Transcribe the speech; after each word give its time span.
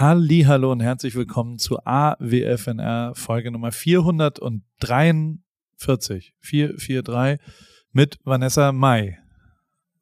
Hallo 0.00 0.70
und 0.70 0.78
herzlich 0.78 1.16
willkommen 1.16 1.58
zu 1.58 1.84
AWFNR 1.84 3.16
Folge 3.16 3.50
Nummer 3.50 3.72
443 3.72 6.34
443 6.38 7.44
mit 7.90 8.20
Vanessa 8.22 8.70
Mai. 8.70 9.18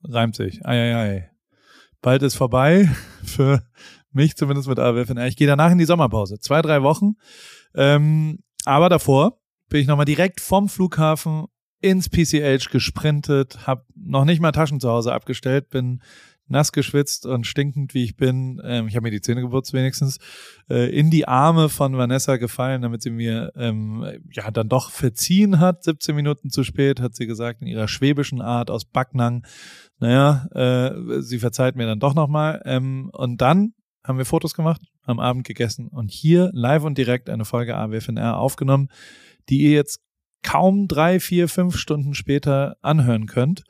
Reimt 0.04 0.36
sich. 0.36 0.62
Ei, 0.66 0.92
ei, 0.92 0.94
ei. 0.94 1.30
Bald 2.02 2.22
ist 2.22 2.34
vorbei 2.34 2.90
für 3.24 3.62
mich 4.12 4.36
zumindest 4.36 4.68
mit 4.68 4.78
AWFNR. 4.78 5.28
Ich 5.28 5.38
gehe 5.38 5.46
danach 5.46 5.70
in 5.70 5.78
die 5.78 5.86
Sommerpause. 5.86 6.40
Zwei, 6.40 6.60
drei 6.60 6.82
Wochen. 6.82 7.12
Ähm, 7.74 8.40
aber 8.66 8.90
davor 8.90 9.40
bin 9.70 9.80
ich 9.80 9.86
nochmal 9.86 10.04
direkt 10.04 10.42
vom 10.42 10.68
Flughafen 10.68 11.46
ins 11.80 12.10
PCH 12.10 12.68
gesprintet, 12.70 13.66
habe 13.66 13.86
noch 13.94 14.26
nicht 14.26 14.42
mal 14.42 14.52
Taschen 14.52 14.78
zu 14.78 14.90
Hause 14.90 15.14
abgestellt, 15.14 15.70
bin 15.70 16.02
nass 16.48 16.72
geschwitzt 16.72 17.26
und 17.26 17.46
stinkend 17.46 17.94
wie 17.94 18.04
ich 18.04 18.16
bin, 18.16 18.60
ähm, 18.64 18.88
ich 18.88 18.96
habe 18.96 19.04
mir 19.04 19.10
die 19.10 19.20
Zähne 19.20 19.40
geputzt 19.40 19.72
wenigstens, 19.72 20.18
äh, 20.70 20.90
in 20.96 21.10
die 21.10 21.26
Arme 21.26 21.68
von 21.68 21.96
Vanessa 21.96 22.36
gefallen, 22.36 22.82
damit 22.82 23.02
sie 23.02 23.10
mir 23.10 23.52
ähm, 23.56 24.04
ja 24.32 24.50
dann 24.50 24.68
doch 24.68 24.90
verziehen 24.90 25.58
hat. 25.58 25.82
17 25.84 26.14
Minuten 26.14 26.50
zu 26.50 26.64
spät, 26.64 27.00
hat 27.00 27.14
sie 27.14 27.26
gesagt, 27.26 27.62
in 27.62 27.68
ihrer 27.68 27.88
schwäbischen 27.88 28.40
Art 28.40 28.70
aus 28.70 28.84
Backnang. 28.84 29.44
Naja, 29.98 30.46
äh, 30.54 31.20
sie 31.20 31.38
verzeiht 31.38 31.76
mir 31.76 31.86
dann 31.86 32.00
doch 32.00 32.14
nochmal. 32.14 32.62
Ähm, 32.64 33.10
und 33.12 33.40
dann 33.40 33.74
haben 34.04 34.18
wir 34.18 34.24
Fotos 34.24 34.54
gemacht, 34.54 34.82
am 35.02 35.18
Abend 35.18 35.46
gegessen 35.46 35.88
und 35.88 36.10
hier 36.10 36.50
live 36.52 36.84
und 36.84 36.96
direkt 36.96 37.28
eine 37.28 37.44
Folge 37.44 37.76
AWFNR 37.76 38.38
aufgenommen, 38.38 38.88
die 39.48 39.62
ihr 39.62 39.72
jetzt 39.72 40.00
kaum 40.42 40.86
drei, 40.86 41.18
vier, 41.18 41.48
fünf 41.48 41.76
Stunden 41.76 42.14
später 42.14 42.76
anhören 42.82 43.26
könnt. 43.26 43.64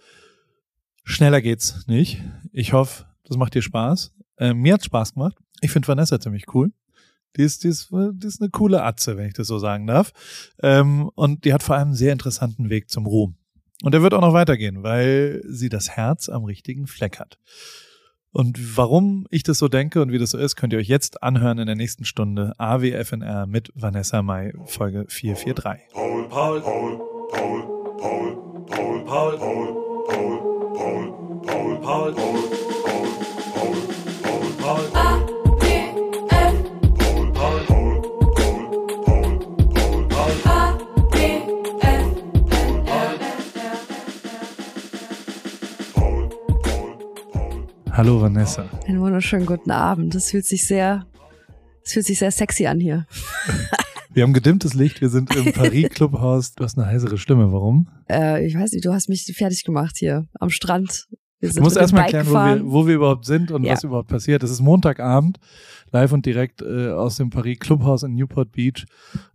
Schneller 1.09 1.41
geht's 1.41 1.87
nicht. 1.87 2.21
Ich 2.53 2.73
hoffe, 2.73 3.07
das 3.25 3.37
macht 3.37 3.55
dir 3.55 3.63
Spaß. 3.63 4.13
Äh, 4.39 4.55
mir 4.55 4.75
hat 4.75 4.85
Spaß 4.85 5.15
gemacht. 5.15 5.37
Ich 5.61 5.71
finde 5.71 5.87
Vanessa 5.87 6.19
ziemlich 6.19 6.53
cool. 6.53 6.73
Die 7.37 7.43
ist, 7.43 7.63
die, 7.63 7.69
ist, 7.69 7.91
die 7.93 8.27
ist 8.27 8.43
eine 8.43 8.51
coole 8.51 8.83
Atze, 8.83 9.17
wenn 9.17 9.29
ich 9.29 9.35
das 9.35 9.47
so 9.47 9.59
sagen 9.59 9.87
darf. 9.87 10.13
Ähm, 10.63 11.09
und 11.15 11.45
die 11.45 11.55
hat 11.55 11.63
vor 11.63 11.77
allem 11.77 11.89
einen 11.89 11.97
sehr 11.97 12.13
interessanten 12.13 12.71
Weg 12.71 12.91
zum 12.91 13.07
Ruhm. 13.07 13.37
Und 13.85 13.93
der 13.93 14.03
wird 14.03 14.15
auch 14.15 14.21
noch 14.21 14.33
weitergehen, 14.33 14.83
weil 14.83 15.43
sie 15.47 15.69
das 15.69 15.91
Herz 15.91 16.29
am 16.29 16.45
richtigen 16.45 16.89
Fleck 16.89 17.21
hat. 17.21 17.39
Und 18.33 18.77
warum 18.77 19.27
ich 19.31 19.45
das 19.45 19.59
so 19.59 19.69
denke 19.69 20.03
und 20.03 20.11
wie 20.11 20.19
das 20.19 20.31
so 20.31 20.39
ist, 20.39 20.57
könnt 20.57 20.73
ihr 20.73 20.81
euch 20.81 20.89
jetzt 20.89 21.23
anhören 21.23 21.59
in 21.59 21.67
der 21.67 21.77
nächsten 21.77 22.05
Stunde 22.05 22.53
AWFNR 22.59 23.47
mit 23.47 23.71
Vanessa 23.77 24.23
Mai, 24.23 24.53
Folge 24.65 25.05
443. 25.09 25.93
Paul, 25.93 26.29
Paul, 26.29 26.61
Paul, 26.61 26.99
Paul, 27.31 27.97
Paul, 27.97 28.65
Paul, 28.67 29.05
Paul, 29.05 29.39
Paul. 29.39 29.87
Paul, 30.09 30.46
Paul, 31.47 31.81
Paul, 31.81 32.15
Paul, 32.15 32.49
Paul, 33.51 33.77
Paul, 34.59 34.91
Paul, 34.91 34.91
Paul. 34.93 35.47
Hallo 47.93 48.21
Vanessa. 48.21 48.69
Einen 48.87 49.01
wunderschönen 49.01 49.47
guten 49.47 49.71
Abend. 49.71 50.15
Das 50.15 50.31
fühlt 50.31 50.45
sich 50.45 50.67
sehr, 50.67 51.07
das 51.83 51.93
fühlt 51.93 52.05
sich 52.05 52.19
sehr 52.19 52.31
sexy 52.31 52.67
an 52.67 52.79
hier. 52.79 53.07
Wir 54.17 54.23
haben 54.23 54.33
gedimmtes 54.33 54.73
Licht, 54.73 55.03
wir 55.03 55.11
sind 55.11 55.35
im 55.37 55.53
Paris 55.53 55.91
Clubhaus. 55.91 56.55
Du 56.55 56.65
hast 56.65 56.79
eine 56.79 56.87
heisere 56.87 57.19
Stimme, 57.19 57.53
warum? 57.53 57.91
Äh, 58.11 58.47
ich 58.47 58.55
weiß 58.55 58.73
nicht, 58.73 58.83
du 58.87 58.95
hast 58.95 59.11
mich 59.11 59.31
fertig 59.37 59.63
gemacht 59.63 59.97
hier 59.99 60.27
am 60.41 60.49
Strand. 60.49 61.07
Wir 61.39 61.51
sind 61.51 61.59
du 61.59 61.65
musst 61.65 61.77
erstmal 61.77 62.05
erklären, 62.05 62.27
wo 62.29 62.33
wir, 62.33 62.73
wo 62.73 62.87
wir 62.87 62.95
überhaupt 62.95 63.27
sind 63.27 63.51
und 63.51 63.65
ja. 63.65 63.73
was 63.73 63.85
überhaupt 63.85 64.09
passiert. 64.09 64.43
Es 64.43 64.51
ist 64.51 64.61
Montagabend, 64.63 65.39
live 65.93 66.13
und 66.13 66.25
direkt 66.25 66.63
äh, 66.63 66.91
aus 66.91 67.17
dem 67.17 67.29
Paris 67.29 67.59
Clubhaus 67.59 68.03
in 68.03 68.15
Newport 68.15 68.53
Beach. 68.53 68.87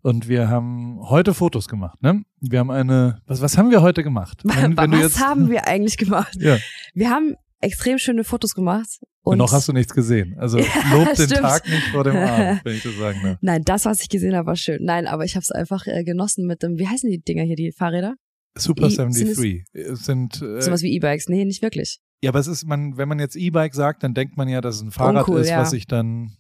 Und 0.02 0.28
wir 0.28 0.50
haben 0.50 1.00
heute 1.10 1.36
Fotos 1.36 1.68
gemacht. 1.68 2.02
Ne? 2.02 2.24
Wir 2.40 2.60
haben 2.60 2.72
eine, 2.72 3.22
was, 3.28 3.42
was 3.42 3.58
haben 3.58 3.70
wir 3.70 3.84
heute 3.84 4.04
gemacht? 4.04 4.42
Wenn, 4.44 4.76
wenn 4.78 4.92
was 4.94 5.00
jetzt, 5.00 5.20
haben 5.26 5.50
wir 5.50 5.68
eigentlich 5.68 5.98
gemacht? 5.98 6.36
Ja. 6.40 6.58
Wir 6.96 7.12
haben 7.12 7.36
extrem 7.60 8.00
schöne 8.00 8.24
Fotos 8.24 8.56
gemacht. 8.56 9.00
Und, 9.24 9.34
und 9.34 9.38
noch 9.38 9.52
hast 9.52 9.68
du 9.68 9.74
nichts 9.74 9.94
gesehen. 9.94 10.36
Also 10.40 10.58
ja, 10.60 10.66
lob 10.92 11.14
den 11.14 11.30
Tag 11.30 11.68
nicht 11.70 11.88
vor 11.90 12.04
dem 12.04 12.16
Abend, 12.16 12.62
wenn 12.66 12.76
ich 12.76 12.84
das 12.84 12.96
sagen 12.96 13.20
darf. 13.24 13.38
Nein, 13.42 13.62
das, 13.64 13.86
was 13.86 14.02
ich 14.02 14.10
gesehen 14.10 14.36
habe, 14.36 14.48
war 14.48 14.56
schön. 14.56 14.80
Nein, 14.84 15.06
aber 15.06 15.24
ich 15.24 15.36
habe 15.36 15.44
es 15.44 15.52
einfach 15.52 15.86
äh, 15.86 16.04
genossen 16.04 16.48
mit 16.48 16.64
dem, 16.64 16.80
wie 16.80 16.88
heißen 16.88 17.10
die 17.10 17.22
Dinger 17.22 17.44
hier, 17.44 17.56
die 17.56 17.72
Fahrräder? 17.72 18.16
Super 18.56 18.88
e 18.88 18.96
73. 18.96 19.66
Sind, 19.74 19.98
sind 19.98 20.42
äh, 20.42 20.62
sowas 20.62 20.82
wie 20.82 20.94
E-Bikes. 20.96 21.30
Nee, 21.30 21.46
nicht 21.46 21.62
wirklich. 21.62 22.00
Ja, 22.22 22.30
aber 22.30 22.40
es 22.40 22.48
ist, 22.48 22.66
man, 22.66 22.98
wenn 22.98 23.08
man 23.08 23.20
jetzt 23.20 23.36
E-Bike 23.36 23.74
sagt, 23.74 24.04
dann 24.04 24.14
denkt 24.14 24.38
man 24.38 24.48
ja, 24.48 24.62
dass 24.62 24.76
es 24.76 24.82
ein 24.82 24.92
Fahrrad 24.92 25.28
Uncool, 25.28 25.42
ist, 25.42 25.50
ja. 25.50 25.60
was 25.60 25.72
sich 25.72 25.88
dann 25.88 26.38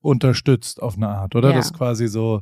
unterstützt 0.00 0.80
auf 0.80 0.96
eine 0.96 1.08
Art, 1.08 1.36
oder? 1.36 1.50
Ja. 1.50 1.56
Das 1.56 1.66
ist 1.66 1.74
quasi 1.74 2.08
so, 2.08 2.40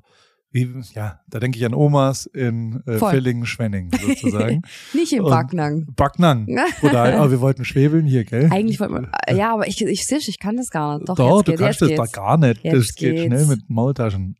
wie, 0.50 0.69
ja, 0.94 1.20
da 1.28 1.41
denke 1.41 1.58
ich 1.58 1.66
an 1.66 1.74
Omas 1.74 2.26
in 2.26 2.82
äh, 2.86 2.98
Villingen-Schwenning 2.98 3.91
sozusagen. 4.00 4.62
Nicht 4.94 5.12
in 5.12 5.22
Backnang. 5.22 5.86
Backnang. 5.94 6.46
Oder, 6.82 7.19
aber 7.19 7.30
wir 7.30 7.40
wollten 7.40 7.64
schwebeln 7.64 8.06
hier, 8.06 8.25
gell? 8.25 8.48
Eigentlich 8.50 8.80
wollten 8.80 8.94
wir, 8.94 9.10
äh, 9.26 9.36
ja, 9.36 9.52
aber 9.52 9.66
ich, 9.66 9.80
ich, 9.82 10.10
ich, 10.10 10.28
ich 10.28 10.38
kann 10.38 10.56
das 10.56 10.70
gar 10.70 10.98
nicht. 10.98 11.08
Doch, 11.08 11.16
Doch 11.16 11.42
du 11.42 11.52
geht, 11.52 11.60
kannst 11.60 11.82
das 11.82 11.88
geht's. 11.88 12.00
da 12.12 12.20
gar 12.20 12.38
nicht. 12.38 12.64
Jetzt 12.64 12.76
das 12.76 12.94
geht 12.94 13.16
geht's. 13.16 13.26
schnell 13.26 13.46
mit 13.46 13.69
Maultaschen. 13.69 14.36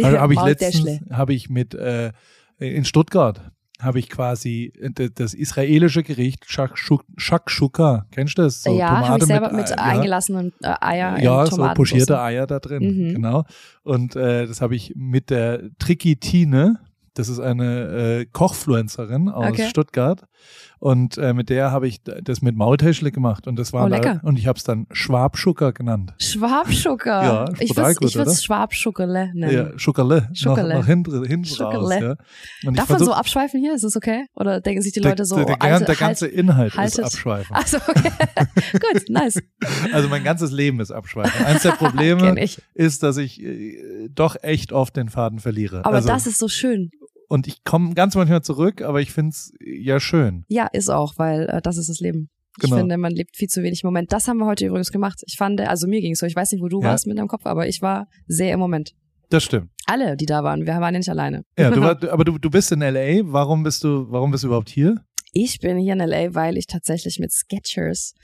Also, 0.00 0.18
habe 0.18 0.32
ich 0.32 0.42
letztens, 0.42 1.00
habe 1.10 1.34
ich 1.34 1.50
mit, 1.50 1.74
äh, 1.74 2.12
in 2.58 2.84
Stuttgart, 2.84 3.50
habe 3.80 3.98
ich 3.98 4.08
quasi 4.08 4.72
das 5.14 5.34
israelische 5.34 6.02
Gericht 6.02 6.46
Shakshuka. 6.46 8.06
Kennst 8.10 8.38
du 8.38 8.42
das? 8.42 8.62
So 8.62 8.76
ja, 8.76 9.08
habe 9.08 9.18
ich 9.18 9.24
selber 9.24 9.52
mit, 9.52 9.68
mit 9.68 9.78
eingelassenen 9.78 10.52
äh, 10.62 10.74
Eier 10.80 11.20
Ja, 11.20 11.46
so 11.46 11.56
pochierte 11.74 12.20
Eier 12.20 12.46
da 12.46 12.60
drin, 12.60 12.82
mhm. 12.82 13.14
genau. 13.14 13.44
Und 13.82 14.16
äh, 14.16 14.46
das 14.46 14.60
habe 14.60 14.76
ich 14.76 14.94
mit 14.96 15.30
der 15.30 15.70
Trikitine, 15.78 16.80
das 17.14 17.28
ist 17.28 17.40
eine 17.40 18.20
äh, 18.20 18.26
Kochfluencerin 18.26 19.28
aus 19.28 19.50
okay. 19.50 19.68
Stuttgart. 19.68 20.24
Und 20.80 21.18
äh, 21.18 21.34
mit 21.34 21.50
der 21.50 21.72
habe 21.72 21.86
ich 21.86 22.00
das 22.02 22.40
mit 22.40 22.56
Maultäschle 22.56 23.12
gemacht. 23.12 23.46
Und 23.46 23.58
das 23.58 23.74
war 23.74 23.84
oh, 23.84 23.88
lecker. 23.88 24.20
Da, 24.22 24.26
und 24.26 24.38
ich 24.38 24.46
habe 24.46 24.56
es 24.56 24.64
dann 24.64 24.86
Schwabschucker 24.90 25.72
genannt. 25.72 26.14
Schwabschucker? 26.18 27.22
ja, 27.22 27.44
ich 27.60 27.76
würde 27.76 28.30
es 28.30 28.42
Schwabschuckerle 28.42 29.32
nennen. 29.34 29.52
Ja, 29.52 29.78
Schuckerle. 29.78 30.30
Schuckerle. 30.32 30.74
Noch, 30.74 30.80
noch 30.80 30.86
hinten, 30.86 31.24
hinten 31.26 31.62
raus. 31.62 31.92
Ja. 31.92 32.16
Darf 32.72 32.88
man 32.88 32.98
so 32.98 33.12
abschweifen 33.12 33.60
hier? 33.60 33.74
Ist 33.74 33.84
das 33.84 33.94
okay? 33.94 34.24
Oder 34.34 34.62
denken 34.62 34.80
sich 34.80 34.92
die 34.92 35.00
Leute 35.00 35.26
so, 35.26 35.36
der, 35.36 35.44
der, 35.44 35.62
alte, 35.62 35.84
der 35.84 35.96
ganze 35.96 36.24
halt, 36.24 36.34
Inhalt 36.34 36.74
haltet. 36.74 36.98
ist 36.98 37.04
abschweifen. 37.04 37.54
Achso, 37.54 37.76
okay. 37.86 38.10
Gut, 38.72 39.04
nice. 39.08 39.40
Also 39.92 40.08
mein 40.08 40.24
ganzes 40.24 40.50
Leben 40.50 40.80
ist 40.80 40.90
abschweifen. 40.90 41.44
Eins 41.44 41.62
der 41.62 41.70
Probleme 41.78 42.34
ist, 42.74 43.02
dass 43.02 43.16
ich 43.16 43.42
äh, 43.42 44.08
doch 44.08 44.36
echt 44.42 44.72
oft 44.72 44.96
den 44.96 45.08
Faden 45.08 45.40
verliere. 45.40 45.84
Aber 45.84 45.96
also, 45.96 46.08
das 46.08 46.26
ist 46.26 46.38
so 46.38 46.48
schön. 46.48 46.90
Und 47.30 47.46
ich 47.46 47.62
komme 47.62 47.94
ganz 47.94 48.16
manchmal 48.16 48.42
zurück, 48.42 48.82
aber 48.82 49.00
ich 49.00 49.12
finde 49.12 49.30
es 49.30 49.52
ja 49.60 50.00
schön. 50.00 50.44
Ja, 50.48 50.66
ist 50.72 50.90
auch, 50.90 51.14
weil 51.16 51.48
äh, 51.48 51.62
das 51.62 51.76
ist 51.76 51.88
das 51.88 52.00
Leben. 52.00 52.28
Genau. 52.58 52.74
Ich 52.74 52.80
finde, 52.80 52.98
man 52.98 53.12
lebt 53.12 53.36
viel 53.36 53.46
zu 53.46 53.62
wenig 53.62 53.84
im 53.84 53.86
Moment. 53.86 54.12
Das 54.12 54.26
haben 54.26 54.38
wir 54.38 54.46
heute 54.46 54.66
übrigens 54.66 54.90
gemacht. 54.90 55.22
Ich 55.28 55.36
fand, 55.36 55.60
also 55.60 55.86
mir 55.86 56.00
ging 56.00 56.14
es 56.14 56.18
so, 56.18 56.26
ich 56.26 56.34
weiß 56.34 56.50
nicht, 56.50 56.60
wo 56.60 56.66
du 56.66 56.82
ja. 56.82 56.88
warst 56.88 57.06
mit 57.06 57.16
deinem 57.16 57.28
Kopf, 57.28 57.46
aber 57.46 57.68
ich 57.68 57.82
war 57.82 58.08
sehr 58.26 58.52
im 58.52 58.58
Moment. 58.58 58.94
Das 59.28 59.44
stimmt. 59.44 59.70
Alle, 59.86 60.16
die 60.16 60.26
da 60.26 60.42
waren, 60.42 60.66
wir 60.66 60.74
waren 60.74 60.92
ja 60.92 60.98
nicht 60.98 61.08
alleine. 61.08 61.44
Ja, 61.56 61.70
du 61.70 61.80
war, 61.80 62.02
aber 62.12 62.24
du, 62.24 62.36
du 62.36 62.50
bist 62.50 62.72
in 62.72 62.80
LA. 62.80 63.20
Warum 63.22 63.62
bist 63.62 63.84
du, 63.84 64.06
warum 64.10 64.32
bist 64.32 64.42
du 64.42 64.48
überhaupt 64.48 64.68
hier? 64.68 64.96
Ich 65.32 65.60
bin 65.60 65.78
hier 65.78 65.92
in 65.92 66.00
LA, 66.00 66.34
weil 66.34 66.56
ich 66.56 66.66
tatsächlich 66.66 67.20
mit 67.20 67.30
Sketchers 67.30 68.14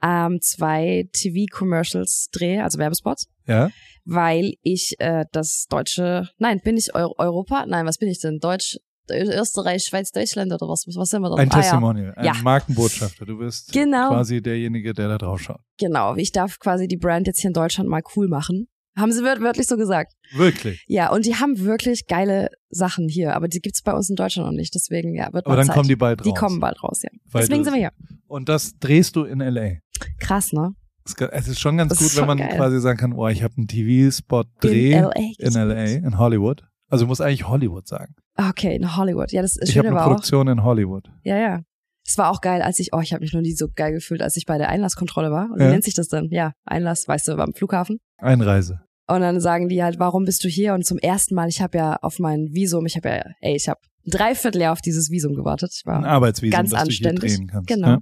ähm, 0.00 0.38
zwei 0.40 1.08
TV-Commercials 1.12 2.28
drehe, 2.30 2.62
also 2.62 2.78
Werbespots. 2.78 3.26
Ja 3.48 3.70
weil 4.04 4.54
ich 4.62 4.94
äh, 4.98 5.24
das 5.32 5.66
deutsche, 5.68 6.28
nein, 6.38 6.60
bin 6.62 6.76
ich 6.76 6.94
Euro 6.94 7.14
Europa? 7.18 7.64
Nein, 7.66 7.86
was 7.86 7.98
bin 7.98 8.08
ich 8.08 8.20
denn? 8.20 8.38
Deutsch, 8.38 8.78
Österreich, 9.10 9.84
Schweiz, 9.84 10.12
Deutschland 10.12 10.52
oder 10.52 10.66
was, 10.66 10.86
was 10.86 11.10
sind 11.10 11.22
wir 11.22 11.30
da? 11.30 11.36
Ein 11.36 11.50
ah, 11.50 11.60
Testimonial, 11.60 12.14
ja. 12.22 12.32
ein. 12.32 12.42
Markenbotschafter. 12.42 13.26
Du 13.26 13.38
bist 13.38 13.72
genau. 13.72 14.08
quasi 14.08 14.40
derjenige, 14.40 14.94
der 14.94 15.08
da 15.08 15.18
drauf 15.18 15.40
schaut. 15.40 15.60
Genau, 15.78 16.14
ich 16.16 16.32
darf 16.32 16.58
quasi 16.58 16.88
die 16.88 16.96
Brand 16.96 17.26
jetzt 17.26 17.40
hier 17.40 17.48
in 17.48 17.54
Deutschland 17.54 17.88
mal 17.88 18.02
cool 18.16 18.28
machen. 18.28 18.68
Haben 18.96 19.10
sie 19.10 19.24
wörtlich 19.24 19.66
so 19.66 19.76
gesagt. 19.76 20.12
Wirklich? 20.34 20.84
Ja, 20.86 21.10
und 21.10 21.26
die 21.26 21.34
haben 21.34 21.58
wirklich 21.58 22.06
geile 22.06 22.48
Sachen 22.68 23.08
hier, 23.08 23.34
aber 23.34 23.48
die 23.48 23.58
gibt's 23.58 23.82
bei 23.82 23.92
uns 23.92 24.08
in 24.08 24.14
Deutschland 24.14 24.46
noch 24.46 24.56
nicht. 24.56 24.72
Deswegen, 24.74 25.16
ja, 25.16 25.32
wird 25.32 25.46
Aber 25.46 25.56
dann 25.56 25.66
Zeit. 25.66 25.74
kommen 25.74 25.88
die 25.88 25.96
bald 25.96 26.20
raus. 26.20 26.26
Die 26.26 26.38
kommen 26.38 26.60
bald 26.60 26.80
raus, 26.82 27.02
ja. 27.02 27.10
Weil 27.32 27.42
Deswegen 27.42 27.64
sind 27.64 27.72
wir 27.74 27.80
hier. 27.80 27.92
Und 28.28 28.48
das 28.48 28.78
drehst 28.78 29.16
du 29.16 29.24
in 29.24 29.40
L.A.? 29.40 29.78
Krass, 30.20 30.52
ne? 30.52 30.74
Es 31.04 31.48
ist 31.48 31.60
schon 31.60 31.76
ganz 31.76 31.90
das 31.90 31.98
gut, 31.98 32.16
wenn 32.16 32.26
man 32.26 32.38
geil. 32.38 32.56
quasi 32.56 32.80
sagen 32.80 32.98
kann, 32.98 33.12
oh, 33.12 33.28
ich 33.28 33.42
habe 33.42 33.54
einen 33.56 33.68
TV-Spot-Dreh 33.68 34.92
in 34.92 35.02
LA, 35.04 35.12
in, 35.38 35.52
LA, 35.52 35.84
in 36.06 36.18
Hollywood. 36.18 36.64
Also 36.88 37.06
muss 37.06 37.20
eigentlich 37.20 37.46
Hollywood 37.46 37.86
sagen. 37.86 38.14
Okay, 38.36 38.74
in 38.74 38.96
Hollywood. 38.96 39.32
Ja, 39.32 39.42
das 39.42 39.56
ist 39.56 39.68
Ich 39.68 39.78
habe 39.78 39.88
eine 39.88 40.00
Produktion 40.00 40.48
auch, 40.48 40.52
in 40.52 40.64
Hollywood. 40.64 41.10
Ja, 41.22 41.36
ja. 41.36 41.60
Es 42.06 42.18
war 42.18 42.30
auch 42.30 42.40
geil, 42.40 42.62
als 42.62 42.78
ich, 42.78 42.92
oh, 42.92 43.00
ich 43.00 43.12
habe 43.12 43.22
mich 43.22 43.32
noch 43.32 43.40
nie 43.40 43.54
so 43.54 43.68
geil 43.74 43.92
gefühlt, 43.92 44.22
als 44.22 44.36
ich 44.36 44.44
bei 44.46 44.58
der 44.58 44.68
Einlasskontrolle 44.68 45.30
war. 45.30 45.50
Und 45.50 45.60
ja. 45.60 45.66
wie 45.66 45.72
nennt 45.72 45.84
sich 45.84 45.94
das 45.94 46.08
denn? 46.08 46.28
Ja, 46.30 46.52
Einlass, 46.64 47.08
weißt 47.08 47.28
du, 47.28 47.32
am 47.38 47.54
Flughafen. 47.54 47.98
Einreise. 48.18 48.80
Und 49.06 49.20
dann 49.20 49.40
sagen 49.40 49.68
die 49.68 49.82
halt, 49.82 49.98
warum 49.98 50.24
bist 50.24 50.44
du 50.44 50.48
hier? 50.48 50.74
Und 50.74 50.84
zum 50.86 50.98
ersten 50.98 51.34
Mal, 51.34 51.48
ich 51.48 51.60
habe 51.60 51.76
ja 51.76 51.96
auf 51.96 52.18
mein 52.18 52.48
Visum, 52.52 52.86
ich 52.86 52.96
habe 52.96 53.08
ja, 53.08 53.24
ey, 53.40 53.54
ich 53.56 53.68
habe 53.68 53.80
dreiviertel 54.06 54.60
Jahr 54.60 54.72
auf 54.72 54.80
dieses 54.80 55.10
Visum 55.10 55.34
gewartet. 55.34 55.72
Ich 55.74 55.86
war 55.86 55.98
Ein 55.98 56.04
Arbeitsvisum, 56.04 56.52
ganz 56.52 56.70
das 56.70 56.80
anständig. 56.80 57.20
du 57.20 57.26
hier 57.26 57.36
drehen 57.36 57.48
kannst. 57.48 57.68
Genau. 57.68 57.88
Ja? 57.88 57.98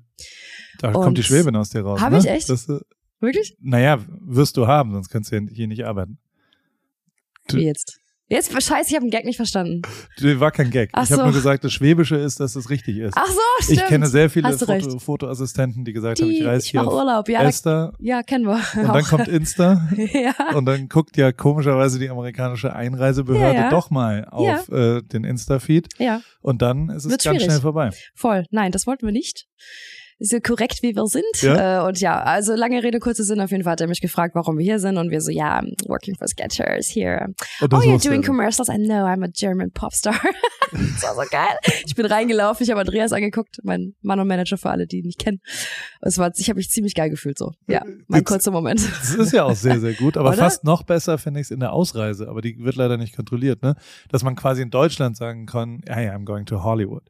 Da 0.78 0.88
und 0.88 0.94
kommt 0.94 1.18
die 1.18 1.22
Schwäbin 1.22 1.56
aus 1.56 1.70
dir 1.70 1.82
raus. 1.82 2.00
Habe 2.00 2.16
ne? 2.16 2.20
ich 2.20 2.28
echt? 2.28 2.48
Das, 2.48 2.68
Wirklich? 3.20 3.56
Naja, 3.60 4.00
wirst 4.20 4.56
du 4.56 4.66
haben, 4.66 4.92
sonst 4.92 5.08
kannst 5.08 5.30
du 5.30 5.38
hier 5.52 5.68
nicht 5.68 5.86
arbeiten. 5.86 6.18
Du, 7.48 7.56
Wie 7.56 7.64
jetzt? 7.64 7.98
Jetzt, 8.28 8.50
scheiße, 8.50 8.88
ich 8.88 8.94
habe 8.94 9.02
einen 9.02 9.10
Gag 9.10 9.26
nicht 9.26 9.36
verstanden. 9.36 9.82
War 10.18 10.50
kein 10.50 10.70
Gag. 10.70 10.88
Ach 10.94 11.04
ich 11.04 11.10
habe 11.12 11.20
so. 11.20 11.26
nur 11.26 11.34
gesagt, 11.34 11.64
das 11.64 11.72
Schwäbische 11.72 12.16
ist, 12.16 12.40
dass 12.40 12.56
es 12.56 12.70
richtig 12.70 12.96
ist. 12.96 13.12
Ach 13.14 13.26
so, 13.26 13.40
stimmt. 13.60 13.78
Ich 13.78 13.86
kenne 13.86 14.06
sehr 14.06 14.30
viele 14.30 14.56
Foto, 14.56 14.98
Fotoassistenten, 14.98 15.84
die 15.84 15.92
gesagt 15.92 16.18
die, 16.18 16.22
haben, 16.22 16.30
ich 16.30 16.44
reise 16.44 16.66
hier 16.66 16.80
auf 16.80 16.94
Urlaub. 16.94 17.28
Ja, 17.28 17.42
Esther. 17.42 17.92
Ja, 17.98 18.22
kennen 18.22 18.46
wir. 18.46 18.54
Und 18.74 18.88
auch. 18.88 18.94
dann 18.94 19.04
kommt 19.04 19.28
Insta. 19.28 19.86
ja. 20.14 20.56
Und 20.56 20.64
dann 20.64 20.88
guckt 20.88 21.18
ja 21.18 21.30
komischerweise 21.30 21.98
die 21.98 22.08
amerikanische 22.08 22.74
Einreisebehörde 22.74 23.54
ja, 23.54 23.64
ja. 23.64 23.70
doch 23.70 23.90
mal 23.90 24.24
auf 24.30 24.68
ja. 24.68 24.96
äh, 24.96 25.02
den 25.02 25.24
Insta-Feed. 25.24 25.88
Ja. 25.98 26.22
Und 26.40 26.62
dann 26.62 26.88
ist 26.88 27.04
es 27.04 27.10
Wird 27.10 27.22
ganz 27.22 27.22
schwierig. 27.22 27.42
schnell 27.44 27.60
vorbei. 27.60 27.90
Voll. 28.14 28.46
Nein, 28.50 28.72
das 28.72 28.86
wollten 28.86 29.04
wir 29.04 29.12
nicht 29.12 29.46
so 30.18 30.40
korrekt, 30.40 30.82
wie 30.82 30.94
wir 30.94 31.06
sind. 31.06 31.24
Ja? 31.40 31.82
Äh, 31.82 31.86
und 31.86 32.00
ja, 32.00 32.22
also 32.22 32.54
lange 32.54 32.82
Rede, 32.82 32.98
kurzer 32.98 33.24
Sinn. 33.24 33.40
Auf 33.40 33.50
jeden 33.50 33.64
Fall 33.64 33.72
hat 33.72 33.80
er 33.80 33.88
mich 33.88 34.00
gefragt, 34.00 34.34
warum 34.34 34.58
wir 34.58 34.64
hier 34.64 34.78
sind. 34.78 34.96
Und 34.96 35.10
wir 35.10 35.20
so, 35.20 35.30
ja, 35.30 35.58
I'm 35.58 35.74
working 35.88 36.14
for 36.16 36.28
Skechers 36.28 36.88
here. 36.88 37.28
Oh, 37.60 37.66
oh 37.72 37.78
you're 37.78 38.02
doing 38.02 38.22
commercials? 38.22 38.68
I 38.68 38.76
know, 38.76 39.04
I'm 39.04 39.24
a 39.24 39.28
German 39.28 39.70
Popstar. 39.72 40.14
das 40.72 41.02
war 41.02 41.14
so 41.14 41.30
geil. 41.30 41.56
Ich 41.86 41.94
bin 41.94 42.06
reingelaufen, 42.06 42.64
ich 42.64 42.70
habe 42.70 42.80
Andreas 42.80 43.12
angeguckt, 43.12 43.58
mein 43.62 43.94
Mann 44.02 44.20
und 44.20 44.28
Manager 44.28 44.56
für 44.56 44.70
alle, 44.70 44.86
die 44.86 44.98
ihn 44.98 45.06
nicht 45.06 45.18
kennen. 45.18 45.40
Es 46.00 46.18
war, 46.18 46.30
ich 46.36 46.48
habe 46.48 46.58
mich 46.58 46.70
ziemlich 46.70 46.94
geil 46.94 47.10
gefühlt 47.10 47.38
so. 47.38 47.52
Ja, 47.66 47.82
mein 48.08 48.24
kurzer 48.24 48.50
Moment. 48.50 48.80
Das 49.02 49.14
ist 49.14 49.32
ja 49.32 49.44
auch 49.44 49.56
sehr, 49.56 49.80
sehr 49.80 49.94
gut. 49.94 50.16
Aber 50.16 50.32
fast 50.32 50.64
noch 50.64 50.82
besser 50.82 51.18
finde 51.18 51.40
ich 51.40 51.46
es 51.46 51.50
in 51.50 51.60
der 51.60 51.72
Ausreise. 51.72 52.28
Aber 52.28 52.40
die 52.40 52.58
wird 52.58 52.76
leider 52.76 52.96
nicht 52.96 53.14
kontrolliert, 53.14 53.62
ne? 53.62 53.74
Dass 54.10 54.22
man 54.22 54.36
quasi 54.36 54.62
in 54.62 54.70
Deutschland 54.70 55.16
sagen 55.16 55.46
kann, 55.46 55.82
hey, 55.86 56.08
I'm 56.08 56.24
going 56.24 56.46
to 56.46 56.62
Hollywood. 56.62 57.02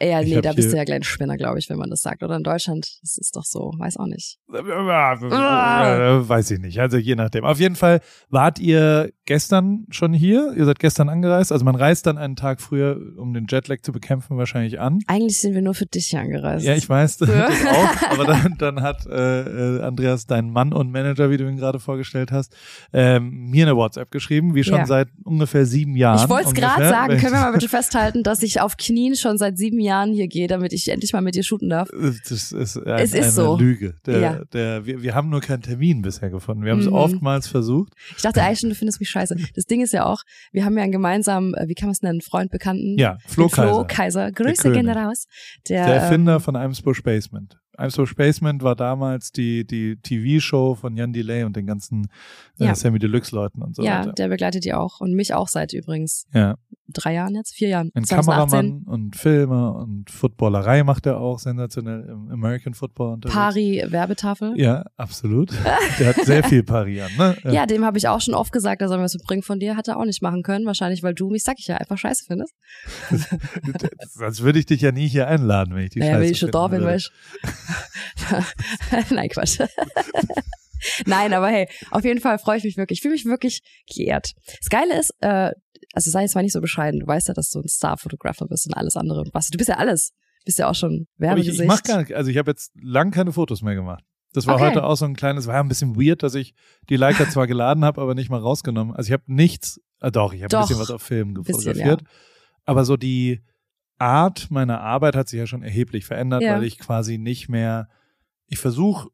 Ja, 0.00 0.22
nee, 0.22 0.40
da 0.40 0.52
bist 0.52 0.72
du 0.72 0.76
ja 0.76 0.84
gleich 0.84 1.00
ein 1.00 1.02
Spinner, 1.02 1.36
glaube 1.36 1.58
ich, 1.58 1.68
wenn 1.68 1.78
man 1.78 1.90
das 1.90 2.02
sagt. 2.02 2.22
Oder 2.22 2.36
in 2.36 2.44
Deutschland, 2.44 2.57
das 2.66 3.16
ist 3.16 3.36
doch 3.36 3.44
so, 3.44 3.72
weiß 3.78 3.96
auch 3.98 4.06
nicht. 4.06 4.38
Weiß 4.48 6.50
ich 6.50 6.58
nicht, 6.58 6.80
also 6.80 6.96
je 6.96 7.14
nachdem. 7.14 7.44
Auf 7.44 7.60
jeden 7.60 7.76
Fall 7.76 8.00
wart 8.30 8.58
ihr 8.58 9.10
gestern 9.26 9.86
schon 9.90 10.12
hier, 10.12 10.54
ihr 10.56 10.64
seid 10.64 10.78
gestern 10.78 11.08
angereist, 11.08 11.52
also 11.52 11.64
man 11.64 11.74
reist 11.74 12.06
dann 12.06 12.18
einen 12.18 12.36
Tag 12.36 12.60
früher, 12.60 12.98
um 13.18 13.34
den 13.34 13.46
Jetlag 13.48 13.80
zu 13.82 13.92
bekämpfen, 13.92 14.38
wahrscheinlich 14.38 14.80
an. 14.80 15.00
Eigentlich 15.06 15.40
sind 15.40 15.54
wir 15.54 15.62
nur 15.62 15.74
für 15.74 15.86
dich 15.86 16.06
hier 16.06 16.20
angereist. 16.20 16.64
Ja, 16.64 16.74
ich 16.74 16.88
weiß, 16.88 17.18
das 17.18 17.30
auch, 17.30 18.02
aber 18.10 18.24
dann, 18.24 18.54
dann 18.58 18.82
hat 18.82 19.06
äh, 19.06 19.82
Andreas, 19.82 20.26
dein 20.26 20.50
Mann 20.50 20.72
und 20.72 20.90
Manager, 20.90 21.30
wie 21.30 21.36
du 21.36 21.48
ihn 21.48 21.56
gerade 21.56 21.80
vorgestellt 21.80 22.32
hast, 22.32 22.54
ähm, 22.92 23.50
mir 23.50 23.66
eine 23.66 23.76
WhatsApp 23.76 24.10
geschrieben, 24.10 24.54
wie 24.54 24.64
schon 24.64 24.78
ja. 24.78 24.86
seit 24.86 25.08
ungefähr 25.24 25.66
sieben 25.66 25.96
Jahren. 25.96 26.24
Ich 26.24 26.28
wollte 26.28 26.48
es 26.48 26.54
gerade 26.54 26.88
sagen, 26.88 27.18
können 27.18 27.34
wir 27.34 27.40
mal 27.40 27.52
bitte 27.52 27.68
festhalten, 27.78 28.22
dass 28.22 28.42
ich 28.42 28.60
auf 28.60 28.76
Knien 28.76 29.14
schon 29.14 29.36
seit 29.36 29.58
sieben 29.58 29.78
Jahren 29.78 29.88
Jahren 29.88 30.14
hier 30.14 30.28
gehe, 30.28 30.46
damit 30.46 30.72
ich 30.72 30.88
endlich 30.88 31.12
mal 31.12 31.20
mit 31.20 31.34
dir 31.34 31.42
shooten 31.42 31.68
darf. 31.68 31.88
Das 32.28 32.37
ist 32.52 32.76
ein, 32.76 32.98
es 32.98 33.12
ist 33.12 33.22
eine 33.22 33.30
so. 33.30 33.56
Lüge. 33.56 33.94
Der, 34.06 34.18
ja. 34.18 34.44
der, 34.52 34.86
wir, 34.86 35.02
wir 35.02 35.14
haben 35.14 35.30
nur 35.30 35.40
keinen 35.40 35.62
Termin 35.62 36.02
bisher 36.02 36.30
gefunden. 36.30 36.64
Wir 36.64 36.72
haben 36.72 36.80
es 36.80 36.86
mhm. 36.86 36.92
oftmals 36.92 37.46
versucht. 37.48 37.92
Ich 38.16 38.22
dachte 38.22 38.42
eigentlich 38.42 38.60
schon, 38.60 38.70
du 38.70 38.74
findest 38.74 39.00
mich 39.00 39.10
scheiße. 39.10 39.36
Das 39.54 39.64
Ding 39.64 39.80
ist 39.80 39.92
ja 39.92 40.06
auch, 40.06 40.22
wir 40.52 40.64
haben 40.64 40.76
ja 40.76 40.82
einen 40.82 40.92
gemeinsamen, 40.92 41.54
äh, 41.54 41.68
wie 41.68 41.74
kann 41.74 41.88
man 41.88 41.92
es 41.92 42.02
nennen, 42.02 42.20
Freund, 42.20 42.50
Bekannten. 42.50 42.98
Ja, 42.98 43.18
Flo 43.26 43.48
Kaiser. 43.48 43.68
Flo 43.68 43.84
Kaiser. 43.86 44.32
Grüße 44.32 44.72
gehen 44.72 44.88
raus. 44.88 45.26
Der, 45.68 45.86
der 45.86 45.94
Erfinder 45.96 46.34
ähm, 46.34 46.40
von 46.40 46.56
Eimsbusch 46.56 47.02
Basement. 47.02 47.58
I'm 47.78 47.90
So 47.90 48.06
Spaceman 48.06 48.60
war 48.60 48.74
damals 48.74 49.30
die, 49.30 49.64
die 49.64 49.96
TV-Show 49.96 50.74
von 50.74 50.96
Jan 50.96 51.12
Delay 51.12 51.44
und 51.44 51.56
den 51.56 51.66
ganzen 51.66 52.08
äh, 52.58 52.66
ja. 52.66 52.74
Sammy 52.74 52.98
Deluxe-Leuten 52.98 53.62
und 53.62 53.76
so 53.76 53.82
ja, 53.82 54.00
weiter. 54.00 54.08
Ja, 54.08 54.12
der 54.14 54.28
begleitet 54.28 54.64
die 54.64 54.74
auch 54.74 55.00
und 55.00 55.14
mich 55.14 55.32
auch 55.32 55.48
seit 55.48 55.72
übrigens 55.72 56.26
ja. 56.34 56.56
Drei 56.92 57.14
Jahren 57.14 57.34
jetzt, 57.34 57.54
vier 57.54 57.68
Jahren. 57.68 57.90
Ein 57.94 58.04
2018. 58.04 58.50
Kameramann 58.50 58.82
und 58.86 59.16
Filme 59.16 59.72
und 59.72 60.10
Footballerei 60.10 60.82
macht 60.84 61.06
er 61.06 61.20
auch 61.20 61.38
sensationell 61.38 62.08
im 62.08 62.30
American 62.30 62.74
Football 62.74 63.14
unterwegs. 63.14 63.34
Pari-Werbetafel. 63.34 64.54
Ja, 64.56 64.84
absolut. 64.96 65.52
Der 65.98 66.08
hat 66.08 66.24
sehr 66.24 66.44
viel 66.44 66.62
Pari 66.62 67.00
an, 67.00 67.10
ne? 67.16 67.36
Ja, 67.52 67.66
dem 67.66 67.84
habe 67.84 67.98
ich 67.98 68.08
auch 68.08 68.20
schon 68.20 68.34
oft 68.34 68.52
gesagt, 68.52 68.82
er 68.82 68.88
soll 68.88 68.98
mir 68.98 69.04
was 69.04 69.16
bringen 69.18 69.42
von 69.42 69.58
dir, 69.58 69.76
hat 69.76 69.88
er 69.88 69.98
auch 69.98 70.04
nicht 70.04 70.22
machen 70.22 70.42
können. 70.42 70.66
Wahrscheinlich, 70.66 71.02
weil 71.02 71.14
du 71.14 71.28
mich, 71.30 71.42
sag 71.42 71.58
ich 71.58 71.66
ja, 71.66 71.76
einfach 71.76 71.98
scheiße 71.98 72.24
findest. 72.26 72.54
Sonst 74.14 74.42
würde 74.42 74.58
ich 74.58 74.66
dich 74.66 74.80
ja 74.80 74.92
nie 74.92 75.08
hier 75.08 75.28
einladen, 75.28 75.74
wenn 75.74 75.84
ich 75.84 75.90
die 75.90 76.00
ja, 76.00 76.06
scheiße 76.06 76.20
wenn 76.20 76.30
ich 76.30 76.38
schon 76.38 76.50
da 76.50 76.68
bin, 76.68 76.88
ich 76.88 77.10
Nein, 79.10 79.28
Quatsch. 79.28 79.58
Nein, 81.06 81.32
aber 81.32 81.48
hey, 81.48 81.68
auf 81.90 82.04
jeden 82.04 82.20
Fall 82.20 82.38
freue 82.38 82.58
ich 82.58 82.64
mich 82.64 82.76
wirklich. 82.76 82.98
Ich 82.98 83.02
fühle 83.02 83.14
mich 83.14 83.24
wirklich 83.24 83.60
geehrt. 83.92 84.32
Das 84.46 84.68
Geile 84.68 84.98
ist, 84.98 85.12
äh, 85.20 85.50
also 85.98 86.12
sei 86.12 86.22
jetzt 86.22 86.36
mal 86.36 86.42
nicht 86.42 86.52
so 86.52 86.60
bescheiden. 86.60 87.00
Du 87.00 87.06
weißt 87.08 87.26
ja, 87.26 87.34
dass 87.34 87.50
du 87.50 87.58
ein 87.58 87.66
Star-Fotografer 87.66 88.46
bist 88.46 88.68
und 88.68 88.74
alles 88.74 88.94
andere. 88.94 89.24
Was, 89.32 89.48
du 89.48 89.58
bist 89.58 89.68
ja 89.68 89.78
alles. 89.78 90.12
Du 90.40 90.44
bist 90.44 90.58
ja 90.60 90.68
auch 90.68 90.74
schon 90.76 91.08
Werbegesicht. 91.16 91.56
Ich, 91.56 91.62
ich 91.62 91.66
mach 91.66 91.82
gar 91.82 91.98
nicht, 91.98 92.14
also 92.14 92.30
ich 92.30 92.38
habe 92.38 92.52
jetzt 92.52 92.70
lang 92.80 93.10
keine 93.10 93.32
Fotos 93.32 93.62
mehr 93.62 93.74
gemacht. 93.74 94.04
Das 94.32 94.46
war 94.46 94.54
okay. 94.54 94.66
heute 94.66 94.84
auch 94.84 94.94
so 94.94 95.06
ein 95.06 95.16
kleines, 95.16 95.48
war 95.48 95.54
ja 95.54 95.60
ein 95.60 95.68
bisschen 95.68 95.96
weird, 95.96 96.22
dass 96.22 96.36
ich 96.36 96.54
die 96.88 96.96
Leica 96.96 97.28
zwar 97.28 97.48
geladen 97.48 97.84
habe, 97.84 98.00
aber 98.00 98.14
nicht 98.14 98.30
mal 98.30 98.38
rausgenommen. 98.38 98.94
Also 98.94 99.08
ich 99.08 99.12
habe 99.12 99.24
nichts, 99.26 99.80
äh, 100.00 100.12
doch, 100.12 100.32
ich 100.32 100.44
habe 100.44 100.56
ein 100.56 100.62
bisschen 100.62 100.78
was 100.78 100.92
auf 100.92 101.02
Film 101.02 101.34
fotografiert. 101.34 102.02
Ja. 102.02 102.08
Aber 102.64 102.84
so 102.84 102.96
die 102.96 103.40
Art 103.98 104.52
meiner 104.52 104.80
Arbeit 104.80 105.16
hat 105.16 105.28
sich 105.28 105.38
ja 105.38 105.48
schon 105.48 105.64
erheblich 105.64 106.04
verändert, 106.04 106.42
ja. 106.42 106.54
weil 106.54 106.62
ich 106.62 106.78
quasi 106.78 107.18
nicht 107.18 107.48
mehr 107.48 107.88
ich 108.48 108.58
versuche 108.58 109.10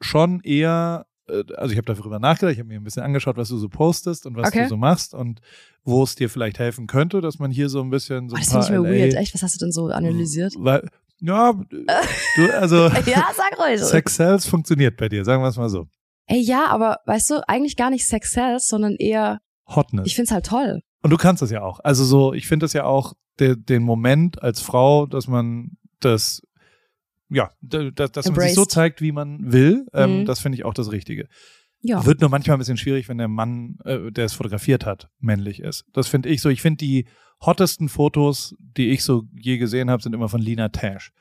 schon 0.00 0.40
eher, 0.40 1.06
also 1.28 1.72
ich 1.72 1.78
habe 1.78 1.94
darüber 1.94 2.18
nachgedacht, 2.18 2.52
ich 2.52 2.58
habe 2.58 2.68
mir 2.68 2.78
ein 2.78 2.84
bisschen 2.84 3.02
angeschaut, 3.02 3.36
was 3.36 3.48
du 3.48 3.56
so 3.56 3.68
postest 3.68 4.26
und 4.26 4.36
was 4.36 4.48
okay. 4.48 4.64
du 4.64 4.68
so 4.68 4.76
machst 4.76 5.14
und 5.14 5.40
wo 5.82 6.02
es 6.02 6.14
dir 6.14 6.28
vielleicht 6.28 6.58
helfen 6.58 6.86
könnte, 6.86 7.20
dass 7.20 7.38
man 7.38 7.50
hier 7.50 7.68
so 7.68 7.80
ein 7.80 7.90
bisschen 7.90 8.28
so 8.28 8.36
oh, 8.36 8.38
das 8.38 8.48
finde 8.48 8.64
ich 8.64 8.70
mir 8.70 8.82
weird, 8.82 9.14
echt, 9.14 9.34
was 9.34 9.42
hast 9.42 9.54
du 9.54 9.64
denn 9.64 9.72
so 9.72 9.86
analysiert? 9.86 10.54
Weil, 10.58 10.88
ja, 11.20 11.52
du, 11.70 12.58
also 12.58 12.76
ja, 13.06 13.30
sag 13.34 13.58
ruhig. 13.58 13.80
Sex 13.80 14.16
Sales 14.16 14.46
funktioniert 14.46 14.96
bei 14.96 15.08
dir, 15.08 15.24
sagen 15.24 15.42
wir 15.42 15.48
es 15.48 15.56
mal 15.56 15.70
so. 15.70 15.86
Ey, 16.26 16.40
ja, 16.40 16.66
aber 16.66 16.98
weißt 17.06 17.30
du, 17.30 17.48
eigentlich 17.48 17.76
gar 17.76 17.90
nicht 17.90 18.06
Sex 18.06 18.32
Sales, 18.32 18.66
sondern 18.66 18.96
eher 18.96 19.40
Hotness. 19.66 20.06
Ich 20.06 20.16
find's 20.16 20.30
halt 20.30 20.46
toll. 20.46 20.80
Und 21.02 21.10
du 21.10 21.16
kannst 21.16 21.42
das 21.42 21.50
ja 21.50 21.62
auch. 21.62 21.80
Also 21.80 22.04
so, 22.04 22.32
ich 22.32 22.46
finde 22.46 22.64
das 22.64 22.72
ja 22.72 22.84
auch 22.84 23.14
de, 23.38 23.56
den 23.56 23.82
Moment 23.82 24.42
als 24.42 24.60
Frau, 24.60 25.06
dass 25.06 25.28
man 25.28 25.76
das 26.00 26.42
ja, 27.30 27.50
dass, 27.60 28.12
dass 28.12 28.30
man 28.30 28.40
sich 28.40 28.54
so 28.54 28.64
zeigt, 28.64 29.00
wie 29.00 29.12
man 29.12 29.52
will, 29.52 29.86
ähm, 29.92 30.20
mhm. 30.20 30.24
das 30.24 30.40
finde 30.40 30.56
ich 30.56 30.64
auch 30.64 30.74
das 30.74 30.92
Richtige. 30.92 31.28
Ja. 31.80 32.04
Wird 32.06 32.20
nur 32.20 32.30
manchmal 32.30 32.56
ein 32.56 32.60
bisschen 32.60 32.78
schwierig, 32.78 33.08
wenn 33.08 33.18
der 33.18 33.28
Mann, 33.28 33.76
äh, 33.84 34.10
der 34.10 34.24
es 34.24 34.32
fotografiert 34.32 34.86
hat, 34.86 35.10
männlich 35.18 35.60
ist. 35.60 35.84
Das 35.92 36.08
finde 36.08 36.30
ich 36.30 36.40
so. 36.40 36.48
Ich 36.48 36.62
finde 36.62 36.78
die 36.78 37.06
hottesten 37.44 37.90
Fotos, 37.90 38.54
die 38.58 38.88
ich 38.88 39.04
so 39.04 39.24
je 39.38 39.58
gesehen 39.58 39.90
habe, 39.90 40.02
sind 40.02 40.14
immer 40.14 40.30
von 40.30 40.40
Lina 40.40 40.70
Tash. 40.70 41.12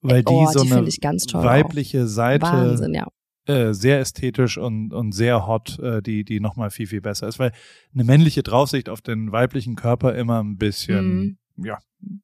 Weil 0.00 0.22
die 0.22 0.32
oh, 0.32 0.46
so 0.46 0.62
die 0.62 0.72
eine 0.72 0.86
weibliche 0.86 2.04
auch. 2.04 2.06
Seite 2.06 2.44
Wahnsinn, 2.44 2.94
ja. 2.94 3.06
Äh, 3.46 3.72
sehr 3.72 3.98
ästhetisch 3.98 4.58
und, 4.58 4.92
und 4.92 5.12
sehr 5.12 5.46
hot, 5.46 5.78
äh, 5.78 6.02
die, 6.02 6.22
die 6.22 6.38
nochmal 6.38 6.70
viel, 6.70 6.86
viel 6.86 7.00
besser 7.00 7.26
ist. 7.26 7.38
Weil 7.38 7.52
eine 7.94 8.04
männliche 8.04 8.42
Draufsicht 8.42 8.90
auf 8.90 9.00
den 9.00 9.32
weiblichen 9.32 9.74
Körper 9.74 10.14
immer 10.14 10.42
ein 10.42 10.58
bisschen, 10.58 11.38
mhm. 11.56 11.64
ja, 11.64 11.78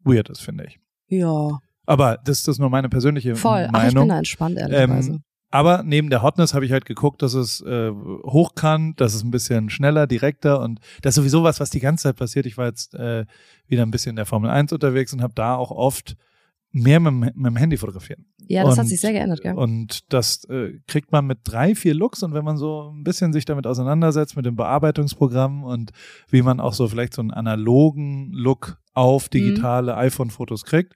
weird 0.04 0.28
ist, 0.28 0.42
finde 0.42 0.66
ich. 0.66 0.78
Ja. 1.08 1.60
Aber 1.86 2.18
das, 2.24 2.42
das 2.42 2.56
ist 2.56 2.58
nur 2.58 2.70
meine 2.70 2.88
persönliche 2.88 3.36
Voll. 3.36 3.68
Meinung. 3.68 3.74
Ach, 3.74 3.88
ich 3.88 3.94
bin 3.94 4.08
da 4.08 4.18
entspannt, 4.18 4.58
ehrlicherweise. 4.58 5.12
Ähm, 5.12 5.22
aber 5.50 5.84
neben 5.84 6.10
der 6.10 6.22
Hotness 6.22 6.52
habe 6.52 6.64
ich 6.64 6.72
halt 6.72 6.84
geguckt, 6.84 7.22
dass 7.22 7.34
es 7.34 7.60
äh, 7.60 7.90
hochkant, 7.92 9.00
dass 9.00 9.14
es 9.14 9.22
ein 9.22 9.30
bisschen 9.30 9.70
schneller, 9.70 10.08
direkter 10.08 10.60
und 10.60 10.80
das 11.02 11.12
ist 11.12 11.16
sowieso 11.16 11.44
was, 11.44 11.60
was 11.60 11.70
die 11.70 11.78
ganze 11.78 12.04
Zeit 12.04 12.16
passiert. 12.16 12.46
Ich 12.46 12.58
war 12.58 12.66
jetzt 12.66 12.94
äh, 12.96 13.24
wieder 13.68 13.82
ein 13.82 13.92
bisschen 13.92 14.10
in 14.10 14.16
der 14.16 14.26
Formel 14.26 14.50
1 14.50 14.72
unterwegs 14.72 15.12
und 15.12 15.22
habe 15.22 15.34
da 15.36 15.54
auch 15.54 15.70
oft 15.70 16.16
mehr 16.72 16.98
mit, 16.98 17.36
mit 17.36 17.46
dem 17.46 17.54
Handy 17.54 17.76
fotografieren. 17.76 18.26
Ja, 18.48 18.64
das 18.64 18.72
und, 18.72 18.80
hat 18.80 18.86
sich 18.88 19.00
sehr 19.00 19.12
geändert, 19.12 19.42
gell? 19.42 19.54
Und 19.54 20.12
das 20.12 20.44
äh, 20.46 20.80
kriegt 20.88 21.12
man 21.12 21.24
mit 21.24 21.38
drei, 21.44 21.76
vier 21.76 21.94
Looks 21.94 22.24
und 22.24 22.34
wenn 22.34 22.44
man 22.44 22.56
so 22.56 22.90
ein 22.92 23.04
bisschen 23.04 23.32
sich 23.32 23.44
damit 23.44 23.66
auseinandersetzt, 23.66 24.36
mit 24.36 24.44
dem 24.44 24.56
Bearbeitungsprogramm 24.56 25.62
und 25.62 25.92
wie 26.30 26.42
man 26.42 26.58
auch 26.58 26.72
so 26.72 26.88
vielleicht 26.88 27.14
so 27.14 27.22
einen 27.22 27.30
analogen 27.30 28.32
Look 28.32 28.80
auf 28.92 29.28
digitale 29.28 29.92
mhm. 29.92 29.98
iPhone-Fotos 29.98 30.64
kriegt, 30.64 30.94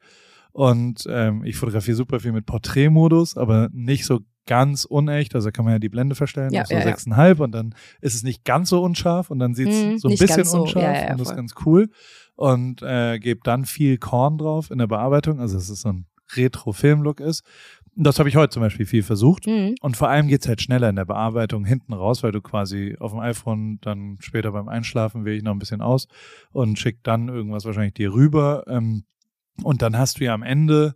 und 0.58 1.06
ähm, 1.08 1.44
ich 1.44 1.54
fotografiere 1.54 1.96
super 1.96 2.18
viel 2.18 2.32
mit 2.32 2.44
Porträtmodus, 2.44 3.36
aber 3.36 3.68
nicht 3.72 4.04
so 4.04 4.22
ganz 4.44 4.84
unecht. 4.84 5.36
Also 5.36 5.52
kann 5.52 5.64
man 5.64 5.74
ja 5.74 5.78
die 5.78 5.88
Blende 5.88 6.16
verstellen 6.16 6.52
ja, 6.52 6.62
auf 6.62 6.66
so 6.66 6.74
ja, 6.74 6.80
6,5 6.80 7.38
ja. 7.38 7.44
und 7.44 7.52
dann 7.52 7.74
ist 8.00 8.16
es 8.16 8.24
nicht 8.24 8.44
ganz 8.44 8.70
so 8.70 8.82
unscharf 8.82 9.30
und 9.30 9.38
dann 9.38 9.54
sieht 9.54 9.68
es 9.68 9.84
mm, 9.84 9.96
so 9.98 10.08
ein 10.08 10.16
bisschen 10.16 10.44
so. 10.44 10.62
unscharf 10.62 10.82
ja, 10.82 11.12
und 11.12 11.20
das 11.20 11.28
ist 11.30 11.36
ganz 11.36 11.54
cool. 11.64 11.90
Und 12.34 12.82
äh, 12.82 13.20
gebe 13.20 13.38
dann 13.44 13.66
viel 13.66 13.98
Korn 13.98 14.36
drauf 14.36 14.72
in 14.72 14.78
der 14.78 14.88
Bearbeitung, 14.88 15.38
also 15.38 15.54
dass 15.54 15.68
es 15.68 15.82
so 15.82 15.90
ein 15.90 16.06
Retro-Film-Look 16.34 17.20
ist. 17.20 17.44
Das 17.94 18.18
habe 18.18 18.28
ich 18.28 18.34
heute 18.34 18.50
zum 18.50 18.62
Beispiel 18.62 18.86
viel 18.86 19.04
versucht. 19.04 19.46
Mhm. 19.46 19.76
Und 19.80 19.96
vor 19.96 20.08
allem 20.08 20.26
geht's 20.26 20.48
halt 20.48 20.60
schneller 20.60 20.88
in 20.88 20.96
der 20.96 21.04
Bearbeitung 21.04 21.64
hinten 21.66 21.92
raus, 21.92 22.24
weil 22.24 22.32
du 22.32 22.40
quasi 22.40 22.96
auf 22.98 23.12
dem 23.12 23.20
iPhone 23.20 23.78
dann 23.80 24.16
später 24.18 24.50
beim 24.50 24.68
Einschlafen 24.68 25.24
wähle 25.24 25.36
ich 25.36 25.44
noch 25.44 25.52
ein 25.52 25.60
bisschen 25.60 25.82
aus 25.82 26.08
und 26.50 26.80
schick 26.80 27.04
dann 27.04 27.28
irgendwas 27.28 27.64
wahrscheinlich 27.64 27.94
dir 27.94 28.12
rüber. 28.12 28.64
Ähm, 28.66 29.04
und 29.62 29.82
dann 29.82 29.98
hast 29.98 30.20
du 30.20 30.24
ja 30.24 30.34
am 30.34 30.42
Ende 30.42 30.94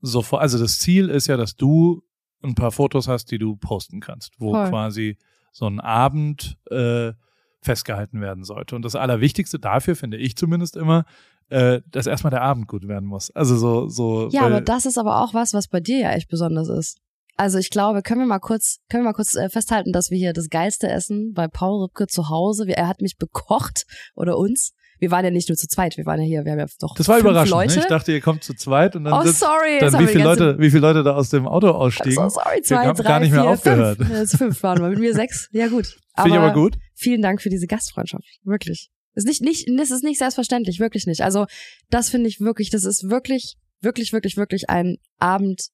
sofort, 0.00 0.42
also 0.42 0.58
das 0.58 0.78
Ziel 0.78 1.08
ist 1.08 1.26
ja, 1.26 1.36
dass 1.36 1.56
du 1.56 2.02
ein 2.42 2.54
paar 2.54 2.72
Fotos 2.72 3.08
hast, 3.08 3.30
die 3.30 3.38
du 3.38 3.56
posten 3.56 4.00
kannst, 4.00 4.34
wo 4.38 4.52
Voll. 4.52 4.68
quasi 4.68 5.18
so 5.52 5.66
ein 5.66 5.80
Abend 5.80 6.56
äh, 6.70 7.12
festgehalten 7.60 8.20
werden 8.20 8.44
sollte. 8.44 8.74
Und 8.74 8.84
das 8.84 8.96
Allerwichtigste 8.96 9.58
dafür 9.58 9.94
finde 9.94 10.16
ich 10.16 10.36
zumindest 10.36 10.76
immer, 10.76 11.04
äh, 11.48 11.80
dass 11.90 12.06
erstmal 12.06 12.30
der 12.30 12.42
Abend 12.42 12.66
gut 12.66 12.88
werden 12.88 13.08
muss. 13.08 13.30
Also 13.30 13.56
so, 13.56 13.88
so. 13.88 14.28
Ja, 14.30 14.42
aber 14.42 14.60
das 14.60 14.86
ist 14.86 14.98
aber 14.98 15.22
auch 15.22 15.34
was, 15.34 15.54
was 15.54 15.68
bei 15.68 15.80
dir 15.80 15.98
ja 15.98 16.12
echt 16.12 16.28
besonders 16.28 16.68
ist. 16.68 16.98
Also 17.36 17.58
ich 17.58 17.70
glaube, 17.70 18.02
können 18.02 18.20
wir 18.20 18.26
mal 18.26 18.40
kurz, 18.40 18.80
können 18.88 19.04
wir 19.04 19.10
mal 19.10 19.14
kurz 19.14 19.34
äh, 19.34 19.48
festhalten, 19.48 19.92
dass 19.92 20.10
wir 20.10 20.18
hier 20.18 20.32
das 20.32 20.48
geilste 20.48 20.88
Essen 20.88 21.32
bei 21.32 21.48
Paul 21.48 21.82
Rübke 21.82 22.06
zu 22.06 22.28
Hause. 22.28 22.68
Er 22.68 22.88
hat 22.88 23.00
mich 23.00 23.16
bekocht 23.18 23.84
oder 24.14 24.36
uns 24.36 24.72
wir 25.02 25.10
waren 25.10 25.24
ja 25.24 25.32
nicht 25.32 25.48
nur 25.48 25.58
zu 25.58 25.66
zweit, 25.66 25.96
wir 25.96 26.06
waren 26.06 26.20
ja 26.20 26.26
hier, 26.26 26.44
wir 26.44 26.52
haben 26.52 26.60
ja 26.60 26.66
doch 26.78 26.94
Das 26.94 27.08
war 27.08 27.16
fünf 27.16 27.24
überraschend. 27.24 27.50
Leute. 27.50 27.74
Ne? 27.74 27.80
Ich 27.80 27.86
dachte, 27.88 28.12
ihr 28.12 28.20
kommt 28.20 28.44
zu 28.44 28.54
zweit 28.54 28.94
und 28.94 29.02
dann 29.02 29.14
oh, 29.14 29.22
sind 29.22 29.36
sorry, 29.36 29.80
dann 29.80 29.98
wie 29.98 30.06
viele 30.06 30.22
Leute, 30.22 30.56
wie 30.60 30.70
viele 30.70 30.80
Leute 30.80 31.02
da 31.02 31.16
aus 31.16 31.28
dem 31.28 31.48
Auto 31.48 31.70
ausstiegen. 31.70 32.14
So 32.14 32.28
sorry, 32.28 32.62
zwei, 32.62 32.76
wir 32.76 32.80
haben 32.82 32.96
drei, 32.96 33.08
gar 33.08 33.18
nicht 33.18 33.32
mehr 33.32 33.42
vier, 33.42 33.50
aufgehört. 33.50 33.96
Fünf. 33.96 34.10
Das 34.10 34.36
fünf 34.36 34.62
waren 34.62 34.80
wir, 34.80 34.90
mit 34.90 35.00
mir 35.00 35.12
sechs. 35.12 35.48
Ja 35.50 35.66
gut. 35.66 35.86
Finde 36.16 36.28
ich 36.28 36.36
aber 36.36 36.52
gut. 36.52 36.76
Vielen 36.94 37.20
Dank 37.20 37.42
für 37.42 37.48
diese 37.48 37.66
Gastfreundschaft, 37.66 38.22
wirklich. 38.44 38.90
Ist 39.14 39.26
nicht, 39.26 39.42
nicht, 39.42 39.68
das 39.76 39.90
ist 39.90 40.04
nicht 40.04 40.20
selbstverständlich, 40.20 40.78
wirklich 40.78 41.06
nicht. 41.06 41.22
Also 41.22 41.46
das 41.90 42.08
finde 42.08 42.28
ich 42.28 42.38
wirklich, 42.38 42.70
das 42.70 42.84
ist 42.84 43.10
wirklich, 43.10 43.56
wirklich, 43.80 44.12
wirklich, 44.12 44.36
wirklich 44.36 44.70
ein 44.70 44.98
Abend 45.18 45.66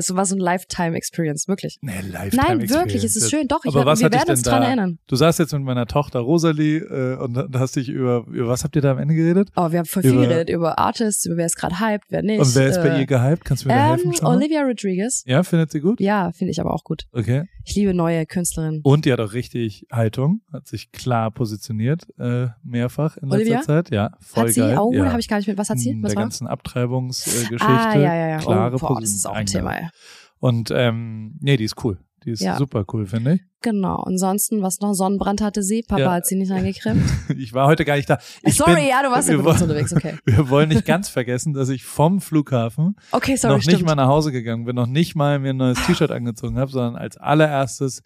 so 0.00 0.16
war 0.16 0.24
so 0.26 0.34
ein 0.34 0.38
Lifetime-Experience, 0.40 1.48
wirklich. 1.48 1.78
Nee, 1.80 1.92
Lifetime 2.10 2.58
Nein, 2.58 2.70
wirklich, 2.70 3.04
es 3.04 3.16
ist 3.16 3.30
schön. 3.30 3.46
Doch, 3.48 3.64
ich 3.64 3.70
Aber 3.70 3.80
hab, 3.80 3.86
was 3.86 4.00
wir 4.00 4.06
hat 4.06 4.12
werden 4.14 4.30
uns 4.30 4.42
dran 4.42 4.60
da- 4.62 4.66
erinnern. 4.68 4.98
Du 5.06 5.16
saßt 5.16 5.38
jetzt 5.38 5.52
mit 5.52 5.62
meiner 5.62 5.86
Tochter 5.86 6.20
Rosalie 6.20 6.78
äh, 6.78 7.16
und 7.16 7.34
da- 7.34 7.48
hast 7.58 7.76
dich 7.76 7.88
über, 7.88 8.24
über 8.28 8.48
was 8.48 8.64
habt 8.64 8.76
ihr 8.76 8.82
da 8.82 8.92
am 8.92 8.98
Ende 8.98 9.14
geredet? 9.14 9.50
Oh, 9.56 9.70
wir 9.70 9.78
haben 9.80 9.86
voll 9.86 10.02
viel 10.02 10.12
Über- 10.12 10.22
geredet 10.26 10.50
über 10.50 10.78
Artists, 10.78 11.26
über 11.26 11.36
wer 11.36 11.46
ist 11.46 11.56
gerade 11.56 11.78
hyped, 11.80 12.06
wer 12.10 12.22
nicht. 12.22 12.40
Und 12.40 12.54
wer 12.54 12.68
ist 12.68 12.76
bei 12.82 12.88
äh, 12.88 13.00
ihr 13.00 13.06
gehypt? 13.06 13.44
Kannst 13.44 13.64
du 13.64 13.68
mir 13.68 13.74
da 13.74 13.90
helfen? 13.90 14.06
Ähm, 14.08 14.12
schon? 14.14 14.26
Olivia 14.26 14.62
Rodriguez. 14.62 15.22
Ja, 15.26 15.42
findet 15.42 15.70
sie 15.70 15.80
gut? 15.80 16.00
Ja, 16.00 16.32
finde 16.32 16.50
ich 16.52 16.60
aber 16.60 16.72
auch 16.72 16.84
gut. 16.84 17.04
Okay. 17.12 17.44
Ich 17.64 17.74
liebe 17.74 17.94
neue 17.94 18.26
Künstlerinnen. 18.26 18.80
Und 18.84 19.04
die 19.04 19.12
hat 19.12 19.20
auch 19.20 19.32
richtig 19.32 19.86
Haltung, 19.90 20.40
hat 20.52 20.66
sich 20.68 20.92
klar 20.92 21.30
positioniert, 21.30 22.02
äh, 22.18 22.48
mehrfach 22.62 23.16
in 23.16 23.28
letzter 23.28 23.34
Olivia? 23.36 23.62
Zeit. 23.62 23.90
Ja, 23.90 24.10
voll 24.20 24.44
hat 24.46 24.52
sie? 24.52 24.60
geil. 24.60 24.78
Oh, 24.78 24.92
ja. 24.92 25.06
habe 25.10 25.20
ich 25.20 25.28
gar 25.28 25.38
nicht 25.38 25.48
mit. 25.48 25.58
Was 25.58 25.68
hat 25.70 25.78
sie? 25.78 25.90
In 25.90 26.02
Was 26.02 26.10
der 26.12 26.16
war? 26.16 26.24
ganzen 26.24 26.46
Abtreibungsgeschichte. 26.46 27.56
ah, 27.60 27.94
ja, 27.96 28.14
ja, 28.14 28.28
ja. 28.28 28.38
Klare 28.38 28.76
oh, 28.76 28.78
boah, 28.78 29.00
das 29.00 29.10
ist 29.10 29.26
auch 29.26 29.34
Thema, 29.44 29.76
ey. 29.76 29.88
Und 30.38 30.70
ähm, 30.70 31.36
nee, 31.40 31.56
die 31.58 31.64
ist 31.64 31.84
cool. 31.84 31.98
Die 32.24 32.30
ist 32.30 32.40
Ja. 32.40 32.56
super 32.56 32.84
cool, 32.92 33.06
finde 33.06 33.34
ich. 33.34 33.40
Genau. 33.62 33.96
Ansonsten, 34.02 34.62
was 34.62 34.80
noch? 34.80 34.94
Sonnenbrand 34.94 35.40
hatte 35.40 35.62
sie. 35.62 35.82
Papa 35.82 36.00
Ja. 36.02 36.12
hat 36.12 36.26
sie 36.26 36.36
nicht 36.36 36.50
angekrimmt. 36.50 37.04
Ich 37.36 37.52
war 37.52 37.66
heute 37.66 37.84
gar 37.84 37.96
nicht 37.96 38.08
da. 38.08 38.18
Ich 38.42 38.56
sorry, 38.56 38.76
bin, 38.76 38.86
ja, 38.88 39.02
du 39.02 39.10
warst 39.10 39.28
ja 39.28 39.42
wollen- 39.44 39.62
unterwegs, 39.62 39.92
okay. 39.94 40.14
Wir 40.24 40.48
wollen 40.50 40.68
nicht 40.70 40.84
ganz 40.86 41.08
vergessen, 41.08 41.52
dass 41.52 41.68
ich 41.68 41.84
vom 41.84 42.20
Flughafen 42.20 42.96
Okay, 43.12 43.36
sorry, 43.36 43.52
noch 43.54 43.58
nicht 43.58 43.70
stimmt. 43.70 43.86
mal 43.86 43.94
nach 43.94 44.08
Hause 44.08 44.32
gegangen 44.32 44.64
bin, 44.64 44.74
noch 44.76 44.86
nicht 44.86 45.14
mal 45.14 45.38
mir 45.38 45.50
ein 45.50 45.56
neues 45.56 45.78
T-Shirt 45.86 46.10
angezogen 46.10 46.58
habe, 46.58 46.70
sondern 46.70 46.96
als 46.96 47.16
allererstes 47.16 48.02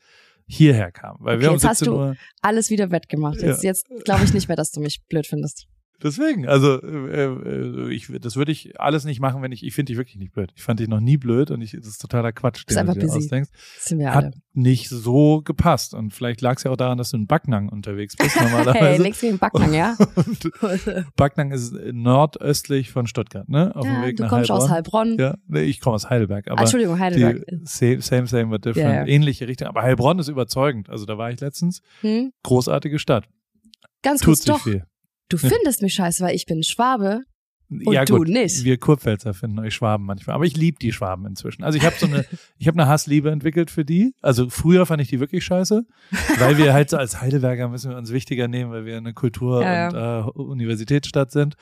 hierher 0.46 0.90
kam. 0.92 1.16
Weil 1.20 1.36
Okay, 1.36 1.42
wir 1.44 1.48
um 1.50 1.54
jetzt 1.56 1.64
hast 1.66 1.78
17 1.78 1.92
du- 1.94 1.98
Uhr. 2.00 2.16
Alles 2.42 2.70
wieder 2.70 2.90
wettgemacht. 2.90 3.40
Jetzt, 3.40 3.62
jetzt 3.62 3.86
glaube 4.04 4.24
ich 4.24 4.34
nicht 4.34 4.48
mehr, 4.48 4.56
dass 4.56 4.70
du 4.72 4.80
mich 4.80 5.00
blöd 5.08 5.26
findest. 5.26 5.66
Deswegen, 6.02 6.46
also 6.48 6.80
äh, 6.82 7.24
äh, 7.24 7.92
ich, 7.92 8.10
das 8.20 8.36
würde 8.36 8.52
ich 8.52 8.80
alles 8.80 9.04
nicht 9.04 9.20
machen, 9.20 9.42
wenn 9.42 9.52
ich, 9.52 9.64
ich 9.64 9.74
finde 9.74 9.90
dich 9.90 9.98
wirklich 9.98 10.16
nicht 10.16 10.32
blöd. 10.32 10.50
Ich 10.56 10.62
fand 10.62 10.80
dich 10.80 10.88
noch 10.88 11.00
nie 11.00 11.16
blöd 11.16 11.50
und 11.50 11.60
ich, 11.62 11.72
das 11.72 11.86
ist 11.86 11.98
totaler 12.00 12.32
Quatsch, 12.32 12.64
den 12.68 12.74
du 12.74 12.80
einfach 12.80 12.94
dir 12.94 13.00
busy. 13.06 13.18
ausdenkst. 13.18 13.50
Das 13.76 13.84
sind 13.84 13.98
wir 13.98 14.14
Hat 14.14 14.24
alle. 14.24 14.32
nicht 14.54 14.88
so 14.88 15.42
gepasst 15.42 15.92
und 15.94 16.12
vielleicht 16.14 16.40
lag 16.40 16.56
es 16.56 16.64
ja 16.64 16.70
auch 16.70 16.76
daran, 16.76 16.98
dass 16.98 17.10
du 17.10 17.16
in 17.18 17.26
Backnang 17.26 17.68
unterwegs 17.68 18.16
bist 18.16 18.34
Hey, 18.40 18.50
normalerweise. 18.50 19.02
nix 19.02 19.20
gegen 19.20 19.38
Backnang, 19.38 19.74
ja? 19.74 19.96
Backnang 21.16 21.50
ist 21.52 21.72
nordöstlich 21.92 22.90
von 22.90 23.06
Stuttgart, 23.06 23.48
ne? 23.48 23.74
Auf 23.74 23.84
dem 23.84 23.94
ja 23.94 24.06
Weg 24.06 24.16
du 24.16 24.22
nach 24.24 24.30
kommst 24.30 24.50
Heilbronn. 24.50 24.62
aus 24.64 24.70
Heilbronn. 24.70 25.16
Ja, 25.18 25.34
nee, 25.48 25.62
ich 25.62 25.80
komme 25.80 25.96
aus 25.96 26.08
Heidelberg, 26.10 26.46
ah, 26.48 26.52
aber 26.52 26.62
Entschuldigung, 26.62 26.98
Heidelberg. 26.98 27.44
same, 27.64 28.00
same, 28.00 28.26
same, 28.26 28.46
but 28.46 28.64
different. 28.64 28.88
Ja, 28.90 29.00
ja. 29.02 29.06
Ähnliche 29.06 29.46
Richtung. 29.48 29.68
Aber 29.68 29.82
Heilbronn 29.82 30.18
ist 30.18 30.28
überzeugend. 30.28 30.88
Also 30.90 31.06
da 31.06 31.18
war 31.18 31.30
ich 31.30 31.40
letztens. 31.40 31.82
Hm? 32.00 32.32
Großartige 32.42 32.98
Stadt. 32.98 33.24
Ganz 34.02 34.20
Tut 34.20 34.26
kurz 34.28 34.38
sich 34.42 34.46
doch. 34.52 34.60
viel. 34.62 34.84
Du 35.30 35.38
findest 35.38 35.80
mich 35.82 35.94
scheiße, 35.94 36.22
weil 36.24 36.34
ich 36.34 36.44
bin 36.46 36.62
Schwabe. 36.62 37.22
Und 37.70 37.92
ja, 37.92 38.04
du 38.04 38.16
gut, 38.16 38.28
nicht. 38.28 38.64
Wir 38.64 38.78
Kurpfälzer 38.78 39.32
finden 39.32 39.60
euch 39.60 39.74
Schwaben 39.74 40.04
manchmal. 40.04 40.34
Aber 40.34 40.44
ich 40.44 40.56
liebe 40.56 40.78
die 40.80 40.92
Schwaben 40.92 41.24
inzwischen. 41.24 41.62
Also 41.62 41.78
ich 41.78 41.86
habe 41.86 41.94
so 41.96 42.06
eine, 42.06 42.24
ich 42.58 42.66
habe 42.66 42.80
eine 42.80 42.90
Hassliebe 42.90 43.30
entwickelt 43.30 43.70
für 43.70 43.84
die. 43.84 44.12
Also 44.20 44.50
früher 44.50 44.86
fand 44.86 45.00
ich 45.00 45.08
die 45.08 45.20
wirklich 45.20 45.44
scheiße, 45.44 45.86
weil 46.40 46.58
wir 46.58 46.72
halt 46.72 46.90
so 46.90 46.96
als 46.96 47.20
Heidelberger 47.20 47.68
müssen 47.68 47.92
wir 47.92 47.96
uns 47.96 48.12
wichtiger 48.12 48.48
nehmen, 48.48 48.72
weil 48.72 48.86
wir 48.86 48.96
eine 48.96 49.14
Kultur- 49.14 49.62
Ja, 49.62 50.24
und 50.26 50.36
äh, 50.36 50.40
Universitätsstadt 50.40 51.30
sind. 51.30 51.54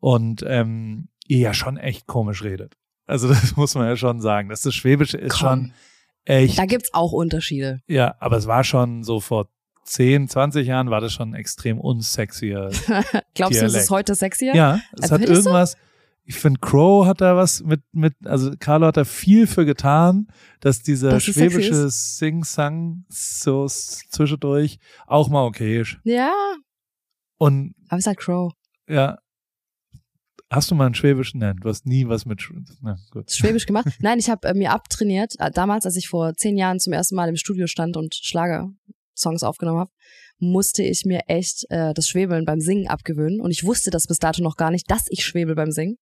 Und 0.00 0.44
ähm, 0.48 1.06
ihr 1.28 1.38
ja 1.38 1.54
schon 1.54 1.76
echt 1.76 2.08
komisch 2.08 2.42
redet. 2.42 2.74
Also 3.06 3.28
das 3.32 3.54
muss 3.54 3.76
man 3.76 3.86
ja 3.86 3.96
schon 3.96 4.20
sagen. 4.20 4.48
dass 4.48 4.62
Das 4.62 4.74
Schwäbische 4.74 5.16
ist 5.16 5.34
Komm. 5.34 5.40
schon 5.48 5.72
echt 6.24 6.58
Da 6.58 6.66
gibt's 6.66 6.92
auch 6.92 7.12
Unterschiede. 7.12 7.82
Ja, 7.86 8.16
aber 8.18 8.36
es 8.36 8.48
war 8.48 8.64
schon 8.64 9.04
so 9.04 9.20
vor 9.20 9.48
10, 9.84 10.28
20 10.28 10.66
Jahren 10.66 10.90
war 10.90 11.00
das 11.00 11.12
schon 11.12 11.34
extrem 11.34 11.78
unsexier. 11.78 12.70
Glaubst 13.34 13.60
du, 13.60 13.64
es 13.66 13.72
Dialekt. 13.72 13.84
ist 13.84 13.90
heute 13.90 14.14
sexier? 14.14 14.54
ja, 14.54 14.80
es 14.96 15.02
Also 15.10 15.14
hat 15.14 15.22
irgendwas. 15.22 15.76
Ich 16.24 16.36
finde, 16.36 16.60
Crow 16.60 17.04
hat 17.04 17.20
da 17.20 17.36
was 17.36 17.62
mit, 17.64 17.80
mit, 17.90 18.14
also 18.24 18.52
Carlo 18.60 18.86
hat 18.86 18.96
da 18.96 19.04
viel 19.04 19.48
für 19.48 19.64
getan, 19.66 20.28
dass 20.60 20.80
dieser 20.80 21.10
Dass 21.10 21.24
schwäbische 21.24 21.90
Sing-Sang 21.90 23.04
so 23.08 23.66
zwischendurch 23.66 24.78
auch 25.06 25.28
mal 25.28 25.44
okay 25.44 25.80
ist. 25.80 25.96
Ja, 26.04 26.32
Und 27.38 27.74
aber 27.88 27.98
es 27.98 28.04
ist 28.04 28.06
halt 28.06 28.18
Crow. 28.18 28.52
ja, 28.88 29.18
hast 30.48 30.70
du 30.70 30.76
mal 30.76 30.86
einen 30.86 30.94
schwäbischen, 30.94 31.40
nein, 31.40 31.56
du 31.60 31.68
hast 31.68 31.86
nie 31.86 32.06
was 32.06 32.24
mit, 32.24 32.40
na 32.82 32.96
gut. 33.10 33.30
Schwäbisch 33.32 33.66
gemacht. 33.66 33.86
Nein, 33.98 34.20
ich 34.20 34.30
habe 34.30 34.46
äh, 34.46 34.54
mir 34.54 34.70
abtrainiert, 34.70 35.34
äh, 35.40 35.50
damals, 35.50 35.86
als 35.86 35.96
ich 35.96 36.08
vor 36.08 36.34
zehn 36.34 36.56
Jahren 36.56 36.78
zum 36.78 36.92
ersten 36.92 37.16
Mal 37.16 37.28
im 37.28 37.36
Studio 37.36 37.66
stand 37.66 37.96
und 37.96 38.14
Schlager-Songs 39.14 39.42
aufgenommen 39.42 39.80
habe, 39.80 39.90
musste 40.38 40.82
ich 40.82 41.04
mir 41.04 41.20
echt 41.28 41.64
äh, 41.70 41.94
das 41.94 42.08
Schwebeln 42.08 42.44
beim 42.44 42.60
Singen 42.60 42.88
abgewöhnen. 42.88 43.40
Und 43.40 43.50
ich 43.50 43.64
wusste 43.64 43.90
das 43.90 44.06
bis 44.06 44.18
dato 44.18 44.42
noch 44.42 44.56
gar 44.56 44.70
nicht, 44.70 44.90
dass 44.90 45.04
ich 45.08 45.24
schwebel 45.24 45.54
beim 45.54 45.70
Singen. 45.70 45.98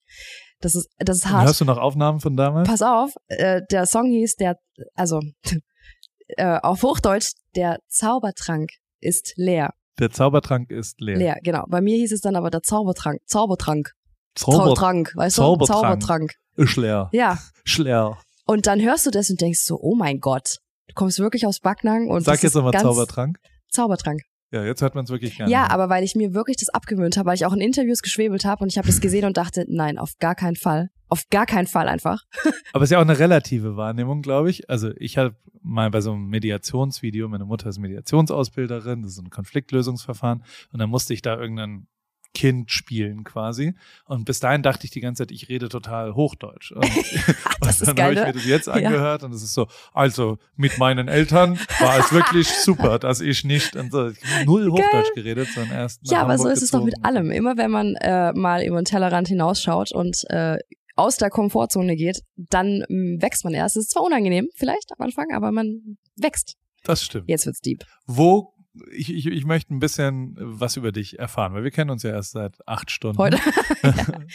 Das 0.60 0.74
ist, 0.74 0.88
das 0.98 1.18
ist 1.18 1.26
hart. 1.28 1.48
Hast 1.48 1.60
du 1.60 1.64
noch 1.64 1.78
Aufnahmen 1.78 2.20
von 2.20 2.36
damals? 2.36 2.68
Pass 2.68 2.82
auf, 2.82 3.12
äh, 3.28 3.62
der 3.70 3.86
Song 3.86 4.06
hieß 4.06 4.36
der, 4.36 4.56
also 4.94 5.20
äh, 6.28 6.58
auf 6.60 6.82
Hochdeutsch, 6.82 7.32
der 7.54 7.78
Zaubertrank 7.88 8.70
ist 9.00 9.32
leer. 9.36 9.72
Der 9.98 10.10
Zaubertrank 10.10 10.70
ist 10.70 11.00
leer. 11.00 11.16
Leer, 11.16 11.36
genau. 11.42 11.64
Bei 11.68 11.80
mir 11.80 11.96
hieß 11.96 12.12
es 12.12 12.20
dann 12.20 12.36
aber 12.36 12.50
der 12.50 12.62
Zaubertrank. 12.62 13.20
Zaubertrank. 13.26 13.92
Zauber 14.34 14.58
Zaubertrank, 14.58 15.12
weißt 15.16 15.38
du? 15.38 15.42
Zaubertrank. 15.42 15.82
Zaubertrank. 15.82 16.34
ist 16.56 16.76
leer. 16.76 17.08
Ja. 17.12 17.38
Schleer. 17.64 18.16
Und 18.46 18.66
dann 18.66 18.80
hörst 18.80 19.06
du 19.06 19.10
das 19.10 19.28
und 19.28 19.40
denkst 19.40 19.60
so, 19.60 19.78
oh 19.80 19.94
mein 19.94 20.18
Gott, 20.20 20.58
du 20.90 20.94
kommst 20.94 21.18
wirklich 21.18 21.47
aus 21.47 21.61
Backnang 21.61 22.09
und 22.09 22.25
Sag 22.25 22.42
jetzt 22.42 22.54
nochmal 22.54 22.73
Zaubertrank. 22.75 23.38
Zaubertrank. 23.68 24.23
Ja, 24.52 24.64
jetzt 24.64 24.82
hört 24.82 24.97
man 24.97 25.04
es 25.04 25.11
wirklich 25.11 25.37
gerne. 25.37 25.50
Ja, 25.50 25.70
aber 25.70 25.88
weil 25.88 26.02
ich 26.02 26.16
mir 26.16 26.35
wirklich 26.35 26.56
das 26.56 26.70
abgewöhnt 26.70 27.16
habe, 27.16 27.28
weil 27.28 27.37
ich 27.37 27.47
auch 27.47 27.52
in 27.52 27.61
Interviews 27.61 28.02
geschwebelt 28.02 28.44
habe 28.44 28.64
und 28.64 28.68
ich 28.70 28.78
habe 28.78 28.88
das 28.88 29.00
gesehen 29.00 29.25
und 29.25 29.37
dachte, 29.37 29.64
nein, 29.68 29.97
auf 29.97 30.18
gar 30.18 30.35
keinen 30.35 30.56
Fall. 30.56 30.90
Auf 31.09 31.28
gar 31.30 31.47
keinen 31.47 31.68
Fall 31.68 31.88
einfach. 31.88 32.25
Aber 32.73 32.82
es 32.82 32.90
ist 32.90 32.92
ja 32.92 32.99
auch 32.99 33.02
eine 33.02 33.18
relative 33.18 33.76
Wahrnehmung, 33.76 34.23
glaube 34.23 34.50
ich. 34.50 34.68
Also 34.68 34.90
ich 34.97 35.18
habe 35.18 35.37
mal 35.62 35.90
bei 35.90 36.00
so 36.00 36.12
einem 36.12 36.26
Mediationsvideo, 36.26 37.28
meine 37.28 37.44
Mutter 37.44 37.68
ist 37.68 37.78
Mediationsausbilderin, 37.78 39.02
das 39.02 39.12
ist 39.12 39.18
ein 39.18 39.30
Konfliktlösungsverfahren 39.30 40.42
und 40.73 40.78
dann 40.80 40.90
musste 40.90 41.14
ich 41.14 41.23
da 41.23 41.38
irgendein 41.38 41.87
Kind 42.32 42.70
spielen 42.70 43.25
quasi. 43.25 43.75
Und 44.04 44.25
bis 44.25 44.38
dahin 44.40 44.62
dachte 44.62 44.84
ich 44.84 44.90
die 44.90 45.00
ganze 45.00 45.22
Zeit, 45.22 45.32
ich 45.32 45.49
rede 45.49 45.68
total 45.68 46.14
Hochdeutsch. 46.14 46.72
Und, 46.76 46.84
und 46.87 47.87
dann 47.88 47.96
geil, 47.96 48.06
habe 48.06 48.12
ich 48.14 48.26
mir 48.26 48.32
das 48.32 48.44
jetzt 48.46 48.66
Ja. 48.68 48.72
angehört 48.75 49.22
und 49.22 49.32
es 49.34 49.42
ist 49.42 49.52
so, 49.52 49.66
also 49.92 50.38
mit 50.56 50.78
meinen 50.78 51.08
Eltern 51.08 51.58
war 51.78 51.99
es 51.99 52.10
wirklich 52.12 52.49
super, 52.64 52.99
dass 52.99 53.20
ich 53.20 53.44
nicht 53.44 53.76
so, 53.90 54.08
ich 54.08 54.18
null 54.46 54.70
Hochdeutsch 54.70 55.12
geredet, 55.14 55.49
sondern 55.54 55.72
erst 55.76 56.00
ja, 56.04 56.22
aber 56.22 56.38
so 56.38 56.44
Hamburg 56.44 56.56
ist 56.56 56.62
es 56.62 56.70
doch 56.70 56.82
mit 56.84 56.94
gezogen. 56.94 57.06
allem. 57.06 57.30
Immer 57.30 57.56
wenn 57.56 57.70
man 57.70 57.94
äh, 57.96 58.32
mal 58.32 58.62
über 58.64 58.80
den 58.80 58.84
Tellerrand 58.87 59.28
hinausschaut 59.28 59.92
und 59.92 60.25
äh, 60.30 60.56
aus 60.96 61.16
der 61.16 61.30
Komfortzone 61.30 61.96
geht, 61.96 62.22
dann 62.37 62.84
mh, 62.88 63.22
wächst 63.22 63.44
man 63.44 63.54
erst. 63.54 63.76
Es 63.76 63.84
ist 63.84 63.90
zwar 63.90 64.04
unangenehm, 64.04 64.49
vielleicht 64.54 64.90
am 64.96 65.04
Anfang, 65.04 65.26
aber 65.34 65.52
man 65.52 65.99
wächst. 66.16 66.56
Das 66.84 67.02
stimmt. 67.04 67.28
Jetzt 67.28 67.44
wird's 67.46 67.60
deep. 67.60 67.84
Wo 68.06 68.54
ich, 68.92 69.12
ich, 69.12 69.26
ich 69.26 69.44
möchte 69.44 69.74
ein 69.74 69.80
bisschen 69.80 70.36
was 70.38 70.76
über 70.76 70.92
dich 70.92 71.18
erfahren, 71.18 71.54
weil 71.54 71.64
wir 71.64 71.70
kennen 71.70 71.90
uns 71.90 72.02
ja 72.02 72.10
erst 72.10 72.32
seit 72.32 72.56
acht 72.66 72.90
Stunden. 72.90 73.18
Heute. 73.18 73.38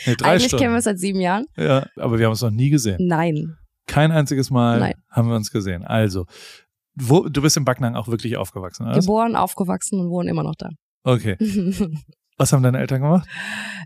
nee, 0.05 0.15
drei 0.15 0.31
Eigentlich 0.31 0.45
Stunden. 0.47 0.57
kennen 0.61 0.73
wir 0.73 0.79
es 0.79 0.83
seit 0.85 0.99
sieben 0.99 1.19
Jahren. 1.21 1.45
Ja, 1.57 1.87
aber 1.95 2.17
wir 2.19 2.25
haben 2.25 2.31
uns 2.31 2.41
noch 2.41 2.51
nie 2.51 2.69
gesehen. 2.69 2.97
Nein. 2.99 3.55
Kein 3.87 4.11
einziges 4.11 4.49
Mal 4.49 4.79
Nein. 4.79 4.93
haben 5.09 5.29
wir 5.29 5.35
uns 5.35 5.51
gesehen. 5.51 5.83
Also, 5.83 6.25
wo, 6.95 7.27
du 7.29 7.41
bist 7.41 7.55
in 7.57 7.65
Backnang 7.65 7.95
auch 7.95 8.07
wirklich 8.07 8.35
aufgewachsen, 8.37 8.85
oder? 8.87 8.99
Geboren, 8.99 9.35
aufgewachsen 9.35 9.99
und 9.99 10.09
wohnen 10.09 10.27
immer 10.29 10.43
noch 10.43 10.55
da. 10.57 10.69
Okay. 11.03 11.37
Was 12.37 12.51
haben 12.51 12.63
deine 12.63 12.79
Eltern 12.79 13.01
gemacht? 13.01 13.27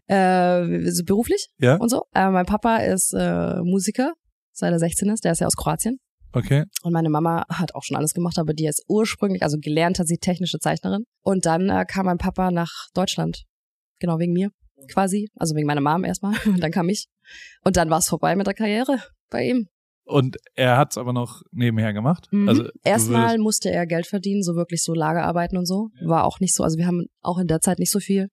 äh, 0.08 0.90
so 0.90 1.04
beruflich 1.04 1.50
Ja? 1.60 1.76
und 1.76 1.90
so. 1.90 2.04
Äh, 2.16 2.30
mein 2.32 2.46
Papa 2.48 2.78
ist 2.78 3.14
äh, 3.14 3.62
Musiker, 3.62 4.14
seit 4.54 4.72
er 4.72 4.80
16 4.80 5.10
ist. 5.10 5.24
Der 5.24 5.34
ist 5.34 5.40
ja 5.42 5.48
aus 5.48 5.56
Kroatien. 5.56 6.00
Okay. 6.32 6.66
Und 6.84 6.94
meine 6.94 7.10
Mama 7.10 7.46
hat 7.50 7.76
auch 7.76 7.84
schon 7.84 7.98
alles 7.98 8.14
gemacht, 8.14 8.38
aber 8.38 8.54
die 8.54 8.68
ist 8.68 8.84
ursprünglich, 8.88 9.44
also 9.44 9.58
gelernt 9.60 10.00
hat 10.00 10.08
sie 10.08 10.18
technische 10.18 10.60
Zeichnerin. 10.60 11.06
Und 11.24 11.46
dann 11.46 11.70
äh, 11.70 11.86
kam 11.88 12.06
mein 12.06 12.18
Papa 12.18 12.52
nach 12.52 12.88
Deutschland. 12.94 13.46
Genau, 14.00 14.20
wegen 14.20 14.34
mir 14.34 14.52
quasi. 14.92 15.30
Also 15.36 15.56
wegen 15.56 15.68
meiner 15.68 15.82
Mom 15.82 16.04
erstmal. 16.04 16.36
Und 16.46 16.62
dann 16.62 16.72
kam 16.72 16.90
ich. 16.90 17.08
Und 17.64 17.78
dann 17.78 17.90
war 17.90 18.00
es 18.00 18.08
vorbei 18.08 18.36
mit 18.36 18.48
der 18.48 18.54
Karriere 18.54 19.00
bei 19.30 19.46
ihm. 19.46 19.68
Und 20.06 20.38
er 20.56 20.78
hat's 20.78 20.98
aber 20.98 21.14
noch 21.14 21.44
nebenher 21.52 21.94
gemacht? 21.94 22.28
Mhm. 22.32 22.50
Also, 22.50 22.64
Erstmal 22.84 23.38
musste 23.38 23.70
er 23.70 23.86
Geld 23.86 24.08
verdienen, 24.08 24.42
so 24.42 24.56
wirklich 24.56 24.84
so 24.84 24.94
Lagerarbeiten 24.94 25.56
und 25.56 25.68
so. 25.68 25.90
War 26.02 26.24
auch 26.24 26.40
nicht 26.40 26.56
so, 26.56 26.64
also 26.64 26.80
wir 26.80 26.88
haben 26.88 27.06
auch 27.22 27.38
in 27.38 27.46
der 27.46 27.62
Zeit 27.62 27.78
nicht 27.78 27.92
so 27.92 28.00
viel 28.00 28.30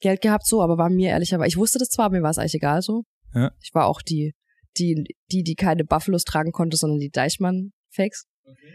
Geld 0.00 0.20
gehabt, 0.20 0.46
so, 0.46 0.62
aber 0.62 0.78
war 0.78 0.90
mir 0.90 1.10
ehrlicherweise, 1.10 1.48
ich 1.48 1.56
wusste 1.56 1.80
das 1.80 1.88
zwar, 1.88 2.06
aber 2.06 2.16
mir 2.18 2.22
war 2.22 2.30
es 2.30 2.38
eigentlich 2.38 2.54
egal 2.54 2.82
so. 2.82 3.02
Ja. 3.34 3.50
Ich 3.60 3.74
war 3.74 3.86
auch 3.86 4.00
die, 4.00 4.32
die, 4.78 5.04
die, 5.30 5.42
die 5.42 5.54
keine 5.54 5.84
Buffalos 5.84 6.24
tragen 6.24 6.52
konnte, 6.52 6.76
sondern 6.76 6.98
die 6.98 7.10
Deichmann-Fakes. 7.10 8.26
Okay. 8.44 8.74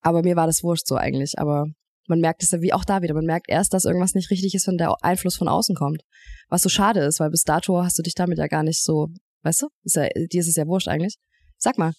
Aber 0.00 0.22
mir 0.22 0.36
war 0.36 0.46
das 0.46 0.62
wurscht 0.62 0.86
so 0.86 0.96
eigentlich. 0.96 1.38
Aber 1.38 1.66
man 2.08 2.20
merkt 2.20 2.42
es 2.42 2.52
ja 2.52 2.60
wie 2.60 2.72
auch 2.72 2.84
da 2.84 3.02
wieder. 3.02 3.14
Man 3.14 3.24
merkt 3.24 3.48
erst, 3.48 3.74
dass 3.74 3.84
irgendwas 3.84 4.14
nicht 4.14 4.30
richtig 4.30 4.54
ist, 4.54 4.66
wenn 4.66 4.78
der 4.78 4.94
Einfluss 5.02 5.36
von 5.36 5.48
außen 5.48 5.74
kommt. 5.74 6.02
Was 6.48 6.62
so 6.62 6.68
schade 6.68 7.00
ist, 7.00 7.20
weil 7.20 7.30
bis 7.30 7.42
dato 7.42 7.82
hast 7.82 7.98
du 7.98 8.02
dich 8.02 8.14
damit 8.14 8.38
ja 8.38 8.46
gar 8.46 8.62
nicht 8.62 8.82
so, 8.82 9.08
weißt 9.42 9.62
du? 9.62 9.68
Ist 9.82 9.96
ja, 9.96 10.08
dir 10.08 10.40
ist 10.40 10.48
es 10.48 10.56
ja 10.56 10.66
wurscht 10.66 10.88
eigentlich. 10.88 11.16
Sag 11.58 11.78
mal. 11.78 11.92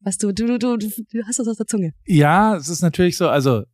Was 0.00 0.16
du, 0.16 0.32
du, 0.32 0.46
du, 0.46 0.58
du, 0.58 0.76
du 0.78 1.22
hast 1.26 1.40
das 1.40 1.48
aus 1.48 1.56
der 1.56 1.66
Zunge. 1.66 1.90
Ja, 2.06 2.54
es 2.54 2.68
ist 2.68 2.82
natürlich 2.82 3.16
so, 3.16 3.28
also 3.28 3.64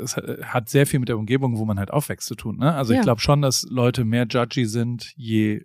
es 0.00 0.16
hat 0.16 0.68
sehr 0.68 0.86
viel 0.86 1.00
mit 1.00 1.08
der 1.08 1.18
Umgebung, 1.18 1.58
wo 1.58 1.64
man 1.64 1.80
halt 1.80 1.90
aufwächst 1.90 2.28
zu 2.28 2.36
tun. 2.36 2.58
Ne? 2.58 2.72
Also 2.72 2.92
ja. 2.92 3.00
ich 3.00 3.04
glaube 3.04 3.20
schon, 3.20 3.42
dass 3.42 3.66
Leute 3.68 4.04
mehr 4.04 4.26
judgy 4.30 4.66
sind, 4.66 5.12
je 5.16 5.62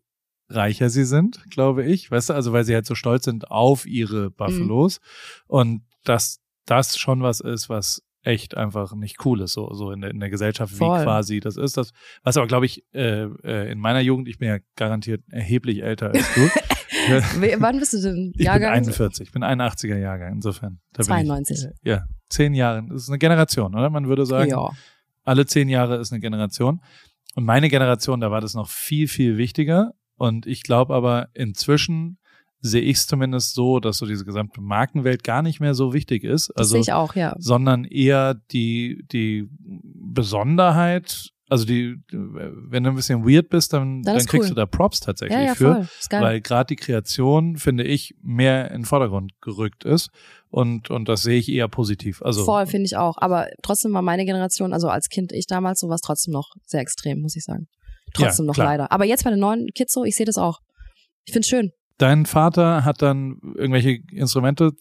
reicher 0.54 0.90
sie 0.90 1.06
sind, 1.06 1.44
glaube 1.50 1.84
ich. 1.86 2.12
Weißt 2.12 2.30
du, 2.30 2.34
also 2.34 2.54
weil 2.54 2.64
sie 2.64 2.74
halt 2.74 2.86
so 2.86 2.96
stolz 2.96 3.26
sind 3.26 3.50
auf 3.52 3.86
ihre 3.86 4.30
Buffalos. 4.32 5.00
Mhm. 5.00 5.46
Und 5.48 5.82
dass 6.04 6.40
das 6.66 6.98
schon 6.98 7.22
was 7.22 7.40
ist, 7.40 7.70
was 7.70 8.02
echt 8.24 8.56
einfach 8.56 8.96
nicht 8.96 9.26
cool 9.26 9.42
ist, 9.42 9.54
so, 9.54 9.74
so 9.74 9.92
in 9.92 10.02
der, 10.02 10.12
in 10.12 10.20
der 10.20 10.30
Gesellschaft, 10.30 10.74
Voll. 10.74 11.00
wie 11.00 11.04
quasi 11.04 11.40
das 11.40 11.58
ist. 11.58 11.78
Das, 11.78 11.92
was 12.24 12.38
aber, 12.38 12.48
glaube 12.48 12.66
ich, 12.66 12.84
äh, 12.94 13.26
äh, 13.44 13.72
in 13.72 13.80
meiner 13.80 14.00
Jugend, 14.00 14.28
ich 14.30 14.38
bin 14.38 14.48
ja 14.48 14.58
garantiert 14.76 15.22
erheblich 15.30 15.84
älter 15.84 16.12
als 16.12 16.34
du. 16.34 16.42
Wann 17.60 17.80
bist 17.80 17.94
du 17.94 18.02
denn 18.02 18.34
Jahrgang? 18.38 18.74
Ich 18.76 18.86
bin 18.86 18.94
41, 18.94 19.28
ich 19.28 19.34
bin 19.34 19.44
81er 19.44 19.98
Jahrgang, 19.98 20.34
insofern. 20.34 20.80
92. 20.98 21.66
Ich, 21.66 21.88
ja, 21.90 22.06
zehn 22.30 22.54
Jahre. 22.54 22.86
Das 22.88 23.04
ist 23.04 23.10
eine 23.10 23.20
Generation, 23.20 23.76
oder? 23.76 23.90
Man 23.90 24.08
würde 24.08 24.26
sagen, 24.26 24.52
ja. 24.52 24.70
alle 25.24 25.46
zehn 25.46 25.68
Jahre 25.68 25.98
ist 25.98 26.14
eine 26.14 26.22
Generation. 26.22 26.82
Und 27.36 27.46
meine 27.46 27.68
Generation, 27.68 28.22
da 28.22 28.32
war 28.32 28.42
das 28.42 28.54
noch 28.54 28.70
viel, 28.70 29.08
viel 29.08 29.38
wichtiger. 29.38 29.94
Und 30.16 30.46
ich 30.46 30.64
glaube 30.64 30.94
aber 30.94 31.30
inzwischen 31.34 32.18
sehe 32.60 32.82
ich 32.82 32.98
es 32.98 33.08
zumindest 33.08 33.56
so, 33.56 33.80
dass 33.80 33.98
so 33.98 34.06
diese 34.06 34.24
gesamte 34.24 34.62
Markenwelt 34.62 35.24
gar 35.24 35.42
nicht 35.42 35.60
mehr 35.60 35.74
so 35.74 35.94
wichtig 35.94 36.24
ist. 36.24 36.50
Also, 36.52 36.78
das 36.78 36.86
sehe 36.86 36.94
ich 36.94 36.94
auch, 36.94 37.14
ja. 37.14 37.36
Sondern 37.38 37.84
eher 37.84 38.36
die, 38.52 39.04
die 39.12 39.50
Besonderheit 39.60 41.34
also 41.50 41.66
die, 41.66 41.98
wenn 42.10 42.84
du 42.84 42.90
ein 42.90 42.96
bisschen 42.96 43.28
weird 43.28 43.50
bist, 43.50 43.74
dann, 43.74 44.02
dann 44.02 44.18
kriegst 44.26 44.34
cool. 44.34 44.50
du 44.50 44.56
da 44.56 44.66
Props 44.66 45.02
tatsächlich 45.02 45.38
ja, 45.38 45.46
ja, 45.46 45.54
für, 45.54 45.88
weil 46.10 46.42
gerade 46.42 46.68
die 46.68 46.76
Kreation, 46.78 47.58
finde 47.58 47.84
ich, 47.84 48.16
mehr 48.24 48.72
in 48.72 48.82
den 48.82 48.86
Vordergrund 48.86 49.34
gerückt 49.40 49.84
ist 49.84 50.10
und 50.50 50.90
und 50.90 51.08
das 51.08 51.22
sehe 51.22 51.38
ich 51.38 51.50
eher 51.50 51.68
positiv. 51.68 52.24
Also 52.24 52.44
voll 52.44 52.66
finde 52.66 52.86
ich 52.86 52.98
auch, 52.98 53.18
aber 53.18 53.50
trotzdem 53.62 53.94
war 53.94 54.02
meine 54.02 54.26
Generation, 54.26 54.74
also 54.74 54.90
als 54.90 55.10
Kind 55.10 55.32
ich 55.32 55.46
damals, 55.46 55.80
so 55.80 55.90
war 55.90 55.96
es 55.96 56.02
trotzdem 56.02 56.34
noch 56.34 56.56
sehr 56.66 56.82
extrem, 56.82 57.22
muss 57.22 57.36
ich 57.36 57.44
sagen. 57.44 57.68
Trotzdem 58.14 58.46
ja, 58.46 58.48
noch 58.48 58.54
klar. 58.56 58.68
leider. 58.68 58.92
Aber 58.92 59.06
jetzt 59.06 59.24
bei 59.24 59.30
den 59.30 59.40
neuen 59.40 59.68
Kids 59.76 59.94
so, 59.94 60.04
ich 60.04 60.16
sehe 60.16 60.26
das 60.26 60.38
auch. 60.38 60.60
Ich 61.26 61.34
finde 61.34 61.46
es 61.46 61.50
schön. 61.50 61.72
Dein 61.98 62.26
Vater 62.26 62.84
hat 62.84 63.02
dann 63.02 63.38
irgendwelche 63.56 64.00
Instrumente 64.12 64.72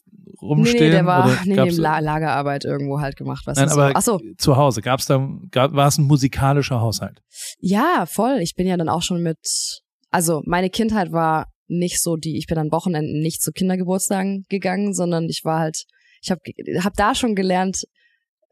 rumstehen? 0.41 0.79
Nee, 0.79 0.85
nee 0.87 0.91
der 0.91 1.07
war 1.07 1.27
nee, 1.45 1.55
nee, 1.55 1.71
La 1.71 1.99
Lagerarbeit 1.99 2.65
irgendwo 2.65 3.01
halt 3.01 3.17
gemacht. 3.17 3.47
Was 3.47 3.59
Nein, 3.59 3.69
aber 3.69 3.89
so. 3.89 3.95
Ach 3.95 4.03
so. 4.03 4.21
zu 4.39 4.57
Hause, 4.57 4.83
gab's 4.83 5.07
da, 5.07 5.29
gab, 5.51 5.73
war 5.73 5.89
es 5.89 5.99
ein 5.99 6.05
musikalischer 6.05 6.81
Haushalt? 6.81 7.21
Ja, 7.59 8.07
voll. 8.07 8.39
Ich 8.41 8.55
bin 8.55 8.67
ja 8.67 8.77
dann 8.77 8.89
auch 8.89 9.03
schon 9.03 9.23
mit, 9.23 9.39
also 10.11 10.43
meine 10.47 10.71
Kindheit 10.71 11.13
war 11.13 11.47
nicht 11.69 12.03
so 12.03 12.17
die, 12.17 12.37
ich 12.37 12.47
bin 12.47 12.59
an 12.59 12.73
Wochenenden 12.73 13.21
nicht 13.21 13.43
zu 13.43 13.53
Kindergeburtstagen 13.53 14.45
gegangen, 14.49 14.95
sondern 14.95 15.25
ich 15.25 15.43
war 15.45 15.61
halt, 15.61 15.85
ich 16.21 16.31
habe 16.31 16.41
hab 16.83 16.95
da 16.95 17.15
schon 17.15 17.35
gelernt, 17.35 17.85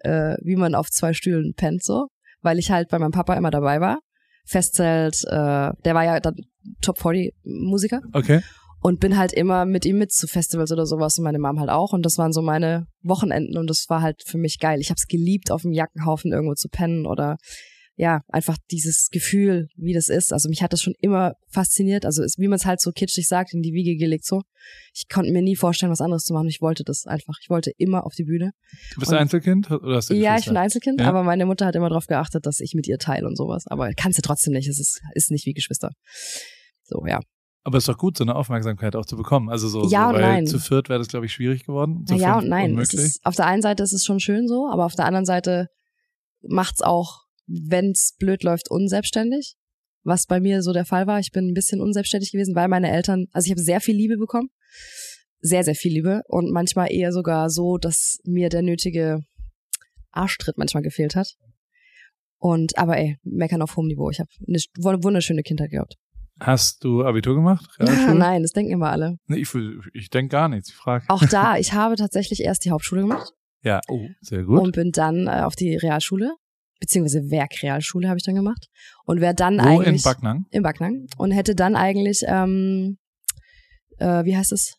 äh, 0.01 0.37
wie 0.43 0.57
man 0.57 0.75
auf 0.75 0.89
zwei 0.91 1.13
Stühlen 1.13 1.53
pennt 1.55 1.85
so, 1.85 2.07
weil 2.41 2.59
ich 2.59 2.71
halt 2.71 2.89
bei 2.89 2.99
meinem 2.99 3.11
Papa 3.11 3.35
immer 3.35 3.51
dabei 3.51 3.81
war. 3.81 3.99
Festzelt, 4.45 5.23
äh, 5.27 5.71
der 5.85 5.95
war 5.95 6.05
ja 6.05 6.21
Top 6.81 6.99
40 6.99 7.35
Musiker. 7.45 8.01
Okay. 8.13 8.41
Und 8.83 8.99
bin 8.99 9.19
halt 9.19 9.33
immer 9.33 9.67
mit 9.67 9.85
ihm 9.85 9.99
mit 9.99 10.11
zu 10.11 10.27
Festivals 10.27 10.73
oder 10.73 10.87
sowas 10.87 11.19
und 11.19 11.25
meine 11.25 11.39
Mom 11.39 11.61
halt 11.61 11.69
auch. 11.69 11.93
Und 11.93 12.07
das 12.07 12.17
waren 12.17 12.33
so 12.33 12.41
meine 12.41 12.87
Wochenenden 13.03 13.59
und 13.59 13.69
das 13.69 13.87
war 13.89 14.01
halt 14.01 14.23
für 14.25 14.39
mich 14.39 14.59
geil. 14.59 14.81
Ich 14.81 14.89
habe 14.89 14.97
es 14.97 15.07
geliebt, 15.07 15.51
auf 15.51 15.63
dem 15.63 15.73
Jackenhaufen 15.73 16.33
irgendwo 16.33 16.55
zu 16.55 16.69
pennen 16.69 17.05
oder 17.07 17.37
ja, 17.97 18.23
einfach 18.29 18.57
dieses 18.71 19.09
Gefühl, 19.11 19.69
wie 19.77 19.93
das 19.93 20.09
ist. 20.09 20.33
Also 20.33 20.49
mich 20.49 20.63
hat 20.63 20.73
das 20.73 20.81
schon 20.81 20.95
immer 21.00 21.35
fasziniert. 21.49 22.07
Also 22.07 22.23
ist, 22.23 22.39
wie 22.39 22.49
man 22.49 22.57
es 22.57 22.65
halt 22.65 22.81
so 22.81 22.93
kitschig 22.93 23.29
sagt, 23.29 23.53
in 23.53 23.61
die 23.61 23.75
Wiege 23.75 23.97
gelegt 23.97 24.25
so. 24.25 24.43
Ich 24.95 25.09
konnte 25.09 25.31
mir 25.33 25.43
nie 25.43 25.57
vorstellen, 25.57 25.93
was 25.93 26.00
anderes 26.00 26.25
zu 26.25 26.33
machen. 26.33 26.49
Ich 26.49 26.63
wollte 26.63 26.83
das 26.83 27.07
einfach. 27.07 27.35
Ich 27.43 27.50
wollte 27.50 27.73
immer 27.76 28.07
auf 28.07 28.15
die 28.15 28.25
Bühne. 28.25 28.53
Du 28.95 29.00
bist 29.00 29.13
und, 29.13 29.19
Einzelkind 29.19 29.71
oder 29.71 29.97
hast 29.97 30.11
du 30.11 30.15
Ja, 30.15 30.39
ich 30.39 30.47
bin 30.47 30.57
Einzelkind, 30.57 31.00
ja? 31.00 31.09
aber 31.09 31.23
meine 31.25 31.45
Mutter 31.45 31.67
hat 31.67 31.76
immer 31.76 31.89
darauf 31.89 32.07
geachtet, 32.07 32.47
dass 32.47 32.61
ich 32.61 32.75
mit 32.75 32.87
ihr 32.89 32.99
teile 32.99 33.26
und 33.26 33.37
sowas. 33.37 33.67
Aber 33.67 33.93
kannst 33.93 34.19
du 34.19 34.23
trotzdem 34.23 34.55
nicht. 34.55 34.69
Es 34.69 34.81
ist, 34.81 35.03
ist 35.15 35.31
nicht 35.31 35.45
wie 35.45 35.53
Geschwister. 35.53 35.91
So, 36.85 37.05
ja. 37.07 37.21
Aber 37.63 37.76
es 37.76 37.83
ist 37.83 37.89
doch 37.89 37.99
gut, 37.99 38.17
so 38.17 38.25
eine 38.25 38.35
Aufmerksamkeit 38.35 38.97
auch 38.97 39.05
zu 39.05 39.17
bekommen. 39.17 39.50
Also 39.50 39.69
so, 39.69 39.87
ja 39.89 40.09
so 40.09 40.15
weil 40.15 40.23
nein. 40.23 40.47
zu 40.47 40.59
viert 40.59 40.89
wäre 40.89 40.99
das, 40.99 41.09
glaube 41.09 41.26
ich, 41.26 41.33
schwierig 41.33 41.65
geworden. 41.67 42.07
Zu 42.07 42.15
ja 42.15 42.39
und 42.39 42.49
nein. 42.49 42.79
Ist, 42.79 43.21
auf 43.25 43.37
der 43.37 43.47
einen 43.47 43.61
Seite 43.61 43.83
ist 43.83 43.93
es 43.93 44.05
schon 44.05 44.21
schön 44.21 44.49
so, 44.49 44.69
aber 44.71 44.87
auf 44.87 44.95
der 44.95 45.05
anderen 45.05 45.26
Seite 45.26 45.69
macht's 46.41 46.81
auch, 46.81 47.25
wenn's 47.50 48.15
blöd 48.19 48.43
läuft, 48.43 48.71
unselbstständig. 48.71 49.56
Was 50.02 50.26
bei 50.26 50.41
mir 50.41 50.63
so 50.63 50.73
der 50.73 50.86
Fall 50.86 51.06
war. 51.06 51.19
Ich 51.21 51.30
bin 51.30 51.49
ein 51.49 51.54
bisschen 51.54 51.80
unselbstständig 51.80 52.32
gewesen, 52.32 52.54
weil 52.54 52.69
meine 52.69 52.91
Eltern, 52.91 53.26
also 53.32 53.47
ich 53.47 53.50
habe 53.50 53.60
sehr 53.60 53.80
viel 53.80 53.97
Liebe 53.97 54.17
bekommen. 54.17 54.49
Sehr, 55.41 55.63
sehr 55.65 55.75
viel 55.75 55.93
Liebe. 55.93 56.23
Und 56.26 56.50
manchmal 56.50 56.91
eher 56.91 57.13
sogar 57.13 57.50
so, 57.50 57.76
dass 57.76 58.19
mir 58.25 58.49
der 58.49 58.63
nötige 58.63 59.21
Arschtritt 60.10 60.56
manchmal 60.56 60.82
gefehlt 60.82 61.17
hat. 61.17 61.34
Und 62.39 62.78
aber 62.78 62.97
ey, 62.97 63.19
meckern 63.23 63.60
auf 63.60 63.76
hohem 63.76 63.89
Niveau. 63.89 64.10
Ich 64.10 64.21
habe 64.21 64.30
eine 64.47 65.02
wunderschöne 65.02 65.43
Kindheit 65.43 65.71
gehabt. 65.71 65.97
Hast 66.41 66.82
du 66.84 67.04
Abitur 67.04 67.34
gemacht? 67.34 67.69
Nein, 67.78 68.43
das 68.43 68.52
denken 68.52 68.73
immer 68.73 68.91
alle. 68.91 69.19
Nee, 69.26 69.41
ich, 69.41 69.54
ich 69.93 70.08
denke 70.08 70.32
gar 70.32 70.49
nichts. 70.49 70.71
Ich 70.71 70.75
frage. 70.75 71.04
Auch 71.08 71.25
da, 71.26 71.56
ich 71.58 71.75
habe 71.75 71.97
tatsächlich 71.97 72.41
erst 72.41 72.65
die 72.65 72.71
Hauptschule 72.71 73.02
gemacht. 73.02 73.32
Ja, 73.63 73.80
oh, 73.89 74.06
sehr 74.23 74.45
gut. 74.45 74.58
Und 74.58 74.73
bin 74.73 74.91
dann 74.91 75.26
äh, 75.26 75.43
auf 75.43 75.54
die 75.54 75.76
Realschule, 75.76 76.34
beziehungsweise 76.80 77.30
Werkrealschule 77.30 78.08
habe 78.08 78.19
ich 78.19 78.25
dann 78.25 78.34
gemacht. 78.34 78.66
Und 79.04 79.21
wäre 79.21 79.34
dann 79.34 79.58
Wo, 79.58 79.62
eigentlich. 79.62 79.97
in 79.97 80.02
Backnang? 80.02 80.47
In 80.50 80.62
Backnang. 80.62 81.06
Und 81.19 81.30
hätte 81.30 81.54
dann 81.54 81.76
eigentlich, 81.76 82.23
ähm, 82.26 82.99
äh, 83.99 84.25
wie 84.25 84.36
heißt 84.36 84.52
es? 84.52 84.75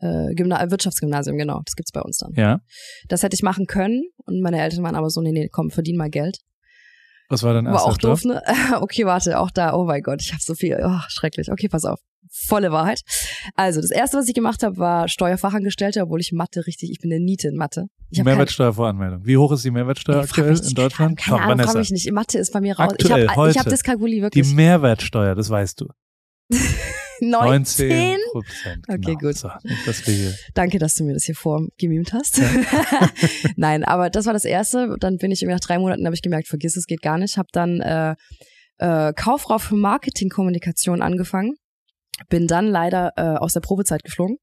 Äh, 0.00 0.34
Gymna 0.34 0.70
Wirtschaftsgymnasium, 0.70 1.38
genau. 1.38 1.62
Das 1.64 1.76
gibt's 1.76 1.92
bei 1.92 2.00
uns 2.02 2.18
dann. 2.18 2.32
Ja. 2.34 2.60
Das 3.08 3.22
hätte 3.22 3.34
ich 3.34 3.42
machen 3.42 3.66
können. 3.66 4.02
Und 4.26 4.40
meine 4.40 4.60
Eltern 4.60 4.82
waren 4.82 4.96
aber 4.96 5.08
so, 5.08 5.22
nee, 5.22 5.32
nee, 5.32 5.48
komm, 5.50 5.70
verdien 5.70 5.96
mal 5.96 6.10
Geld. 6.10 6.38
Was 7.28 7.42
war 7.42 7.54
dein 7.54 7.66
erster 7.66 7.80
War 7.80 7.92
auch 7.92 7.98
doof, 7.98 8.24
ne? 8.24 8.42
Okay, 8.80 9.06
warte, 9.06 9.38
auch 9.38 9.50
da, 9.50 9.74
oh 9.74 9.84
mein 9.84 10.02
Gott, 10.02 10.22
ich 10.22 10.32
habe 10.32 10.42
so 10.42 10.54
viel, 10.54 10.78
oh, 10.82 11.00
schrecklich. 11.08 11.50
Okay, 11.50 11.68
pass 11.68 11.84
auf. 11.84 12.00
Volle 12.30 12.72
Wahrheit. 12.72 13.02
Also, 13.54 13.80
das 13.80 13.90
erste, 13.90 14.16
was 14.16 14.28
ich 14.28 14.34
gemacht 14.34 14.62
habe, 14.62 14.76
war 14.78 15.08
Steuerfachangestellte, 15.08 16.02
obwohl 16.02 16.20
ich 16.20 16.32
Mathe 16.32 16.66
richtig, 16.66 16.90
ich 16.90 16.98
bin 16.98 17.12
eine 17.12 17.22
Niete 17.22 17.48
in 17.48 17.56
Mathe. 17.56 17.86
Mehrwertsteuervoranmeldung. 18.10 19.24
Wie 19.24 19.36
hoch 19.36 19.52
ist 19.52 19.64
die 19.64 19.70
Mehrwertsteuer 19.70 20.16
nee, 20.16 20.22
aktuell 20.22 20.58
in 20.58 20.74
Deutschland? 20.74 21.18
Keine 21.18 21.40
Ahnung, 21.40 21.58
Vanessa. 21.58 21.80
ich 21.80 21.90
nicht. 21.90 22.10
Mathe 22.12 22.38
ist 22.38 22.52
bei 22.52 22.60
mir 22.60 22.76
raus. 22.78 22.92
Aktuell, 22.92 23.24
ich 23.24 23.30
habe 23.36 23.52
hab 23.52 23.68
das 23.68 23.82
kalkuliert 23.82 24.22
wirklich. 24.22 24.46
Die 24.46 24.54
Mehrwertsteuer, 24.54 25.34
das 25.34 25.50
weißt 25.50 25.80
du. 25.80 25.88
19 27.20 28.18
Prozent. 28.32 28.84
Okay, 28.88 29.00
genau. 29.00 29.18
gut. 29.18 29.36
So, 29.36 29.50
das 29.86 30.02
Danke, 30.54 30.78
dass 30.78 30.94
du 30.94 31.04
mir 31.04 31.14
das 31.14 31.24
hier 31.24 31.34
vorgemimt 31.34 32.12
hast. 32.12 32.38
Ja. 32.38 32.48
Nein, 33.56 33.84
aber 33.84 34.10
das 34.10 34.26
war 34.26 34.32
das 34.32 34.44
erste. 34.44 34.96
Dann 35.00 35.16
bin 35.18 35.30
ich 35.30 35.42
irgendwie 35.42 35.54
nach 35.54 35.66
drei 35.66 35.78
Monaten 35.78 36.04
habe 36.04 36.14
ich 36.14 36.22
gemerkt, 36.22 36.48
vergiss 36.48 36.76
es, 36.76 36.86
geht 36.86 37.02
gar 37.02 37.18
nicht. 37.18 37.36
Habe 37.36 37.48
dann 37.52 37.80
äh, 37.80 38.14
äh, 38.78 39.12
Kauffrau 39.12 39.58
für 39.58 39.76
Marketingkommunikation 39.76 41.02
angefangen 41.02 41.54
bin 42.28 42.46
dann 42.46 42.68
leider 42.68 43.12
äh, 43.16 43.36
aus 43.36 43.52
der 43.52 43.60
Probezeit 43.60 44.04
geflogen. 44.04 44.36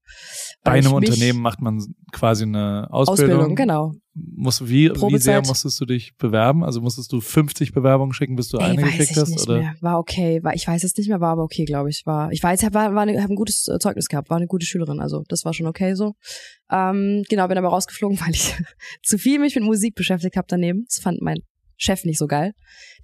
Bei 0.62 0.72
einem 0.72 0.92
Unternehmen 0.92 1.40
macht 1.40 1.60
man 1.60 1.82
quasi 2.12 2.44
eine 2.44 2.88
Ausbildung. 2.90 3.36
Ausbildung, 3.36 3.56
genau. 3.56 3.92
Muss, 4.14 4.68
wie, 4.68 4.90
wie 4.90 5.18
sehr 5.18 5.40
musstest 5.40 5.80
du 5.80 5.86
dich 5.86 6.14
bewerben? 6.18 6.64
Also 6.64 6.82
musstest 6.82 7.10
du 7.12 7.20
50 7.22 7.72
Bewerbungen 7.72 8.12
schicken, 8.12 8.36
bis 8.36 8.48
du 8.48 8.58
Ey, 8.58 8.64
eine 8.64 8.82
gekriegt 8.82 9.16
hast? 9.16 9.30
Nicht 9.30 9.48
oder? 9.48 9.58
Mehr. 9.60 9.74
War 9.80 9.98
okay. 9.98 10.42
War, 10.42 10.54
ich 10.54 10.68
weiß 10.68 10.84
es 10.84 10.94
nicht 10.96 11.08
mehr, 11.08 11.20
war 11.20 11.32
aber 11.32 11.44
okay, 11.44 11.64
glaube 11.64 11.88
ich. 11.88 12.02
War, 12.04 12.30
ich 12.30 12.42
weiß, 12.42 12.60
ich 12.60 12.66
habe 12.66 12.74
war, 12.74 12.94
war 12.94 13.06
hab 13.06 13.30
ein 13.30 13.36
gutes 13.36 13.68
äh, 13.68 13.78
Zeugnis 13.78 14.08
gehabt, 14.08 14.28
war 14.28 14.36
eine 14.36 14.48
gute 14.48 14.66
Schülerin. 14.66 15.00
Also 15.00 15.24
das 15.28 15.46
war 15.46 15.54
schon 15.54 15.66
okay 15.66 15.94
so. 15.94 16.12
Ähm, 16.70 17.24
genau, 17.30 17.48
bin 17.48 17.56
aber 17.56 17.68
rausgeflogen, 17.68 18.20
weil 18.24 18.32
ich 18.32 18.54
zu 19.02 19.16
viel 19.16 19.38
mich 19.38 19.54
mit 19.54 19.64
Musik 19.64 19.94
beschäftigt 19.94 20.36
habe 20.36 20.46
daneben. 20.48 20.84
Das 20.86 20.98
fand 20.98 21.22
mein 21.22 21.38
Chef 21.82 22.04
nicht 22.04 22.18
so 22.18 22.26
geil. 22.26 22.52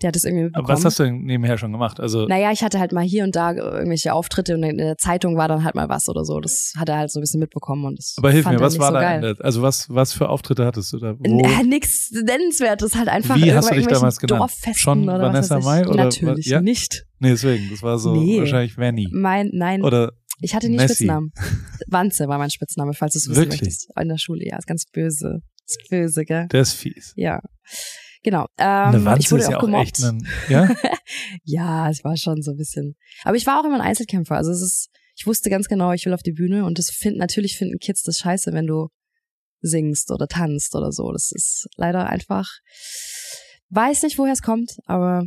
Der 0.00 0.08
hat 0.08 0.16
es 0.16 0.24
irgendwie 0.24 0.44
mitbekommen. 0.44 0.66
Aber 0.66 0.78
was 0.78 0.84
hast 0.84 1.00
du 1.00 1.04
denn 1.04 1.22
nebenher 1.22 1.58
schon 1.58 1.72
gemacht? 1.72 1.98
Also 1.98 2.26
naja, 2.26 2.52
ich 2.52 2.62
hatte 2.62 2.78
halt 2.78 2.92
mal 2.92 3.02
hier 3.02 3.24
und 3.24 3.34
da 3.34 3.52
irgendwelche 3.52 4.14
Auftritte 4.14 4.54
und 4.54 4.62
in 4.62 4.78
der 4.78 4.96
Zeitung 4.96 5.36
war 5.36 5.48
dann 5.48 5.64
halt 5.64 5.74
mal 5.74 5.88
was 5.88 6.08
oder 6.08 6.24
so. 6.24 6.38
Das 6.38 6.74
hat 6.76 6.88
er 6.88 6.98
halt 6.98 7.10
so 7.10 7.18
ein 7.18 7.22
bisschen 7.22 7.40
mitbekommen 7.40 7.84
und 7.84 7.98
das 7.98 8.14
Aber 8.18 8.30
hilf 8.30 8.46
mir, 8.46 8.60
was 8.60 8.78
war 8.78 8.92
so 8.92 8.94
da? 8.94 9.18
Der, 9.18 9.36
also 9.40 9.62
was 9.62 9.88
was 9.90 10.12
für 10.12 10.28
Auftritte 10.28 10.64
hattest 10.64 10.92
du 10.92 10.98
da? 10.98 11.14
Wo? 11.18 11.40
Äh, 11.40 11.64
nix 11.64 12.12
nennenswertes, 12.12 12.94
halt 12.94 13.08
einfach 13.08 13.36
Wie 13.36 13.52
hast 13.52 13.70
du 13.70 13.74
dich 13.74 13.86
damals 13.86 14.18
genannt? 14.18 14.42
Dorffesten 14.42 14.74
schon 14.74 15.02
oder 15.08 15.22
Vanessa 15.22 15.58
Mai 15.58 15.86
oder 15.86 16.04
Natürlich 16.04 16.46
ja? 16.46 16.60
nicht. 16.60 17.04
Nee, 17.18 17.30
deswegen, 17.30 17.68
das 17.70 17.82
war 17.82 17.98
so 17.98 18.14
nee. 18.14 18.38
wahrscheinlich 18.38 18.78
Vanny. 18.78 19.08
Mein 19.10 19.50
nein. 19.52 19.82
Oder 19.82 20.12
ich 20.40 20.54
hatte 20.54 20.68
nie 20.68 20.76
Nessie. 20.76 20.94
Spitznamen. 20.94 21.32
Wanze 21.88 22.28
war 22.28 22.38
mein 22.38 22.50
Spitzname, 22.50 22.92
falls 22.94 23.14
du 23.14 23.18
es 23.18 23.28
wissen 23.28 23.40
Wirklich? 23.40 23.60
möchtest. 23.62 23.90
In 24.00 24.08
der 24.08 24.18
Schule, 24.18 24.46
ja, 24.46 24.56
ist 24.56 24.68
ganz 24.68 24.84
böse. 24.92 25.40
Ist 25.66 25.90
böse, 25.90 26.24
gell? 26.24 26.46
Der 26.48 26.60
ist 26.60 26.74
fies. 26.74 27.12
Ja. 27.16 27.40
Genau. 28.22 28.46
Ähm, 28.58 28.66
Eine 28.66 29.04
Wanze 29.04 29.20
ich 29.20 29.30
wurde 29.30 29.42
ist 29.42 29.48
auch 29.48 29.52
ja 29.52 29.56
auch 29.58 29.62
gemobbt. 29.62 29.84
echt 29.84 30.02
ein, 30.02 30.26
ja? 30.48 30.68
ja, 31.44 31.90
es 31.90 32.04
war 32.04 32.16
schon 32.16 32.42
so 32.42 32.52
ein 32.52 32.56
bisschen. 32.56 32.96
Aber 33.24 33.36
ich 33.36 33.46
war 33.46 33.60
auch 33.60 33.64
immer 33.64 33.76
ein 33.76 33.86
Einzelkämpfer. 33.86 34.36
Also 34.36 34.50
es 34.50 34.62
ist, 34.62 34.88
ich 35.16 35.26
wusste 35.26 35.50
ganz 35.50 35.68
genau, 35.68 35.92
ich 35.92 36.04
will 36.04 36.14
auf 36.14 36.22
die 36.22 36.32
Bühne 36.32 36.64
und 36.64 36.78
das 36.78 36.90
finden, 36.90 37.18
natürlich 37.18 37.56
finden 37.56 37.78
Kids 37.78 38.02
das 38.02 38.18
scheiße, 38.18 38.52
wenn 38.52 38.66
du 38.66 38.88
singst 39.60 40.10
oder 40.10 40.26
tanzt 40.26 40.74
oder 40.74 40.92
so. 40.92 41.12
Das 41.12 41.32
ist 41.32 41.66
leider 41.76 42.06
einfach, 42.06 42.48
weiß 43.70 44.02
nicht, 44.02 44.18
woher 44.18 44.32
es 44.32 44.42
kommt, 44.42 44.76
aber 44.86 45.24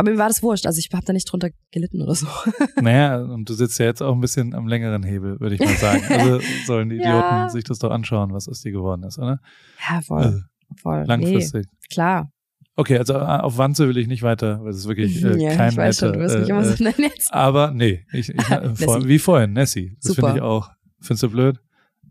aber 0.00 0.12
mir 0.12 0.18
war 0.18 0.28
das 0.28 0.44
wurscht, 0.44 0.64
also 0.64 0.78
ich 0.78 0.90
habe 0.92 1.04
da 1.04 1.12
nicht 1.12 1.30
drunter 1.30 1.50
gelitten 1.72 2.00
oder 2.00 2.14
so. 2.14 2.28
Naja, 2.80 3.20
und 3.20 3.48
du 3.48 3.54
sitzt 3.54 3.80
ja 3.80 3.86
jetzt 3.86 4.00
auch 4.00 4.14
ein 4.14 4.20
bisschen 4.20 4.54
am 4.54 4.68
längeren 4.68 5.02
Hebel, 5.02 5.40
würde 5.40 5.56
ich 5.56 5.60
mal 5.60 5.76
sagen. 5.76 6.04
Also 6.08 6.40
sollen 6.66 6.88
die 6.88 6.96
Idioten 6.96 7.34
ja. 7.34 7.48
sich 7.48 7.64
das 7.64 7.80
doch 7.80 7.90
anschauen, 7.90 8.32
was 8.32 8.48
aus 8.48 8.60
dir 8.60 8.70
geworden 8.70 9.02
ist, 9.02 9.18
oder? 9.18 9.40
Ja, 9.88 10.00
voll. 10.00 10.44
Voll. 10.76 11.04
Langfristig. 11.06 11.66
Nee, 11.66 11.88
klar. 11.90 12.30
Okay, 12.78 12.96
also 12.96 13.14
äh, 13.14 13.16
auf 13.16 13.58
Wanze 13.58 13.88
will 13.88 13.96
ich 13.98 14.06
nicht 14.06 14.22
weiter, 14.22 14.62
weil 14.62 14.70
es 14.70 14.78
ist 14.78 14.88
wirklich 14.88 15.24
äh, 15.24 15.36
ja, 15.42 15.56
kein 15.56 15.72
ich 15.72 15.76
weiß 15.76 15.98
schon, 15.98 16.12
du 16.12 16.20
wirst 16.20 16.38
mich 16.38 16.48
immer 16.48 16.64
so 16.64 16.72
äh, 16.72 16.82
nennen 16.84 17.10
jetzt. 17.12 17.34
Aber 17.34 17.72
nee, 17.72 18.06
ich, 18.12 18.28
ich 18.28 18.42
vor, 18.74 19.04
wie 19.04 19.18
vorhin, 19.18 19.52
Nessie. 19.52 19.96
Das 20.00 20.14
finde 20.14 20.36
ich 20.36 20.40
auch. 20.40 20.70
Findest 21.00 21.24
du 21.24 21.30
blöd? 21.30 21.58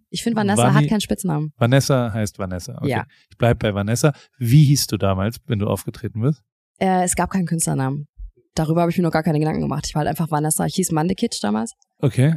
Ich 0.09 0.23
finde, 0.23 0.37
Vanessa 0.37 0.63
Vanni, 0.63 0.83
hat 0.83 0.89
keinen 0.89 1.01
Spitznamen. 1.01 1.53
Vanessa 1.57 2.11
heißt 2.13 2.37
Vanessa. 2.37 2.77
Okay. 2.79 2.89
Ja. 2.89 3.05
Ich 3.29 3.37
bleib 3.37 3.59
bei 3.59 3.73
Vanessa. 3.73 4.11
Wie 4.37 4.65
hieß 4.65 4.87
du 4.87 4.97
damals, 4.97 5.37
wenn 5.47 5.59
du 5.59 5.67
aufgetreten 5.67 6.21
bist? 6.21 6.43
Äh, 6.79 7.03
es 7.03 7.15
gab 7.15 7.29
keinen 7.29 7.45
Künstlernamen. 7.45 8.07
Darüber 8.53 8.81
habe 8.81 8.91
ich 8.91 8.97
mir 8.97 9.03
noch 9.03 9.11
gar 9.11 9.23
keine 9.23 9.39
Gedanken 9.39 9.61
gemacht. 9.61 9.85
Ich 9.87 9.95
war 9.95 10.01
halt 10.01 10.09
einfach 10.09 10.31
Vanessa. 10.31 10.65
Ich 10.65 10.75
hieß 10.75 10.91
Mandekitsch 10.91 11.41
damals. 11.41 11.73
Okay. 11.99 12.35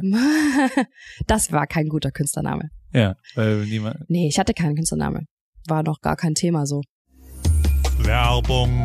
das 1.27 1.51
war 1.51 1.67
kein 1.67 1.89
guter 1.89 2.11
Künstlername. 2.11 2.69
Ja, 2.93 3.15
weil 3.35 3.65
niemand. 3.65 4.09
Nee, 4.09 4.27
ich 4.27 4.39
hatte 4.39 4.53
keinen 4.53 4.75
Künstlername. 4.75 5.25
War 5.67 5.83
noch 5.83 6.01
gar 6.01 6.15
kein 6.15 6.35
Thema 6.35 6.65
so. 6.65 6.81
Werbung. 7.99 8.83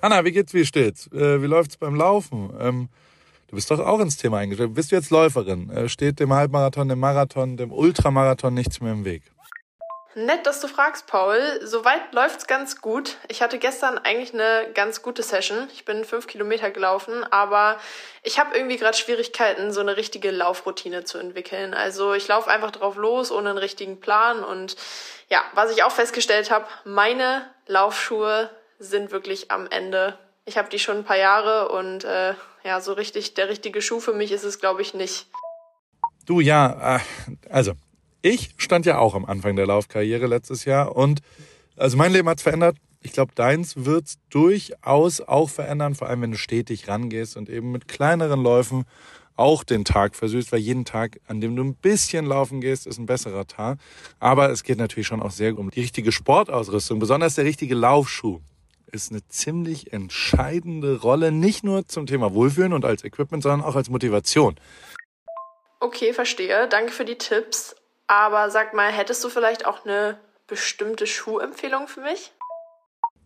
Anna, 0.00 0.24
wie 0.24 0.32
geht's, 0.32 0.54
wie 0.54 0.64
steht's? 0.64 1.08
Äh, 1.08 1.42
wie 1.42 1.46
läuft's 1.46 1.76
beim 1.76 1.94
Laufen? 1.94 2.50
Ähm, 2.60 2.88
du 3.48 3.56
bist 3.56 3.70
doch 3.70 3.80
auch 3.80 3.98
ins 4.00 4.16
Thema 4.16 4.38
eingestellt. 4.38 4.74
Bist 4.74 4.92
du 4.92 4.96
jetzt 4.96 5.10
Läuferin? 5.10 5.70
Äh, 5.70 5.88
steht 5.88 6.20
dem 6.20 6.32
Halbmarathon, 6.32 6.88
dem 6.88 7.00
Marathon, 7.00 7.56
dem 7.56 7.72
Ultramarathon 7.72 8.54
nichts 8.54 8.80
mehr 8.80 8.92
im 8.92 9.04
Weg? 9.04 9.22
Nett, 10.14 10.46
dass 10.46 10.60
du 10.60 10.68
fragst, 10.68 11.06
Paul. 11.06 11.60
Soweit 11.62 12.12
läuft's 12.12 12.46
ganz 12.46 12.80
gut. 12.80 13.18
Ich 13.28 13.42
hatte 13.42 13.58
gestern 13.58 13.98
eigentlich 13.98 14.32
eine 14.32 14.72
ganz 14.72 15.02
gute 15.02 15.22
Session. 15.22 15.68
Ich 15.74 15.84
bin 15.84 16.04
fünf 16.04 16.26
Kilometer 16.26 16.70
gelaufen, 16.70 17.24
aber 17.30 17.78
ich 18.22 18.38
habe 18.38 18.56
irgendwie 18.56 18.78
gerade 18.78 18.96
Schwierigkeiten, 18.96 19.70
so 19.70 19.80
eine 19.80 19.96
richtige 19.96 20.30
Laufroutine 20.30 21.04
zu 21.04 21.18
entwickeln. 21.18 21.74
Also 21.74 22.14
ich 22.14 22.26
laufe 22.26 22.50
einfach 22.50 22.70
drauf 22.70 22.96
los, 22.96 23.30
ohne 23.30 23.50
einen 23.50 23.58
richtigen 23.58 24.00
Plan. 24.00 24.42
Und 24.42 24.76
ja, 25.28 25.42
was 25.54 25.70
ich 25.70 25.82
auch 25.82 25.92
festgestellt 25.92 26.50
habe, 26.50 26.66
meine 26.84 27.48
Laufschuhe 27.66 28.50
sind 28.78 29.12
wirklich 29.12 29.50
am 29.50 29.66
Ende. 29.66 30.18
Ich 30.46 30.56
habe 30.56 30.70
die 30.70 30.78
schon 30.78 30.98
ein 30.98 31.04
paar 31.04 31.18
Jahre 31.18 31.68
und 31.68 32.04
äh, 32.04 32.34
ja, 32.64 32.80
so 32.80 32.94
richtig 32.94 33.34
der 33.34 33.50
richtige 33.50 33.82
Schuh 33.82 34.00
für 34.00 34.14
mich 34.14 34.32
ist 34.32 34.44
es, 34.44 34.58
glaube 34.58 34.80
ich, 34.80 34.94
nicht. 34.94 35.26
Du 36.24 36.40
ja, 36.40 36.96
äh, 36.96 37.00
also 37.50 37.74
ich 38.22 38.50
stand 38.56 38.86
ja 38.86 38.98
auch 38.98 39.14
am 39.14 39.24
Anfang 39.24 39.56
der 39.56 39.66
Laufkarriere 39.66 40.26
letztes 40.26 40.64
Jahr 40.64 40.96
und 40.96 41.20
also 41.76 41.96
mein 41.96 42.12
Leben 42.12 42.28
hat's 42.28 42.42
verändert. 42.42 42.76
Ich 43.00 43.12
glaube, 43.12 43.32
deins 43.34 43.84
wird's 43.84 44.18
durchaus 44.30 45.20
auch 45.20 45.48
verändern, 45.48 45.94
vor 45.94 46.08
allem 46.08 46.22
wenn 46.22 46.32
du 46.32 46.38
stetig 46.38 46.88
rangehst 46.88 47.36
und 47.36 47.48
eben 47.48 47.70
mit 47.70 47.86
kleineren 47.86 48.42
Läufen 48.42 48.84
auch 49.36 49.62
den 49.62 49.84
Tag 49.84 50.16
versüßt, 50.16 50.50
weil 50.50 50.58
jeden 50.58 50.84
Tag, 50.84 51.20
an 51.28 51.40
dem 51.40 51.54
du 51.54 51.62
ein 51.62 51.76
bisschen 51.76 52.26
laufen 52.26 52.60
gehst, 52.60 52.88
ist 52.88 52.98
ein 52.98 53.06
besserer 53.06 53.46
Tag. 53.46 53.78
Aber 54.18 54.50
es 54.50 54.64
geht 54.64 54.78
natürlich 54.78 55.06
schon 55.06 55.22
auch 55.22 55.30
sehr 55.30 55.56
um 55.56 55.70
die 55.70 55.80
richtige 55.80 56.10
Sportausrüstung, 56.10 56.98
besonders 56.98 57.36
der 57.36 57.44
richtige 57.44 57.76
Laufschuh 57.76 58.40
ist 58.90 59.10
eine 59.10 59.26
ziemlich 59.28 59.92
entscheidende 59.92 61.00
Rolle, 61.00 61.30
nicht 61.30 61.62
nur 61.62 61.86
zum 61.86 62.06
Thema 62.06 62.32
Wohlfühlen 62.32 62.72
und 62.72 62.84
als 62.84 63.04
Equipment, 63.04 63.42
sondern 63.42 63.62
auch 63.62 63.76
als 63.76 63.90
Motivation. 63.90 64.56
Okay, 65.80 66.12
verstehe. 66.12 66.68
Danke 66.68 66.92
für 66.92 67.04
die 67.04 67.16
Tipps. 67.16 67.76
Aber 68.08 68.50
sag 68.50 68.72
mal, 68.74 68.90
hättest 68.90 69.22
du 69.22 69.28
vielleicht 69.28 69.66
auch 69.66 69.84
eine 69.84 70.18
bestimmte 70.46 71.06
Schuhempfehlung 71.06 71.88
für 71.88 72.00
mich? 72.00 72.32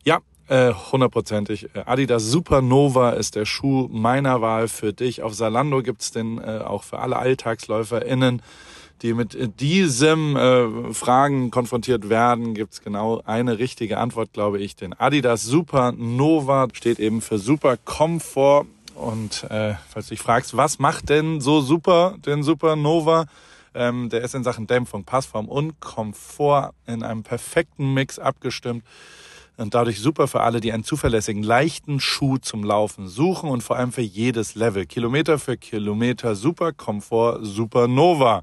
Ja, 0.04 0.18
äh, 0.48 0.72
hundertprozentig. 0.72 1.74
Äh, 1.76 1.84
Adidas 1.86 2.24
Supernova 2.24 3.10
ist 3.10 3.36
der 3.36 3.44
Schuh 3.44 3.88
meiner 3.90 4.42
Wahl 4.42 4.66
für 4.66 4.92
dich. 4.92 5.22
Auf 5.22 5.34
Salando 5.34 5.82
gibt's 5.82 6.10
den 6.10 6.38
äh, 6.38 6.62
auch 6.64 6.82
für 6.82 6.98
alle 6.98 7.16
AlltagsläuferInnen, 7.16 8.42
die 9.02 9.14
mit 9.14 9.60
diesem 9.60 10.36
äh, 10.36 10.92
Fragen 10.92 11.52
konfrontiert 11.52 12.08
werden. 12.08 12.52
Gibt's 12.54 12.82
genau 12.82 13.22
eine 13.24 13.60
richtige 13.60 13.98
Antwort, 13.98 14.32
glaube 14.32 14.58
ich. 14.58 14.74
Den 14.74 14.98
Adidas 14.98 15.44
Supernova 15.44 16.66
steht 16.72 16.98
eben 16.98 17.20
für 17.20 17.38
Super 17.38 17.76
Komfort. 17.76 18.66
Und 18.96 19.44
äh, 19.44 19.74
falls 19.88 20.08
du 20.08 20.14
dich 20.14 20.22
fragst, 20.22 20.56
was 20.56 20.80
macht 20.80 21.08
denn 21.08 21.40
so 21.40 21.60
super 21.60 22.16
den 22.26 22.42
Supernova? 22.42 23.26
Ähm, 23.74 24.08
der 24.08 24.22
ist 24.22 24.34
in 24.34 24.44
Sachen 24.44 24.66
Dämpfung, 24.66 25.04
Passform 25.04 25.48
und 25.48 25.80
Komfort 25.80 26.72
in 26.86 27.02
einem 27.02 27.22
perfekten 27.22 27.94
Mix 27.94 28.18
abgestimmt 28.18 28.84
und 29.56 29.74
dadurch 29.74 30.00
super 30.00 30.28
für 30.28 30.40
alle, 30.40 30.60
die 30.60 30.72
einen 30.72 30.84
zuverlässigen, 30.84 31.42
leichten 31.42 32.00
Schuh 32.00 32.38
zum 32.38 32.64
Laufen 32.64 33.08
suchen 33.08 33.48
und 33.50 33.62
vor 33.62 33.76
allem 33.76 33.92
für 33.92 34.02
jedes 34.02 34.54
Level. 34.54 34.86
Kilometer 34.86 35.38
für 35.38 35.56
Kilometer, 35.56 36.34
super 36.34 36.72
Komfort, 36.72 37.40
super 37.42 37.88
Nova. 37.88 38.42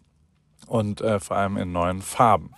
und 0.71 1.01
äh, 1.01 1.19
vor 1.19 1.37
allem 1.37 1.57
in 1.57 1.71
neuen 1.71 2.01
Farben. 2.01 2.51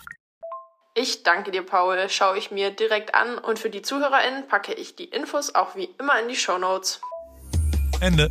Ich 0.96 1.24
danke 1.24 1.50
dir, 1.50 1.64
Paul. 1.64 1.98
Schaue 2.10 2.38
ich 2.38 2.52
mir 2.52 2.70
direkt 2.70 3.16
an 3.16 3.40
und 3.40 3.58
für 3.58 3.72
die 3.72 3.82
ZuhörerInnen 3.82 4.48
packe 4.48 4.74
ich 4.74 4.96
die 4.96 5.06
Infos 5.06 5.56
auch 5.56 5.76
wie 5.76 5.90
immer 6.00 6.22
in 6.22 6.28
die 6.28 6.36
Show 6.36 6.60
Notes. 6.60 7.02
Ende. 8.00 8.30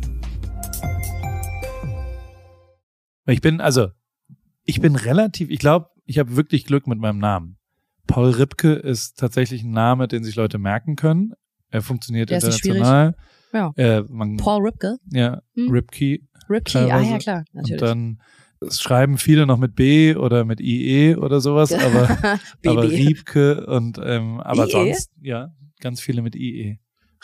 Ich 3.25 3.41
bin, 3.41 3.59
also, 3.59 3.89
ich 4.63 4.79
bin 4.79 4.95
relativ, 4.95 5.49
ich 5.49 5.59
glaube, 5.59 5.89
ich 6.05 6.19
habe 6.19 6.37
wirklich 6.37 6.65
Glück 6.65 6.87
mit 6.87 6.99
meinem 6.99 7.19
Namen. 7.19 7.57
Paul 8.07 8.29
Ripke 8.29 8.73
ist 8.73 9.19
tatsächlich 9.19 9.63
ein 9.63 9.71
Name, 9.71 10.07
den 10.07 10.23
sich 10.23 10.35
Leute 10.35 10.59
merken 10.59 10.95
können. 10.95 11.33
Er 11.69 11.81
funktioniert 11.81 12.29
Der 12.29 12.37
international. 12.37 13.15
Ja. 13.51 13.73
Äh, 13.75 14.03
man, 14.07 14.37
Paul 14.37 14.65
Ripke? 14.65 14.97
Ja, 15.11 15.41
hm. 15.55 15.69
Ripke. 15.69 16.19
Ripke, 16.49 16.79
ah 16.79 17.01
ja, 17.01 17.17
klar, 17.17 17.43
natürlich. 17.51 17.81
Und 17.81 17.89
dann 17.89 18.21
es 18.67 18.81
schreiben 18.81 19.17
viele 19.17 19.45
noch 19.45 19.57
mit 19.57 19.75
B 19.75 20.15
oder 20.15 20.45
mit 20.45 20.59
IE 20.59 21.15
oder 21.15 21.39
sowas, 21.41 21.71
aber, 21.73 22.39
aber 22.65 22.89
Riebke 22.89 23.65
und 23.65 23.99
ähm, 24.03 24.39
aber 24.39 24.67
IE? 24.67 24.71
sonst, 24.71 25.11
ja, 25.21 25.49
ganz 25.79 26.01
viele 26.01 26.21
mit 26.21 26.35
IE. 26.35 26.79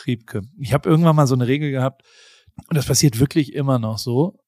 Riebke. 0.06 0.42
Ich 0.58 0.72
habe 0.72 0.88
irgendwann 0.88 1.16
mal 1.16 1.26
so 1.26 1.34
eine 1.34 1.46
Regel 1.46 1.70
gehabt, 1.70 2.02
und 2.68 2.76
das 2.76 2.86
passiert 2.86 3.20
wirklich 3.20 3.54
immer 3.54 3.78
noch 3.78 3.98
so, 3.98 4.38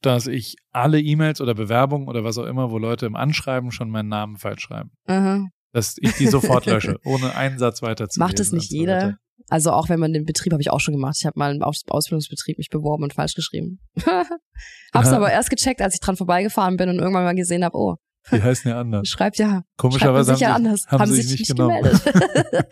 dass 0.00 0.26
ich 0.26 0.56
alle 0.70 1.00
E-Mails 1.00 1.40
oder 1.40 1.54
Bewerbungen 1.54 2.08
oder 2.08 2.24
was 2.24 2.38
auch 2.38 2.46
immer, 2.46 2.70
wo 2.70 2.78
Leute 2.78 3.06
im 3.06 3.16
Anschreiben 3.16 3.72
schon 3.72 3.90
meinen 3.90 4.08
Namen 4.08 4.36
falsch 4.36 4.62
schreiben. 4.62 4.90
Mhm. 5.06 5.50
Dass 5.72 5.96
ich 6.00 6.12
die 6.14 6.26
sofort 6.26 6.66
lösche, 6.66 6.98
ohne 7.04 7.34
einen 7.36 7.58
Satz 7.58 7.82
weiterzugehen. 7.82 8.26
Macht 8.26 8.40
es 8.40 8.52
nicht 8.52 8.70
jeder? 8.70 9.18
Also 9.48 9.72
auch 9.72 9.88
wenn 9.88 10.00
man 10.00 10.12
den 10.12 10.24
Betrieb 10.24 10.52
habe 10.52 10.60
ich 10.60 10.70
auch 10.70 10.80
schon 10.80 10.94
gemacht. 10.94 11.16
Ich 11.18 11.26
habe 11.26 11.38
mal 11.38 11.54
im 11.54 11.62
Ausbildungsbetrieb 11.62 12.58
mich 12.58 12.68
beworben 12.68 13.02
und 13.04 13.14
falsch 13.14 13.34
geschrieben. 13.34 13.80
Hab's 14.94 15.08
aber 15.08 15.30
erst 15.30 15.50
gecheckt, 15.50 15.80
als 15.80 15.94
ich 15.94 16.00
dran 16.00 16.16
vorbeigefahren 16.16 16.76
bin 16.76 16.88
und 16.88 16.98
irgendwann 16.98 17.24
mal 17.24 17.34
gesehen 17.34 17.64
habe, 17.64 17.76
oh. 17.76 17.96
Die 18.30 18.42
heißen 18.42 18.70
ja 18.70 18.80
anders. 18.80 19.08
Schreibt 19.08 19.38
ja. 19.38 19.62
Komischerweise 19.76 20.32
haben, 20.32 20.38
sich, 20.38 20.46
anders. 20.46 20.86
haben, 20.88 21.00
haben 21.00 21.12
sich, 21.12 21.30
nicht, 21.30 21.48
genommen. 21.48 21.76
gemeldet. 21.76 22.02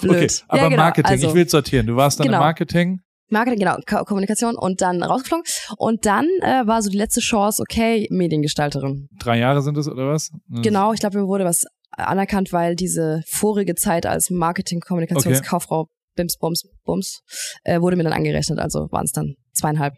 Blöd. 0.00 0.14
Okay, 0.14 0.28
aber 0.48 0.62
ja, 0.62 0.68
genau. 0.68 0.82
Marketing, 0.82 1.12
also, 1.12 1.28
ich 1.28 1.34
will 1.34 1.48
sortieren. 1.48 1.86
Du 1.86 1.96
warst 1.96 2.18
dann 2.20 2.26
genau. 2.26 2.38
im 2.38 2.44
Marketing. 2.44 3.00
Marketing, 3.28 3.60
genau, 3.60 3.76
Ko 3.88 4.04
Kommunikation 4.04 4.56
und 4.56 4.80
dann 4.80 5.02
rausgeflogen. 5.02 5.44
Und 5.78 6.06
dann 6.06 6.26
äh, 6.42 6.66
war 6.66 6.82
so 6.82 6.90
die 6.90 6.98
letzte 6.98 7.20
Chance, 7.20 7.62
okay, 7.62 8.06
Mediengestalterin. 8.10 9.08
Drei 9.18 9.38
Jahre 9.38 9.62
sind 9.62 9.76
es 9.78 9.88
oder 9.88 10.08
was? 10.08 10.30
Genau, 10.48 10.92
ich 10.92 11.00
glaube, 11.00 11.18
mir 11.18 11.26
wurde 11.26 11.44
was 11.44 11.64
anerkannt, 11.92 12.52
weil 12.52 12.74
diese 12.74 13.22
vorige 13.26 13.74
Zeit 13.74 14.06
als 14.06 14.30
Marketing, 14.30 14.80
Kommunikationskauffrau 14.80 15.80
okay. 15.80 15.92
Bims, 16.14 16.36
Bums, 16.36 16.64
Bums, 16.84 17.20
äh, 17.64 17.80
wurde 17.80 17.96
mir 17.96 18.04
dann 18.04 18.12
angerechnet. 18.12 18.58
Also 18.58 18.88
waren 18.90 19.04
es 19.04 19.12
dann 19.12 19.34
zweieinhalb. 19.52 19.94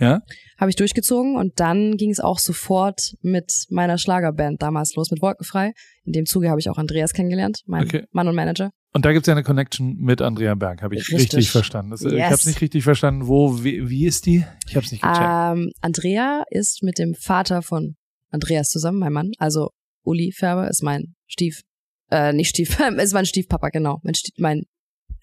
Ja. 0.00 0.20
Habe 0.58 0.70
ich 0.70 0.76
durchgezogen 0.76 1.36
und 1.36 1.58
dann 1.58 1.96
ging 1.96 2.10
es 2.10 2.20
auch 2.20 2.38
sofort 2.38 3.14
mit 3.20 3.64
meiner 3.68 3.98
Schlagerband 3.98 4.62
damals 4.62 4.94
los, 4.94 5.10
mit 5.10 5.20
Wolkenfrei. 5.20 5.72
In 6.04 6.12
dem 6.12 6.24
Zuge 6.24 6.50
habe 6.50 6.60
ich 6.60 6.70
auch 6.70 6.78
Andreas 6.78 7.12
kennengelernt, 7.12 7.62
mein 7.66 7.84
okay. 7.84 8.04
Mann 8.12 8.28
und 8.28 8.36
Manager. 8.36 8.70
Und 8.92 9.04
da 9.04 9.12
gibt 9.12 9.24
es 9.24 9.26
ja 9.26 9.34
eine 9.34 9.42
Connection 9.42 9.96
mit 9.98 10.22
Andrea 10.22 10.54
Berg, 10.54 10.82
habe 10.82 10.94
ich 10.94 11.08
richtig, 11.10 11.20
richtig 11.20 11.50
verstanden. 11.50 11.90
Das, 11.90 12.02
yes. 12.02 12.12
Ich 12.12 12.22
habe 12.22 12.34
es 12.34 12.46
nicht 12.46 12.60
richtig 12.60 12.84
verstanden. 12.84 13.26
Wo, 13.26 13.62
wie, 13.62 13.88
wie 13.88 14.06
ist 14.06 14.26
die? 14.26 14.44
Ich 14.68 14.76
habe 14.76 14.86
es 14.86 14.92
nicht 14.92 15.02
gecheckt. 15.02 15.20
Ähm, 15.20 15.70
Andrea 15.80 16.44
ist 16.50 16.82
mit 16.82 16.98
dem 16.98 17.14
Vater 17.14 17.62
von 17.62 17.96
Andreas 18.30 18.68
zusammen, 18.68 18.98
mein 19.00 19.12
Mann. 19.12 19.32
Also 19.38 19.70
Uli 20.02 20.32
Färber 20.32 20.68
ist 20.68 20.82
mein 20.82 21.14
Stief, 21.26 21.62
äh, 22.10 22.32
nicht 22.32 22.50
Stief, 22.50 22.78
ist 22.96 23.14
mein 23.14 23.26
Stiefpapa, 23.26 23.68
genau. 23.68 24.00
Mein, 24.02 24.14
Stief, 24.14 24.34
mein 24.38 24.64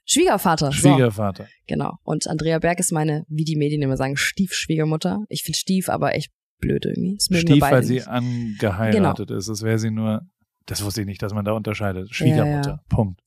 Schwiegervater. 0.05 0.71
Schwiegervater. 0.71 1.45
So, 1.45 1.49
genau. 1.67 1.93
Und 2.03 2.27
Andrea 2.27 2.59
Berg 2.59 2.79
ist 2.79 2.91
meine, 2.91 3.25
wie 3.27 3.43
die 3.43 3.55
Medien 3.55 3.81
immer 3.81 3.97
sagen, 3.97 4.17
Stiefschwiegermutter. 4.17 5.25
Ich 5.29 5.43
finde 5.43 5.57
Stief 5.57 5.89
aber 5.89 6.15
echt 6.15 6.31
blöd 6.59 6.85
irgendwie. 6.85 7.17
Stief, 7.19 7.61
weil 7.61 7.83
sie 7.83 8.03
angeheiratet 8.03 9.27
genau. 9.27 9.37
ist. 9.37 9.49
Das 9.49 9.61
wäre 9.63 9.79
sie 9.79 9.91
nur, 9.91 10.21
das 10.65 10.83
wusste 10.83 11.01
ich 11.01 11.07
nicht, 11.07 11.21
dass 11.21 11.33
man 11.33 11.45
da 11.45 11.53
unterscheidet. 11.53 12.13
Schwiegermutter. 12.13 12.69
Ja, 12.69 12.75
ja. 12.75 12.79
Punkt. 12.89 13.19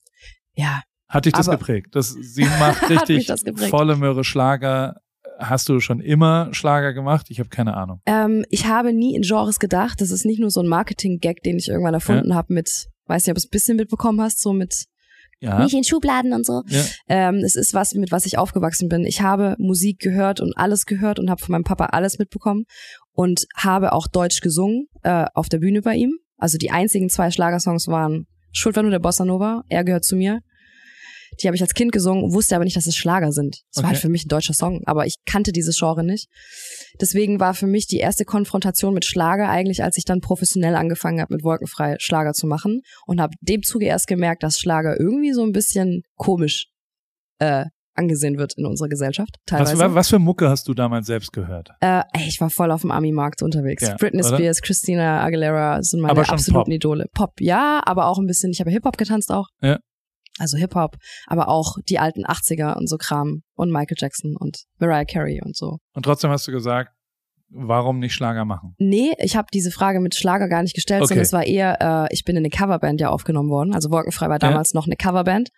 Ja. 0.54 0.82
Hat 1.08 1.24
dich 1.24 1.32
das 1.32 1.48
geprägt? 1.48 1.88
Das, 1.92 2.10
sie 2.10 2.44
macht 2.44 2.88
richtig 2.90 3.30
volle 3.70 3.96
Möhre 3.96 4.24
Schlager. 4.24 5.00
Hast 5.38 5.68
du 5.68 5.78
schon 5.78 6.00
immer 6.00 6.48
Schlager 6.52 6.92
gemacht? 6.92 7.26
Ich 7.30 7.38
habe 7.38 7.48
keine 7.48 7.76
Ahnung. 7.76 8.00
Ähm, 8.06 8.44
ich 8.50 8.66
habe 8.66 8.92
nie 8.92 9.14
in 9.14 9.22
Genres 9.22 9.60
gedacht. 9.60 10.00
Das 10.00 10.10
ist 10.10 10.26
nicht 10.26 10.40
nur 10.40 10.50
so 10.50 10.60
ein 10.60 10.66
Marketing-Gag, 10.66 11.42
den 11.42 11.58
ich 11.58 11.68
irgendwann 11.68 11.94
erfunden 11.94 12.30
ja. 12.30 12.34
habe 12.34 12.52
mit, 12.52 12.88
weiß 13.06 13.24
nicht, 13.24 13.30
ob 13.30 13.36
du 13.36 13.38
es 13.38 13.46
ein 13.46 13.50
bisschen 13.50 13.76
mitbekommen 13.76 14.20
hast, 14.20 14.40
so 14.40 14.52
mit 14.52 14.86
ja. 15.40 15.62
nicht 15.62 15.74
in 15.74 15.84
Schubladen 15.84 16.32
und 16.32 16.44
so. 16.44 16.62
Ja. 16.66 16.82
Ähm, 17.08 17.36
es 17.36 17.54
ist 17.54 17.72
was, 17.72 17.94
mit 17.94 18.10
was 18.10 18.26
ich 18.26 18.36
aufgewachsen 18.36 18.88
bin. 18.88 19.04
Ich 19.04 19.22
habe 19.22 19.54
Musik 19.58 20.00
gehört 20.00 20.40
und 20.40 20.56
alles 20.56 20.86
gehört 20.86 21.18
und 21.20 21.30
habe 21.30 21.40
von 21.40 21.52
meinem 21.52 21.64
Papa 21.64 21.86
alles 21.86 22.18
mitbekommen 22.18 22.64
und 23.12 23.46
habe 23.56 23.92
auch 23.92 24.08
Deutsch 24.08 24.40
gesungen 24.40 24.86
äh, 25.02 25.24
auf 25.34 25.48
der 25.48 25.58
Bühne 25.58 25.82
bei 25.82 25.94
ihm. 25.94 26.12
Also 26.36 26.58
die 26.58 26.70
einzigen 26.70 27.08
zwei 27.08 27.30
Schlagersongs 27.30 27.86
waren 27.86 28.26
Schuld 28.52 28.76
war 28.76 28.82
nur 28.82 28.90
der 28.90 28.98
Bossa 28.98 29.24
Nova, 29.24 29.62
er 29.68 29.84
gehört 29.84 30.04
zu 30.04 30.16
mir 30.16 30.40
die 31.40 31.46
habe 31.46 31.56
ich 31.56 31.62
als 31.62 31.74
Kind 31.74 31.92
gesungen, 31.92 32.32
wusste 32.32 32.54
aber 32.54 32.64
nicht, 32.64 32.76
dass 32.76 32.86
es 32.86 32.96
Schlager 32.96 33.32
sind. 33.32 33.62
Das 33.70 33.78
okay. 33.78 33.82
war 33.82 33.90
halt 33.90 34.00
für 34.00 34.08
mich 34.08 34.24
ein 34.24 34.28
deutscher 34.28 34.54
Song, 34.54 34.82
aber 34.86 35.06
ich 35.06 35.16
kannte 35.26 35.52
dieses 35.52 35.78
Genre 35.78 36.04
nicht. 36.04 36.28
Deswegen 37.00 37.40
war 37.40 37.54
für 37.54 37.66
mich 37.66 37.86
die 37.86 37.98
erste 37.98 38.24
Konfrontation 38.24 38.94
mit 38.94 39.04
Schlager 39.04 39.48
eigentlich, 39.48 39.82
als 39.82 39.96
ich 39.96 40.04
dann 40.04 40.20
professionell 40.20 40.74
angefangen 40.74 41.20
habe, 41.20 41.34
mit 41.34 41.44
Wolkenfrei 41.44 41.96
Schlager 41.98 42.32
zu 42.32 42.46
machen 42.46 42.82
und 43.06 43.20
habe 43.20 43.34
dem 43.40 43.62
Zuge 43.62 43.86
erst 43.86 44.06
gemerkt, 44.06 44.42
dass 44.42 44.58
Schlager 44.58 44.98
irgendwie 44.98 45.32
so 45.32 45.42
ein 45.44 45.52
bisschen 45.52 46.02
komisch 46.16 46.66
äh, 47.38 47.66
angesehen 47.94 48.38
wird 48.38 48.54
in 48.56 48.64
unserer 48.64 48.88
Gesellschaft. 48.88 49.36
Teilweise. 49.46 49.78
Was, 49.78 49.94
was 49.94 50.08
für 50.08 50.18
Mucke 50.18 50.48
hast 50.48 50.68
du 50.68 50.74
damals 50.74 51.06
selbst 51.06 51.32
gehört? 51.32 51.70
Äh, 51.80 52.02
ich 52.26 52.40
war 52.40 52.48
voll 52.48 52.70
auf 52.70 52.82
dem 52.82 52.92
Ami-Markt 52.92 53.42
unterwegs. 53.42 53.82
Ja, 53.82 53.96
Britney 53.96 54.20
oder? 54.20 54.36
Spears, 54.36 54.62
Christina 54.62 55.22
Aguilera 55.24 55.82
sind 55.82 56.00
meine 56.00 56.16
absoluten 56.16 56.52
Pop. 56.52 56.68
Idole. 56.68 57.06
Pop, 57.12 57.32
ja, 57.40 57.82
aber 57.84 58.06
auch 58.06 58.18
ein 58.18 58.26
bisschen, 58.26 58.52
ich 58.52 58.60
habe 58.60 58.70
Hip-Hop 58.70 58.96
getanzt 58.96 59.32
auch. 59.32 59.48
Ja 59.60 59.78
also 60.38 60.56
Hip-Hop, 60.56 60.96
aber 61.26 61.48
auch 61.48 61.76
die 61.88 61.98
alten 61.98 62.24
80er 62.24 62.76
und 62.76 62.88
so 62.88 62.96
Kram 62.96 63.42
und 63.54 63.70
Michael 63.70 63.96
Jackson 63.98 64.36
und 64.38 64.64
Mariah 64.78 65.04
Carey 65.04 65.40
und 65.44 65.56
so. 65.56 65.78
Und 65.94 66.04
trotzdem 66.04 66.30
hast 66.30 66.46
du 66.46 66.52
gesagt, 66.52 66.92
warum 67.50 67.98
nicht 67.98 68.14
Schlager 68.14 68.44
machen? 68.44 68.74
Nee, 68.78 69.12
ich 69.18 69.36
habe 69.36 69.48
diese 69.52 69.70
Frage 69.70 70.00
mit 70.00 70.14
Schlager 70.14 70.48
gar 70.48 70.62
nicht 70.62 70.74
gestellt, 70.74 71.02
okay. 71.02 71.08
sondern 71.08 71.24
es 71.24 71.32
war 71.32 71.44
eher, 71.44 72.06
äh, 72.08 72.14
ich 72.14 72.24
bin 72.24 72.36
in 72.36 72.42
eine 72.42 72.50
Coverband 72.50 73.00
ja 73.00 73.10
aufgenommen 73.10 73.50
worden. 73.50 73.74
Also 73.74 73.90
Wolkenfrei 73.90 74.28
war 74.28 74.38
damals 74.38 74.72
ja. 74.72 74.78
noch 74.78 74.86
eine 74.86 74.96
Coverband. 74.96 75.50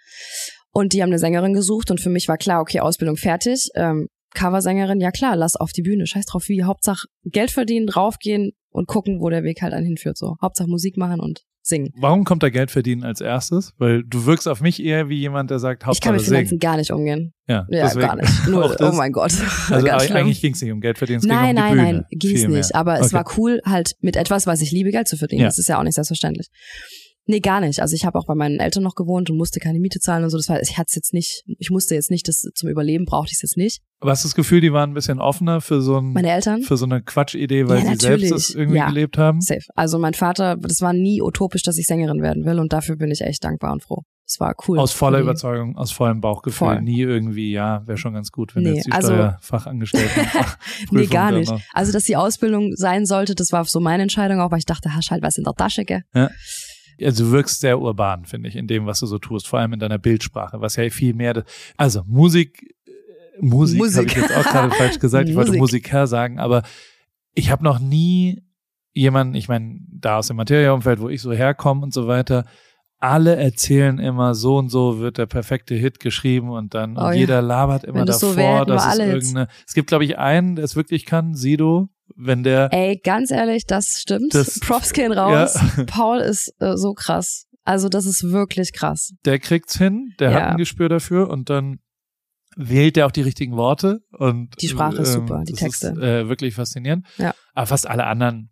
Und 0.73 0.93
die 0.93 1.03
haben 1.03 1.11
eine 1.11 1.19
Sängerin 1.19 1.53
gesucht 1.53 1.91
und 1.91 2.01
für 2.01 2.11
mich 2.11 2.29
war 2.29 2.39
klar, 2.39 2.61
okay, 2.61 2.81
Ausbildung 2.81 3.17
fertig. 3.17 3.69
Ähm, 3.75 4.07
Coversängerin, 4.35 5.01
ja 5.01 5.11
klar, 5.11 5.35
lass 5.35 5.57
auf 5.57 5.73
die 5.73 5.83
Bühne, 5.83 6.07
scheiß 6.07 6.27
drauf 6.27 6.45
wie, 6.47 6.63
Hauptsache 6.63 7.09
Geld 7.25 7.51
verdienen, 7.51 7.87
draufgehen 7.87 8.53
und 8.71 8.87
gucken, 8.87 9.21
wo 9.21 9.29
der 9.29 9.43
Weg 9.43 9.63
halt 9.63 9.73
einen 9.73 9.87
hinführt. 9.87 10.17
So, 10.17 10.37
Hauptsache 10.41 10.69
Musik 10.69 10.97
machen 10.97 11.19
und 11.19 11.43
singen. 11.63 11.93
Warum 11.97 12.25
kommt 12.25 12.43
da 12.43 12.51
Geld 12.51 12.71
verdienen 12.71 13.05
als 13.05 13.21
erstes? 13.21 13.75
Weil 13.79 14.03
du 14.05 14.27
wirkst 14.27 14.49
auf 14.49 14.61
mich 14.61 14.83
eher 14.83 15.09
wie 15.09 15.19
jemand, 15.19 15.51
der 15.51 15.59
sagt, 15.59 15.85
Hauptsache 15.85 15.99
Ich 15.99 16.05
kann 16.05 16.15
mit 16.15 16.25
Finanzen 16.25 16.59
gar 16.59 16.77
nicht 16.77 16.91
umgehen. 16.91 17.33
Ja, 17.47 17.67
ja 17.69 17.85
deswegen. 17.85 18.07
gar 18.07 18.17
nicht. 18.17 18.47
Nur, 18.49 18.77
oh 18.81 18.93
mein 18.93 19.13
Gott. 19.13 19.33
Also 19.71 19.89
eigentlich 19.89 20.41
ging 20.41 20.55
es 20.55 20.63
nicht 20.63 20.73
um 20.73 20.81
Geld 20.81 20.99
verdienen, 20.99 21.21
es 21.21 21.27
nein, 21.27 21.55
ging 21.55 21.65
um 21.65 21.71
nein, 21.71 21.71
die 21.71 21.75
Bühne. 21.75 21.83
Nein, 21.83 21.95
nein, 21.95 22.19
ging 22.19 22.37
es 22.37 22.49
nicht. 22.49 22.75
Aber 22.75 22.95
okay. 22.95 23.05
es 23.05 23.13
war 23.13 23.25
cool, 23.37 23.61
halt 23.65 23.93
mit 24.01 24.17
etwas, 24.17 24.47
was 24.47 24.61
ich 24.61 24.73
liebe, 24.73 24.91
Geld 24.91 25.09
zu 25.09 25.17
verdienen. 25.17 25.43
Ja. 25.43 25.49
Das 25.49 25.59
ist 25.59 25.69
ja 25.69 25.79
auch 25.79 25.83
nicht 25.83 25.95
selbstverständlich. 25.95 26.49
Nee, 27.31 27.39
gar 27.39 27.61
nicht. 27.61 27.81
Also 27.81 27.95
ich 27.95 28.05
habe 28.05 28.19
auch 28.19 28.27
bei 28.27 28.35
meinen 28.35 28.59
Eltern 28.59 28.83
noch 28.83 28.97
gewohnt 28.97 29.31
und 29.31 29.37
musste 29.37 29.61
keine 29.61 29.79
Miete 29.79 30.01
zahlen 30.01 30.25
und 30.25 30.31
so. 30.31 30.37
Das 30.37 30.49
war, 30.49 30.61
ich 30.61 30.79
hatte 30.79 30.91
jetzt 30.97 31.15
nicht, 31.15 31.45
ich 31.47 31.71
musste 31.71 31.95
jetzt 31.95 32.11
nicht, 32.11 32.27
das 32.27 32.41
zum 32.41 32.69
Überleben 32.69 33.05
brauchte 33.05 33.29
ich 33.31 33.37
es 33.37 33.43
jetzt 33.43 33.57
nicht. 33.57 33.79
Aber 34.01 34.11
hast 34.11 34.25
du 34.25 34.29
das 34.29 34.35
Gefühl, 34.35 34.61
die 34.61 34.73
waren 34.73 34.91
ein 34.91 34.95
bisschen 34.95 35.21
offener 35.21 35.61
für 35.61 35.81
so 35.81 35.99
ein, 35.99 36.13
meine 36.13 36.33
Eltern? 36.33 36.63
für 36.63 36.77
so 36.77 36.87
eine 36.87 37.03
Quatschidee, 37.03 37.69
weil 37.69 37.85
ja, 37.85 37.91
sie 37.93 37.97
selbst 37.99 38.33
das 38.33 38.51
irgendwie 38.51 38.79
ja, 38.79 38.89
gelebt 38.89 39.17
haben? 39.17 39.41
Safe. 39.41 39.63
Also 39.77 40.01
mein 40.01 40.15
Vater, 40.15 40.57
das 40.57 40.81
war 40.81 40.93
nie 40.93 41.23
utopisch, 41.23 41.63
dass 41.63 41.79
ich 41.79 41.87
Sängerin 41.87 42.21
werden 42.21 42.45
will 42.45 42.59
und 42.59 42.73
dafür 42.73 42.97
bin 42.97 43.13
ich 43.13 43.21
echt 43.21 43.45
dankbar 43.45 43.73
und 43.75 43.85
froh. 43.85 44.03
Es 44.27 44.41
war 44.41 44.57
cool. 44.67 44.81
Aus 44.81 44.93
voller 44.93 45.21
Überzeugung, 45.21 45.77
aus 45.77 45.93
vollem 45.93 46.21
Bauchgefühl. 46.21 46.67
Voll. 46.67 46.83
Nie 46.83 47.03
irgendwie, 47.03 47.53
ja, 47.53 47.87
wäre 47.87 47.99
schon 47.99 48.15
ganz 48.15 48.33
gut, 48.33 48.57
wenn 48.57 48.65
nee, 48.65 48.75
jetzt 48.75 48.87
die 48.87 48.93
also, 48.93 49.13
Steuerfachangestellten. 49.13 50.27
nee, 50.91 51.07
gar 51.07 51.31
nicht. 51.31 51.53
Also, 51.75 51.93
dass 51.93 52.05
die 52.05 52.17
Ausbildung 52.17 52.73
sein 52.75 53.07
sollte, 53.07 53.37
das 53.37 53.53
war 53.53 53.65
so 53.65 53.79
meine 53.79 54.03
Entscheidung 54.03 54.41
auch, 54.41 54.51
weil 54.51 54.59
ich 54.59 54.67
dachte, 54.67 54.95
hast 54.95 55.13
halt 55.13 55.23
was 55.23 55.37
in 55.37 55.45
der 55.45 55.55
Tasche, 55.55 55.85
gell? 55.85 56.03
Ja 56.15 56.29
also 57.03 57.25
du 57.25 57.33
wirkst 57.33 57.61
sehr 57.61 57.81
urban, 57.81 58.25
finde 58.25 58.49
ich, 58.49 58.57
in 58.57 58.67
dem, 58.67 58.87
was 58.87 59.01
du 59.01 59.07
so 59.07 59.19
tust, 59.19 59.49
vor 59.49 59.59
allem 59.59 59.73
in 59.73 59.81
deiner 59.81 59.99
Bildsprache, 59.99 60.61
was 60.61 60.77
ja 60.77 60.89
viel 60.91 61.15
mehr, 61.15 61.45
also 61.77 62.03
Musik, 62.07 62.75
äh, 62.87 62.91
Musik, 63.41 63.79
Musik. 63.79 63.99
habe 63.99 64.09
ich 64.09 64.17
jetzt 64.17 64.37
auch 64.37 64.51
gerade 64.51 64.75
falsch 64.75 64.99
gesagt, 65.01 65.29
ich 65.29 65.35
wollte 65.35 65.57
Musiker 65.57 66.07
sagen, 66.07 66.39
aber 66.39 66.63
ich 67.35 67.51
habe 67.51 67.65
noch 67.65 67.79
nie 67.79 68.43
jemanden, 68.93 69.35
ich 69.35 69.49
meine, 69.49 69.81
da 69.89 70.19
aus 70.19 70.29
dem 70.29 70.37
Materialumfeld, 70.37 71.01
wo 71.01 71.09
ich 71.09 71.23
so 71.23 71.33
herkomme 71.33 71.83
und 71.83 71.95
so 71.95 72.09
weiter, 72.09 72.45
alle 72.99 73.37
erzählen 73.37 73.99
immer, 73.99 74.35
so 74.35 74.59
und 74.59 74.69
so 74.69 74.99
wird 74.99 75.17
der 75.17 75.27
perfekte 75.27 75.75
Hit 75.75 76.01
geschrieben 76.01 76.51
und 76.51 76.75
dann 76.75 76.99
oh, 76.99 77.07
und 77.07 77.15
jeder 77.15 77.41
labert 77.41 77.85
immer 77.85 78.05
davor, 78.05 78.59
so 78.59 78.65
dass 78.67 78.93
es 78.93 78.99
irgendeine. 78.99 79.49
Es 79.67 79.73
gibt, 79.73 79.89
glaube 79.89 80.05
ich, 80.05 80.19
einen, 80.19 80.57
der 80.57 80.67
es 80.67 80.77
wirklich 80.77 81.07
kann, 81.07 81.35
Sido, 81.35 81.89
wenn 82.17 82.43
der. 82.43 82.73
Ey, 82.73 82.99
ganz 83.03 83.31
ehrlich, 83.31 83.67
das 83.67 84.01
stimmt. 84.01 84.35
Das, 84.35 84.61
Props 84.61 84.93
gehen 84.93 85.13
raus. 85.13 85.55
Ja. 85.55 85.85
Paul 85.87 86.19
ist 86.19 86.55
äh, 86.61 86.77
so 86.77 86.95
krass. 86.95 87.47
Also 87.65 87.89
das 87.89 88.07
ist 88.07 88.31
wirklich 88.31 88.73
krass. 88.73 89.13
Der 89.25 89.39
kriegt's 89.39 89.77
hin, 89.77 90.15
der 90.19 90.31
ja. 90.31 90.37
hat 90.37 90.51
ein 90.53 90.57
Gespür 90.57 90.89
dafür 90.89 91.29
und 91.31 91.51
dann 91.51 91.79
wählt 92.57 92.97
er 92.97 93.07
auch 93.07 93.13
die 93.13 93.23
richtigen 93.23 93.57
Worte 93.57 94.01
und 94.11 94.61
die 94.61 94.69
Sprache 94.69 94.97
ist 94.97 95.15
ähm, 95.15 95.21
super, 95.21 95.45
die 95.47 95.53
Texte. 95.53 95.89
Ist, 95.89 95.99
äh, 95.99 96.29
wirklich 96.29 96.55
faszinierend. 96.55 97.07
Ja. 97.17 97.35
Aber 97.55 97.67
fast 97.67 97.87
alle 97.87 98.07
anderen, 98.07 98.51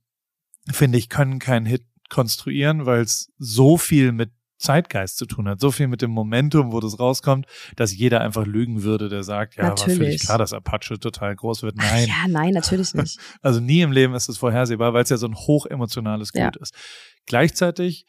finde 0.71 0.99
ich, 0.99 1.09
können 1.09 1.39
keinen 1.39 1.67
Hit 1.67 1.85
konstruieren, 2.09 2.87
weil 2.87 3.03
es 3.03 3.33
so 3.39 3.77
viel 3.77 4.13
mit 4.13 4.31
Zeitgeist 4.59 5.17
zu 5.17 5.27
tun 5.27 5.49
hat, 5.49 5.61
so 5.61 5.71
viel 5.71 5.89
mit 5.89 6.03
dem 6.03 6.11
Momentum, 6.11 6.73
wo 6.73 6.81
das 6.81 6.99
rauskommt, 6.99 7.47
dass 7.77 7.97
jeder 7.97 8.21
einfach 8.21 8.47
lügen 8.47 8.83
würde, 8.83 9.09
der 9.09 9.23
sagt, 9.23 9.57
ja, 9.57 9.69
natürlich. 9.69 9.99
war 9.99 10.05
völlig 10.05 10.21
klar, 10.21 10.39
dass 10.39 10.53
Apache 10.53 10.99
total 10.99 11.35
groß 11.37 11.63
wird. 11.63 11.77
Nein. 11.77 12.09
Ach 12.11 12.27
ja, 12.27 12.29
nein, 12.29 12.53
natürlich 12.53 12.95
nicht. 12.95 13.19
Also 13.43 13.61
nie 13.61 13.81
im 13.83 13.93
Leben 13.93 14.15
ist 14.15 14.29
es 14.29 14.39
vorhersehbar, 14.39 14.93
weil 14.93 15.03
es 15.03 15.11
ja 15.11 15.17
so 15.17 15.27
ein 15.27 15.35
hochemotionales 15.35 16.33
Gut 16.33 16.41
ja. 16.41 16.51
ist. 16.61 16.75
Gleichzeitig 17.27 18.05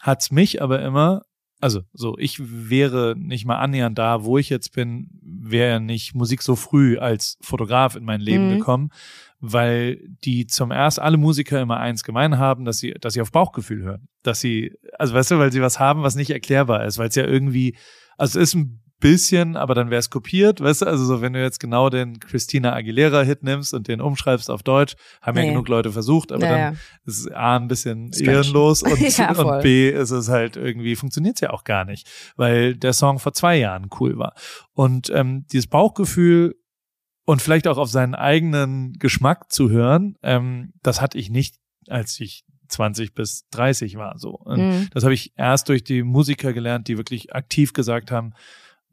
hat's 0.00 0.30
mich 0.30 0.60
aber 0.62 0.82
immer, 0.82 1.22
also 1.60 1.82
so, 1.92 2.18
ich 2.18 2.38
wäre 2.42 3.14
nicht 3.16 3.46
mal 3.46 3.58
annähernd 3.58 3.98
da, 3.98 4.24
wo 4.24 4.36
ich 4.36 4.50
jetzt 4.50 4.72
bin, 4.72 5.08
wäre 5.22 5.80
nicht 5.80 6.14
Musik 6.14 6.42
so 6.42 6.56
früh 6.56 6.98
als 6.98 7.38
Fotograf 7.40 7.96
in 7.96 8.04
mein 8.04 8.20
Leben 8.20 8.50
mhm. 8.50 8.58
gekommen, 8.58 8.90
weil 9.52 10.00
die 10.24 10.46
zum 10.46 10.70
erst 10.70 11.00
alle 11.00 11.18
Musiker 11.18 11.60
immer 11.60 11.78
eins 11.78 12.02
gemein 12.02 12.38
haben, 12.38 12.64
dass 12.64 12.78
sie, 12.78 12.94
dass 12.94 13.14
sie 13.14 13.20
auf 13.20 13.30
Bauchgefühl 13.30 13.82
hören. 13.82 14.08
Dass 14.22 14.40
sie, 14.40 14.72
also 14.98 15.12
weißt 15.14 15.32
du, 15.32 15.38
weil 15.38 15.52
sie 15.52 15.60
was 15.60 15.78
haben, 15.78 16.02
was 16.02 16.14
nicht 16.14 16.30
erklärbar 16.30 16.84
ist, 16.86 16.98
weil 16.98 17.08
es 17.08 17.14
ja 17.14 17.24
irgendwie, 17.24 17.76
also 18.16 18.38
es 18.38 18.48
ist 18.48 18.54
ein 18.54 18.80
bisschen, 19.00 19.56
aber 19.56 19.74
dann 19.74 19.90
wäre 19.90 19.98
es 19.98 20.08
kopiert, 20.08 20.62
weißt 20.62 20.80
du, 20.80 20.86
also 20.86 21.04
so, 21.04 21.20
wenn 21.20 21.34
du 21.34 21.42
jetzt 21.42 21.60
genau 21.60 21.90
den 21.90 22.20
Christina 22.20 22.72
Aguilera 22.72 23.20
Hit 23.20 23.42
nimmst 23.42 23.74
und 23.74 23.86
den 23.86 24.00
umschreibst 24.00 24.50
auf 24.50 24.62
Deutsch, 24.62 24.94
haben 25.20 25.36
ja, 25.36 25.44
ja 25.44 25.50
genug 25.50 25.68
Leute 25.68 25.92
versucht, 25.92 26.32
aber 26.32 26.46
ja, 26.46 26.56
dann 26.70 26.78
ist 27.04 27.18
es 27.18 27.30
A 27.30 27.56
ein 27.56 27.68
bisschen 27.68 28.14
Strange. 28.14 28.32
ehrenlos 28.32 28.82
und, 28.82 28.92
und 29.38 29.62
B 29.62 29.90
ist 29.90 30.10
es 30.10 30.30
halt 30.30 30.56
irgendwie, 30.56 30.96
funktioniert 30.96 31.36
es 31.36 31.42
ja 31.42 31.50
auch 31.50 31.64
gar 31.64 31.84
nicht, 31.84 32.08
weil 32.36 32.76
der 32.76 32.94
Song 32.94 33.18
vor 33.18 33.34
zwei 33.34 33.56
Jahren 33.58 33.90
cool 34.00 34.16
war. 34.16 34.34
Und 34.72 35.10
ähm, 35.10 35.44
dieses 35.52 35.66
Bauchgefühl 35.66 36.54
und 37.24 37.42
vielleicht 37.42 37.66
auch 37.66 37.78
auf 37.78 37.90
seinen 37.90 38.14
eigenen 38.14 38.94
Geschmack 38.94 39.50
zu 39.50 39.70
hören, 39.70 40.16
ähm, 40.22 40.72
das 40.82 41.00
hatte 41.00 41.18
ich 41.18 41.30
nicht, 41.30 41.56
als 41.88 42.18
ich 42.20 42.44
20 42.68 43.14
bis 43.14 43.48
30 43.50 43.96
war 43.96 44.18
so. 44.18 44.40
Mhm. 44.46 44.88
Das 44.92 45.04
habe 45.04 45.14
ich 45.14 45.32
erst 45.36 45.68
durch 45.68 45.84
die 45.84 46.02
Musiker 46.02 46.52
gelernt, 46.52 46.88
die 46.88 46.96
wirklich 46.96 47.34
aktiv 47.34 47.72
gesagt 47.72 48.10
haben, 48.10 48.32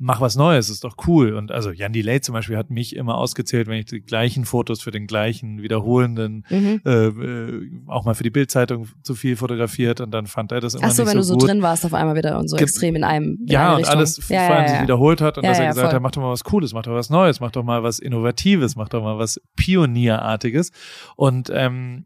mach 0.02 0.20
was 0.20 0.36
Neues, 0.36 0.70
ist 0.70 0.84
doch 0.84 0.96
cool. 1.06 1.36
Und 1.36 1.52
also 1.52 1.72
Jan 1.72 1.94
Delay 1.94 2.22
zum 2.22 2.34
Beispiel 2.34 2.58
hat 2.58 2.72
mich 2.72 2.96
immer 2.96 3.16
ausgezählt, 3.16 3.68
wenn 3.68 3.78
ich 3.78 3.86
die 3.86 4.02
gleichen 4.02 4.46
Fotos 4.46 4.82
für 4.82 4.90
den 4.90 5.06
gleichen 5.06 5.62
wiederholenden, 5.62 6.44
mhm. 6.50 6.82
äh, 6.84 7.06
äh, 7.06 7.72
auch 7.86 8.04
mal 8.04 8.16
für 8.16 8.24
die 8.24 8.32
Bildzeitung 8.32 8.88
zu 9.04 9.14
viel 9.14 9.36
fotografiert 9.36 10.02
und 10.02 10.10
dann 10.12 10.26
fand 10.26 10.52
er 10.52 10.60
das 10.60 10.74
immer 10.74 10.86
Ach 10.86 10.92
so, 10.92 11.04
nicht 11.04 11.14
wenn 11.14 11.22
so 11.22 11.36
du 11.36 11.40
so 11.40 11.46
drin 11.46 11.62
warst 11.62 11.86
auf 11.86 11.94
einmal 11.94 12.16
wieder 12.16 12.40
und 12.40 12.50
so 12.50 12.58
Ge 12.58 12.64
extrem 12.64 12.96
in 12.96 13.04
einem 13.04 13.38
in 13.42 13.48
Ja, 13.48 13.76
und 13.76 13.88
alles 13.88 14.18
ja, 14.28 14.48
vor 14.48 14.56
allem 14.56 14.66
ja, 14.66 14.68
ja. 14.68 14.70
sich 14.70 14.82
wiederholt 14.82 15.22
hat 15.22 15.38
und 15.38 15.46
dass 15.46 15.60
er 15.60 15.68
gesagt 15.68 15.88
voll. 15.88 15.96
hat, 15.96 16.02
mach 16.02 16.12
doch 16.12 16.22
mal 16.22 16.32
was 16.32 16.44
Cooles, 16.44 16.74
mach 16.74 16.82
doch 16.82 16.94
was 16.94 17.12
Neues, 17.12 17.40
mach 17.40 17.52
doch 17.52 17.64
mal 17.64 17.84
was 17.84 18.00
Innovatives, 18.00 18.76
mach 18.76 18.90
doch 18.90 19.04
mal 19.04 19.20
was 19.20 19.40
Pionierartiges. 19.56 20.72
Und 21.16 21.52
ähm, 21.54 22.06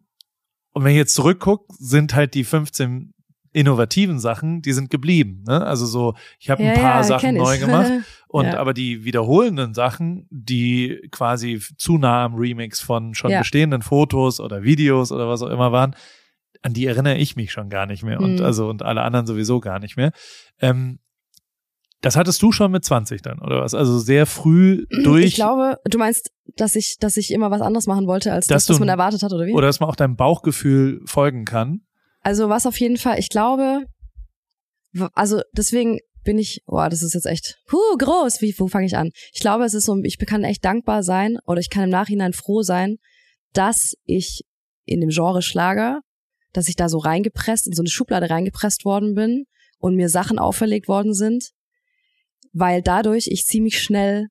und 0.74 0.84
wenn 0.84 0.92
ich 0.92 0.98
jetzt 0.98 1.16
zurückgucke, 1.16 1.74
sind 1.80 2.14
halt 2.14 2.34
die 2.34 2.44
15 2.44 3.14
innovativen 3.56 4.20
Sachen, 4.20 4.62
die 4.62 4.74
sind 4.74 4.90
geblieben. 4.90 5.44
Ne? 5.48 5.66
Also 5.66 5.86
so, 5.86 6.14
ich 6.40 6.50
habe 6.50 6.62
ein 6.62 6.76
paar 6.76 6.98
ja, 6.98 7.04
Sachen 7.04 7.36
neu 7.36 7.58
gemacht 7.58 7.92
und 8.28 8.48
aber 8.48 8.74
die 8.74 9.06
wiederholenden 9.06 9.74
Sachen, 9.74 10.28
die 10.30 11.08
quasi 11.12 11.62
zu 11.78 11.98
nah 11.98 12.26
am 12.26 12.36
Remix 12.36 12.82
von 12.82 13.14
schon 13.14 13.32
bestehenden 13.32 13.82
Fotos 13.82 14.42
oder 14.42 14.64
Videos 14.64 15.12
oder 15.12 15.30
was 15.30 15.42
auch 15.42 15.50
immer 15.50 15.72
waren, 15.72 15.96
an 16.62 16.74
die 16.74 16.86
erinnere 16.86 17.16
ich 17.16 17.38
mich 17.38 17.54
schon 17.54 17.70
gar 17.70 17.86
nicht 17.86 18.04
mehr 18.04 18.20
und 18.20 18.40
mhm. 18.40 18.46
also 18.46 18.68
und 18.68 18.84
alle 18.84 19.04
anderen 19.04 19.26
sowieso 19.26 19.62
gar 19.62 19.80
nicht 19.80 19.96
mehr. 19.96 20.12
Ähm, 20.60 21.00
das 22.02 22.18
hattest 22.18 22.42
du 22.42 22.52
schon 22.52 22.72
mit 22.72 22.84
20 22.84 23.22
dann, 23.22 23.40
oder 23.40 23.62
was? 23.62 23.74
Also 23.74 23.98
sehr 24.00 24.26
früh 24.26 24.86
durch. 25.04 25.26
Ich 25.26 25.36
glaube, 25.36 25.80
du 25.86 25.98
meinst, 25.98 26.32
dass 26.58 26.76
ich, 26.76 26.98
dass 27.00 27.18
ich 27.18 27.32
immer 27.32 27.52
was 27.52 27.62
anderes 27.62 27.88
machen 27.88 28.06
wollte, 28.06 28.34
als 28.34 28.48
das, 28.48 28.70
was 28.70 28.80
man 28.80 28.90
erwartet 28.90 29.24
hat, 29.24 29.32
oder 29.32 29.46
wie? 29.46 29.54
Oder 29.54 29.68
dass 29.68 29.80
man 29.80 29.90
auch 29.90 29.96
deinem 29.96 30.16
Bauchgefühl 30.18 31.02
folgen 31.06 31.46
kann. 31.46 31.82
Also 32.26 32.50
was 32.50 32.66
auf 32.66 32.80
jeden 32.80 32.98
Fall, 32.98 33.20
ich 33.20 33.30
glaube, 33.30 33.86
also 35.14 35.44
deswegen 35.54 36.00
bin 36.24 36.40
ich, 36.40 36.64
boah, 36.66 36.90
das 36.90 37.04
ist 37.04 37.14
jetzt 37.14 37.28
echt, 37.28 37.60
huh, 37.72 37.98
groß, 38.00 38.42
wie, 38.42 38.56
wo 38.58 38.68
fange 38.68 38.88
ich 38.88 38.98
an? 38.98 39.12
Ich 39.32 39.42
glaube, 39.42 39.64
es 39.64 39.76
ist 39.76 39.86
so, 39.86 39.96
ich 40.02 40.18
kann 40.18 40.44
echt 40.44 40.66
dankbar 40.66 41.04
sein 41.04 41.38
oder 41.46 41.60
ich 41.60 41.70
kann 41.70 41.84
im 41.84 41.92
Nachhinein 41.92 42.34
froh 42.34 42.64
sein, 42.64 42.96
dass 43.54 43.94
ich 44.06 44.42
in 44.86 45.02
dem 45.02 45.12
Genre 45.12 45.44
Schlager, 45.44 46.02
dass 46.52 46.68
ich 46.68 46.76
da 46.76 46.90
so 46.90 46.98
reingepresst, 46.98 47.68
in 47.68 47.74
so 47.74 47.84
eine 47.84 47.92
Schublade 47.92 48.28
reingepresst 48.28 48.86
worden 48.86 49.14
bin 49.14 49.46
und 49.78 49.94
mir 49.94 50.10
Sachen 50.10 50.40
auferlegt 50.40 50.88
worden 50.88 51.14
sind, 51.14 51.52
weil 52.54 52.82
dadurch 52.82 53.28
ich 53.28 53.46
ziemlich 53.46 53.80
schnell 53.80 54.30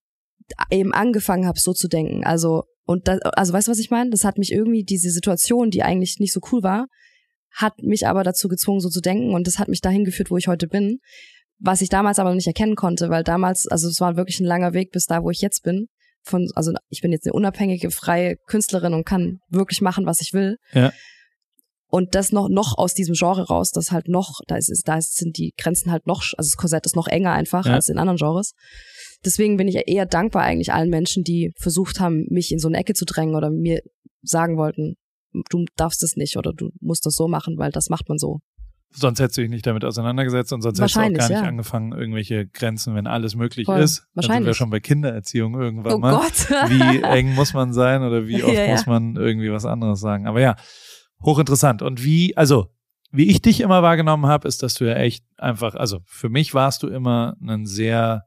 eben 0.69 0.93
angefangen 0.93 1.47
habe, 1.47 1.61
so 1.61 1.73
zu 1.73 1.87
denken. 1.87 2.25
Also, 2.25 2.65
und 2.87 3.07
das, 3.07 3.21
also 3.23 3.53
weißt 3.53 3.69
du, 3.69 3.71
was 3.71 3.79
ich 3.79 3.91
meine? 3.91 4.11
Das 4.11 4.25
hat 4.25 4.37
mich 4.37 4.51
irgendwie, 4.51 4.83
diese 4.83 5.11
Situation, 5.11 5.71
die 5.71 5.85
eigentlich 5.85 6.19
nicht 6.19 6.33
so 6.33 6.41
cool 6.51 6.65
war, 6.65 6.89
hat 7.55 7.79
mich 7.83 8.07
aber 8.07 8.25
dazu 8.25 8.49
gezwungen, 8.49 8.81
so 8.81 8.89
zu 8.89 9.01
denken 9.01 9.33
und 9.33 9.47
das 9.47 9.59
hat 9.59 9.69
mich 9.69 9.81
dahin 9.81 10.05
geführt, 10.05 10.31
wo 10.31 10.37
ich 10.37 10.49
heute 10.49 10.67
bin. 10.67 10.99
Was 11.59 11.81
ich 11.81 11.89
damals 11.89 12.19
aber 12.19 12.31
noch 12.31 12.37
nicht 12.37 12.49
erkennen 12.49 12.75
konnte, 12.75 13.11
weil 13.11 13.23
damals, 13.23 13.67
also 13.69 13.89
es 13.89 14.01
war 14.01 14.17
wirklich 14.17 14.41
ein 14.41 14.47
langer 14.47 14.73
Weg 14.73 14.91
bis 14.91 15.07
da, 15.07 15.23
wo 15.23 15.31
ich 15.31 15.41
jetzt 15.41 15.63
bin. 15.63 15.87
Von, 16.25 16.49
also 16.55 16.73
ich 16.89 17.01
bin 17.01 17.13
jetzt 17.13 17.27
eine 17.27 17.35
unabhängige, 17.35 17.91
freie 17.91 18.37
Künstlerin 18.49 18.93
und 18.93 19.05
kann 19.05 19.39
wirklich 19.51 19.81
machen, 19.81 20.05
was 20.05 20.21
ich 20.21 20.33
will. 20.33 20.57
Ja. 20.73 20.93
Und 21.87 22.17
das 22.17 22.33
noch, 22.33 22.49
noch 22.49 22.77
aus 22.77 22.95
diesem 22.95 23.15
Genre 23.15 23.47
raus, 23.47 23.71
das 23.71 23.93
halt 23.93 24.09
noch, 24.09 24.41
da 24.49 24.57
ist, 24.57 24.83
da 24.87 25.01
sind 25.01 25.39
die 25.39 25.53
Grenzen 25.57 25.93
halt 25.93 26.09
noch, 26.09 26.23
also 26.37 26.49
das 26.49 26.57
Korsett 26.57 26.87
ist 26.87 26.97
noch 26.97 27.07
enger 27.07 27.33
einfach 27.33 27.67
ja. 27.67 27.75
als 27.75 27.89
in 27.89 27.99
anderen 27.99 28.17
Genres. 28.17 28.55
Deswegen 29.25 29.57
bin 29.57 29.69
ich 29.69 29.81
eher 29.87 30.07
dankbar 30.07 30.43
eigentlich 30.43 30.73
allen 30.73 30.91
Menschen, 30.91 31.23
die 31.23 31.53
versucht 31.57 32.01
haben, 32.01 32.27
mich 32.31 32.51
in 32.51 32.59
so 32.59 32.67
eine 32.67 32.79
Ecke 32.79 32.95
zu 32.95 33.05
drängen 33.05 33.37
oder 33.37 33.51
mir 33.51 33.81
sagen 34.23 34.57
wollten, 34.57 34.97
du 35.51 35.65
darfst 35.77 36.03
es 36.03 36.17
nicht 36.17 36.37
oder 36.37 36.53
du 36.53 36.71
musst 36.81 37.07
das 37.07 37.15
so 37.15 37.29
machen, 37.29 37.59
weil 37.59 37.71
das 37.71 37.91
macht 37.91 38.09
man 38.09 38.19
so. 38.19 38.41
Sonst 38.97 39.19
hättest 39.19 39.39
du 39.39 39.43
dich 39.43 39.51
nicht 39.51 39.67
damit 39.67 39.85
auseinandergesetzt 39.85 40.53
und 40.53 40.63
sonst 40.63 40.79
hättest 40.79 40.95
du 40.95 41.01
auch 41.01 41.03
gar 41.03 41.11
nicht 41.11 41.31
ja. 41.31 41.43
angefangen, 41.43 41.93
irgendwelche 41.93 42.47
Grenzen, 42.47 42.95
wenn 42.95 43.09
alles 43.09 43.35
möglich 43.35 43.67
Voll. 43.67 43.81
ist. 43.81 44.07
Wahrscheinlich. 44.15 44.27
Dann 44.27 44.37
sind 44.37 44.47
wir 44.47 44.55
schon 44.55 44.71
bei 44.71 44.79
Kindererziehung 44.79 45.61
irgendwann 45.61 45.95
oh 45.95 45.99
mal. 45.99 46.15
Gott. 46.15 46.49
wie 46.71 47.03
eng 47.03 47.35
muss 47.35 47.55
man 47.55 47.73
sein 47.73 48.03
oder 48.03 48.29
wie 48.29 48.43
oft 48.45 48.55
ja, 48.55 48.67
ja. 48.67 48.71
muss 48.71 48.87
man 48.87 49.17
irgendwie 49.17 49.51
was 49.51 49.65
anderes 49.65 49.99
sagen. 49.99 50.29
Aber 50.29 50.41
ja, 50.41 50.55
hochinteressant. 51.25 51.83
Und 51.83 52.05
wie, 52.05 52.37
also, 52.37 52.69
wie 53.11 53.29
ich 53.29 53.43
dich 53.43 53.61
immer 53.61 53.83
wahrgenommen 53.83 54.27
habe, 54.27 54.47
ist, 54.47 54.63
dass 54.63 54.75
du 54.75 54.85
ja 54.85 54.95
echt 54.95 55.25
einfach, 55.39 55.75
also 55.75 56.01
für 56.07 56.29
mich 56.29 56.55
warst 56.55 56.85
du 56.85 56.89
immer 56.89 57.37
ein 57.43 57.67
sehr 57.67 58.27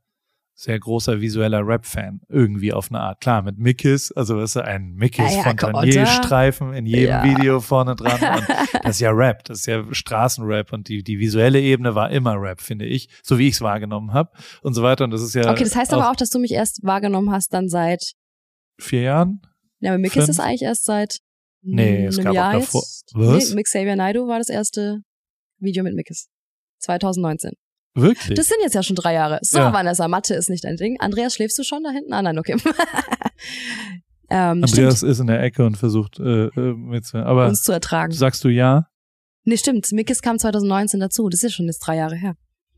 sehr 0.60 0.80
großer 0.80 1.22
visueller 1.22 1.66
Rap-Fan, 1.66 2.22
irgendwie 2.30 2.74
auf 2.74 2.90
eine 2.90 3.00
Art. 3.00 3.22
Klar, 3.22 3.44
mit 3.44 3.60
Mickes, 3.60 4.12
also 4.12 4.42
ist 4.42 4.58
ein 4.58 4.96
Mickes 4.96 5.32
ja, 5.32 5.38
ja, 5.38 5.44
Fontanier-Streifen 5.44 6.74
in 6.74 6.88
jedem 6.88 7.10
ja. 7.10 7.24
Video 7.24 7.60
vorne 7.60 7.96
dran. 7.96 8.20
Und 8.40 8.84
das 8.84 8.96
ist 8.96 9.02
ja 9.02 9.12
Rap, 9.12 9.44
das 9.44 9.60
ist 9.60 9.66
ja 9.68 9.86
Straßenrap 9.92 10.74
und 10.74 10.88
die, 10.88 11.04
die 11.04 11.20
visuelle 11.20 11.62
Ebene 11.62 11.94
war 11.94 12.10
immer 12.10 12.42
Rap, 12.42 12.62
finde 12.62 12.86
ich, 12.86 13.08
so 13.22 13.38
wie 13.38 13.48
ich 13.48 13.56
es 13.56 13.62
wahrgenommen 13.62 14.14
habe 14.14 14.32
und 14.64 14.74
so 14.74 14.82
weiter. 14.82 15.04
Und 15.04 15.12
das 15.12 15.22
ist 15.22 15.36
ja. 15.36 15.50
Okay, 15.52 15.64
das 15.64 15.76
heißt 15.76 15.94
aber 15.94 16.10
auch, 16.10 16.16
dass 16.16 16.32
du 16.32 16.40
mich 16.40 16.52
erst 16.52 16.84
wahrgenommen 16.84 17.32
hast, 17.32 17.54
dann 17.54 17.70
seit 17.70 18.14
vier 18.80 19.02
Jahren? 19.02 19.42
Ja, 19.80 19.92
aber 19.92 20.00
Mickes 20.00 20.28
ist 20.28 20.40
eigentlich 20.40 20.64
erst 20.64 20.86
seit 20.86 21.20
Nee, 21.62 22.06
es 22.06 22.18
gab 22.18 22.34
Jahr 22.34 22.56
auch 22.56 22.62
davor. 22.62 22.84
Was? 23.14 23.54
Mick 23.54 23.66
Xavier 23.66 23.96
Naidoo 23.96 24.28
war 24.28 24.38
das 24.38 24.50
erste 24.50 25.02
Video 25.60 25.84
mit 25.84 25.94
Mickes. 25.96 26.30
2019. 26.80 27.52
Wirklich? 27.98 28.38
Das 28.38 28.48
sind 28.48 28.58
jetzt 28.62 28.74
ja 28.74 28.84
schon 28.84 28.96
drei 28.96 29.14
Jahre. 29.14 29.40
So, 29.42 29.58
ja. 29.58 29.74
Vanessa, 29.74 30.08
Mathe 30.08 30.36
ist 30.36 30.50
nicht 30.50 30.64
dein 30.64 30.78
Ding. 30.78 31.00
Andreas, 31.00 31.34
schläfst 31.34 31.58
du 31.58 31.64
schon 31.64 31.84
da 31.84 31.90
hinten? 31.90 32.14
Ah, 32.14 32.22
nein, 32.22 32.38
okay. 32.38 32.54
ähm, 34.30 34.64
Andreas 34.64 34.98
stimmt. 34.98 35.12
ist 35.12 35.20
in 35.20 35.28
der 35.28 35.42
Ecke 35.42 35.66
und 35.66 35.78
versucht 35.78 36.20
äh, 36.20 36.46
äh 36.46 36.74
mit, 36.74 37.14
aber 37.16 37.48
uns 37.48 37.64
zu 37.64 37.72
ertragen. 37.72 38.14
Sagst 38.14 38.44
du 38.44 38.50
ja? 38.50 38.88
Nee, 39.44 39.58
stimmt. 39.58 39.92
Mickes 39.92 40.22
kam 40.22 40.38
2019 40.38 41.00
dazu. 41.00 41.28
Das 41.30 41.40
ist 41.40 41.44
ja 41.44 41.50
schon 41.50 41.66
jetzt 41.66 41.80
drei 41.80 41.96
Jahre 41.96 42.16
her. 42.16 42.36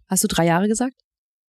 Hast 0.08 0.24
du 0.24 0.28
drei 0.28 0.46
Jahre 0.46 0.68
gesagt? 0.68 0.96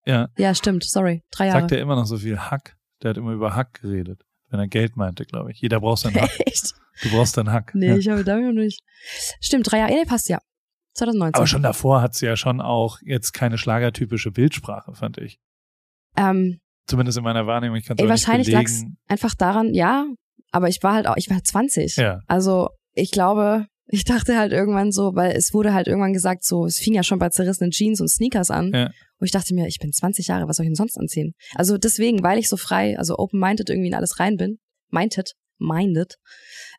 Ja. 0.07 0.29
Ja, 0.37 0.55
stimmt. 0.55 0.85
Sorry. 0.85 1.23
Drei 1.31 1.47
Jahre. 1.47 1.61
Sagt 1.61 1.73
er 1.73 1.81
immer 1.81 1.95
noch 1.95 2.07
so 2.07 2.17
viel 2.17 2.39
Hack? 2.39 2.77
Der 3.03 3.11
hat 3.11 3.19
immer 3.19 3.33
über 3.33 3.55
Hack 3.55 3.81
geredet. 3.83 4.23
Wenn 4.49 4.61
er 4.61 4.67
Geld 4.67 4.97
meinte, 4.97 5.25
glaube 5.25 5.53
ich. 5.53 5.61
Jeder 5.61 5.81
braucht 5.81 6.01
seinen 6.01 6.21
Hack. 6.21 6.31
Echt? 6.47 6.75
Du 7.03 7.11
brauchst 7.11 7.37
deinen 7.37 7.53
Hack. 7.53 7.73
Nee, 7.75 7.89
ja. 7.89 7.97
ich 7.97 8.09
habe 8.09 8.25
damit 8.25 8.47
noch 8.47 8.63
nicht. 8.63 8.83
Stimmt, 9.41 9.71
drei 9.71 9.79
Jahre. 9.79 9.93
Ja, 9.93 9.99
nee, 9.99 10.05
passt 10.05 10.29
ja. 10.29 10.41
2019. 10.95 11.35
Aber 11.35 11.47
schon 11.47 11.63
davor 11.63 12.03
hat 12.03 12.15
sie 12.15 12.27
ja 12.27 12.37
schon 12.37 12.61
auch 12.61 12.99
jetzt 13.03 13.33
keine 13.33 13.59
schlagertypische 13.59 14.31
Bildsprache, 14.31 14.95
fand 14.95 15.19
ich. 15.19 15.39
Ähm, 16.17 16.59
Zumindest 16.87 17.19
in 17.19 17.25
meiner 17.25 17.47
Wahrnehmung. 17.47 17.77
Ich 17.77 17.87
kann 17.87 17.99
ey, 17.99 18.09
wahrscheinlich 18.09 18.49
lag 18.49 18.65
es 18.65 18.85
einfach 19.07 19.35
daran, 19.35 19.75
ja, 19.75 20.07
aber 20.51 20.69
ich 20.69 20.83
war 20.83 20.95
halt 20.95 21.07
auch, 21.07 21.17
ich 21.17 21.31
war 21.31 21.43
20. 21.43 21.97
Ja. 21.97 22.21
Also 22.27 22.71
ich 22.95 23.13
glaube, 23.13 23.67
ich 23.87 24.05
dachte 24.05 24.37
halt 24.39 24.53
irgendwann 24.53 24.93
so, 24.93 25.15
weil 25.15 25.33
es 25.33 25.53
wurde 25.53 25.75
halt 25.75 25.89
irgendwann 25.89 26.13
gesagt, 26.13 26.45
so, 26.45 26.65
es 26.65 26.79
fing 26.79 26.95
ja 26.95 27.03
schon 27.03 27.19
bei 27.19 27.29
zerrissenen 27.29 27.71
Jeans 27.71 28.01
und 28.01 28.09
Sneakers 28.09 28.51
an. 28.51 28.71
Ja. 28.73 28.87
Und 28.87 29.27
ich 29.27 29.33
dachte 29.33 29.55
mir, 29.55 29.67
ich 29.67 29.79
bin 29.79 29.93
20 29.93 30.29
Jahre, 30.29 30.49
was 30.49 30.57
soll 30.57 30.65
ich 30.65 30.71
denn 30.71 30.77
sonst 30.77 30.97
anziehen? 30.97 31.33
Also 31.55 31.77
deswegen, 31.77 32.23
weil 32.23 32.39
ich 32.39 32.49
so 32.49 32.57
frei, 32.57 32.99
also 32.99 33.17
open-minded 33.19 33.69
irgendwie 33.69 33.89
in 33.89 33.95
alles 33.95 34.19
rein 34.21 34.37
bin, 34.37 34.59
minded, 34.91 35.33
minded. 35.59 36.17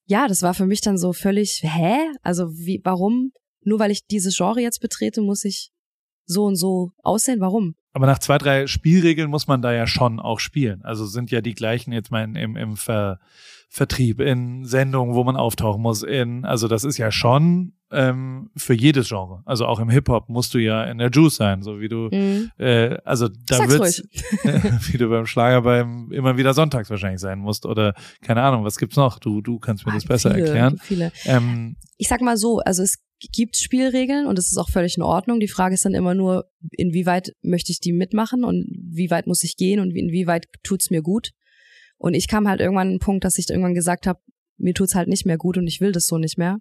Ja, 0.05 0.27
das 0.27 0.41
war 0.41 0.53
für 0.53 0.65
mich 0.65 0.81
dann 0.81 0.97
so 0.97 1.13
völlig, 1.13 1.61
hä? 1.63 1.97
Also 2.21 2.49
wie, 2.51 2.81
warum 2.83 3.31
nur 3.63 3.79
weil 3.79 3.91
ich 3.91 4.05
dieses 4.07 4.37
Genre 4.37 4.61
jetzt 4.61 4.79
betrete, 4.81 5.21
muss 5.21 5.43
ich 5.45 5.71
so 6.25 6.45
und 6.45 6.55
so 6.55 6.91
aussehen. 7.03 7.39
Warum? 7.39 7.75
Aber 7.93 8.05
nach 8.05 8.19
zwei, 8.19 8.37
drei 8.37 8.67
Spielregeln 8.67 9.29
muss 9.29 9.47
man 9.47 9.61
da 9.61 9.73
ja 9.73 9.85
schon 9.85 10.19
auch 10.19 10.39
spielen. 10.39 10.81
Also 10.83 11.05
sind 11.05 11.29
ja 11.31 11.41
die 11.41 11.55
gleichen 11.55 11.91
jetzt 11.91 12.11
mal 12.11 12.23
im, 12.23 12.55
im 12.55 12.77
Ver, 12.77 13.19
Vertrieb, 13.73 14.19
in 14.19 14.65
Sendungen, 14.65 15.15
wo 15.15 15.23
man 15.23 15.37
auftauchen 15.37 15.81
muss. 15.81 16.03
In, 16.03 16.43
also 16.43 16.67
das 16.67 16.83
ist 16.83 16.97
ja 16.97 17.09
schon 17.09 17.71
ähm, 17.89 18.49
für 18.57 18.73
jedes 18.73 19.07
Genre. 19.07 19.43
Also 19.45 19.65
auch 19.65 19.79
im 19.79 19.89
Hip-Hop 19.89 20.27
musst 20.27 20.53
du 20.53 20.57
ja 20.57 20.83
in 20.83 20.97
der 20.97 21.09
Juice 21.09 21.37
sein, 21.37 21.61
so 21.61 21.79
wie 21.79 21.87
du, 21.87 22.09
mhm. 22.11 22.51
äh, 22.57 22.97
also 23.05 23.29
da 23.29 23.69
wird's, 23.69 24.03
wie 24.91 24.97
du 24.97 25.07
beim 25.07 25.25
Schlager 25.25 25.61
beim 25.61 26.11
immer 26.11 26.35
wieder 26.35 26.53
sonntags 26.53 26.89
wahrscheinlich 26.89 27.21
sein 27.21 27.39
musst 27.39 27.65
oder 27.65 27.93
keine 28.21 28.41
Ahnung, 28.41 28.65
was 28.65 28.77
gibt's 28.77 28.97
noch? 28.97 29.19
Du, 29.19 29.39
du 29.39 29.57
kannst 29.57 29.85
mir 29.85 29.93
ah, 29.93 29.95
das 29.95 30.03
besser 30.03 30.31
viele, 30.31 30.47
erklären. 30.47 30.77
Viele. 30.83 31.13
Ähm, 31.23 31.77
ich 31.95 32.09
sag 32.09 32.19
mal 32.19 32.35
so, 32.35 32.59
also 32.59 32.83
es 32.83 32.99
gibt 33.31 33.55
Spielregeln 33.55 34.27
und 34.27 34.37
es 34.37 34.51
ist 34.51 34.57
auch 34.57 34.69
völlig 34.69 34.97
in 34.97 35.03
Ordnung. 35.03 35.39
Die 35.39 35.47
Frage 35.47 35.75
ist 35.75 35.85
dann 35.85 35.93
immer 35.93 36.13
nur, 36.13 36.43
inwieweit 36.71 37.31
möchte 37.41 37.71
ich 37.71 37.79
die 37.79 37.93
mitmachen 37.93 38.43
und 38.43 38.65
wie 38.91 39.09
weit 39.11 39.27
muss 39.27 39.45
ich 39.45 39.55
gehen 39.55 39.79
und 39.79 39.91
inwieweit 39.95 40.47
tut's 40.61 40.89
mir 40.89 41.01
gut. 41.01 41.31
Und 42.01 42.15
ich 42.15 42.27
kam 42.27 42.47
halt 42.47 42.61
irgendwann 42.61 42.87
an 42.87 42.93
den 42.95 42.99
Punkt, 42.99 43.23
dass 43.23 43.37
ich 43.37 43.47
irgendwann 43.47 43.75
gesagt 43.75 44.07
habe, 44.07 44.19
mir 44.57 44.73
tut's 44.73 44.95
halt 44.95 45.07
nicht 45.07 45.25
mehr 45.25 45.37
gut 45.37 45.57
und 45.57 45.67
ich 45.67 45.81
will 45.81 45.91
das 45.91 46.07
so 46.07 46.17
nicht 46.17 46.37
mehr. 46.37 46.57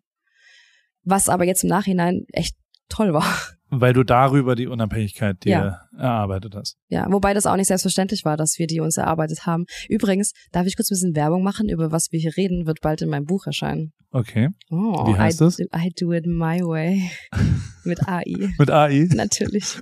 Was 1.03 1.31
aber 1.31 1.45
jetzt 1.45 1.65
im 1.65 1.71
Nachhinein 1.71 2.27
echt 2.33 2.57
toll 2.91 3.15
war. 3.15 3.25
Weil 3.71 3.95
du 3.95 4.03
darüber 4.03 4.55
die 4.55 4.67
Unabhängigkeit 4.67 5.43
dir 5.45 5.51
ja. 5.51 5.81
erarbeitet 5.97 6.55
hast. 6.57 6.77
Ja, 6.89 7.07
wobei 7.11 7.33
das 7.33 7.47
auch 7.47 7.57
nicht 7.57 7.69
selbstverständlich 7.69 8.25
war, 8.25 8.37
dass 8.37 8.59
wir 8.59 8.67
die 8.67 8.81
uns 8.81 8.99
erarbeitet 8.99 9.47
haben. 9.47 9.65
Übrigens, 9.89 10.33
darf 10.53 10.67
ich 10.67 10.77
kurz 10.77 10.91
ein 10.91 10.95
bisschen 10.95 11.17
Werbung 11.17 11.43
machen, 11.43 11.71
über 11.71 11.91
was 11.91 12.09
wir 12.11 12.21
hier 12.21 12.37
reden, 12.37 12.67
wird 12.67 12.81
bald 12.83 13.01
in 13.01 13.09
meinem 13.09 13.25
Buch 13.25 13.47
erscheinen. 13.47 13.93
Okay. 14.11 14.49
Oh, 14.71 15.07
Wie 15.07 15.17
heißt 15.17 15.41
I, 15.41 15.45
das? 15.45 15.59
I 15.61 15.91
do 15.99 16.13
it 16.13 16.27
my 16.27 16.61
way. 16.61 17.11
Mit 17.85 18.07
AI. 18.07 18.53
Mit 18.59 18.71
AI? 18.71 19.09
Natürlich. 19.15 19.79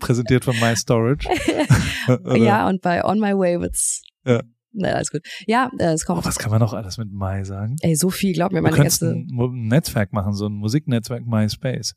Präsentiert 0.00 0.44
von 0.44 0.58
My 0.60 0.74
Storage. 0.76 1.28
ja, 2.38 2.68
und 2.68 2.80
bei 2.80 3.04
On 3.04 3.18
My 3.18 3.36
Way 3.36 3.60
wird's. 3.60 4.02
Ja. 4.24 4.42
Na, 4.72 4.88
alles 4.88 5.10
gut. 5.10 5.22
Ja, 5.46 5.70
äh, 5.78 5.92
es 5.92 6.04
kommt. 6.04 6.20
Oh, 6.20 6.24
was 6.24 6.38
kann 6.38 6.50
man 6.50 6.60
noch 6.60 6.72
alles 6.72 6.98
mit 6.98 7.12
My 7.12 7.44
sagen? 7.44 7.76
Ey, 7.80 7.94
so 7.94 8.10
viel, 8.10 8.32
glaub 8.32 8.52
mir, 8.52 8.62
meine 8.62 8.76
du 8.76 8.82
ganze. 8.82 9.12
Ein, 9.12 9.28
ein 9.30 9.68
Netzwerk 9.68 10.12
machen, 10.12 10.32
so 10.32 10.46
ein 10.46 10.54
Musiknetzwerk 10.54 11.26
MySpace. 11.26 11.94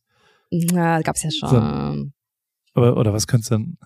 Na, 0.52 1.02
gab's 1.02 1.24
ja 1.24 1.32
schon. 1.32 1.50
So, 1.50 2.80
aber, 2.80 2.98
oder 2.98 3.14
was 3.14 3.28
könntest 3.28 3.52
du 3.52 3.56
denn? 3.56 3.78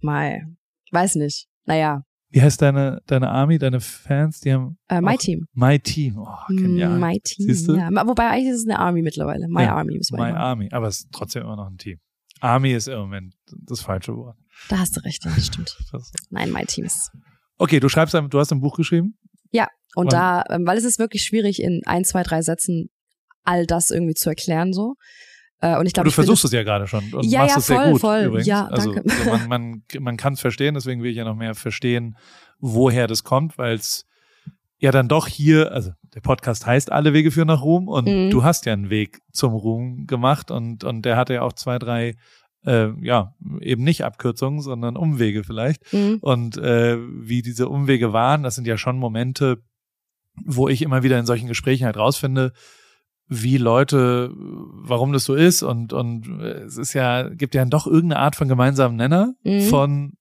My. 0.00 0.42
Weiß 0.90 1.16
nicht. 1.16 1.46
Naja. 1.64 2.02
Wie 2.30 2.40
heißt 2.40 2.62
deine, 2.62 3.02
deine 3.06 3.28
Army, 3.28 3.58
deine 3.58 3.80
Fans? 3.80 4.40
Die 4.40 4.52
haben. 4.52 4.78
Äh, 4.88 5.00
my 5.00 5.16
Team. 5.18 5.46
My 5.52 5.78
Team. 5.78 6.18
Oh, 6.18 6.46
genial. 6.48 6.98
My 6.98 7.20
Team. 7.20 7.46
Siehst 7.46 7.68
du? 7.68 7.76
Ja. 7.76 7.90
Wobei 8.06 8.30
eigentlich 8.30 8.54
ist 8.54 8.60
es 8.60 8.66
eine 8.66 8.78
Army 8.78 9.02
mittlerweile. 9.02 9.48
My 9.48 9.64
ja, 9.64 9.76
Army 9.76 10.00
My 10.12 10.30
Army. 10.30 10.68
Aber 10.72 10.88
es 10.88 11.00
ist 11.00 11.08
trotzdem 11.12 11.42
immer 11.42 11.56
noch 11.56 11.66
ein 11.66 11.76
Team. 11.76 11.98
Army 12.40 12.72
ist 12.72 12.88
im 12.88 12.98
Moment 12.98 13.34
das 13.46 13.82
falsche 13.82 14.16
Wort. 14.16 14.36
Da 14.68 14.78
hast 14.78 14.96
du 14.96 15.00
recht, 15.00 15.24
ja, 15.24 15.32
das 15.34 15.46
stimmt. 15.46 15.76
Nein, 16.30 16.50
My 16.52 16.64
Team 16.64 16.86
ist. 16.86 17.10
Okay, 17.58 17.80
du 17.80 17.88
schreibst, 17.88 18.14
du 18.14 18.38
hast 18.38 18.52
ein 18.52 18.60
Buch 18.60 18.76
geschrieben? 18.76 19.16
Ja, 19.50 19.68
und, 19.94 20.06
und 20.06 20.12
da, 20.12 20.44
ähm, 20.50 20.66
weil 20.66 20.78
es 20.78 20.84
ist 20.84 20.98
wirklich 20.98 21.22
schwierig, 21.22 21.62
in 21.62 21.82
ein, 21.84 22.04
zwei, 22.04 22.22
drei 22.22 22.42
Sätzen 22.42 22.90
all 23.44 23.66
das 23.66 23.90
irgendwie 23.90 24.14
zu 24.14 24.28
erklären, 24.28 24.72
so. 24.72 24.94
Äh, 25.60 25.76
und 25.78 25.86
ich 25.86 25.92
glaube, 25.92 26.08
du 26.08 26.14
versuchst 26.14 26.44
es 26.44 26.52
ja 26.52 26.62
gerade 26.64 26.86
schon 26.86 27.12
und 27.14 27.24
ja, 27.24 27.40
machst 27.40 27.54
ja, 27.54 27.58
es 27.60 27.66
sehr 27.66 27.76
voll, 27.80 27.92
gut 27.92 28.00
voll. 28.00 28.20
übrigens. 28.22 28.46
Ja, 28.46 28.66
also 28.66 28.92
danke. 28.94 29.10
so 29.10 29.24
man, 29.30 29.48
man, 29.48 29.82
man 30.00 30.16
kann 30.16 30.32
es 30.32 30.40
verstehen, 30.40 30.74
deswegen 30.74 31.02
will 31.02 31.10
ich 31.10 31.16
ja 31.16 31.24
noch 31.24 31.36
mehr 31.36 31.54
verstehen, 31.54 32.16
woher 32.58 33.06
das 33.06 33.22
kommt, 33.22 33.58
weil 33.58 33.74
es 33.74 34.04
ja 34.78 34.90
dann 34.90 35.06
doch 35.08 35.28
hier, 35.28 35.70
also 35.72 35.92
der 36.14 36.20
Podcast 36.20 36.66
heißt 36.66 36.90
Alle 36.90 37.12
Wege 37.12 37.30
führen 37.30 37.46
nach 37.46 37.62
Ruhm 37.62 37.86
und 37.86 38.06
Mhm. 38.06 38.30
du 38.30 38.42
hast 38.42 38.66
ja 38.66 38.72
einen 38.72 38.90
Weg 38.90 39.20
zum 39.32 39.52
Ruhm 39.54 40.06
gemacht 40.06 40.50
und, 40.50 40.82
und 40.82 41.02
der 41.02 41.16
hatte 41.16 41.34
ja 41.34 41.42
auch 41.42 41.52
zwei, 41.52 41.78
drei, 41.78 42.14
äh, 42.64 42.90
ja, 43.00 43.34
eben 43.60 43.82
nicht 43.84 44.04
Abkürzungen, 44.04 44.60
sondern 44.60 44.96
Umwege 44.96 45.44
vielleicht. 45.44 45.92
Mhm. 45.92 46.18
Und 46.20 46.56
äh, 46.58 46.98
wie 46.98 47.42
diese 47.42 47.68
Umwege 47.68 48.12
waren, 48.12 48.42
das 48.42 48.54
sind 48.54 48.66
ja 48.66 48.76
schon 48.78 48.98
Momente, 48.98 49.62
wo 50.44 50.68
ich 50.68 50.82
immer 50.82 51.02
wieder 51.02 51.18
in 51.18 51.26
solchen 51.26 51.48
Gesprächen 51.48 51.84
halt 51.84 51.96
rausfinde, 51.96 52.52
wie 53.28 53.56
Leute, 53.56 54.30
warum 54.34 55.12
das 55.12 55.24
so 55.24 55.34
ist 55.34 55.62
und 55.62 55.92
und 55.92 56.28
äh, 56.40 56.64
es 56.64 56.76
ist 56.76 56.92
ja 56.92 57.28
gibt 57.28 57.54
ja 57.54 57.64
doch 57.64 57.86
irgendeine 57.86 58.20
Art 58.20 58.36
von 58.36 58.48
gemeinsamen 58.48 58.96
Nenner 58.96 59.34
Mhm. 59.44 59.60
von 59.62 60.12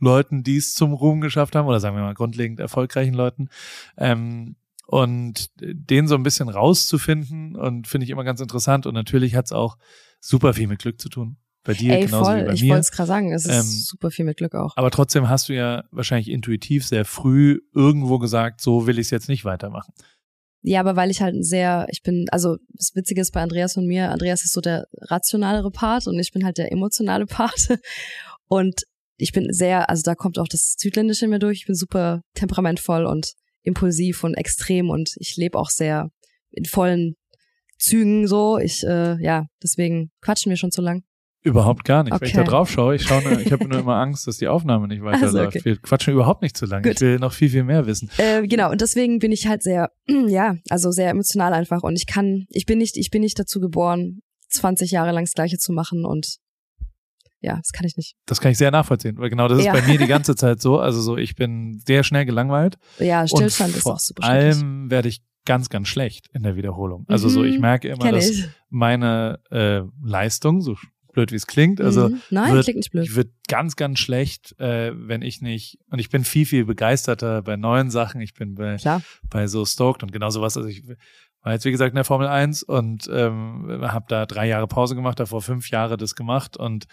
Leuten, 0.00 0.42
die 0.42 0.56
es 0.56 0.74
zum 0.74 0.92
Ruhm 0.92 1.20
geschafft 1.20 1.54
haben 1.54 1.66
oder 1.66 1.80
sagen 1.80 1.96
wir 1.96 2.02
mal 2.02 2.14
grundlegend 2.14 2.60
erfolgreichen 2.60 3.14
Leuten 3.14 3.48
ähm, 3.96 4.56
und 4.86 5.50
den 5.60 6.08
so 6.08 6.14
ein 6.14 6.22
bisschen 6.22 6.48
rauszufinden 6.48 7.54
und 7.56 7.86
finde 7.86 8.04
ich 8.04 8.10
immer 8.10 8.24
ganz 8.24 8.40
interessant 8.40 8.86
und 8.86 8.94
natürlich 8.94 9.34
hat 9.34 9.46
es 9.46 9.52
auch 9.52 9.76
super 10.20 10.54
viel 10.54 10.66
mit 10.66 10.80
Glück 10.80 11.00
zu 11.00 11.08
tun 11.08 11.36
bei 11.68 11.74
dir 11.74 11.92
Ey, 11.92 12.06
genauso 12.06 12.24
voll. 12.24 12.40
wie 12.40 12.44
bei 12.46 12.52
Ich 12.54 12.62
mir. 12.62 12.68
wollte 12.70 12.80
es 12.80 12.90
gerade 12.90 13.06
sagen. 13.06 13.32
Es 13.32 13.44
ist 13.44 13.54
Ähm, 13.54 13.62
super 13.62 14.10
viel 14.10 14.24
mit 14.24 14.38
Glück 14.38 14.54
auch. 14.54 14.72
Aber 14.76 14.90
trotzdem 14.90 15.28
hast 15.28 15.48
du 15.50 15.52
ja 15.54 15.84
wahrscheinlich 15.90 16.28
intuitiv 16.30 16.86
sehr 16.86 17.04
früh 17.04 17.60
irgendwo 17.74 18.18
gesagt, 18.18 18.62
so 18.62 18.86
will 18.86 18.98
ich 18.98 19.08
es 19.08 19.10
jetzt 19.10 19.28
nicht 19.28 19.44
weitermachen. 19.44 19.92
Ja, 20.62 20.80
aber 20.80 20.96
weil 20.96 21.10
ich 21.10 21.20
halt 21.20 21.34
ein 21.34 21.42
sehr, 21.44 21.86
ich 21.90 22.02
bin, 22.02 22.26
also 22.32 22.56
das 22.72 22.92
Witzige 22.94 23.20
ist 23.20 23.32
bei 23.32 23.42
Andreas 23.42 23.76
und 23.76 23.86
mir, 23.86 24.10
Andreas 24.10 24.44
ist 24.44 24.54
so 24.54 24.60
der 24.62 24.86
rationalere 25.02 25.70
Part 25.70 26.06
und 26.06 26.18
ich 26.18 26.32
bin 26.32 26.42
halt 26.44 26.56
der 26.58 26.72
emotionale 26.72 27.26
Part. 27.36 27.68
Und 28.48 28.82
ich 29.18 29.32
bin 29.32 29.52
sehr, 29.52 29.90
also 29.90 30.02
da 30.02 30.14
kommt 30.14 30.38
auch 30.38 30.48
das 30.48 30.74
Südländische 30.78 31.26
in 31.26 31.30
mir 31.30 31.38
durch. 31.38 31.58
Ich 31.58 31.66
bin 31.66 31.74
super 31.76 32.22
temperamentvoll 32.34 33.04
und 33.04 33.34
impulsiv 33.62 34.24
und 34.24 34.34
extrem 34.34 34.88
und 34.88 35.10
ich 35.18 35.36
lebe 35.36 35.58
auch 35.58 35.68
sehr 35.68 36.10
in 36.50 36.64
vollen 36.64 37.14
Zügen 37.78 38.26
so. 38.26 38.58
Ich, 38.58 38.82
äh, 38.84 39.22
ja, 39.22 39.46
deswegen 39.62 40.10
quatschen 40.22 40.48
wir 40.50 40.56
schon 40.56 40.72
zu 40.72 40.80
lang. 40.82 41.02
Überhaupt 41.48 41.84
gar 41.84 42.02
nicht. 42.04 42.20
Wenn 42.20 42.26
ich 42.28 42.34
da 42.34 42.42
Okay. 42.42 42.50
drauf 42.50 42.70
schaue, 42.70 42.94
ich 42.96 43.02
schaue 43.02 43.22
nur, 43.22 43.40
ich 43.40 43.50
habe 43.52 43.66
nur 43.66 43.78
immer 43.80 43.96
Angst, 43.96 44.26
dass 44.26 44.36
die 44.38 44.48
Aufnahme 44.48 44.86
nicht 44.88 45.02
weiterläuft. 45.02 45.56
okay. 45.56 45.64
Wir 45.64 45.76
quatschen 45.78 46.14
überhaupt 46.14 46.42
nicht 46.42 46.56
zu 46.56 46.66
lange. 46.66 46.82
Gut. 46.82 46.94
Ich 46.94 47.00
will 47.00 47.18
noch 47.18 47.32
viel, 47.32 47.48
viel 47.50 47.64
mehr 47.64 47.86
wissen. 47.86 48.10
Äh, 48.18 48.46
genau, 48.46 48.70
und 48.70 48.80
deswegen 48.80 49.18
bin 49.18 49.32
ich 49.32 49.46
halt 49.46 49.62
sehr, 49.62 49.90
ja, 50.28 50.56
also 50.70 50.90
sehr 50.90 51.10
emotional 51.10 51.52
einfach. 51.52 51.82
Und 51.82 51.96
ich 51.96 52.06
kann, 52.06 52.46
ich 52.50 52.66
bin 52.66 52.78
nicht, 52.78 52.96
ich 52.96 53.10
bin 53.10 53.22
nicht 53.22 53.38
dazu 53.38 53.60
geboren, 53.60 54.20
20 54.50 54.90
Jahre 54.90 55.12
lang 55.12 55.24
das 55.24 55.32
Gleiche 55.34 55.58
zu 55.58 55.72
machen 55.72 56.04
und 56.04 56.36
ja, 57.40 57.56
das 57.56 57.70
kann 57.72 57.86
ich 57.86 57.96
nicht. 57.96 58.14
Das 58.26 58.40
kann 58.40 58.50
ich 58.50 58.58
sehr 58.58 58.72
nachvollziehen, 58.72 59.16
weil 59.18 59.30
genau 59.30 59.46
das 59.46 59.60
ist 59.60 59.66
Ja. 59.66 59.72
bei 59.72 59.82
mir 59.82 59.96
die 59.98 60.08
ganze 60.08 60.34
Zeit 60.36 60.60
so. 60.60 60.78
Also 60.80 61.00
so, 61.00 61.16
ich 61.16 61.36
bin 61.36 61.80
sehr 61.86 62.02
schnell 62.02 62.24
gelangweilt. 62.24 62.76
Ja, 62.98 63.26
Stillstand 63.28 63.76
ist 63.76 63.82
vor 63.82 63.94
auch 63.94 64.00
super 64.00 64.24
schrecklich. 64.24 64.56
allem 64.56 64.90
werde 64.90 65.08
ich 65.08 65.22
ganz, 65.44 65.68
ganz 65.70 65.86
schlecht 65.88 66.26
in 66.34 66.42
der 66.42 66.56
Wiederholung. 66.56 67.04
Also 67.08 67.28
so, 67.28 67.40
Mhm, 67.40 67.46
ich 67.46 67.58
merke 67.60 67.88
immer, 67.88 68.10
dass 68.10 68.30
meine 68.70 69.38
äh, 69.50 69.82
Leistung, 70.02 70.60
so 70.60 70.76
blöd 71.18 71.32
wie 71.32 71.36
es 71.36 71.46
klingt, 71.46 71.80
also 71.80 72.08
Mhm. 72.10 72.20
Nein, 72.30 72.52
wird, 72.54 72.64
klingt 72.64 72.76
nicht 72.78 72.90
blöd. 72.92 73.04
Ich 73.06 73.16
wird 73.16 73.30
ganz, 73.48 73.74
ganz 73.76 73.98
schlecht, 73.98 74.58
äh, 74.60 74.92
wenn 74.94 75.22
ich 75.22 75.40
nicht, 75.42 75.78
und 75.90 75.98
ich 75.98 76.10
bin 76.10 76.24
viel, 76.24 76.46
viel 76.46 76.64
begeisterter 76.64 77.42
bei 77.42 77.56
neuen 77.56 77.90
Sachen. 77.90 78.20
Ich 78.20 78.34
bin 78.34 78.54
bei, 78.54 78.76
Klar. 78.76 79.02
bei 79.30 79.46
so 79.48 79.64
stoked 79.64 80.02
und 80.02 80.12
genau 80.12 80.30
sowas. 80.30 80.56
Also 80.56 80.68
ich 80.68 80.84
war 81.42 81.52
jetzt, 81.52 81.64
wie 81.64 81.70
gesagt, 81.70 81.90
in 81.90 81.96
der 81.96 82.04
Formel 82.04 82.26
1 82.28 82.62
und 82.62 83.08
ähm, 83.12 83.80
habe 83.82 84.04
da 84.08 84.26
drei 84.26 84.46
Jahre 84.46 84.66
Pause 84.68 84.94
gemacht, 84.94 85.18
davor 85.20 85.42
fünf 85.42 85.70
Jahre 85.70 85.96
das 85.96 86.14
gemacht 86.14 86.56
und 86.56 86.86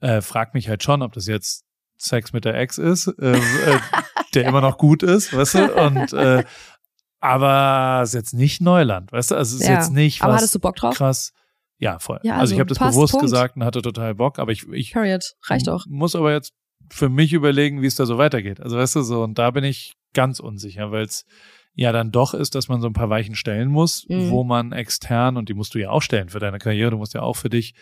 äh, 0.00 0.20
frag 0.20 0.52
mich 0.54 0.68
halt 0.68 0.82
schon, 0.82 1.02
ob 1.02 1.12
das 1.12 1.26
jetzt 1.26 1.64
Sex 1.96 2.32
mit 2.32 2.44
der 2.44 2.54
Ex 2.54 2.78
ist, 2.78 3.08
äh, 3.18 3.32
äh, 3.36 3.78
der 4.34 4.44
immer 4.46 4.60
noch 4.60 4.78
gut 4.78 5.02
ist, 5.02 5.32
weißt 5.34 5.54
du? 5.54 5.74
Und 5.74 6.12
äh, 6.12 6.44
aber 7.20 8.00
es 8.02 8.10
ist 8.10 8.14
jetzt 8.14 8.32
nicht 8.34 8.60
Neuland, 8.62 9.12
weißt 9.12 9.30
du? 9.32 9.34
Also 9.36 9.56
es 9.56 9.62
ist 9.62 9.68
Ja. 9.68 9.74
jetzt 9.74 9.92
nicht 9.92 10.22
Aber 10.22 10.32
was 10.32 10.38
hattest 10.40 10.54
du 10.54 10.58
Bock 10.60 10.76
drauf? 10.76 10.94
krass. 10.96 11.32
Ja, 11.80 11.98
voll. 11.98 12.20
Ja, 12.22 12.34
also, 12.34 12.42
also 12.42 12.54
ich 12.54 12.60
habe 12.60 12.68
das 12.68 12.78
passt, 12.78 12.96
bewusst 12.96 13.12
Punkt. 13.12 13.24
gesagt 13.24 13.56
und 13.56 13.64
hatte 13.64 13.82
total 13.82 14.14
Bock, 14.14 14.38
aber 14.38 14.52
ich, 14.52 14.68
ich 14.68 14.92
Period. 14.92 15.24
Reicht 15.48 15.68
auch. 15.68 15.84
muss 15.88 16.14
aber 16.14 16.32
jetzt 16.32 16.52
für 16.90 17.08
mich 17.08 17.32
überlegen, 17.32 17.82
wie 17.82 17.86
es 17.86 17.94
da 17.94 18.06
so 18.06 18.18
weitergeht. 18.18 18.60
Also 18.60 18.76
weißt 18.76 18.96
du 18.96 19.02
so, 19.02 19.22
und 19.22 19.38
da 19.38 19.50
bin 19.50 19.64
ich 19.64 19.94
ganz 20.12 20.40
unsicher, 20.40 20.92
weil 20.92 21.04
es 21.04 21.24
ja 21.74 21.92
dann 21.92 22.10
doch 22.10 22.34
ist, 22.34 22.54
dass 22.54 22.68
man 22.68 22.80
so 22.80 22.88
ein 22.88 22.92
paar 22.92 23.10
Weichen 23.10 23.34
stellen 23.34 23.68
muss, 23.68 24.04
Mhm. 24.08 24.30
wo 24.30 24.44
man 24.44 24.72
extern, 24.72 25.36
und 25.36 25.48
die 25.48 25.54
musst 25.54 25.74
du 25.74 25.78
ja 25.78 25.90
auch 25.90 26.02
stellen 26.02 26.28
für 26.28 26.40
deine 26.40 26.58
Karriere, 26.58 26.90
du 26.90 26.96
musst 26.98 27.14
ja 27.14 27.22
auch 27.22 27.36
für 27.36 27.48
dich 27.48 27.74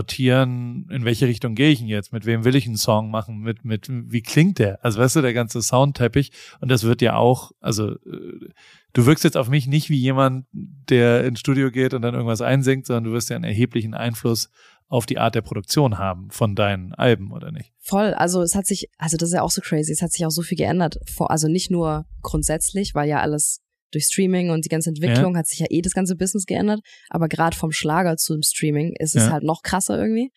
sortieren, 0.00 0.86
in 0.90 1.04
welche 1.04 1.26
Richtung 1.26 1.54
gehe 1.54 1.70
ich 1.70 1.78
denn 1.78 1.88
jetzt, 1.88 2.12
mit 2.12 2.26
wem 2.26 2.44
will 2.44 2.54
ich 2.54 2.66
einen 2.66 2.76
Song 2.76 3.10
machen, 3.10 3.38
mit, 3.40 3.64
mit, 3.64 3.88
wie 3.90 4.22
klingt 4.22 4.58
der? 4.58 4.84
Also 4.84 5.00
weißt 5.00 5.16
du, 5.16 5.22
der 5.22 5.34
ganze 5.34 5.62
Soundteppich, 5.62 6.32
und 6.60 6.70
das 6.70 6.84
wird 6.84 7.02
ja 7.02 7.16
auch, 7.16 7.50
also 7.60 7.92
äh, 7.92 8.48
du 8.92 9.06
wirkst 9.06 9.24
jetzt 9.24 9.36
auf 9.36 9.48
mich 9.48 9.66
nicht 9.66 9.90
wie 9.90 9.98
jemand, 9.98 10.46
der 10.52 11.24
ins 11.24 11.40
Studio 11.40 11.70
geht 11.70 11.94
und 11.94 12.02
dann 12.02 12.14
irgendwas 12.14 12.42
einsingt, 12.42 12.86
sondern 12.86 13.04
du 13.04 13.12
wirst 13.12 13.30
ja 13.30 13.36
einen 13.36 13.44
erheblichen 13.44 13.94
Einfluss 13.94 14.50
auf 14.90 15.06
die 15.06 15.18
Art 15.18 15.34
der 15.36 15.40
Produktion 15.40 15.98
haben 15.98 16.30
von 16.30 16.54
deinen 16.56 16.92
Alben, 16.94 17.32
oder 17.32 17.52
nicht? 17.52 17.72
Voll. 17.78 18.12
Also 18.12 18.42
es 18.42 18.54
hat 18.56 18.66
sich, 18.66 18.88
also 18.98 19.16
das 19.16 19.28
ist 19.30 19.34
ja 19.36 19.42
auch 19.42 19.50
so 19.50 19.62
crazy. 19.62 19.92
Es 19.92 20.02
hat 20.02 20.12
sich 20.12 20.26
auch 20.26 20.30
so 20.30 20.42
viel 20.42 20.58
geändert. 20.58 20.96
Vor, 21.14 21.30
also 21.30 21.46
nicht 21.48 21.70
nur 21.70 22.04
grundsätzlich, 22.22 22.92
weil 22.94 23.08
ja 23.08 23.20
alles 23.20 23.60
durch 23.92 24.04
Streaming 24.04 24.50
und 24.50 24.64
die 24.64 24.68
ganze 24.68 24.90
Entwicklung 24.90 25.36
hat 25.36 25.46
sich 25.46 25.60
ja 25.60 25.66
eh 25.70 25.80
das 25.80 25.92
ganze 25.94 26.16
Business 26.16 26.44
geändert. 26.44 26.80
Aber 27.08 27.28
gerade 27.28 27.56
vom 27.56 27.70
Schlager 27.72 28.16
zum 28.16 28.42
Streaming 28.42 28.92
ist 28.98 29.14
es 29.16 29.26
Ja. 29.26 29.30
halt 29.32 29.44
noch 29.44 29.62
krasser 29.62 29.96
irgendwie. 29.96 30.32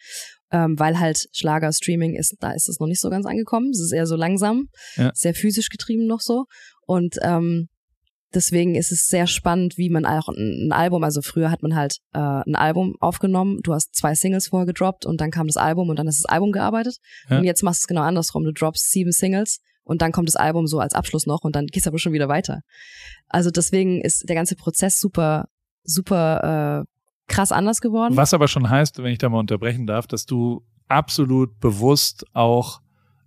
Ähm, 0.52 0.78
weil 0.78 1.00
halt 1.00 1.28
Schlager, 1.34 1.72
Streaming 1.74 2.16
ist, 2.16 2.36
da 2.40 2.52
ist 2.52 2.70
es 2.70 2.80
noch 2.80 2.88
nicht 2.88 3.02
so 3.02 3.10
ganz 3.10 3.26
angekommen. 3.26 3.72
Es 3.72 3.80
ist 3.82 3.92
eher 3.92 4.06
so 4.06 4.16
langsam, 4.16 4.70
Ja. 4.96 5.12
sehr 5.16 5.34
physisch 5.34 5.70
getrieben 5.70 6.06
noch 6.06 6.20
so. 6.22 6.46
Und 6.86 7.16
ähm, 7.24 7.70
deswegen 8.34 8.76
ist 8.76 8.92
es 8.92 9.08
sehr 9.08 9.28
spannend, 9.28 9.78
wie 9.78 9.90
man 9.90 10.06
auch 10.06 10.28
ein, 10.30 10.72
Album, 10.72 11.04
also 11.04 11.22
früher 11.22 11.52
hat 11.52 11.64
man 11.64 11.76
halt 11.76 11.98
äh, 12.14 12.20
ein 12.20 12.56
Album 12.56 12.96
aufgenommen, 13.00 13.60
du 13.64 13.74
hast 13.74 13.96
zwei 13.96 14.16
Singles 14.16 14.48
vorher 14.48 14.66
gedroppt 14.66 15.06
und 15.06 15.22
dann 15.22 15.32
kam 15.32 15.48
das 15.48 15.58
Album 15.58 15.90
und 15.90 15.98
dann 15.98 16.08
ist 16.08 16.24
das 16.24 16.32
Album 16.32 16.52
gearbeitet. 16.52 16.98
Ja. 17.30 17.40
Und 17.40 17.44
jetzt 17.44 17.64
machst 17.64 17.82
du 17.82 17.84
es 17.84 17.88
genau 17.88 18.02
andersrum. 18.02 18.44
Du 18.44 18.52
droppst 18.52 18.92
sieben 18.92 19.12
Singles 19.12 19.60
und 19.84 20.02
dann 20.02 20.12
kommt 20.12 20.28
das 20.28 20.36
Album 20.36 20.68
so 20.68 20.80
als 20.80 20.94
Abschluss 20.94 21.26
noch 21.26 21.42
und 21.44 21.56
dann 21.56 21.68
geht's 21.68 21.88
aber 21.88 22.00
schon 22.00 22.14
wieder 22.14 22.30
weiter. 22.30 22.62
Also 23.28 23.52
deswegen 23.52 24.02
ist 24.02 24.28
der 24.28 24.36
ganze 24.36 24.56
Prozess 24.56 25.00
super, 25.00 25.48
super 25.84 26.84
äh, 26.84 27.32
krass 27.32 27.52
anders 27.52 27.82
geworden. 27.82 28.16
Was 28.16 28.34
aber 28.34 28.48
schon 28.48 28.70
heißt, 28.70 29.00
wenn 29.00 29.12
ich 29.12 29.20
da 29.20 29.30
mal 29.30 29.40
unterbrechen 29.40 29.88
darf, 29.88 30.08
dass 30.08 30.26
du 30.26 30.66
absolut 30.88 31.60
bewusst 31.60 32.26
auch 32.34 32.83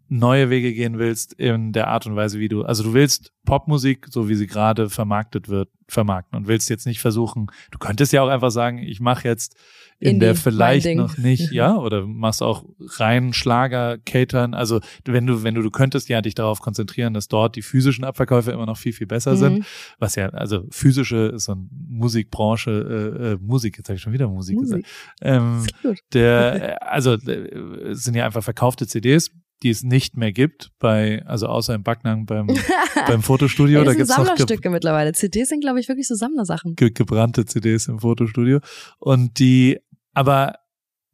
neue 0.09 0.51
Wege 0.51 0.73
gehen 0.73 0.99
willst 0.99 1.33
in 1.33 1.73
der 1.73 1.89
Art 1.89 2.07
und 2.07 2.17
Weise, 2.17 2.39
wie 2.39 2.49
du, 2.49 2.63
also 2.63 2.83
du 2.83 2.95
willst 2.95 3.33
Popmusik, 3.45 4.07
so 4.11 4.29
wie 4.29 4.35
sie 4.35 4.47
gerade 4.47 4.89
vermarktet 4.91 5.49
wird, 5.49 5.69
vermarkten 5.89 6.37
und 6.37 6.49
willst 6.49 6.69
jetzt 6.69 6.87
nicht 6.87 7.01
versuchen, 7.01 7.47
du 7.71 7.79
könntest 7.79 8.13
ja 8.13 8.23
auch 8.23 8.29
einfach 8.29 8.51
sagen, 8.51 8.79
ich 8.79 9.01
mache 9.01 9.27
jetzt 9.29 9.57
in 9.99 10.09
Indie, 10.11 10.21
der 10.27 10.35
vielleicht 10.35 10.95
noch 10.97 11.17
nicht, 11.17 11.51
ja, 11.53 11.77
oder 11.77 12.07
machst 12.07 12.43
auch 12.43 12.65
rein 12.99 13.33
Schlager, 13.33 13.97
Catern, 13.99 14.53
also 14.53 14.81
wenn 15.05 15.27
du, 15.27 15.43
wenn 15.43 15.55
du, 15.55 15.63
du 15.63 15.71
könntest 15.71 16.09
ja 16.09 16.21
dich 16.21 16.35
darauf 16.35 16.61
konzentrieren, 16.61 17.15
dass 17.15 17.29
dort 17.29 17.57
die 17.57 17.63
physischen 17.63 18.05
Abverkäufe 18.05 18.51
immer 18.51 18.67
noch 18.67 18.77
viel, 18.77 18.93
viel 18.93 19.07
besser 19.07 19.33
Mhm. 19.33 19.37
sind, 19.37 19.67
was 19.99 20.17
ja, 20.17 20.29
also 20.31 20.65
physische 20.71 21.29
ist 21.35 21.45
so 21.45 21.53
eine 21.53 21.67
Musikbranche, 21.89 22.71
äh, 22.71 23.33
äh, 23.33 23.39
Musik, 23.41 23.79
jetzt 23.79 23.89
habe 23.89 23.97
ich 23.97 24.03
schon 24.03 24.13
wieder 24.13 24.29
Musik, 24.29 24.57
Musik. 24.57 24.85
gesagt. 24.85 25.17
Ähm, 25.23 25.65
der, 26.13 26.81
äh, 26.83 26.85
also 26.85 27.15
äh, 27.15 27.91
es 27.91 28.05
sind 28.05 28.15
ja 28.17 28.27
einfach 28.27 28.43
verkaufte 28.43 28.87
CDs, 28.87 29.31
die 29.63 29.71
es 29.71 29.83
nicht 29.83 30.17
mehr 30.17 30.33
gibt, 30.33 30.71
bei, 30.79 31.25
also 31.25 31.47
außer 31.47 31.75
im 31.75 31.83
Backnang 31.83 32.27
beim, 32.27 32.47
beim 33.07 33.23
Fotostudio, 33.23 33.85
da 33.85 33.87
das 33.87 33.95
sind 33.95 34.09
noch 34.09 34.17
ge 34.17 34.27
Sammlerstücke 34.27 34.71
mittlerweile. 34.71 35.13
CDs 35.13 35.49
sind, 35.49 35.61
glaube 35.61 35.81
ich, 35.81 35.89
wirklich 35.89 36.07
so 36.07 36.15
Sammlersachen. 36.15 36.75
ge 36.77 36.91
gebrannte 36.91 37.47
CDs 37.47 37.89
im 37.89 38.01
Fotostudio. 38.01 38.61
Und 38.99 39.39
die, 39.39 39.79
aber 40.13 40.57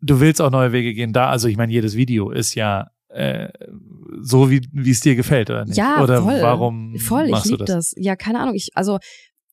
du 0.00 0.20
willst 0.20 0.40
auch 0.40 0.50
neue 0.50 0.72
Wege 0.72 0.94
gehen 0.94 1.12
da, 1.12 1.30
also 1.30 1.48
ich 1.48 1.56
meine, 1.56 1.72
jedes 1.72 1.96
Video 1.96 2.30
ist 2.30 2.54
ja 2.54 2.90
äh, 3.08 3.48
so, 4.20 4.50
wie 4.50 4.66
wie 4.72 4.90
es 4.90 5.00
dir 5.00 5.14
gefällt, 5.14 5.50
oder 5.50 5.64
nicht? 5.64 5.76
Ja, 5.76 6.02
oder 6.02 6.22
voll. 6.22 6.40
warum 6.40 6.98
Voll, 6.98 7.26
ich 7.26 7.30
machst 7.30 7.46
du 7.46 7.50
liebe 7.50 7.64
das? 7.64 7.90
das? 7.90 7.94
Ja, 7.96 8.16
keine 8.16 8.40
Ahnung. 8.40 8.54
Ich, 8.54 8.70
also, 8.74 8.98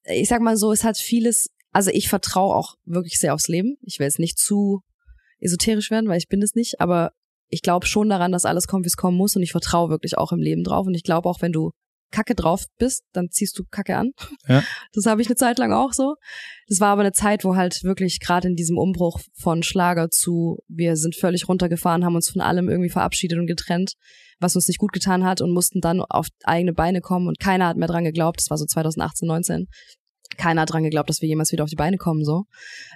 ich 0.06 0.30
sag 0.30 0.42
mal 0.42 0.58
so, 0.58 0.72
es 0.72 0.84
hat 0.84 0.98
vieles, 0.98 1.50
also 1.72 1.92
ich 1.94 2.10
vertraue 2.10 2.56
auch 2.56 2.76
wirklich 2.86 3.20
sehr 3.20 3.34
aufs 3.34 3.48
Leben. 3.48 3.78
Ich 3.82 4.00
will 4.00 4.06
jetzt 4.06 4.20
nicht 4.20 4.40
zu 4.40 4.82
esoterisch 5.40 5.92
werden, 5.92 6.10
weil 6.10 6.18
ich 6.18 6.28
bin 6.28 6.42
es 6.42 6.56
nicht, 6.56 6.80
aber 6.80 7.12
ich 7.50 7.62
glaube 7.62 7.86
schon 7.86 8.10
daran, 8.10 8.32
dass 8.32 8.46
alles 8.46 8.68
kommt, 8.68 8.86
wie 8.86 8.90
es 8.90 8.98
kommen 8.98 9.18
muss 9.18 9.36
und 9.36 9.42
ich 9.42 9.52
vertraue 9.52 9.90
wirklich 9.90 10.18
auch 10.18 10.32
im 10.32 10.40
Leben 10.40 10.64
drauf 10.64 10.88
und 10.88 10.94
ich 10.94 11.04
glaube 11.04 11.28
auch, 11.30 11.42
wenn 11.42 11.52
du 11.52 11.72
Kacke 12.12 12.34
drauf 12.34 12.66
bist, 12.78 13.04
dann 13.14 13.30
ziehst 13.30 13.58
du 13.58 13.64
Kacke 13.70 13.96
an. 13.96 14.12
Ja. 14.48 14.64
Das 14.94 15.06
habe 15.06 15.22
ich 15.22 15.28
eine 15.28 15.36
Zeit 15.36 15.60
lang 15.60 15.72
auch 15.72 15.94
so. 15.94 16.16
Das 16.68 16.80
war 16.80 16.90
aber 16.90 17.02
eine 17.02 17.12
Zeit, 17.12 17.44
wo 17.44 17.56
halt 17.56 17.84
wirklich 17.84 18.20
gerade 18.20 18.48
in 18.48 18.56
diesem 18.56 18.78
Umbruch 18.78 19.20
von 19.34 19.62
Schlager 19.62 20.10
zu, 20.10 20.58
wir 20.68 20.96
sind 20.96 21.16
völlig 21.16 21.48
runtergefahren, 21.48 22.04
haben 22.04 22.16
uns 22.16 22.30
von 22.30 22.42
allem 22.42 22.70
irgendwie 22.70 22.90
verabschiedet 22.90 23.38
und 23.38 23.46
getrennt, 23.46 23.94
was 24.40 24.56
uns 24.56 24.68
nicht 24.68 24.80
gut 24.80 24.92
getan 24.92 25.24
hat 25.24 25.42
und 25.42 25.52
mussten 25.52 25.82
dann 25.82 26.02
auf 26.02 26.28
eigene 26.44 26.74
Beine 26.74 27.02
kommen 27.02 27.28
und 27.28 27.40
keiner 27.40 27.68
hat 27.68 27.78
mehr 27.78 27.88
dran 27.88 28.04
geglaubt. 28.04 28.40
Das 28.40 28.50
war 28.50 28.58
so 28.58 28.66
2018, 28.66 29.28
19. 29.28 29.68
Keiner 30.38 30.62
hat 30.62 30.74
dran 30.74 30.84
geglaubt, 30.84 31.10
dass 31.10 31.22
wir 31.22 31.30
jemals 31.30 31.52
wieder 31.52 31.64
auf 31.64 31.70
die 31.70 31.76
Beine 31.76 31.98
kommen 31.98 32.24
so. 32.24 32.46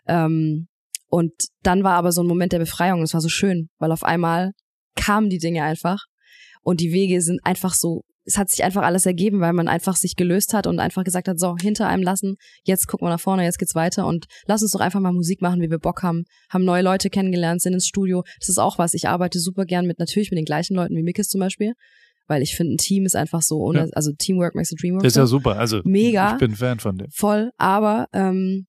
Ähm, 0.07 0.67
Und 1.13 1.31
dann 1.61 1.83
war 1.83 1.93
aber 1.93 2.11
so 2.11 2.23
ein 2.23 2.27
Moment 2.27 2.53
der 2.53 2.57
Befreiung. 2.57 3.03
Es 3.03 3.13
war 3.13 3.21
so 3.21 3.29
schön, 3.29 3.69
weil 3.77 3.91
auf 3.91 4.03
einmal 4.03 4.49
kamen 4.95 5.29
die 5.29 5.37
Dinge 5.37 5.61
einfach 5.61 6.05
und 6.63 6.79
die 6.79 6.91
Wege 6.91 7.21
sind 7.21 7.39
einfach 7.43 7.75
so 7.75 8.01
es 8.25 8.37
hat 8.37 8.49
sich 8.49 8.63
einfach 8.63 8.83
alles 8.83 9.05
ergeben, 9.05 9.41
weil 9.41 9.51
man 9.51 9.67
einfach 9.67 9.97
sich 9.97 10.15
gelöst 10.15 10.53
hat 10.53 10.65
und 10.65 10.79
einfach 10.79 11.03
gesagt 11.03 11.27
hat, 11.27 11.37
so, 11.37 11.57
hinter 11.57 11.87
einem 11.89 12.01
lassen, 12.01 12.37
jetzt 12.63 12.87
gucken 12.87 13.05
wir 13.05 13.11
nach 13.11 13.19
vorne, 13.19 13.43
jetzt 13.43 13.59
geht's 13.59 13.75
weiter 13.75 14.07
und 14.07 14.27
lass 14.47 14.61
uns 14.61 14.71
doch 14.71 14.79
einfach 14.79 15.01
mal 15.01 15.11
Musik 15.11 15.41
machen, 15.41 15.61
wie 15.61 15.69
wir 15.69 15.77
Bock 15.77 16.03
haben, 16.03 16.23
haben 16.49 16.63
neue 16.63 16.81
Leute 16.81 17.09
kennengelernt, 17.09 17.61
sind 17.61 17.73
ins 17.73 17.85
Studio. 17.85 18.23
Das 18.39 18.47
ist 18.47 18.59
auch 18.59 18.77
was. 18.77 18.93
Ich 18.93 19.09
arbeite 19.09 19.39
super 19.39 19.65
gern 19.65 19.85
mit, 19.85 19.99
natürlich 19.99 20.31
mit 20.31 20.37
den 20.37 20.45
gleichen 20.45 20.73
Leuten 20.73 20.95
wie 20.95 21.03
Mikis 21.03 21.27
zum 21.27 21.41
Beispiel, 21.41 21.73
weil 22.27 22.41
ich 22.41 22.55
finde, 22.55 22.75
ein 22.75 22.77
Team 22.77 23.05
ist 23.05 23.17
einfach 23.17 23.41
so, 23.41 23.57
ohne, 23.57 23.79
ja. 23.79 23.87
also 23.91 24.13
Teamwork 24.17 24.55
makes 24.55 24.71
a 24.71 24.77
dream 24.79 24.93
work. 24.93 25.03
Das 25.03 25.11
ist 25.11 25.17
ja 25.17 25.27
super, 25.27 25.59
also 25.59 25.81
mega. 25.83 26.31
Ich 26.31 26.39
bin 26.39 26.55
Fan 26.55 26.79
von 26.79 26.97
dem. 26.97 27.11
Voll, 27.11 27.51
aber 27.57 28.07
ähm, 28.13 28.67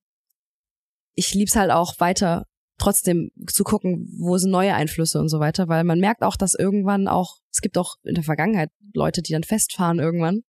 ich 1.15 1.33
lieb's 1.33 1.55
halt 1.55 1.71
auch 1.71 1.99
weiter 1.99 2.45
trotzdem 2.77 3.31
zu 3.47 3.63
gucken, 3.63 4.07
wo 4.19 4.37
sind 4.37 4.51
neue 4.51 4.75
Einflüsse 4.75 5.19
und 5.19 5.29
so 5.29 5.39
weiter, 5.39 5.67
weil 5.67 5.83
man 5.83 5.99
merkt 5.99 6.23
auch, 6.23 6.35
dass 6.35 6.53
irgendwann 6.53 7.07
auch, 7.07 7.37
es 7.51 7.61
gibt 7.61 7.77
auch 7.77 7.95
in 8.03 8.15
der 8.15 8.23
Vergangenheit 8.23 8.69
Leute, 8.93 9.21
die 9.21 9.31
dann 9.31 9.43
festfahren 9.43 9.99
irgendwann. 9.99 10.41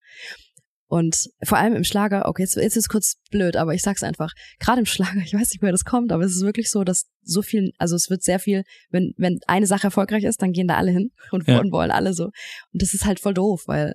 Und 0.88 1.30
vor 1.42 1.58
allem 1.58 1.74
im 1.74 1.82
Schlager, 1.82 2.28
okay, 2.28 2.42
jetzt, 2.42 2.56
jetzt 2.56 2.76
ist 2.76 2.84
es 2.84 2.88
kurz 2.88 3.16
blöd, 3.30 3.56
aber 3.56 3.74
ich 3.74 3.82
sag's 3.82 4.04
einfach, 4.04 4.32
gerade 4.60 4.80
im 4.80 4.86
Schlager, 4.86 5.20
ich 5.24 5.34
weiß 5.34 5.50
nicht, 5.50 5.62
woher 5.62 5.72
das 5.72 5.84
kommt, 5.84 6.12
aber 6.12 6.24
es 6.24 6.36
ist 6.36 6.42
wirklich 6.42 6.70
so, 6.70 6.84
dass 6.84 7.06
so 7.22 7.42
viel, 7.42 7.72
also 7.78 7.96
es 7.96 8.08
wird 8.08 8.22
sehr 8.22 8.38
viel, 8.38 8.62
wenn, 8.90 9.12
wenn 9.16 9.38
eine 9.46 9.66
Sache 9.66 9.88
erfolgreich 9.88 10.24
ist, 10.24 10.42
dann 10.42 10.52
gehen 10.52 10.68
da 10.68 10.76
alle 10.76 10.92
hin 10.92 11.10
und 11.32 11.46
ja. 11.48 11.60
wollen 11.70 11.90
alle 11.90 12.12
so. 12.12 12.26
Und 12.72 12.82
das 12.82 12.94
ist 12.94 13.04
halt 13.04 13.20
voll 13.20 13.34
doof, 13.34 13.64
weil 13.66 13.94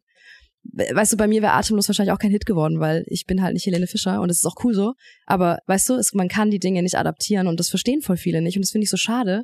weißt 0.64 1.14
du, 1.14 1.18
bei 1.18 1.28
mir 1.28 1.42
wäre 1.42 1.54
Atemlos 1.54 1.88
wahrscheinlich 1.88 2.14
auch 2.14 2.20
kein 2.20 2.32
Hit 2.32 2.46
geworden, 2.46 2.80
weil 2.80 3.04
ich 3.08 3.26
bin 3.26 3.42
halt 3.42 3.54
nicht 3.54 3.66
Helene 3.66 3.88
Fischer 3.88 4.22
und 4.22 4.30
es 4.30 4.38
ist 4.38 4.46
auch 4.46 4.64
cool 4.64 4.74
so. 4.74 4.94
Aber 5.26 5.60
weißt 5.68 5.90
du, 5.90 5.94
es, 5.96 6.14
man 6.14 6.28
kann 6.28 6.52
die 6.52 6.60
Dinge 6.60 6.84
nicht 6.84 6.98
adaptieren 6.98 7.48
und 7.48 7.60
das 7.60 7.70
verstehen 7.70 8.02
voll 8.02 8.18
viele 8.18 8.42
nicht 8.42 8.58
und 8.58 8.64
das 8.64 8.72
finde 8.72 8.84
ich 8.84 8.90
so 8.90 8.98
schade. 8.98 9.44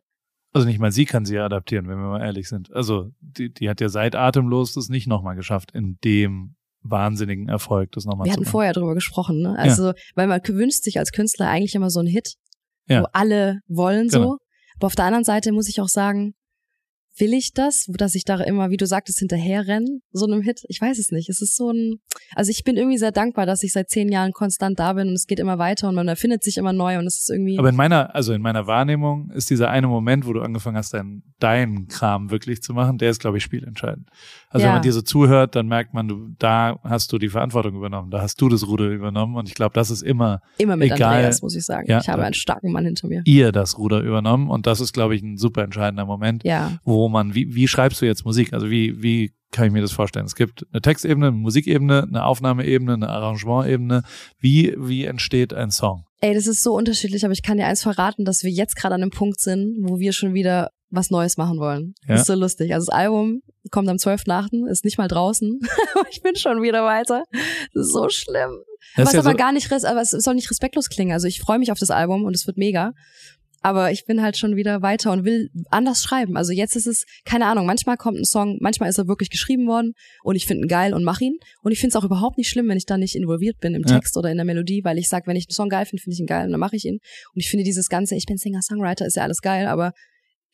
Also 0.54 0.68
nicht 0.68 0.80
mal 0.80 0.92
sie 0.92 1.06
kann 1.06 1.26
sie 1.26 1.36
ja 1.36 1.46
adaptieren, 1.46 1.88
wenn 1.88 1.98
wir 1.98 2.08
mal 2.08 2.24
ehrlich 2.24 2.48
sind. 2.48 2.72
Also 2.74 3.12
die, 3.20 3.54
die 3.54 3.70
hat 3.70 3.82
ja 3.82 3.90
seit 3.90 4.16
Atemlos 4.16 4.74
das 4.74 4.90
nicht 4.90 5.08
nochmal 5.08 5.36
geschafft, 5.36 5.72
in 5.74 5.98
dem 6.04 6.56
wahnsinnigen 6.82 7.50
Erfolg 7.50 7.92
das 7.92 8.06
nochmal 8.06 8.26
zu 8.26 8.30
machen. 8.30 8.40
Wir 8.40 8.46
hatten 8.46 8.52
vorher 8.52 8.74
drüber 8.74 8.94
gesprochen, 8.94 9.42
ne? 9.42 9.56
Also, 9.58 9.88
ja. 9.88 9.94
weil 10.16 10.28
man 10.28 10.42
gewünscht 10.42 10.84
sich 10.84 11.00
als 11.00 11.12
Künstler 11.12 11.50
eigentlich 11.50 11.76
immer 11.76 11.90
so 11.90 12.00
einen 12.00 12.08
Hit, 12.08 12.36
ja. 12.88 13.02
wo 13.02 13.08
alle 13.12 13.60
wollen 13.68 14.10
so. 14.10 14.20
Genau. 14.20 14.38
Aber 14.78 14.88
auf 14.88 14.96
der 14.96 15.06
anderen 15.06 15.26
Seite 15.26 15.52
muss 15.52 15.68
ich 15.68 15.82
auch 15.82 15.90
sagen, 15.90 16.34
will 17.20 17.34
ich 17.34 17.54
das, 17.54 17.86
dass 17.88 18.16
ich 18.16 18.24
da 18.26 18.38
immer, 18.42 18.70
wie 18.70 18.78
du 18.78 18.86
sagtest, 18.86 19.20
hinterher 19.20 19.68
renne, 19.68 20.00
so 20.12 20.26
einem 20.26 20.42
Hit? 20.42 20.64
Ich 20.68 20.82
weiß 20.82 21.00
es 21.00 21.12
nicht. 21.12 21.30
Es 21.30 21.42
ist 21.42 21.56
so 21.56 21.72
ein, 21.72 22.00
also 22.36 22.52
ich 22.52 22.64
bin 22.64 22.78
irgendwie 22.78 22.98
sehr 22.98 23.12
dankbar, 23.12 23.46
dass 23.46 23.64
ich 23.64 23.74
seit 23.74 23.90
zehn 23.90 24.10
Jahren 24.10 24.32
konstant 24.32 24.80
da 24.80 24.94
bin 24.94 25.10
und 25.10 25.14
es 25.14 25.28
geht 25.28 25.40
immer 25.40 25.58
weiter 25.58 25.90
und 25.90 25.96
man 25.96 26.08
erfindet 26.08 26.44
sich 26.44 26.58
immer 26.58 26.74
neu 26.74 26.98
und 27.00 27.06
es 27.08 27.18
ist 27.18 27.30
irgendwie. 27.30 27.58
Aber 27.58 27.70
in 27.70 27.76
meiner, 27.76 28.14
also 28.16 28.34
in 28.34 28.42
meiner 28.42 28.68
Wahrnehmung 28.68 29.32
ist 29.32 29.50
dieser 29.50 29.70
eine 29.70 29.88
Moment, 29.88 30.26
wo 30.26 30.34
du 30.34 30.42
angefangen 30.42 30.78
hast, 30.78 30.94
deinen, 30.94 31.24
deinen 31.40 31.88
Kram 31.88 32.30
wirklich 32.30 32.62
zu 32.62 32.74
machen, 32.74 32.98
der 32.98 33.10
ist, 33.10 33.20
glaube 33.20 33.38
ich, 33.38 33.44
spielentscheidend. 33.44 34.10
Also 34.50 34.64
ja. 34.64 34.70
wenn 34.70 34.76
man 34.76 34.84
dir 34.84 34.94
so 34.94 35.02
zuhört, 35.02 35.56
dann 35.56 35.68
merkt 35.68 35.94
man, 35.94 36.08
du, 36.08 36.30
da 36.40 36.80
hast 36.84 37.12
du 37.12 37.18
die 37.18 37.30
Verantwortung 37.30 37.76
übernommen, 37.76 38.12
da 38.12 38.22
hast 38.22 38.40
du 38.40 38.48
das 38.48 38.66
Ruder 38.68 38.86
übernommen 38.86 39.36
und 39.36 39.50
ich 39.50 39.56
glaube, 39.56 39.74
das 39.74 39.92
ist 39.92 40.02
immer 40.02 40.42
immer 40.58 40.78
mit 40.78 40.92
egal, 40.92 41.16
Andreas, 41.16 41.42
muss 41.42 41.56
ich 41.56 41.66
sagen. 41.66 41.90
Ja, 41.90 42.00
ich 42.00 42.08
habe 42.08 42.24
einen 42.24 42.34
starken 42.34 42.72
Mann 42.72 42.86
hinter 42.86 43.08
mir. 43.08 43.22
Ihr 43.26 43.52
das 43.52 43.78
Ruder 43.78 44.02
übernommen 44.02 44.50
und 44.50 44.66
das 44.66 44.80
ist, 44.80 44.94
glaube 44.94 45.16
ich, 45.16 45.22
ein 45.22 45.38
super 45.38 45.64
entscheidender 45.64 46.06
Moment, 46.06 46.44
ja. 46.44 46.80
wo 46.84 47.10
man, 47.10 47.36
wie, 47.36 47.56
wie 47.56 47.68
schreibst 47.68 48.02
du 48.02 48.06
jetzt 48.06 48.26
Musik? 48.26 48.54
Also 48.54 48.70
wie, 48.70 49.02
wie 49.02 49.34
kann 49.52 49.66
ich 49.66 49.72
mir 49.72 49.82
das 49.82 49.92
vorstellen? 49.92 50.26
Es 50.26 50.36
gibt 50.36 50.66
eine 50.72 50.82
Textebene, 50.82 51.28
eine 51.28 51.36
Musikebene, 51.36 52.04
eine 52.04 52.26
Aufnahmeebene, 52.26 52.94
eine 52.94 53.10
Arrangementebene. 53.10 54.04
Wie, 54.40 54.74
wie 54.78 55.06
entsteht 55.06 55.54
ein 55.54 55.72
Song? 55.72 56.06
Ey, 56.20 56.34
das 56.34 56.48
ist 56.48 56.64
so 56.64 56.74
unterschiedlich, 56.74 57.24
aber 57.24 57.34
ich 57.34 57.44
kann 57.44 57.58
dir 57.58 57.66
eins 57.66 57.84
verraten, 57.84 58.26
dass 58.26 58.44
wir 58.44 58.52
jetzt 58.52 58.76
gerade 58.76 58.96
an 58.96 59.02
einem 59.02 59.12
Punkt 59.12 59.40
sind, 59.40 59.78
wo 59.82 60.00
wir 60.00 60.14
schon 60.14 60.34
wieder 60.34 60.70
was 60.90 61.10
Neues 61.10 61.38
machen 61.38 61.60
wollen. 61.60 61.94
Ja. 62.04 62.14
Das 62.14 62.22
ist 62.22 62.28
so 62.28 62.36
lustig. 62.36 62.74
Also 62.74 62.88
das 62.88 62.96
Album 62.96 63.42
kommt 63.72 63.90
am 63.90 63.98
12.8., 63.98 64.70
ist 64.70 64.86
nicht 64.86 64.98
mal 64.98 65.08
draußen. 65.08 65.60
ich 66.12 66.22
bin 66.22 66.36
schon 66.36 66.62
wieder 66.62 66.84
weiter. 66.84 67.24
Das 67.74 67.88
ist 67.88 67.94
so 67.94 68.10
schlimm. 68.10 68.64
Das 68.96 69.08
was 69.08 69.14
ja 69.14 69.20
aber 69.20 69.32
so 69.32 69.38
gar 69.38 69.52
nicht, 69.52 69.72
aber 69.72 70.02
es 70.02 70.12
soll 70.12 70.36
nicht 70.36 70.50
respektlos 70.50 70.90
klingen. 70.90 71.12
Also 71.12 71.28
ich 71.28 71.42
freue 71.42 71.60
mich 71.60 71.72
auf 71.72 71.80
das 71.80 71.92
Album 71.92 72.24
und 72.24 72.36
es 72.36 72.48
wird 72.48 72.58
mega 72.58 72.94
aber 73.62 73.92
ich 73.92 74.06
bin 74.06 74.22
halt 74.22 74.38
schon 74.38 74.56
wieder 74.56 74.82
weiter 74.82 75.12
und 75.12 75.26
will 75.26 75.50
anders 75.70 76.02
schreiben. 76.02 76.38
Also 76.38 76.54
jetzt 76.54 76.76
ist 76.76 76.88
es, 76.88 77.06
keine 77.26 77.46
Ahnung, 77.48 77.66
manchmal 77.66 77.98
kommt 77.98 78.18
ein 78.18 78.26
Song, 78.26 78.58
manchmal 78.62 78.90
ist 78.90 78.98
er 78.98 79.08
wirklich 79.08 79.30
geschrieben 79.30 79.68
worden 79.68 79.94
und 80.24 80.36
ich 80.36 80.46
finde 80.46 80.66
ihn 80.66 80.68
geil 80.68 80.94
und 80.94 81.04
mach 81.04 81.20
ihn. 81.20 81.38
Und 81.64 81.72
ich 81.72 81.80
finde 81.80 81.90
es 81.90 81.96
auch 81.96 82.06
überhaupt 82.06 82.38
nicht 82.38 82.50
schlimm, 82.50 82.68
wenn 82.70 82.78
ich 82.78 82.86
da 82.86 82.98
nicht 82.98 83.16
involviert 83.16 83.60
bin 83.60 83.74
im 83.74 83.84
Text 83.84 84.16
ja. 84.16 84.20
oder 84.20 84.32
in 84.32 84.38
der 84.38 84.46
Melodie, 84.46 84.84
weil 84.84 84.98
ich 84.98 85.10
sage, 85.10 85.28
wenn 85.28 85.36
ich 85.36 85.48
einen 85.48 85.56
Song 85.56 85.70
geil 85.70 85.86
finde, 85.86 86.02
finde 86.02 86.14
ich 86.14 86.20
ihn 86.20 86.28
geil 86.28 86.46
und 86.46 86.52
dann 86.52 86.60
mache 86.60 86.76
ich 86.76 86.86
ihn. 86.86 87.00
Und 87.34 87.42
ich 87.42 87.50
finde 87.50 87.64
dieses 87.64 87.90
ganze, 87.90 88.16
ich 88.16 88.26
bin 88.26 88.38
Singer-Songwriter, 88.38 89.06
ist 89.06 89.16
ja 89.16 89.24
alles 89.24 89.42
geil, 89.42 89.68
aber 89.68 89.92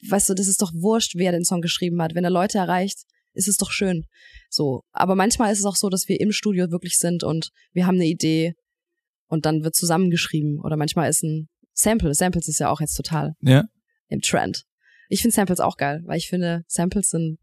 weißt 0.09 0.29
du, 0.29 0.33
das 0.33 0.47
ist 0.47 0.61
doch 0.61 0.71
wurscht, 0.73 1.15
wer 1.15 1.31
den 1.31 1.45
Song 1.45 1.61
geschrieben 1.61 2.01
hat. 2.01 2.15
Wenn 2.15 2.23
er 2.23 2.29
Leute 2.29 2.57
erreicht, 2.57 3.03
ist 3.33 3.47
es 3.47 3.57
doch 3.57 3.71
schön. 3.71 4.05
So. 4.49 4.81
Aber 4.91 5.15
manchmal 5.15 5.51
ist 5.51 5.59
es 5.59 5.65
auch 5.65 5.75
so, 5.75 5.89
dass 5.89 6.07
wir 6.07 6.19
im 6.19 6.31
Studio 6.31 6.71
wirklich 6.71 6.97
sind 6.97 7.23
und 7.23 7.49
wir 7.71 7.85
haben 7.85 7.95
eine 7.95 8.05
Idee 8.05 8.53
und 9.27 9.45
dann 9.45 9.63
wird 9.63 9.75
zusammengeschrieben. 9.75 10.59
Oder 10.59 10.77
manchmal 10.77 11.09
ist 11.09 11.23
ein 11.23 11.47
Sample. 11.73 12.13
Samples 12.13 12.47
ist 12.47 12.59
ja 12.59 12.69
auch 12.69 12.81
jetzt 12.81 12.95
total 12.95 13.33
ja. 13.41 13.65
im 14.07 14.21
Trend. 14.21 14.63
Ich 15.09 15.21
finde 15.21 15.35
Samples 15.35 15.59
auch 15.59 15.77
geil, 15.77 16.01
weil 16.05 16.17
ich 16.17 16.29
finde, 16.29 16.63
Samples 16.67 17.09
sind, 17.09 17.37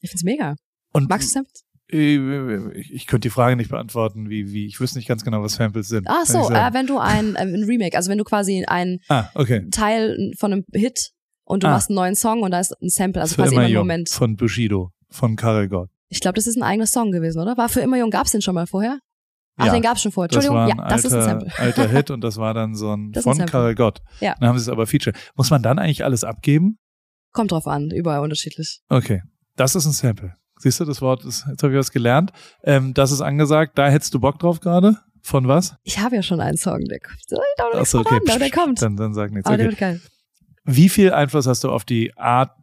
ich 0.00 0.10
finde 0.10 0.20
es 0.20 0.24
mega. 0.24 0.56
Und 0.92 1.08
Magst 1.08 1.30
du 1.30 1.32
Samples? 1.32 1.64
Ich, 1.86 2.90
ich 2.90 3.06
könnte 3.06 3.28
die 3.28 3.30
Frage 3.30 3.56
nicht 3.56 3.70
beantworten, 3.70 4.30
wie, 4.30 4.52
wie, 4.52 4.66
ich 4.66 4.80
wüsste 4.80 4.98
nicht 4.98 5.06
ganz 5.06 5.22
genau, 5.22 5.42
was 5.42 5.54
Samples 5.54 5.88
sind. 5.88 6.06
Ach 6.08 6.24
so, 6.24 6.50
äh, 6.50 6.72
wenn 6.72 6.86
du 6.86 6.98
ein, 6.98 7.34
äh, 7.36 7.40
ein 7.40 7.64
Remake, 7.64 7.96
also 7.96 8.10
wenn 8.10 8.18
du 8.18 8.24
quasi 8.24 8.64
ein 8.66 9.00
ah, 9.08 9.28
okay. 9.34 9.68
Teil 9.70 10.32
von 10.38 10.52
einem 10.52 10.64
Hit 10.72 11.10
und 11.44 11.62
du 11.62 11.68
ah. 11.68 11.72
machst 11.72 11.90
einen 11.90 11.96
neuen 11.96 12.14
Song 12.14 12.42
und 12.42 12.50
da 12.50 12.60
ist 12.60 12.72
ein 12.80 12.88
Sample, 12.88 13.22
also 13.22 13.34
für 13.34 13.42
quasi 13.42 13.54
immer 13.54 13.66
im 13.66 13.72
jung, 13.72 13.80
Moment. 13.82 14.08
Von 14.10 14.36
Bushido, 14.36 14.90
von 15.10 15.36
Karel 15.36 15.68
Gott. 15.68 15.90
Ich 16.08 16.20
glaube, 16.20 16.34
das 16.34 16.46
ist 16.46 16.56
ein 16.56 16.62
eigener 16.62 16.86
Song 16.86 17.12
gewesen, 17.12 17.40
oder? 17.40 17.56
War 17.56 17.68
für 17.68 17.80
immer 17.80 17.96
jung, 17.96 18.10
gab's 18.10 18.32
den 18.32 18.42
schon 18.42 18.54
mal 18.54 18.66
vorher? 18.66 18.98
Ach, 19.56 19.66
ja, 19.66 19.72
den 19.72 19.82
gab's 19.82 20.02
schon 20.02 20.12
vorher. 20.12 20.32
Entschuldigung, 20.32 20.56
das 20.56 20.72
ein 20.72 20.78
ja, 20.78 20.88
das 20.88 21.04
alter, 21.04 21.06
ist 21.06 21.14
ein 21.14 21.22
Sample. 21.22 21.52
alter 21.58 21.88
Hit 21.88 22.10
und 22.10 22.20
das 22.22 22.36
war 22.36 22.54
dann 22.54 22.74
so 22.74 22.92
ein 22.92 23.12
das 23.12 23.24
von 23.24 23.38
Karel 23.38 23.74
Gott. 23.74 24.00
Ja. 24.20 24.34
Dann 24.40 24.48
haben 24.48 24.58
sie 24.58 24.62
es 24.62 24.68
aber 24.68 24.86
Feature. 24.86 25.16
Muss 25.36 25.50
man 25.50 25.62
dann 25.62 25.78
eigentlich 25.78 26.04
alles 26.04 26.24
abgeben? 26.24 26.78
Kommt 27.32 27.52
drauf 27.52 27.66
an, 27.66 27.90
überall 27.90 28.20
unterschiedlich. 28.20 28.80
Okay. 28.88 29.22
Das 29.56 29.74
ist 29.74 29.86
ein 29.86 29.92
Sample. 29.92 30.34
Siehst 30.58 30.80
du, 30.80 30.84
das 30.84 31.00
Wort 31.00 31.24
ist, 31.24 31.46
jetzt 31.48 31.62
habe 31.62 31.72
ich 31.72 31.78
was 31.78 31.90
gelernt. 31.90 32.32
Ähm, 32.62 32.94
das 32.94 33.10
ist 33.12 33.20
angesagt, 33.20 33.76
da 33.76 33.88
hättest 33.88 34.14
du 34.14 34.20
Bock 34.20 34.38
drauf 34.38 34.60
gerade? 34.60 34.98
Von 35.22 35.48
was? 35.48 35.74
Ich 35.84 35.98
habe 35.98 36.16
ja 36.16 36.22
schon 36.22 36.40
einen 36.40 36.56
Song, 36.56 36.84
der 36.84 37.00
kommt. 37.00 37.74
Achso, 37.74 38.00
okay. 38.00 38.20
An, 38.30 38.38
der 38.38 38.50
kommt. 38.50 38.82
Dann, 38.82 38.96
dann 38.96 39.14
sag 39.14 39.32
nichts. 39.32 39.46
Aber 39.46 39.54
okay. 39.54 39.62
der 39.62 39.70
wird 39.70 39.80
geil. 39.80 40.00
Wie 40.64 40.88
viel 40.88 41.12
Einfluss 41.12 41.46
hast 41.46 41.64
du 41.64 41.70
auf 41.70 41.84
die 41.84 42.16
Art 42.16 42.56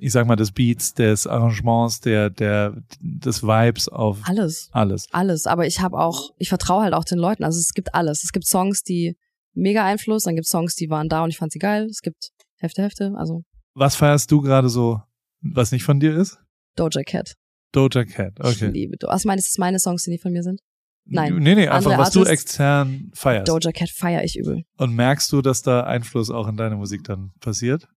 ich 0.00 0.12
sag 0.12 0.26
mal, 0.26 0.36
des 0.36 0.52
Beats, 0.52 0.94
des 0.94 1.26
Arrangements, 1.26 2.00
der, 2.00 2.30
der, 2.30 2.74
des 3.00 3.42
Vibes 3.42 3.88
auf 3.88 4.18
alles. 4.26 4.70
Alles. 4.72 5.06
Alles. 5.12 5.46
Aber 5.46 5.66
ich 5.66 5.80
habe 5.80 5.98
auch, 5.98 6.30
ich 6.38 6.48
vertraue 6.48 6.84
halt 6.84 6.94
auch 6.94 7.04
den 7.04 7.18
Leuten. 7.18 7.44
Also 7.44 7.58
es 7.58 7.74
gibt 7.74 7.94
alles. 7.94 8.24
Es 8.24 8.32
gibt 8.32 8.46
Songs, 8.46 8.82
die 8.82 9.16
mega 9.54 9.84
Einfluss, 9.84 10.24
dann 10.24 10.36
gibt 10.36 10.48
Songs, 10.48 10.74
die 10.74 10.88
waren 10.88 11.08
da 11.08 11.22
und 11.22 11.30
ich 11.30 11.36
fand 11.36 11.52
sie 11.52 11.58
geil. 11.58 11.84
Es 11.84 12.00
gibt 12.00 12.30
Hefte, 12.56 12.82
Hefte, 12.82 13.12
also. 13.16 13.44
Was 13.74 13.94
feierst 13.94 14.30
du 14.30 14.40
gerade 14.40 14.68
so, 14.68 15.00
was 15.42 15.70
nicht 15.70 15.84
von 15.84 16.00
dir 16.00 16.16
ist? 16.16 16.38
Doja 16.76 17.02
Cat. 17.02 17.34
Doja 17.72 18.04
Cat, 18.04 18.40
okay. 18.40 18.66
Ich 18.66 18.72
liebe 18.72 18.96
Doja. 18.96 19.12
Was 19.12 19.24
meinst 19.24 19.56
du, 19.56 19.60
meine 19.60 19.78
Songs, 19.78 20.04
die 20.04 20.10
nicht 20.10 20.22
von 20.22 20.32
mir 20.32 20.42
sind? 20.42 20.60
Nein. 21.04 21.36
Nee, 21.38 21.54
nee, 21.54 21.68
einfach 21.68 21.90
was 21.92 22.14
Artists, 22.14 22.14
du 22.14 22.24
extern 22.24 23.10
feierst. 23.14 23.48
Doja 23.48 23.72
Cat 23.72 23.90
feier 23.90 24.22
ich 24.22 24.36
übel. 24.36 24.62
Und 24.76 24.94
merkst 24.94 25.32
du, 25.32 25.42
dass 25.42 25.62
da 25.62 25.82
Einfluss 25.82 26.30
auch 26.30 26.48
in 26.48 26.56
deine 26.56 26.76
Musik 26.76 27.04
dann 27.04 27.32
passiert? 27.40 27.88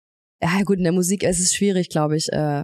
Ja, 0.42 0.62
gut, 0.66 0.78
in 0.78 0.84
der 0.84 0.94
Musik 0.94 1.24
ist 1.24 1.40
es 1.40 1.54
schwierig, 1.54 1.90
glaube 1.90 2.18
ich, 2.18 2.32
äh, 2.32 2.64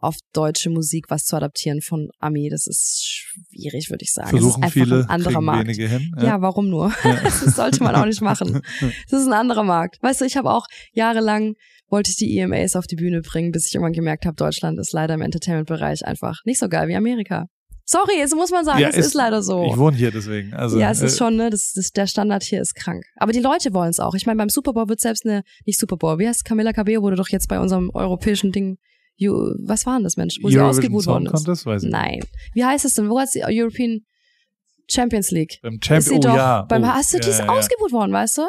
auf 0.00 0.16
deutsche 0.32 0.70
Musik 0.70 1.06
was 1.10 1.24
zu 1.24 1.36
adaptieren 1.36 1.82
von 1.82 2.08
Ami. 2.18 2.48
Das 2.48 2.66
ist 2.66 3.04
schwierig, 3.06 3.90
würde 3.90 4.02
ich 4.02 4.12
sagen. 4.12 4.30
Versuchen 4.30 4.62
es 4.62 4.68
ist 4.68 4.72
viele, 4.72 5.00
ein 5.00 5.10
anderer 5.10 5.40
Markt. 5.40 5.68
wenige 5.68 5.86
hin. 5.86 6.12
Ja. 6.16 6.24
ja, 6.24 6.40
warum 6.40 6.70
nur? 6.70 6.92
Ja. 7.04 7.20
das 7.22 7.40
sollte 7.40 7.82
man 7.82 7.94
auch 7.94 8.06
nicht 8.06 8.22
machen. 8.22 8.62
Das 9.10 9.20
ist 9.20 9.26
ein 9.26 9.32
anderer 9.32 9.64
Markt. 9.64 10.02
Weißt 10.02 10.20
du, 10.20 10.24
ich 10.24 10.36
habe 10.36 10.50
auch 10.50 10.66
jahrelang 10.92 11.54
wollte 11.90 12.10
ich 12.10 12.16
die 12.16 12.38
EMAs 12.38 12.76
auf 12.76 12.86
die 12.86 12.96
Bühne 12.96 13.20
bringen, 13.20 13.50
bis 13.50 13.66
ich 13.66 13.74
irgendwann 13.74 13.92
gemerkt 13.92 14.24
habe, 14.24 14.36
Deutschland 14.36 14.78
ist 14.78 14.92
leider 14.92 15.14
im 15.14 15.22
Entertainment-Bereich 15.22 16.06
einfach 16.06 16.38
nicht 16.44 16.60
so 16.60 16.68
geil 16.68 16.88
wie 16.88 16.94
Amerika. 16.94 17.46
Sorry, 17.92 18.18
jetzt 18.18 18.36
muss 18.36 18.52
man 18.52 18.64
sagen, 18.64 18.78
ja, 18.78 18.88
es 18.88 18.96
ist, 18.96 19.06
ist, 19.06 19.14
leider 19.14 19.42
so. 19.42 19.64
Ich 19.64 19.76
wohne 19.76 19.96
hier 19.96 20.12
deswegen. 20.12 20.54
Also, 20.54 20.78
ja, 20.78 20.92
es 20.92 21.02
ist 21.02 21.14
äh, 21.14 21.18
schon, 21.18 21.34
ne, 21.34 21.50
das, 21.50 21.72
das, 21.72 21.90
der 21.90 22.06
Standard 22.06 22.44
hier 22.44 22.60
ist 22.60 22.76
krank. 22.76 23.04
Aber 23.16 23.32
die 23.32 23.40
Leute 23.40 23.74
wollen 23.74 23.90
es 23.90 23.98
auch. 23.98 24.14
Ich 24.14 24.26
meine, 24.26 24.36
beim 24.36 24.48
Super 24.48 24.72
Bowl 24.74 24.88
wird 24.88 25.00
selbst 25.00 25.26
eine, 25.26 25.42
nicht 25.66 25.76
Super 25.76 25.96
Bowl, 25.96 26.16
wie 26.20 26.28
heißt 26.28 26.44
Camilla 26.44 26.72
Cabello 26.72 27.02
wurde 27.02 27.16
doch 27.16 27.28
jetzt 27.30 27.48
bei 27.48 27.58
unserem 27.58 27.90
europäischen 27.90 28.52
Ding 28.52 28.78
You, 29.16 29.34
was 29.58 29.86
war 29.86 29.96
denn 29.96 30.04
das, 30.04 30.16
Mensch? 30.16 30.38
Wo 30.40 30.46
Eurovision 30.46 30.72
sie 30.72 30.78
ausgebucht 30.78 31.06
worden 31.06 31.26
ist? 31.26 31.32
Contest, 31.32 31.66
weiß 31.66 31.82
ich 31.82 31.90
Nein. 31.90 32.20
Wie 32.54 32.64
heißt 32.64 32.84
es 32.84 32.94
denn? 32.94 33.10
Wo 33.10 33.18
hat 33.18 33.28
sie 33.28 33.42
European 33.44 34.06
Champions 34.88 35.32
League? 35.32 35.58
Beim 35.60 35.78
Champions 35.82 36.10
oh, 36.12 36.28
doch, 36.28 36.36
ja. 36.36 36.62
Beim, 36.62 36.84
oh, 36.84 36.86
hast 36.86 37.12
du, 37.12 37.16
ja, 37.18 37.24
die 37.24 37.28
ist 37.28 37.40
ja, 37.40 37.48
ausgebucht 37.48 37.92
worden, 37.92 38.12
weißt 38.12 38.38
du? 38.38 38.42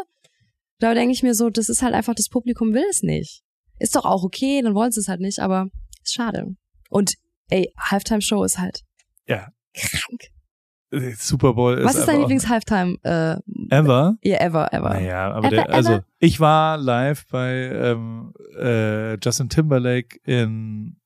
Da 0.77 0.93
denke 0.93 1.13
ich 1.13 1.23
mir 1.23 1.33
so, 1.33 1.49
das 1.49 1.67
ist 1.67 1.81
halt 1.81 1.95
einfach, 1.95 2.13
das 2.13 2.29
Publikum 2.29 2.73
will 2.73 2.85
es 2.89 3.01
nicht. 3.01 3.41
Ist 3.79 3.95
doch 3.95 4.05
auch 4.05 4.23
okay, 4.23 4.61
dann 4.61 4.75
wollen 4.75 4.91
sie 4.91 4.99
es 4.99 5.07
halt 5.07 5.19
nicht, 5.19 5.39
aber 5.39 5.67
ist 6.03 6.13
schade. 6.13 6.55
Und 6.89 7.15
ey, 7.49 7.73
Halftime 7.77 8.21
Show 8.21 8.43
ist 8.43 8.59
halt 8.59 8.83
ja. 9.27 9.47
krank. 9.73 10.21
Super 11.17 11.53
Bowl 11.53 11.77
ist 11.77 11.85
Was 11.85 11.95
ist 11.95 12.07
dein 12.07 12.19
Lieblings-Halftime? 12.19 12.97
Äh, 13.03 13.37
ever? 13.69 14.17
Ja, 14.21 14.33
yeah, 14.33 14.45
ever, 14.45 14.73
ever. 14.73 14.89
Naja, 14.89 15.31
aber 15.31 15.47
ever, 15.47 15.55
der, 15.55 15.69
also 15.73 15.91
ever? 15.93 16.05
ich 16.19 16.39
war 16.41 16.77
live 16.77 17.25
bei 17.27 17.53
ähm, 17.53 18.33
äh, 18.59 19.15
Justin 19.15 19.47
Timberlake 19.47 20.19
in, 20.25 20.97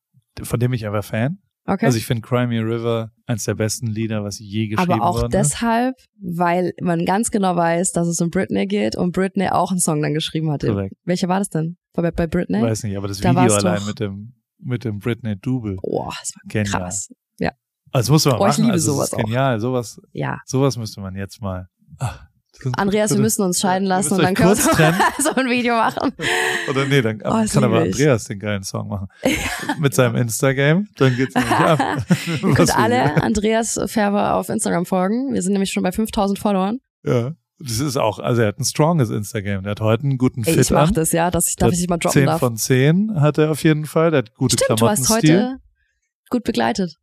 von 0.42 0.60
dem 0.60 0.74
ich 0.74 0.88
einfach 0.88 1.04
Fan. 1.04 1.38
Okay. 1.68 1.86
Also 1.86 1.98
ich 1.98 2.06
finde 2.06 2.22
Crimea 2.22 2.62
River 2.62 3.12
eins 3.26 3.44
der 3.44 3.56
besten 3.56 3.88
Lieder, 3.88 4.24
was 4.24 4.40
je 4.40 4.68
geschrieben 4.68 4.90
wurde. 4.90 5.02
Aber 5.02 5.26
auch 5.26 5.30
deshalb, 5.30 5.96
weil 6.20 6.74
man 6.80 7.06
ganz 7.06 7.32
genau 7.32 7.56
weiß, 7.56 7.92
dass 7.92 8.08
es 8.08 8.22
um 8.22 8.30
Britney 8.30 8.68
geht 8.68 8.96
und 8.96 9.14
Britney 9.14 9.50
auch 9.50 9.72
einen 9.72 9.80
Song 9.80 10.02
dann 10.02 10.14
geschrieben 10.14 10.52
hatte. 10.52 10.68
Korrekt. 10.68 10.96
Welcher 11.06 11.28
war 11.28 11.40
das 11.40 11.50
denn? 11.50 11.78
War 11.94 12.12
bei, 12.12 12.28
Britney? 12.28 12.62
Weiß 12.62 12.84
nicht, 12.84 12.98
aber 12.98 13.08
das 13.08 13.20
da 13.20 13.32
Video 13.32 13.56
allein 13.56 13.86
mit 13.86 14.00
dem 14.00 14.34
mit 14.60 14.84
dem 14.84 15.00
Britney 15.00 15.36
Double. 15.36 15.78
Boah, 15.82 16.14
das 16.20 16.34
war 16.36 16.42
Genial. 16.48 16.82
krass. 16.82 17.10
Also 17.96 18.12
muss 18.12 18.26
man 18.26 18.36
oh, 18.36 18.40
machen. 18.40 18.52
Ich 18.52 18.58
liebe 18.58 18.74
also 18.74 18.94
sowas 18.94 19.14
auch. 19.14 19.18
Genial, 19.18 19.60
sowas. 19.62 20.02
Ja. 20.12 20.40
Sowas 20.46 20.76
müsste 20.78 21.00
man 21.00 21.16
jetzt 21.16 21.42
mal. 21.42 21.70
Ach, 21.98 22.26
Andreas, 22.76 23.12
wir 23.12 23.22
müssen 23.22 23.42
uns 23.44 23.62
scheiden 23.62 23.88
lassen 23.88 24.16
und 24.16 24.22
dann 24.22 24.34
können 24.34 24.50
wir 24.50 24.56
so, 24.58 24.70
so 25.24 25.36
ein 25.36 25.50
Video 25.50 25.76
machen. 25.76 26.12
Oder 26.70 26.86
nee, 26.86 27.02
dann 27.02 27.22
oh, 27.24 27.46
kann 27.50 27.64
aber 27.64 27.84
Andreas 27.84 28.26
den 28.26 28.40
geilen 28.40 28.64
Song 28.64 28.90
machen. 28.90 29.08
Mit 29.80 29.94
seinem 29.94 30.18
Instagram, 30.18 30.90
dann 30.98 31.16
geht's 31.16 31.36
nämlich 31.36 31.54
ab. 31.54 31.80
Ihr 32.44 32.54
könnt 32.54 32.78
alle 32.78 33.24
Andreas 33.24 33.80
Färber 33.86 34.36
auf 34.36 34.50
Instagram 34.50 34.86
folgen. 34.86 35.34
Wir 35.34 35.42
sind 35.42 35.54
nämlich 35.54 35.72
schon 35.72 35.84
bei 35.84 35.94
5000 35.94 36.38
Followern. 36.38 36.80
Ja. 37.06 37.32
Das 37.60 37.80
ist 37.80 37.96
auch, 37.96 38.20
also 38.20 38.42
er 38.42 38.50
hat 38.50 38.60
ein 38.60 38.66
stronges 38.66 39.10
Instagram. 39.10 39.64
Der 39.64 39.72
hat 39.72 39.80
heute 39.80 40.04
einen 40.04 40.18
guten 40.18 40.44
Fit 40.44 40.56
Ey, 40.56 40.62
ich 40.62 40.72
mach 40.72 40.90
an. 40.90 40.94
das, 40.94 41.14
ja, 41.14 41.32
dass 41.32 41.48
ich, 41.48 41.56
darf 41.56 41.72
ich 41.72 41.80
dich 41.80 41.88
mal 41.88 41.96
droppen 41.96 42.20
10 42.20 42.26
darf. 42.26 42.40
10 42.42 42.48
von 42.48 42.58
10 42.58 43.22
hat 43.22 43.38
er 43.38 43.52
auf 43.52 43.64
jeden 43.64 43.86
Fall. 43.86 44.12
Der 44.12 44.18
hat 44.20 44.36
gute 44.36 44.58
Stimmt, 44.58 44.82
du 44.82 44.90
hast 44.90 45.10
heute 45.10 45.58
gut 46.30 46.44
begleitet 46.44 46.98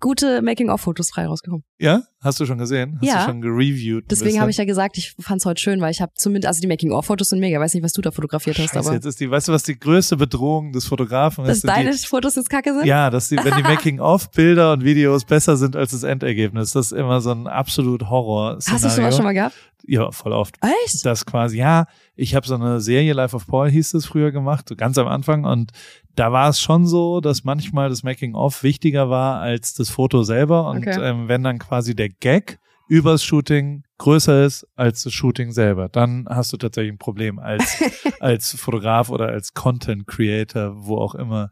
gute 0.00 0.42
Making-of-Fotos 0.42 1.10
frei 1.10 1.26
rausgekommen. 1.26 1.64
Ja? 1.78 2.02
Hast 2.20 2.40
du 2.40 2.46
schon 2.46 2.58
gesehen? 2.58 2.98
Hast 3.00 3.06
ja. 3.06 3.20
du 3.20 3.30
schon 3.30 3.40
gereviewt? 3.40 4.06
Deswegen 4.10 4.40
habe 4.40 4.50
ich 4.50 4.56
ja 4.56 4.64
gesagt, 4.64 4.98
ich 4.98 5.14
fand's 5.20 5.46
heute 5.46 5.60
schön, 5.60 5.80
weil 5.80 5.92
ich 5.92 6.00
habe 6.00 6.12
zumindest, 6.16 6.48
also 6.48 6.60
die 6.60 6.66
Making-of-Fotos 6.66 7.28
sind 7.28 7.38
mega. 7.38 7.60
Weiß 7.60 7.74
nicht, 7.74 7.84
was 7.84 7.92
du 7.92 8.02
da 8.02 8.10
fotografiert 8.10 8.58
hast, 8.58 8.76
aber. 8.76 8.92
Jetzt 8.92 9.04
ist 9.04 9.20
die, 9.20 9.30
weißt 9.30 9.46
du, 9.46 9.52
was 9.52 9.62
die 9.62 9.78
größte 9.78 10.16
Bedrohung 10.16 10.72
des 10.72 10.86
Fotografen 10.86 11.44
dass 11.44 11.58
ist? 11.58 11.64
Dass 11.64 11.74
deine 11.76 11.92
die, 11.92 11.98
Fotos 11.98 12.34
jetzt 12.34 12.50
kacke 12.50 12.74
sind? 12.74 12.86
Ja, 12.86 13.10
dass 13.10 13.28
die, 13.28 13.36
wenn 13.36 13.54
die 13.54 13.62
Making-of-Bilder 13.68 14.72
und 14.72 14.84
Videos 14.84 15.24
besser 15.24 15.56
sind 15.56 15.76
als 15.76 15.92
das 15.92 16.02
Endergebnis, 16.02 16.72
das 16.72 16.86
ist 16.86 16.98
immer 16.98 17.20
so 17.20 17.30
ein 17.30 17.46
absolut 17.46 18.10
Horror. 18.10 18.56
-Szenario. 18.56 18.72
Hast 18.72 18.84
du 18.84 18.90
sowas 18.90 19.14
schon 19.14 19.24
mal 19.24 19.34
gehabt? 19.34 19.54
Ja, 19.86 20.10
voll 20.10 20.32
oft. 20.32 20.56
Echt? 20.84 21.06
Das 21.06 21.24
quasi, 21.24 21.58
ja, 21.58 21.86
ich 22.14 22.34
habe 22.34 22.46
so 22.46 22.56
eine 22.56 22.80
Serie 22.80 23.12
Life 23.14 23.34
of 23.34 23.46
Paul 23.46 23.70
hieß 23.70 23.94
es 23.94 24.06
früher 24.06 24.32
gemacht, 24.32 24.68
so 24.68 24.76
ganz 24.76 24.98
am 24.98 25.06
Anfang 25.06 25.44
und 25.44 25.72
da 26.14 26.32
war 26.32 26.48
es 26.48 26.60
schon 26.60 26.86
so, 26.86 27.20
dass 27.20 27.44
manchmal 27.44 27.88
das 27.88 28.02
Making-of 28.02 28.62
wichtiger 28.62 29.08
war 29.08 29.40
als 29.40 29.74
das 29.74 29.88
Foto 29.88 30.24
selber 30.24 30.68
und 30.68 30.78
okay. 30.78 30.98
ähm, 31.00 31.28
wenn 31.28 31.44
dann 31.44 31.58
quasi 31.58 31.94
der 31.94 32.07
Gag 32.20 32.58
übers 32.88 33.22
Shooting 33.22 33.84
größer 33.98 34.44
ist 34.44 34.66
als 34.76 35.02
das 35.02 35.12
Shooting 35.12 35.52
selber, 35.52 35.88
dann 35.88 36.26
hast 36.28 36.52
du 36.52 36.56
tatsächlich 36.56 36.92
ein 36.92 36.98
Problem 36.98 37.38
als 37.38 37.82
als 38.20 38.54
Fotograf 38.54 39.10
oder 39.10 39.28
als 39.28 39.54
Content 39.54 40.06
Creator, 40.06 40.72
wo 40.76 40.96
auch 40.96 41.14
immer 41.14 41.50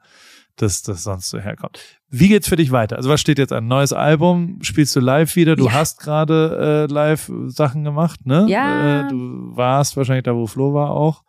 das 0.56 0.82
das 0.82 1.02
sonst 1.02 1.28
so 1.28 1.38
herkommt. 1.38 1.78
Wie 2.08 2.28
geht's 2.28 2.48
für 2.48 2.56
dich 2.56 2.70
weiter? 2.70 2.96
Also 2.96 3.10
was 3.10 3.20
steht 3.20 3.38
jetzt 3.38 3.52
an? 3.52 3.66
Neues 3.66 3.92
Album? 3.92 4.58
Spielst 4.62 4.96
du 4.96 5.00
live 5.00 5.36
wieder? 5.36 5.54
Du 5.54 5.66
ja. 5.66 5.72
hast 5.72 6.00
gerade 6.00 6.86
äh, 6.88 6.92
live 6.92 7.30
Sachen 7.46 7.84
gemacht, 7.84 8.24
ne? 8.24 8.46
Ja. 8.48 9.06
Äh, 9.06 9.10
du 9.10 9.54
warst 9.54 9.96
wahrscheinlich 9.96 10.24
da, 10.24 10.34
wo 10.34 10.46
Flo 10.46 10.72
war 10.72 10.92
auch. 10.92 11.22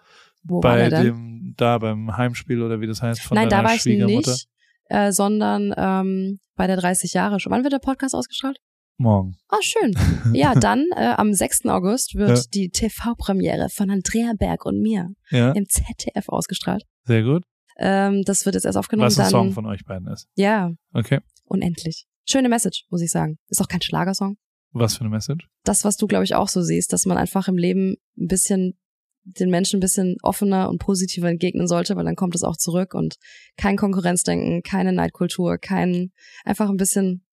Wo 0.44 0.62
bei 0.62 0.84
war 0.84 0.90
der 0.90 1.04
dem 1.04 1.54
da 1.58 1.78
beim 1.78 2.16
Heimspiel 2.16 2.62
oder 2.62 2.80
wie 2.80 2.88
das 2.88 3.02
heißt 3.02 3.22
von 3.22 3.36
Nein, 3.36 3.50
da 3.50 3.64
war 3.64 3.74
ich 3.74 3.84
nicht, 3.86 4.48
äh, 4.86 5.12
sondern 5.12 5.74
ähm, 5.76 6.40
bei 6.56 6.68
der 6.68 6.78
30 6.78 7.14
Jahre. 7.14 7.38
Wann 7.46 7.64
wird 7.64 7.74
der 7.74 7.80
Podcast 7.80 8.16
ausgestrahlt? 8.16 8.60
Morgen. 8.98 9.38
Ah, 9.48 9.58
oh, 9.58 9.62
schön. 9.62 9.96
Ja, 10.34 10.56
dann 10.56 10.86
äh, 10.96 11.14
am 11.18 11.34
6. 11.34 11.66
August 11.68 12.16
wird 12.16 12.38
ja. 12.38 12.44
die 12.54 12.70
TV-Premiere 12.70 13.70
von 13.70 13.90
Andrea 13.90 14.34
Berg 14.38 14.66
und 14.66 14.82
mir 14.82 15.14
ja. 15.30 15.52
im 15.52 15.68
ZDF 15.70 16.30
ausgestrahlt. 16.30 16.84
Sehr 17.06 17.24
gut. 17.24 17.44
Ähm, 17.78 18.24
das 18.24 18.46
wird 18.46 18.56
jetzt 18.56 18.66
erst 18.66 18.78
aufgenommen. 18.78 19.08
Was 19.08 19.20
ein 19.20 19.24
dann, 19.24 19.32
Song 19.32 19.52
von 19.54 19.66
euch 19.68 19.86
beiden 19.86 20.08
ist. 20.08 20.28
Ja. 20.36 20.72
Okay. 20.94 21.20
Unendlich. 21.46 22.08
Schöne 22.26 22.50
Message, 22.50 22.86
muss 22.90 23.02
ich 23.02 23.12
sagen. 23.12 23.38
Ist 23.48 23.62
auch 23.62 23.68
kein 23.68 23.82
Schlagersong. 23.82 24.38
Was 24.72 24.96
für 24.96 25.02
eine 25.02 25.10
Message? 25.10 25.48
Das, 25.64 25.86
was 25.86 25.98
du, 25.98 26.08
glaube 26.08 26.26
ich, 26.26 26.36
auch 26.36 26.50
so 26.50 26.62
siehst, 26.62 26.92
dass 26.92 27.06
man 27.06 27.18
einfach 27.18 27.48
im 27.48 27.58
Leben 27.58 27.96
ein 28.18 28.28
bisschen 28.28 28.78
den 29.24 29.50
Menschen 29.50 29.78
ein 29.78 29.82
bisschen 29.82 30.18
offener 30.24 30.70
und 30.70 30.80
positiver 30.80 31.30
entgegnen 31.30 31.68
sollte, 31.68 31.96
weil 31.96 32.06
dann 32.06 32.16
kommt 32.16 32.34
es 32.36 32.44
auch 32.44 32.58
zurück 32.58 32.94
und 32.94 33.18
kein 33.58 33.76
Konkurrenzdenken, 33.76 34.64
keine 34.64 34.94
Neidkultur, 34.94 35.58
kein 35.58 36.12
einfach 36.46 36.70
ein 36.70 36.78
bisschen 36.78 37.27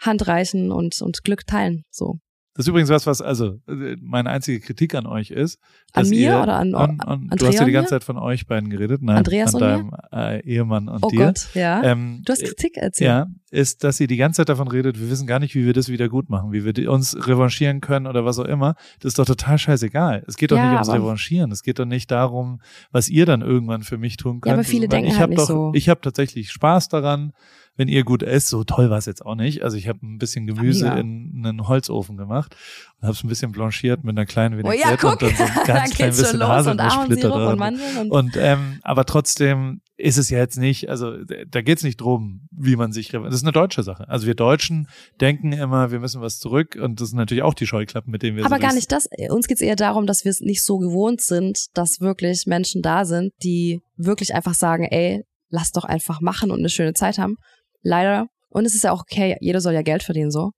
Handreichen 0.00 0.72
und, 0.72 1.00
und 1.00 1.24
Glück 1.24 1.46
teilen, 1.46 1.84
so. 1.90 2.18
Das 2.56 2.66
ist 2.66 2.68
übrigens 2.68 2.88
was, 2.88 3.04
was, 3.08 3.20
also, 3.20 3.58
äh, 3.66 3.96
meine 4.00 4.30
einzige 4.30 4.60
Kritik 4.60 4.94
an 4.94 5.06
euch 5.06 5.32
ist. 5.32 5.58
An 5.92 6.08
mir 6.08 6.30
ihr, 6.30 6.40
oder 6.40 6.56
an, 6.56 6.72
an, 6.76 7.00
an 7.00 7.28
Du 7.36 7.48
hast 7.48 7.54
ja 7.54 7.64
die 7.64 7.72
ganze 7.72 7.90
Zeit 7.90 8.04
von 8.04 8.16
euch 8.16 8.46
beiden 8.46 8.70
geredet, 8.70 9.02
nein, 9.02 9.16
Andreas 9.16 9.56
an 9.56 9.60
deinem 9.60 9.96
äh, 10.12 10.40
Ehemann 10.44 10.88
und 10.88 11.04
oh 11.04 11.08
dir. 11.08 11.26
Gott, 11.26 11.48
ja. 11.54 11.82
Ähm, 11.82 12.22
du 12.24 12.32
hast 12.32 12.44
Kritik 12.44 12.76
erzählt. 12.76 13.08
Ja, 13.08 13.26
ist, 13.50 13.82
dass 13.82 13.98
ihr 13.98 14.06
die 14.06 14.16
ganze 14.16 14.38
Zeit 14.38 14.50
davon 14.50 14.68
redet, 14.68 15.00
wir 15.00 15.10
wissen 15.10 15.26
gar 15.26 15.40
nicht, 15.40 15.56
wie 15.56 15.66
wir 15.66 15.72
das 15.72 15.88
wieder 15.88 16.08
gut 16.08 16.30
machen, 16.30 16.52
wie 16.52 16.64
wir 16.64 16.92
uns 16.92 17.16
revanchieren 17.26 17.80
können 17.80 18.06
oder 18.06 18.24
was 18.24 18.38
auch 18.38 18.44
immer. 18.44 18.76
Das 19.00 19.10
ist 19.10 19.18
doch 19.18 19.26
total 19.26 19.58
scheißegal. 19.58 20.22
Es 20.28 20.36
geht 20.36 20.52
doch 20.52 20.56
ja, 20.56 20.70
nicht 20.70 20.74
ums 20.74 20.92
Revanchieren. 20.92 21.50
Es 21.50 21.62
geht 21.64 21.80
doch 21.80 21.86
nicht 21.86 22.08
darum, 22.12 22.60
was 22.92 23.08
ihr 23.08 23.26
dann 23.26 23.42
irgendwann 23.42 23.82
für 23.82 23.98
mich 23.98 24.16
tun 24.16 24.40
könnt. 24.40 24.50
Ja, 24.50 24.54
aber 24.54 24.64
viele 24.64 24.86
denken 24.86 25.10
ich 25.10 25.18
halt 25.18 25.30
nicht 25.30 25.40
doch, 25.40 25.46
so. 25.46 25.72
Ich 25.74 25.88
habe 25.88 26.00
tatsächlich 26.00 26.52
Spaß 26.52 26.88
daran, 26.88 27.32
wenn 27.76 27.88
ihr 27.88 28.04
gut 28.04 28.22
esst. 28.22 28.48
So 28.48 28.64
toll 28.64 28.90
war 28.90 28.98
es 28.98 29.06
jetzt 29.06 29.24
auch 29.24 29.34
nicht. 29.34 29.62
Also 29.62 29.76
ich 29.76 29.88
habe 29.88 29.98
ein 30.02 30.18
bisschen 30.18 30.46
Gemüse 30.46 30.86
ja. 30.86 30.96
in 30.96 31.42
einen 31.44 31.68
Holzofen 31.68 32.16
gemacht 32.16 32.56
und 33.00 33.02
habe 33.02 33.12
es 33.12 33.24
ein 33.24 33.28
bisschen 33.28 33.52
blanchiert 33.52 34.04
mit 34.04 34.16
einer 34.16 34.26
kleinen 34.26 34.58
Vinaigrette 34.58 35.06
oh 35.06 35.06
ja, 35.06 35.12
und 35.12 35.22
dann 35.22 35.36
so 35.36 35.42
ein 35.42 35.50
ganz 35.66 35.94
klein 35.94 36.10
bisschen 36.10 36.46
Haselnusssplitter 36.46 37.28
drin. 37.28 37.78
Und, 38.00 38.10
und 38.10 38.36
ähm, 38.36 38.80
aber 38.82 39.04
trotzdem 39.04 39.80
ist 39.96 40.18
es 40.18 40.28
ja 40.28 40.38
jetzt 40.38 40.58
nicht, 40.58 40.88
also 40.88 41.16
da 41.48 41.62
geht 41.62 41.78
es 41.78 41.84
nicht 41.84 42.00
drum, 42.00 42.48
wie 42.50 42.74
man 42.74 42.92
sich, 42.92 43.10
das 43.10 43.34
ist 43.34 43.44
eine 43.44 43.52
deutsche 43.52 43.84
Sache. 43.84 44.08
Also 44.08 44.26
wir 44.26 44.34
Deutschen 44.34 44.88
denken 45.20 45.52
immer, 45.52 45.92
wir 45.92 46.00
müssen 46.00 46.20
was 46.20 46.38
zurück 46.38 46.76
und 46.80 47.00
das 47.00 47.10
sind 47.10 47.18
natürlich 47.18 47.44
auch 47.44 47.54
die 47.54 47.66
Scheuklappen, 47.66 48.10
mit 48.10 48.22
denen 48.22 48.36
wir 48.36 48.44
Aber 48.44 48.56
so 48.56 48.60
gar 48.60 48.74
nicht 48.74 48.90
das, 48.90 49.08
uns 49.30 49.46
geht's 49.46 49.60
eher 49.60 49.76
darum, 49.76 50.06
dass 50.06 50.24
wir 50.24 50.30
es 50.30 50.40
nicht 50.40 50.64
so 50.64 50.78
gewohnt 50.78 51.20
sind, 51.20 51.66
dass 51.74 52.00
wirklich 52.00 52.46
Menschen 52.46 52.82
da 52.82 53.04
sind, 53.04 53.32
die 53.44 53.82
wirklich 53.96 54.34
einfach 54.34 54.54
sagen, 54.54 54.84
ey, 54.84 55.22
lass 55.48 55.70
doch 55.70 55.84
einfach 55.84 56.20
machen 56.20 56.50
und 56.50 56.58
eine 56.58 56.68
schöne 56.68 56.94
Zeit 56.94 57.18
haben. 57.18 57.36
Leider, 57.84 58.26
und 58.48 58.64
es 58.64 58.74
ist 58.74 58.82
ja 58.82 58.90
auch 58.90 59.02
okay, 59.02 59.36
jeder 59.40 59.60
soll 59.60 59.74
ja 59.74 59.82
Geld 59.82 60.02
verdienen 60.02 60.32
so, 60.32 60.50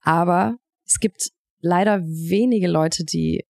aber 0.00 0.56
es 0.84 0.98
gibt 0.98 1.28
leider 1.60 2.00
wenige 2.02 2.66
Leute, 2.66 3.04
die 3.04 3.44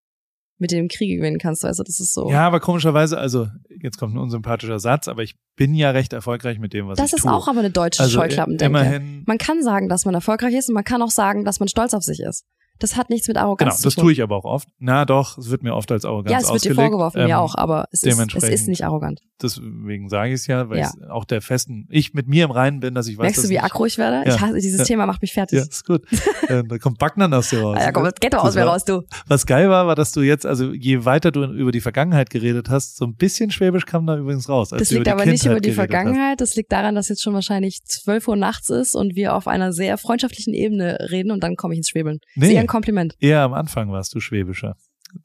mit 0.59 0.71
dem 0.71 0.89
Kriege 0.89 1.17
gewinnen 1.17 1.39
kannst. 1.39 1.65
Also 1.65 1.83
das 1.83 1.99
ist 1.99 2.13
so. 2.13 2.31
Ja, 2.31 2.47
aber 2.47 2.61
komischerweise, 2.61 3.19
also 3.19 3.49
jetzt 3.81 3.99
kommt 3.99 4.15
ein 4.15 4.19
unsympathischer 4.19 4.79
Satz, 4.79 5.09
aber 5.09 5.23
ich 5.23 5.35
bin 5.57 5.75
ja 5.75 5.91
recht 5.91 6.13
erfolgreich 6.13 6.59
mit 6.59 6.73
dem, 6.73 6.87
was 6.87 6.99
das 6.99 7.07
ich 7.07 7.11
tue. 7.11 7.17
Das 7.17 7.25
ist 7.25 7.43
auch 7.43 7.49
aber 7.49 7.61
eine 7.61 7.71
deutsche 7.71 8.03
also 8.03 8.21
Scheuklappendenke. 8.21 8.79
Immerhin. 8.79 9.25
Man 9.27 9.39
kann 9.39 9.63
sagen, 9.63 9.89
dass 9.89 10.05
man 10.05 10.15
erfolgreich 10.15 10.55
ist 10.55 10.69
und 10.69 10.75
man 10.75 10.85
kann 10.85 11.03
auch 11.03 11.11
sagen, 11.11 11.45
dass 11.45 11.59
man 11.59 11.69
stolz 11.69 11.95
auf 11.95 12.05
sich 12.05 12.21
ist. 12.21 12.45
Das 12.83 12.97
hat 12.97 13.11
nichts 13.11 13.29
mit 13.29 13.37
Arroganz 13.37 13.77
genau, 13.77 13.77
zu 13.77 13.83
tun. 13.83 13.91
Genau, 13.91 13.95
das 13.95 14.03
tue 14.03 14.13
ich 14.13 14.23
aber 14.23 14.37
auch 14.37 14.45
oft. 14.45 14.69
Na 14.79 15.05
doch, 15.05 15.39
es 15.39 15.51
wird 15.51 15.63
mir 15.63 15.75
oft 15.75 15.91
als 15.93 16.05
Arroganz 16.05 16.33
Ja, 16.33 16.39
es 16.39 16.45
wird 16.45 16.55
ausgelegt. 16.55 16.79
dir 16.79 16.83
vorgeworfen, 16.83 17.21
ähm, 17.21 17.27
mir 17.29 17.39
auch, 17.39 17.55
aber 17.55 17.87
es 17.93 18.03
ist, 18.03 18.35
es 18.35 18.49
ist 18.49 18.69
nicht 18.69 18.85
arrogant. 18.85 19.21
Deswegen 19.43 20.09
sage 20.09 20.31
ich 20.31 20.35
es 20.37 20.47
ja, 20.47 20.69
weil 20.69 20.79
ja. 20.79 20.91
ich 20.95 21.11
auch 21.11 21.25
der 21.25 21.43
festen, 21.43 21.87
ich 21.91 22.15
mit 22.15 22.29
mir 22.29 22.45
im 22.45 22.51
Reinen 22.51 22.81
bin, 22.81 22.95
dass 22.95 23.07
ich 23.09 23.19
weiß, 23.19 23.23
Merkst 23.23 23.45
du, 23.45 23.49
wie 23.49 23.59
aggro 23.59 23.87
ich 23.87 23.99
werde? 23.99 24.29
Ja. 24.29 24.35
Ich 24.35 24.41
hasse, 24.41 24.55
dieses 24.55 24.81
ja. 24.81 24.85
Thema 24.85 25.07
macht 25.07 25.23
mich 25.23 25.33
fertig. 25.33 25.59
Ja, 25.59 25.65
ist 25.65 25.85
gut. 25.85 26.05
äh, 26.49 26.63
da 26.65 26.79
kommt 26.79 26.99
Backnern 26.99 27.33
aus 27.35 27.51
dir 27.51 27.61
raus. 27.61 27.79
Ja, 27.83 27.91
komm, 27.91 28.09
geht 28.21 28.33
doch 28.33 28.45
aus 28.45 28.55
mir 28.55 28.65
raus, 28.65 28.85
du. 28.85 29.03
Was 29.27 29.45
geil 29.47 29.69
war, 29.69 29.87
war, 29.87 29.97
dass 29.97 30.13
du 30.13 30.21
jetzt, 30.21 30.47
also 30.47 30.73
je 30.73 31.05
weiter 31.05 31.33
du 31.33 31.45
über 31.45 31.73
die 31.73 31.81
Vergangenheit 31.81 32.31
geredet 32.31 32.69
hast, 32.69 32.97
so 32.97 33.05
ein 33.05 33.15
bisschen 33.17 33.51
Schwäbisch 33.51 33.87
kam 33.87 34.07
da 34.07 34.17
übrigens 34.17 34.49
raus. 34.49 34.71
das 34.71 34.91
liegt 34.91 35.09
aber 35.09 35.27
nicht 35.27 35.45
über 35.45 35.61
die 35.61 35.73
Vergangenheit, 35.73 36.41
hast. 36.41 36.51
das 36.51 36.57
liegt 36.57 36.71
daran, 36.71 36.95
dass 36.95 37.09
jetzt 37.09 37.23
schon 37.23 37.35
wahrscheinlich 37.35 37.83
12 37.85 38.29
Uhr 38.29 38.37
nachts 38.37 38.71
ist 38.71 38.95
und 38.95 39.17
wir 39.17 39.35
auf 39.35 39.49
einer 39.49 39.73
sehr 39.73 39.99
freundschaftlichen 39.99 40.55
Ebene 40.55 40.99
reden 41.11 41.31
und 41.33 41.43
dann 41.43 41.57
komme 41.57 41.75
ich 41.75 41.79
ins 41.79 41.89
Schwebeln. 41.89 42.21
Nee, 42.37 42.55
Kompliment. 42.73 43.15
Eher 43.21 43.43
am 43.43 43.53
Anfang 43.53 43.93
warst 43.93 44.15
du 44.15 44.21
schwäbischer. 44.21 44.77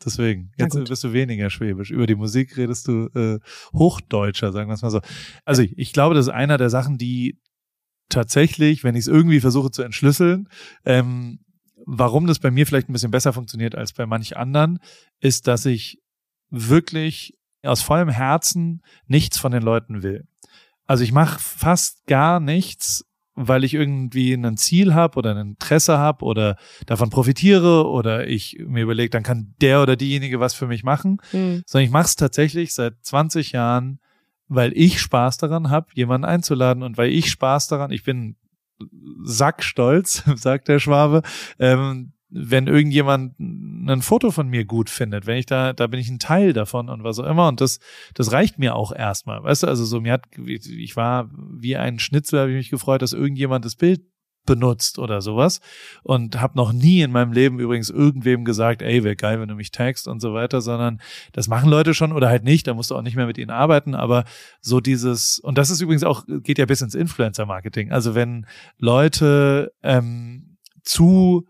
Deswegen. 0.03 0.51
Jetzt 0.57 0.77
bist 0.83 1.03
du 1.03 1.13
weniger 1.13 1.49
schwäbisch. 1.49 1.91
Über 1.91 2.05
die 2.05 2.15
Musik 2.15 2.57
redest 2.57 2.87
du 2.87 3.07
äh, 3.15 3.39
Hochdeutscher, 3.73 4.51
sagen 4.51 4.69
wir 4.69 4.73
es 4.73 4.81
mal 4.81 4.89
so. 4.89 4.99
Also 5.45 5.61
ich, 5.61 5.77
ich 5.77 5.93
glaube, 5.93 6.13
das 6.13 6.27
ist 6.27 6.33
einer 6.33 6.57
der 6.57 6.69
Sachen, 6.69 6.97
die 6.97 7.39
tatsächlich, 8.09 8.83
wenn 8.83 8.95
ich 8.95 9.01
es 9.01 9.07
irgendwie 9.07 9.39
versuche 9.39 9.71
zu 9.71 9.83
entschlüsseln, 9.83 10.49
ähm, 10.85 11.39
warum 11.85 12.27
das 12.27 12.39
bei 12.39 12.51
mir 12.51 12.67
vielleicht 12.67 12.89
ein 12.89 12.93
bisschen 12.93 13.11
besser 13.11 13.31
funktioniert 13.31 13.75
als 13.75 13.93
bei 13.93 14.05
manch 14.05 14.35
anderen, 14.35 14.79
ist, 15.21 15.47
dass 15.47 15.65
ich 15.65 16.01
wirklich 16.49 17.33
aus 17.63 17.81
vollem 17.81 18.09
Herzen 18.09 18.81
nichts 19.05 19.37
von 19.37 19.53
den 19.53 19.63
Leuten 19.63 20.03
will. 20.03 20.27
Also 20.85 21.03
ich 21.03 21.11
mache 21.11 21.39
fast 21.39 22.05
gar 22.07 22.39
nichts, 22.39 23.05
weil 23.39 23.63
ich 23.63 23.75
irgendwie 23.75 24.33
ein 24.33 24.57
Ziel 24.57 24.95
habe 24.95 25.17
oder 25.17 25.35
ein 25.35 25.49
Interesse 25.49 25.99
habe 25.99 26.25
oder 26.25 26.57
davon 26.87 27.11
profitiere 27.11 27.87
oder 27.87 28.27
ich 28.27 28.57
mir 28.65 28.81
überlege, 28.81 29.11
dann 29.11 29.21
kann 29.21 29.53
der 29.61 29.83
oder 29.83 29.95
diejenige 29.95 30.39
was 30.39 30.55
für 30.55 30.65
mich 30.65 30.83
machen, 30.83 31.21
mhm. 31.31 31.61
sondern 31.67 31.85
ich 31.85 31.91
mache 31.91 32.07
es 32.07 32.15
tatsächlich 32.15 32.73
seit 32.73 32.95
20 33.03 33.51
Jahren, 33.51 33.99
weil 34.47 34.73
ich 34.75 34.99
Spaß 34.99 35.37
daran 35.37 35.69
habe, 35.69 35.87
jemanden 35.93 36.25
einzuladen 36.25 36.81
und 36.81 36.97
weil 36.97 37.11
ich 37.11 37.29
Spaß 37.29 37.67
daran, 37.67 37.91
ich 37.91 38.03
bin 38.03 38.37
sackstolz, 39.23 40.23
sagt 40.35 40.67
der 40.67 40.79
Schwabe, 40.79 41.21
ähm, 41.59 42.13
wenn 42.29 42.67
irgendjemand 42.67 43.39
ein 43.39 44.01
Foto 44.01 44.31
von 44.31 44.49
mir 44.49 44.65
gut 44.65 44.89
findet, 44.89 45.27
wenn 45.27 45.37
ich 45.37 45.45
da, 45.45 45.73
da 45.73 45.87
bin 45.87 45.99
ich 45.99 46.09
ein 46.09 46.19
Teil 46.19 46.53
davon 46.53 46.89
und 46.89 47.03
was 47.03 47.19
auch 47.19 47.25
immer. 47.25 47.47
Und 47.47 47.61
das, 47.61 47.79
das 48.13 48.31
reicht 48.31 48.59
mir 48.59 48.75
auch 48.75 48.91
erstmal, 48.91 49.43
weißt 49.43 49.63
du, 49.63 49.67
also 49.67 49.85
so 49.85 50.01
mir 50.01 50.13
hat, 50.13 50.25
ich 50.45 50.95
war 50.95 51.29
wie 51.33 51.77
ein 51.77 51.99
Schnitzel, 51.99 52.39
habe 52.39 52.51
ich 52.51 52.57
mich 52.57 52.69
gefreut, 52.69 53.01
dass 53.01 53.13
irgendjemand 53.13 53.63
das 53.63 53.75
Bild 53.75 54.01
benutzt 54.47 54.97
oder 54.97 55.21
sowas. 55.21 55.59
Und 56.01 56.41
habe 56.41 56.57
noch 56.57 56.73
nie 56.73 57.01
in 57.01 57.11
meinem 57.11 57.31
Leben 57.31 57.59
übrigens 57.59 57.91
irgendwem 57.91 58.45
gesagt, 58.45 58.81
ey, 58.81 59.03
wäre 59.03 59.15
geil, 59.15 59.39
wenn 59.39 59.49
du 59.49 59.55
mich 59.55 59.71
tagst 59.71 60.07
und 60.07 60.19
so 60.19 60.33
weiter, 60.33 60.61
sondern 60.61 60.99
das 61.33 61.47
machen 61.47 61.69
Leute 61.69 61.93
schon 61.93 62.11
oder 62.11 62.29
halt 62.29 62.43
nicht, 62.43 62.65
da 62.65 62.73
musst 62.73 62.89
du 62.89 62.95
auch 62.95 63.03
nicht 63.03 63.15
mehr 63.15 63.27
mit 63.27 63.37
ihnen 63.37 63.51
arbeiten, 63.51 63.93
aber 63.93 64.23
so 64.61 64.79
dieses 64.79 65.37
und 65.39 65.57
das 65.57 65.69
ist 65.69 65.81
übrigens 65.81 66.03
auch 66.03 66.25
geht 66.27 66.57
ja 66.57 66.65
bis 66.65 66.81
ins 66.81 66.95
Influencer 66.95 67.45
Marketing. 67.45 67.91
Also 67.91 68.15
wenn 68.15 68.47
Leute 68.77 69.73
ähm, 69.83 70.57
zu 70.83 71.45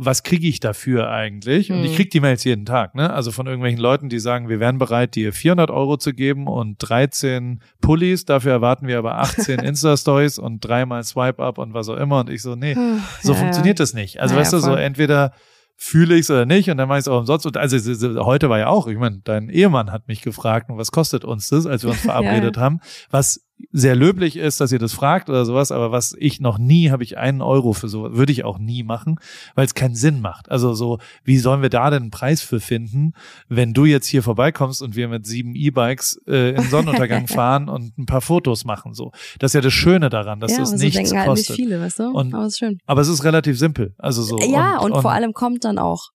was 0.00 0.22
kriege 0.22 0.46
ich 0.46 0.60
dafür 0.60 1.10
eigentlich? 1.10 1.72
Und 1.72 1.82
ich 1.82 1.90
hm. 1.90 1.96
kriege 1.96 2.08
die 2.08 2.20
Mails 2.20 2.44
jeden 2.44 2.64
Tag, 2.64 2.94
ne? 2.94 3.12
Also 3.12 3.32
von 3.32 3.46
irgendwelchen 3.46 3.80
Leuten, 3.80 4.08
die 4.08 4.20
sagen, 4.20 4.48
wir 4.48 4.60
wären 4.60 4.78
bereit, 4.78 5.16
dir 5.16 5.32
400 5.32 5.72
Euro 5.72 5.96
zu 5.96 6.14
geben 6.14 6.46
und 6.46 6.76
13 6.78 7.60
Pullis, 7.80 8.24
dafür 8.24 8.52
erwarten 8.52 8.86
wir 8.86 8.98
aber 8.98 9.18
18 9.18 9.58
Insta-Stories 9.58 10.38
und 10.38 10.60
dreimal 10.60 11.02
Swipe-Up 11.02 11.58
und 11.58 11.74
was 11.74 11.88
auch 11.88 11.96
immer. 11.96 12.20
Und 12.20 12.30
ich 12.30 12.42
so, 12.42 12.54
nee, 12.54 12.76
so 13.22 13.32
ja, 13.32 13.38
funktioniert 13.38 13.80
ja. 13.80 13.82
das 13.82 13.92
nicht. 13.92 14.20
Also 14.20 14.36
ja, 14.36 14.40
weißt 14.40 14.52
du, 14.52 14.58
so 14.60 14.74
entweder 14.76 15.32
fühle 15.74 16.14
ich 16.14 16.22
es 16.22 16.30
oder 16.30 16.46
nicht 16.46 16.70
und 16.70 16.76
dann 16.76 16.88
mache 16.88 16.98
ich 16.98 17.04
es 17.04 17.08
auch 17.08 17.18
umsonst. 17.18 17.46
Und 17.46 17.56
also 17.56 17.76
heute 18.24 18.48
war 18.48 18.58
ja 18.60 18.68
auch, 18.68 18.86
ich 18.86 18.98
meine, 18.98 19.20
dein 19.24 19.48
Ehemann 19.48 19.90
hat 19.90 20.06
mich 20.06 20.22
gefragt, 20.22 20.66
was 20.68 20.92
kostet 20.92 21.24
uns 21.24 21.48
das, 21.48 21.66
als 21.66 21.82
wir 21.82 21.90
uns 21.90 22.00
verabredet 22.02 22.56
haben, 22.56 22.78
was 23.10 23.47
sehr 23.72 23.96
löblich 23.96 24.36
ist, 24.36 24.60
dass 24.60 24.72
ihr 24.72 24.78
das 24.78 24.92
fragt 24.92 25.28
oder 25.28 25.44
sowas, 25.44 25.72
aber 25.72 25.92
was 25.92 26.14
ich 26.18 26.40
noch 26.40 26.58
nie, 26.58 26.90
habe 26.90 27.02
ich 27.02 27.18
einen 27.18 27.42
Euro 27.42 27.72
für 27.72 27.88
so, 27.88 28.14
würde 28.14 28.32
ich 28.32 28.44
auch 28.44 28.58
nie 28.58 28.82
machen, 28.82 29.16
weil 29.54 29.66
es 29.66 29.74
keinen 29.74 29.94
Sinn 29.94 30.20
macht. 30.20 30.50
Also 30.50 30.74
so, 30.74 30.98
wie 31.24 31.38
sollen 31.38 31.62
wir 31.62 31.68
da 31.68 31.90
denn 31.90 32.02
einen 32.02 32.10
Preis 32.10 32.40
für 32.40 32.60
finden, 32.60 33.12
wenn 33.48 33.74
du 33.74 33.84
jetzt 33.84 34.06
hier 34.06 34.22
vorbeikommst 34.22 34.82
und 34.82 34.96
wir 34.96 35.08
mit 35.08 35.26
sieben 35.26 35.54
E-Bikes 35.54 36.22
äh, 36.26 36.54
in 36.54 36.62
Sonnenuntergang 36.62 37.26
fahren 37.28 37.68
und 37.68 37.98
ein 37.98 38.06
paar 38.06 38.20
Fotos 38.20 38.64
machen, 38.64 38.94
so. 38.94 39.12
Das 39.38 39.50
ist 39.50 39.54
ja 39.54 39.60
das 39.60 39.72
Schöne 39.72 40.08
daran, 40.08 40.40
dass 40.40 40.52
ja, 40.52 40.62
es 40.62 40.72
nichts 40.72 40.96
denken 40.96 41.18
halt 41.18 41.28
kostet. 41.28 41.58
Nicht 41.58 41.66
viele, 41.66 41.80
weißt 41.80 41.98
du? 42.00 42.10
Und, 42.10 42.34
aber, 42.34 42.46
ist 42.46 42.58
schön. 42.58 42.78
aber 42.86 43.00
es 43.00 43.08
ist 43.08 43.24
relativ 43.24 43.58
simpel, 43.58 43.94
also 43.98 44.22
so. 44.22 44.38
Ja, 44.38 44.78
und, 44.78 44.86
und, 44.86 44.92
und 44.92 45.02
vor 45.02 45.12
allem 45.12 45.32
kommt 45.32 45.64
dann 45.64 45.78
auch 45.78 46.10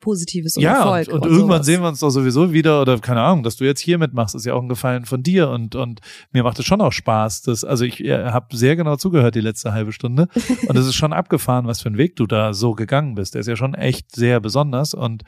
Positives 0.00 0.56
und 0.56 0.62
ja, 0.62 0.78
Erfolg. 0.78 1.08
Und, 1.08 1.14
und, 1.14 1.22
und 1.22 1.30
irgendwann 1.30 1.56
sowas. 1.58 1.66
sehen 1.66 1.82
wir 1.82 1.88
uns 1.88 2.00
doch 2.00 2.10
sowieso 2.10 2.52
wieder 2.52 2.80
oder 2.80 2.98
keine 2.98 3.20
Ahnung, 3.20 3.42
dass 3.42 3.56
du 3.56 3.64
jetzt 3.64 3.80
hier 3.80 3.98
mitmachst, 3.98 4.34
ist 4.34 4.46
ja 4.46 4.54
auch 4.54 4.62
ein 4.62 4.68
Gefallen 4.68 5.04
von 5.04 5.22
dir 5.22 5.48
und 5.50 5.74
und 5.74 6.00
mir 6.32 6.42
macht 6.42 6.58
es 6.58 6.64
schon 6.64 6.80
auch 6.80 6.92
Spaß. 6.92 7.42
Das, 7.42 7.64
also 7.64 7.84
ich 7.84 7.98
habe 8.00 8.56
sehr 8.56 8.76
genau 8.76 8.96
zugehört 8.96 9.34
die 9.34 9.40
letzte 9.40 9.72
halbe 9.72 9.92
Stunde 9.92 10.28
und 10.68 10.76
es 10.76 10.86
ist 10.86 10.94
schon 10.94 11.12
abgefahren, 11.12 11.66
was 11.66 11.80
für 11.80 11.88
ein 11.88 11.98
Weg 11.98 12.16
du 12.16 12.26
da 12.26 12.54
so 12.54 12.72
gegangen 12.72 13.14
bist. 13.14 13.34
Der 13.34 13.40
ist 13.40 13.48
ja 13.48 13.56
schon 13.56 13.74
echt 13.74 14.14
sehr 14.14 14.40
besonders 14.40 14.94
und 14.94 15.24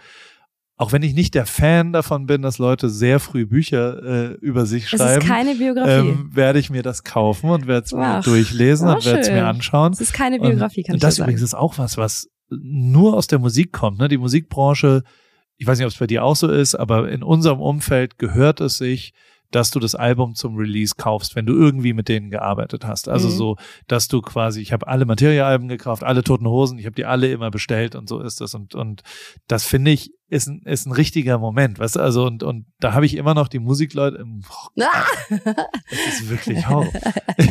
auch 0.77 0.91
wenn 0.91 1.03
ich 1.03 1.15
nicht 1.15 1.35
der 1.35 1.47
Fan 1.47 1.93
davon 1.93 2.27
bin, 2.27 2.43
dass 2.43 2.59
Leute 2.59 2.91
sehr 2.91 3.21
früh 3.21 3.47
Bücher 3.47 4.03
äh, 4.03 4.33
über 4.41 4.67
sich 4.67 4.89
schreiben, 4.89 5.23
ist 5.23 5.29
keine 5.29 5.55
Biografie. 5.55 6.09
Ähm, 6.09 6.31
werde 6.33 6.59
ich 6.59 6.69
mir 6.69 6.83
das 6.83 7.05
kaufen 7.05 7.51
und 7.51 7.69
werde 7.69 7.85
es 7.85 7.93
mir 7.93 8.21
durchlesen 8.23 8.89
und 8.89 9.05
werde 9.05 9.21
es 9.21 9.31
mir 9.31 9.47
anschauen. 9.47 9.93
Das 9.93 10.01
ist 10.01 10.13
keine 10.13 10.41
Biografie, 10.41 10.83
kann 10.83 10.95
und, 10.95 10.97
ich 10.97 11.03
Das 11.03 11.17
sagen. 11.17 11.29
übrigens 11.29 11.43
ist 11.43 11.55
auch 11.55 11.79
was, 11.79 11.97
was 11.97 12.29
nur 12.51 13.15
aus 13.15 13.27
der 13.27 13.39
Musik 13.39 13.73
kommt. 13.73 13.99
Ne? 13.99 14.09
Die 14.09 14.19
Musikbranche, 14.19 15.03
ich 15.57 15.67
weiß 15.67 15.79
nicht, 15.79 15.87
ob 15.87 15.93
es 15.93 15.99
bei 15.99 16.07
dir 16.07 16.25
auch 16.25 16.37
so 16.37 16.49
ist, 16.49 16.75
aber 16.75 17.11
in 17.11 17.23
unserem 17.23 17.61
Umfeld 17.61 18.19
gehört 18.19 18.61
es 18.61 18.79
sich, 18.79 19.13
dass 19.55 19.71
du 19.71 19.79
das 19.79 19.95
Album 19.95 20.35
zum 20.35 20.57
Release 20.57 20.95
kaufst, 20.97 21.37
wenn 21.37 21.47
du 21.47 21.55
irgendwie 21.55 21.93
mit 21.93 22.09
denen 22.09 22.29
gearbeitet 22.31 22.85
hast. 22.85 23.09
Also 23.09 23.29
mhm. 23.29 23.33
so, 23.33 23.57
dass 23.87 24.09
du 24.09 24.21
quasi, 24.21 24.61
ich 24.61 24.73
habe 24.73 24.89
alle 24.89 25.07
Materialben 25.07 25.69
gekauft, 25.69 26.03
alle 26.03 26.25
Toten 26.25 26.49
Hosen, 26.49 26.77
ich 26.79 26.87
habe 26.87 26.97
die 26.97 27.05
alle 27.05 27.31
immer 27.31 27.53
bestellt 27.53 27.95
und 27.95 28.09
so 28.09 28.21
ist 28.21 28.41
das. 28.41 28.55
Und, 28.55 28.75
und 28.75 29.03
das 29.47 29.65
finde 29.65 29.93
ich, 29.93 30.11
ist 30.29 30.49
ein, 30.49 30.63
ist 30.65 30.87
ein 30.87 30.93
richtiger 30.93 31.39
Moment, 31.39 31.79
weißt 31.79 31.97
du, 31.97 32.01
also 32.01 32.27
und, 32.27 32.43
und 32.43 32.67
da 32.81 32.95
habe 32.95 33.07
ich 33.07 33.15
immer 33.15 33.35
noch 33.35 33.47
die 33.47 33.61
Musikleute 33.61 34.17
im, 34.17 34.43
oh, 34.51 34.83
ah! 34.83 35.05
das 35.31 36.21
ist 36.21 36.29
wirklich 36.29 36.69
Horror. 36.69 36.93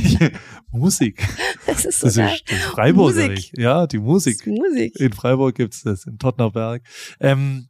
Musik. 0.71 1.25
Das 1.65 1.85
ist 1.85 2.01
so 2.01 2.07
das 2.07 2.17
ist, 2.17 2.51
das 2.51 2.57
ist 2.57 2.65
Freiburg, 2.65 3.15
Musik. 3.15 3.53
ja, 3.57 3.87
die 3.87 3.99
Musik. 3.99 4.45
Musik. 4.45 4.99
In 4.99 5.13
Freiburg 5.13 5.55
gibt's 5.55 5.83
das, 5.83 6.05
in 6.05 6.17
Tottenberg. 6.17 6.83
Ähm, 7.21 7.69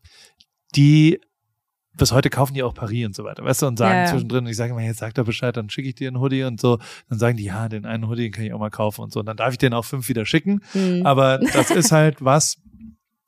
die 0.76 1.20
bis 1.98 2.12
heute 2.12 2.30
kaufen 2.30 2.54
die 2.54 2.64
auch 2.64 2.74
Paris 2.74 3.06
und 3.06 3.16
so 3.16 3.24
weiter, 3.24 3.44
weißt 3.44 3.62
du, 3.62 3.68
und 3.68 3.78
sagen 3.78 3.94
ja, 3.94 4.04
ja. 4.06 4.12
zwischendrin, 4.12 4.48
ich 4.48 4.58
sage 4.58 4.72
immer, 4.72 4.82
jetzt 4.82 5.00
sag 5.00 5.14
doch 5.14 5.26
Bescheid, 5.26 5.56
dann 5.56 5.70
schicke 5.70 5.90
ich 5.90 5.96
dir 5.96 6.08
einen 6.08 6.20
Hoodie 6.20 6.44
und 6.44 6.60
so. 6.60 6.80
Dann 7.10 7.20
sagen 7.20 7.38
die, 7.38 7.46
ja, 7.46 7.70
den 7.70 7.86
einen 7.86 8.08
Hoodie 8.08 8.32
kann 8.32 8.46
ich 8.46 8.54
auch 8.54 8.60
mal 8.60 8.72
kaufen 8.72 9.02
und 9.02 9.14
so. 9.14 9.20
Und 9.20 9.28
dann 9.28 9.38
darf 9.38 9.52
ich 9.52 9.60
den 9.60 9.74
auch 9.74 9.86
fünf 9.86 10.10
wieder 10.10 10.26
schicken. 10.26 10.62
Mhm. 10.74 11.06
Aber 11.06 11.38
das 11.38 11.70
ist 11.72 11.92
halt 11.92 12.24
was, 12.24 12.58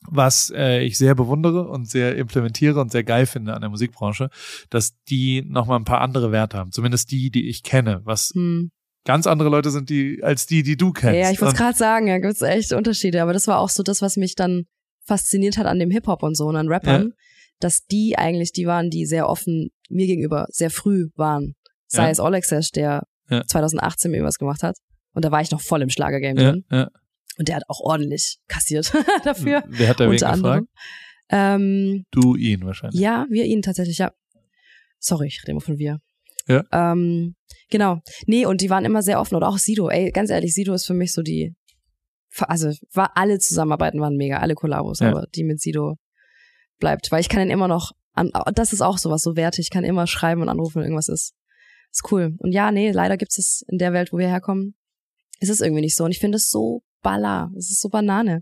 was 0.08 0.52
äh, 0.56 0.84
ich 0.84 0.98
sehr 0.98 1.16
bewundere 1.16 1.68
und 1.68 1.90
sehr 1.90 2.16
implementiere 2.16 2.80
und 2.80 2.92
sehr 2.92 3.04
geil 3.04 3.26
finde 3.26 3.54
an 3.54 3.62
der 3.62 3.70
Musikbranche, 3.70 4.30
dass 4.70 4.96
die 5.10 5.44
nochmal 5.44 5.80
ein 5.80 5.86
paar 5.86 6.02
andere 6.02 6.32
Werte 6.32 6.58
haben. 6.58 6.72
Zumindest 6.72 7.12
die, 7.12 7.30
die 7.30 7.48
ich 7.48 7.62
kenne, 7.62 8.02
was 8.04 8.34
mhm. 8.34 8.72
ganz 9.06 9.28
andere 9.28 9.50
Leute 9.50 9.70
sind, 9.70 9.90
die 9.92 10.24
als 10.24 10.48
die, 10.48 10.64
die 10.64 10.78
du 10.78 10.92
kennst. 10.92 11.20
Ja, 11.20 11.32
ich 11.32 11.42
wollte 11.42 11.58
gerade 11.58 11.78
sagen, 11.78 12.08
ja, 12.08 12.18
gibt 12.18 12.34
es 12.34 12.42
echt 12.42 12.74
Unterschiede. 12.74 13.22
Aber 13.22 13.34
das 13.34 13.48
war 13.48 13.60
auch 13.60 13.70
so 13.70 13.84
das, 13.84 14.02
was 14.02 14.18
mich 14.18 14.34
dann 14.34 14.66
fasziniert 15.06 15.58
hat 15.58 15.68
an 15.68 15.78
dem 15.78 15.92
Hip-Hop 15.92 16.24
und 16.24 16.36
so 16.36 16.48
und 16.48 16.56
an 16.56 16.68
Rappern. 16.68 17.10
Ja 17.10 17.16
dass 17.60 17.86
die 17.86 18.18
eigentlich 18.18 18.52
die 18.52 18.66
waren, 18.66 18.90
die 18.90 19.06
sehr 19.06 19.30
offen 19.30 19.70
mir 19.90 20.08
gegenüber 20.08 20.46
sehr 20.50 20.70
früh 20.70 21.10
waren. 21.16 21.56
Sei 21.88 22.04
ja. 22.04 22.10
es 22.10 22.20
Olexesh, 22.20 22.72
der 22.72 23.04
ja. 23.30 23.44
2018 23.46 24.12
mir 24.12 24.18
irgendwas 24.18 24.38
gemacht 24.38 24.64
hat. 24.64 24.78
Und 25.14 25.24
da 25.24 25.32
war 25.32 25.42
ich 25.42 25.52
noch 25.52 25.62
voll 25.62 25.82
im 25.82 25.90
Schlagergame 25.90 26.42
ja, 26.42 26.52
drin. 26.52 26.66
Ja. 26.72 26.90
Und 27.38 27.48
der 27.48 27.58
hat 27.58 27.64
auch 27.68 27.80
ordentlich 27.80 28.38
kassiert 28.48 28.94
dafür. 29.24 29.64
Wer 29.68 29.90
hat 29.90 30.00
da 30.00 30.08
unter 30.08 30.30
anderem. 30.30 30.68
Ähm, 31.30 32.06
du 32.12 32.36
ihn 32.36 32.66
wahrscheinlich. 32.66 33.00
Ja, 33.00 33.26
wir 33.30 33.46
ihn 33.46 33.62
tatsächlich, 33.62 33.98
ja. 33.98 34.12
Sorry, 35.00 35.28
ich 35.28 35.42
rede 35.42 35.52
immer 35.52 35.62
von 35.62 35.78
wir. 35.78 36.00
Ja. 36.48 36.64
Ähm, 36.72 37.36
genau. 37.70 38.00
Nee, 38.28 38.46
und 38.46 38.62
die 38.62 38.70
waren 38.70 38.86
immer 38.86 39.02
sehr 39.02 39.20
offen. 39.20 39.36
Oder 39.36 39.48
auch 39.48 39.58
Sido. 39.58 39.90
Ey, 39.90 40.12
ganz 40.12 40.30
ehrlich, 40.30 40.54
Sido 40.54 40.74
ist 40.74 40.86
für 40.86 40.94
mich 40.94 41.14
so 41.14 41.22
die. 41.22 41.56
Also, 42.38 42.74
war 42.94 43.12
alle 43.16 43.40
Zusammenarbeiten 43.40 44.02
waren 44.02 44.18
mega, 44.18 44.40
alle 44.40 44.56
Kollabos, 44.56 45.00
ja. 45.00 45.10
aber 45.10 45.26
die 45.34 45.46
mit 45.46 45.62
Sido 45.62 45.96
bleibt, 46.80 47.12
weil 47.12 47.22
ich 47.22 47.30
kann 47.30 47.42
ihn 47.42 47.52
immer 47.52 47.68
noch, 47.68 47.92
an, 48.14 48.32
das 48.54 48.74
ist 48.74 48.82
auch 48.82 48.98
sowas, 48.98 49.22
so 49.22 49.36
Werte, 49.36 49.62
ich 49.62 49.70
kann 49.70 49.84
immer 49.84 50.08
schreiben 50.08 50.42
und 50.42 50.50
anrufen, 50.50 50.76
wenn 50.76 50.84
irgendwas 50.84 51.10
ist. 51.10 51.34
Ist 51.92 52.12
cool. 52.12 52.36
Und 52.40 52.52
ja, 52.52 52.72
nee, 52.72 52.92
leider 52.92 53.18
gibt 53.18 53.38
es 53.38 53.64
in 53.68 53.78
der 53.78 53.94
Welt, 53.94 54.12
wo 54.12 54.18
wir 54.18 54.28
herkommen, 54.28 54.76
ist 55.40 55.50
es 55.50 55.62
irgendwie 55.62 55.82
nicht 55.82 55.96
so. 55.96 56.06
Und 56.06 56.12
ich 56.12 56.20
finde 56.20 56.38
es 56.38 56.50
so 56.50 56.82
baller, 57.02 57.52
es 57.58 57.72
ist 57.72 57.82
so 57.82 57.90
Banane. 57.90 58.42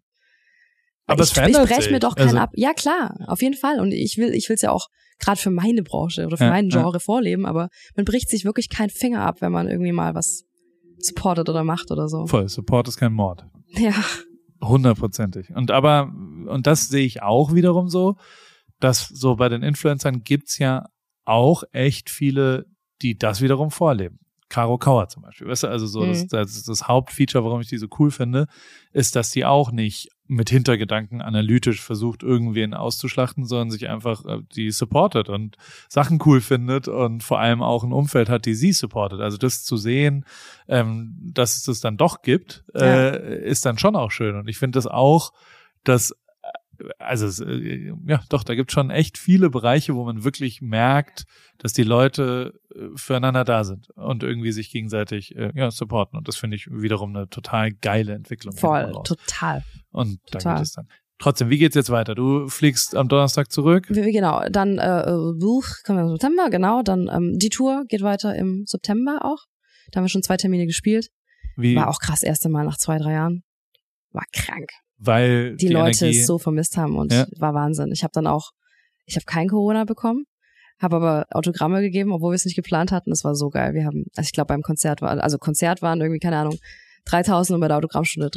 Aber 1.06 1.24
ich, 1.24 1.30
es 1.30 1.34
verändert 1.34 1.70
ich 1.70 1.76
breche 1.76 1.92
mir 1.92 2.00
doch 2.00 2.16
keinen 2.16 2.30
also, 2.30 2.40
ab. 2.40 2.52
Ja, 2.56 2.74
klar, 2.74 3.16
auf 3.28 3.42
jeden 3.42 3.56
Fall. 3.56 3.80
Und 3.80 3.92
ich 3.92 4.18
will, 4.18 4.34
ich 4.34 4.50
will 4.50 4.56
es 4.56 4.62
ja 4.62 4.72
auch 4.72 4.88
gerade 5.20 5.40
für 5.40 5.52
meine 5.52 5.84
Branche 5.84 6.26
oder 6.26 6.38
für 6.38 6.46
ja, 6.46 6.50
meinen 6.50 6.70
Genre 6.70 6.94
ja. 6.94 7.00
vorleben, 7.00 7.46
aber 7.46 7.70
man 7.96 8.06
bricht 8.06 8.30
sich 8.30 8.46
wirklich 8.46 8.70
keinen 8.70 8.90
Finger 8.90 9.22
ab, 9.22 9.42
wenn 9.42 9.52
man 9.52 9.68
irgendwie 9.68 9.92
mal 9.92 10.16
was 10.16 10.44
supportet 11.00 11.50
oder 11.50 11.64
macht 11.64 11.92
oder 11.92 12.08
so. 12.08 12.26
Voll, 12.26 12.48
Support 12.48 12.88
ist 12.88 12.98
kein 12.98 13.14
Mord. 13.14 13.46
Ja. 13.68 13.94
Hundertprozentig. 14.68 15.50
Und 15.56 15.72
aber, 15.72 16.12
und 16.48 16.68
das 16.68 16.88
sehe 16.88 17.06
ich 17.06 17.22
auch 17.22 17.54
wiederum 17.54 17.90
so, 17.90 18.16
dass 18.80 19.08
so 19.08 19.36
bei 19.36 19.50
den 19.50 19.64
Influencern 19.64 20.24
gibt's 20.24 20.58
ja 20.58 20.88
auch 21.26 21.64
echt 21.72 22.10
viele, 22.10 22.66
die 23.02 23.18
das 23.18 23.42
wiederum 23.42 23.72
vorleben. 23.72 24.20
Caro 24.50 24.78
Kauer 24.78 25.08
zum 25.08 25.24
Beispiel. 25.24 25.48
Weißt 25.48 25.64
du, 25.64 25.68
also 25.68 25.88
so 25.88 26.02
mhm. 26.02 26.10
das, 26.10 26.28
das, 26.28 26.64
das 26.64 26.88
Hauptfeature, 26.88 27.44
warum 27.44 27.62
ich 27.62 27.70
die 27.70 27.78
so 27.78 27.88
cool 27.98 28.12
finde, 28.12 28.48
ist, 28.92 29.16
dass 29.16 29.32
die 29.32 29.46
auch 29.46 29.72
nicht 29.72 30.10
mit 30.28 30.50
Hintergedanken 30.50 31.22
analytisch 31.22 31.82
versucht, 31.82 32.24
irgendwen 32.24 32.74
auszuschlachten, 32.74 33.46
sondern 33.46 33.72
sich 33.72 33.90
einfach 33.90 34.26
äh, 34.26 34.40
die 34.56 34.72
supportet 34.72 35.30
und 35.30 35.58
Sachen 35.90 36.20
cool 36.26 36.42
findet 36.42 36.88
und 36.88 37.24
vor 37.24 37.40
allem 37.40 37.62
auch 37.62 37.84
ein 37.84 37.92
Umfeld 37.92 38.30
hat, 38.30 38.46
die 38.46 38.56
sie 38.56 38.72
supportet. 38.72 39.20
Also 39.20 39.38
das 39.38 39.64
zu 39.64 39.76
sehen, 39.76 40.26
ähm, 40.68 41.16
dass 41.22 41.58
es 41.58 41.64
das 41.64 41.82
dann 41.82 41.98
doch 41.98 42.22
gibt, 42.22 42.64
äh, 42.74 42.86
ja. 42.86 43.10
ist 43.10 43.66
dann 43.66 43.78
schon 43.78 43.96
auch 43.96 44.12
schön. 44.12 44.36
Und 44.36 44.48
ich 44.48 44.58
finde 44.58 44.78
das 44.78 44.88
auch, 44.88 45.34
dass 45.84 46.16
also 47.00 47.46
äh, 47.46 47.94
ja, 48.08 48.22
doch, 48.30 48.44
da 48.44 48.56
gibt 48.56 48.72
schon 48.72 48.90
echt 48.90 49.18
viele 49.18 49.50
Bereiche, 49.50 49.96
wo 49.96 50.06
man 50.06 50.24
wirklich 50.24 50.62
merkt, 50.62 51.26
dass 51.58 51.74
die 51.74 51.84
Leute 51.84 52.60
äh, 52.74 52.88
füreinander 52.96 53.44
da 53.44 53.64
sind 53.64 53.90
und 53.92 54.24
irgendwie 54.24 54.52
sich 54.52 54.72
gegenseitig 54.72 55.36
äh, 55.36 55.52
ja, 55.56 55.72
supporten. 55.72 56.18
Und 56.18 56.28
das 56.28 56.38
finde 56.38 56.56
ich 56.56 56.68
wiederum 56.70 57.16
eine 57.16 57.30
total 57.30 57.72
geile 57.72 58.14
Entwicklung. 58.14 58.56
Voll, 58.56 58.92
total. 59.04 59.64
Und 59.94 60.20
total. 60.26 60.56
geht 60.56 60.64
es 60.64 60.74
dann. 60.74 60.88
Trotzdem, 61.20 61.50
wie 61.50 61.58
geht's 61.58 61.76
jetzt 61.76 61.90
weiter? 61.90 62.16
Du 62.16 62.50
fliegst 62.50 62.96
am 62.96 63.08
Donnerstag 63.08 63.52
zurück? 63.52 63.86
Wie, 63.90 64.12
genau, 64.12 64.44
dann 64.50 64.78
äh, 64.78 65.06
Buch 65.40 65.66
kommen 65.86 66.00
wir 66.00 66.04
im 66.04 66.10
September, 66.10 66.50
genau. 66.50 66.82
Dann 66.82 67.10
ähm, 67.14 67.38
die 67.40 67.50
Tour 67.50 67.86
geht 67.88 68.02
weiter 68.02 68.36
im 68.36 68.66
September 68.66 69.20
auch. 69.24 69.46
Da 69.92 69.98
haben 69.98 70.06
wir 70.06 70.10
schon 70.10 70.24
zwei 70.24 70.36
Termine 70.36 70.66
gespielt. 70.66 71.10
Wie? 71.56 71.76
War 71.76 71.88
auch 71.88 72.00
krass, 72.00 72.24
erste 72.24 72.50
Mal 72.50 72.66
nach 72.66 72.78
zwei, 72.78 72.98
drei 72.98 73.14
Jahren. 73.14 73.44
War 74.12 74.26
krank 74.34 74.70
weil 75.06 75.56
die, 75.56 75.68
die 75.68 75.74
Leute 75.74 76.06
Energie 76.06 76.20
es 76.20 76.26
so 76.26 76.38
vermisst 76.38 76.78
haben 76.78 76.98
und 76.98 77.12
ja. 77.12 77.28
war 77.38 77.54
Wahnsinn. 77.54 77.92
Ich 77.92 78.04
habe 78.04 78.12
dann 78.14 78.28
auch, 78.28 78.52
ich 79.06 79.16
habe 79.16 79.26
kein 79.26 79.50
Corona 79.50 79.84
bekommen, 79.84 80.26
habe 80.82 80.96
aber 80.96 81.26
Autogramme 81.32 81.82
gegeben, 81.82 82.12
obwohl 82.12 82.32
wir 82.32 82.36
es 82.36 82.46
nicht 82.46 82.56
geplant 82.56 82.92
hatten. 82.92 83.12
Es 83.12 83.24
war 83.24 83.36
so 83.36 83.50
geil. 83.50 83.74
Wir 83.74 83.86
haben, 83.86 84.06
also 84.16 84.28
ich 84.28 84.34
glaube 84.34 84.48
beim 84.48 84.62
Konzert 84.62 85.02
war, 85.02 85.22
also 85.22 85.38
Konzert 85.38 85.82
waren 85.82 86.00
irgendwie 86.02 86.20
keine 86.20 86.38
Ahnung 86.38 86.58
3000 87.06 87.56
und 87.56 87.62
bei 87.62 87.68
der 87.68 87.78
Autogrammstunde 87.78 88.30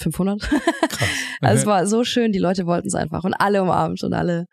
3500. 0.00 0.40
Krass. 0.40 0.60
Okay. 0.82 1.04
Also 1.40 1.60
es 1.60 1.66
war 1.66 1.86
so 1.86 2.04
schön, 2.04 2.32
die 2.32 2.38
Leute 2.38 2.66
wollten 2.66 2.88
es 2.88 2.94
einfach 2.94 3.24
und 3.24 3.34
alle 3.34 3.62
umarmt 3.62 4.02
und 4.02 4.12
alle. 4.12 4.46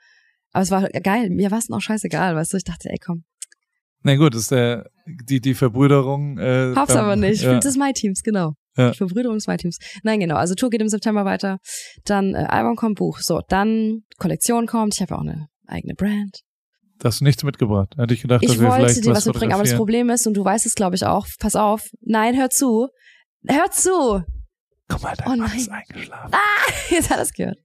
Aber 0.53 0.63
es 0.63 0.71
war 0.71 0.87
geil. 0.89 1.29
Mir 1.29 1.51
war 1.51 1.59
es 1.59 1.69
auch 1.69 1.81
scheißegal, 1.81 2.35
weißt 2.35 2.53
du. 2.53 2.57
Ich 2.57 2.63
dachte, 2.63 2.89
ey, 2.89 2.97
komm. 3.03 3.23
Na 4.03 4.15
gut, 4.15 4.35
ist 4.35 4.51
der, 4.51 4.89
die, 5.05 5.41
die 5.41 5.53
Verbrüderung. 5.53 6.37
Äh, 6.37 6.73
Hab's 6.75 6.93
dann, 6.93 7.03
aber 7.03 7.15
nicht. 7.15 7.43
Ja. 7.43 7.55
Das 7.55 7.65
ist 7.65 7.77
My 7.77 7.91
Teams, 7.93 8.21
genau. 8.23 8.53
Ja. 8.77 8.93
Verbrüderung 8.93 9.37
ist 9.37 9.47
My 9.47 9.57
Teams. 9.57 9.77
Nein, 10.03 10.19
genau. 10.19 10.35
Also 10.35 10.55
Tour 10.55 10.69
geht 10.69 10.81
im 10.81 10.87
September 10.87 11.25
weiter. 11.25 11.57
Dann 12.05 12.33
äh, 12.33 12.45
Album 12.47 12.75
kommt, 12.75 12.99
Buch. 12.99 13.19
So, 13.19 13.41
dann 13.49 14.03
Kollektion 14.17 14.67
kommt. 14.67 14.95
Ich 14.95 15.01
habe 15.01 15.15
auch 15.15 15.21
eine 15.21 15.47
eigene 15.67 15.93
Brand. 15.95 16.41
Da 16.99 17.09
hast 17.09 17.19
du 17.19 17.25
nichts 17.25 17.43
mitgebracht. 17.43 17.95
Hätte 17.97 18.13
ich 18.13 18.21
gedacht, 18.21 18.43
ich 18.43 18.49
dass 18.49 18.59
wir 18.59 18.69
wollte 18.69 19.01
dir 19.01 19.11
was 19.11 19.25
mitbringen, 19.25 19.53
aber 19.53 19.63
das 19.63 19.75
Problem 19.75 20.09
ist, 20.09 20.25
und 20.25 20.35
du 20.35 20.43
weißt 20.43 20.65
es, 20.65 20.73
glaube 20.73 20.95
ich, 20.95 21.05
auch, 21.05 21.27
pass 21.39 21.55
auf, 21.55 21.89
nein, 22.01 22.35
hör 22.35 22.49
zu. 22.49 22.87
Hör 23.47 23.69
zu! 23.71 24.23
Guck 24.87 25.01
mal, 25.01 25.15
dein 25.15 25.27
oh, 25.27 25.35
Mann 25.35 25.57
ist 25.57 25.69
eingeschlafen. 25.69 26.33
Ah, 26.33 26.71
jetzt 26.89 27.09
hat 27.09 27.17
er 27.17 27.23
es 27.23 27.33
gehört. 27.33 27.57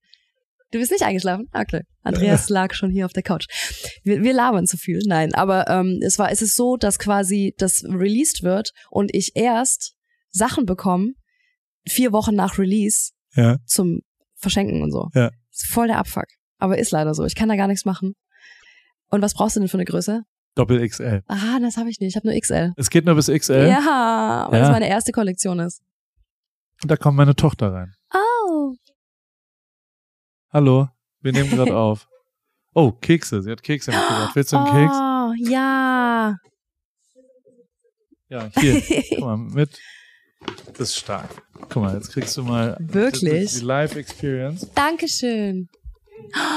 Du 0.73 0.79
bist 0.79 0.91
nicht 0.91 1.05
eingeschlafen? 1.05 1.49
Okay. 1.53 1.83
Andreas 2.03 2.49
lag 2.49 2.73
schon 2.73 2.91
hier 2.91 3.05
auf 3.05 3.13
der 3.13 3.23
Couch. 3.23 3.47
Wir, 4.03 4.23
wir 4.23 4.33
labern 4.33 4.67
zu 4.67 4.79
viel. 4.79 5.01
Nein, 5.07 5.35
aber 5.35 5.69
ähm, 5.69 6.01
es 6.03 6.19
war, 6.19 6.33
es 6.33 6.41
ist 6.41 6.57
so, 6.57 6.77
dass 6.77 6.99
quasi 6.99 7.55
das 7.59 7.85
released 7.85 8.43
wird 8.43 8.73
und 8.91 9.15
ich 9.15 9.33
erst 9.35 9.95
Sachen 10.31 10.65
bekomme, 10.65 11.13
vier 11.87 12.13
Wochen 12.13 12.35
nach 12.35 12.59
Release 12.59 13.13
ja. 13.35 13.59
zum 13.67 14.01
Verschenken 14.37 14.83
und 14.83 14.91
so. 14.91 15.09
Ja. 15.15 15.31
Ist 15.51 15.67
voll 15.67 15.89
der 15.89 15.99
Abfuck. 15.99 16.27
Aber 16.59 16.79
ist 16.79 16.91
leider 16.91 17.13
so. 17.13 17.25
Ich 17.27 17.35
kann 17.35 17.51
da 17.51 17.57
gar 17.57 17.69
nichts 17.69 17.85
machen. 17.85 18.15
Und 19.11 19.21
was 19.21 19.35
brauchst 19.35 19.57
du 19.57 19.61
denn 19.61 19.69
für 19.69 19.77
eine 19.77 19.85
Größe? 19.85 20.23
Doppel 20.55 20.87
XL. 20.87 21.23
Ah, 21.27 21.59
das 21.61 21.77
habe 21.77 21.91
ich 21.91 22.01
nicht. 22.01 22.11
Ich 22.11 22.17
habe 22.17 22.29
nur 22.29 22.39
XL. 22.39 22.73
Es 22.77 22.89
geht 22.89 23.05
nur 23.05 23.15
bis 23.15 23.27
XL? 23.27 23.69
Ja, 23.69 24.47
weil 24.51 24.59
ja. 24.59 24.67
das 24.67 24.71
meine 24.71 24.89
erste 24.89 25.13
Kollektion 25.13 25.59
ist. 25.61 25.83
Und 26.83 26.91
da 26.91 26.97
kommt 26.97 27.17
meine 27.17 27.37
Tochter 27.37 27.73
rein. 27.73 27.95
Oh. 28.13 28.75
Hallo, 30.53 30.89
wir 31.21 31.33
nehmen 31.33 31.51
gerade 31.51 31.77
auf. 31.77 32.09
Oh, 32.75 32.91
Kekse. 32.91 33.43
Sie 33.43 33.51
hat 33.51 33.63
Kekse 33.63 33.91
mitgebracht. 33.91 34.35
Willst 34.35 34.53
du 34.53 34.57
einen 34.57 34.67
oh, 34.67 34.73
Keks? 34.73 34.97
Oh, 34.97 35.51
ja. 35.51 36.37
Ja, 38.29 38.49
hier. 38.59 38.83
Guck 39.11 39.21
mal, 39.21 39.37
mit. 39.37 39.79
Das 40.73 40.89
ist 40.89 40.97
stark. 40.97 41.29
Guck 41.69 41.83
mal, 41.83 41.95
jetzt 41.95 42.11
kriegst 42.13 42.37
du 42.37 42.43
mal 42.43 42.77
Wirklich? 42.81 43.53
die 43.53 43.65
Live 43.65 43.95
Experience. 43.95 44.69
Dankeschön. 44.75 45.69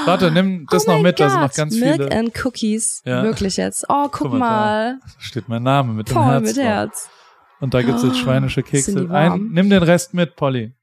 Warte, 0.06 0.30
nimm 0.30 0.66
das 0.70 0.88
oh 0.88 0.92
noch 0.92 1.02
mit, 1.02 1.16
God. 1.16 1.26
da 1.26 1.30
sind 1.30 1.40
noch 1.40 1.52
ganz 1.52 1.74
Milk 1.76 2.02
viele. 2.02 2.12
and 2.12 2.44
Cookies. 2.44 3.02
Ja. 3.04 3.22
Wirklich 3.22 3.56
jetzt. 3.58 3.84
Oh, 3.88 4.04
guck, 4.04 4.12
guck 4.12 4.32
mal. 4.32 4.38
mal. 4.38 4.98
Da 5.02 5.20
steht 5.20 5.48
mein 5.48 5.62
Name 5.62 5.92
mit 5.92 6.10
Paul 6.10 6.24
dem 6.24 6.30
Herz. 6.30 6.56
mit 6.56 6.64
Herz. 6.64 7.10
Und 7.60 7.74
da 7.74 7.82
gibt's 7.82 8.02
jetzt 8.02 8.18
schweinische 8.18 8.62
Kekse. 8.62 9.08
Ein, 9.10 9.48
nimm 9.52 9.70
den 9.70 9.82
Rest 9.82 10.14
mit, 10.14 10.36
Polly. 10.36 10.74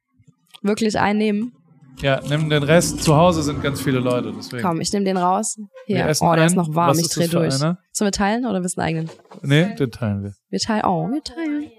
Wirklich 0.61 0.97
einnehmen? 0.99 1.53
Ja, 2.01 2.21
nimm 2.27 2.49
den 2.49 2.63
Rest. 2.63 3.03
Zu 3.03 3.15
Hause 3.15 3.43
sind 3.43 3.61
ganz 3.61 3.81
viele 3.81 3.99
Leute, 3.99 4.33
deswegen. 4.35 4.63
Komm, 4.63 4.81
ich 4.81 4.91
nehme 4.91 5.05
den 5.05 5.17
raus. 5.17 5.57
Hier. 5.85 6.11
Oh, 6.21 6.33
der 6.35 6.45
ist 6.45 6.55
noch 6.55 6.73
warm. 6.73 6.89
Was 6.89 6.99
ich 6.99 7.09
dreh 7.09 7.27
durch. 7.27 7.55
Einer? 7.55 7.77
Sollen 7.91 8.07
wir 8.07 8.11
teilen 8.11 8.45
oder 8.45 8.61
willst 8.61 8.77
du 8.77 8.81
einen 8.81 8.97
eigenen? 8.97 9.17
Nee, 9.41 9.75
den 9.75 9.91
teilen 9.91 10.23
wir. 10.23 10.33
Wir 10.49 10.59
teilen. 10.59 10.85
Oh, 10.85 11.07
wir 11.09 11.21
teilen. 11.21 11.71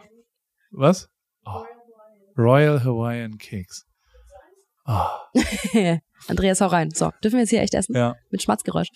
Was? 0.71 1.09
Oh. 1.45 1.65
Royal 2.39 2.83
Hawaiian 2.85 3.39
Cakes. 3.39 3.87
Oh. 4.87 5.07
Andreas, 6.29 6.61
hau 6.61 6.67
rein. 6.67 6.91
So, 6.91 7.11
dürfen 7.23 7.37
wir 7.37 7.41
jetzt 7.41 7.51
hier 7.51 7.61
echt 7.61 7.75
essen? 7.75 7.95
Ja. 7.97 8.15
Mit 8.31 8.43
Schmatzgeräusch. 8.43 8.89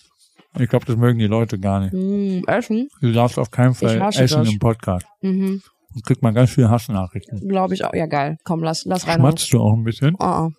Ich 0.57 0.69
glaube, 0.69 0.85
das 0.85 0.95
mögen 0.95 1.19
die 1.19 1.27
Leute 1.27 1.59
gar 1.59 1.79
nicht. 1.79 1.93
Mm, 1.93 2.43
essen? 2.47 2.89
Du 3.01 3.11
darfst 3.11 3.37
auf 3.37 3.51
keinen 3.51 3.75
Fall 3.75 4.01
essen 4.15 4.39
das. 4.39 4.51
im 4.51 4.59
Podcast. 4.59 5.05
Mhm. 5.21 5.61
Und 5.93 6.05
kriegt 6.05 6.21
man 6.21 6.33
ganz 6.33 6.51
viele 6.51 6.69
Hassnachrichten. 6.69 7.47
Glaube 7.47 7.73
ich 7.73 7.83
auch. 7.83 7.93
Ja, 7.93 8.05
geil. 8.05 8.37
Komm, 8.43 8.61
lass, 8.61 8.85
lass 8.85 9.07
rein. 9.07 9.19
Schmatzt 9.19 9.51
du 9.51 9.59
auch 9.59 9.73
ein 9.73 9.83
bisschen? 9.83 10.15
Oh, 10.19 10.47
oh. 10.47 10.51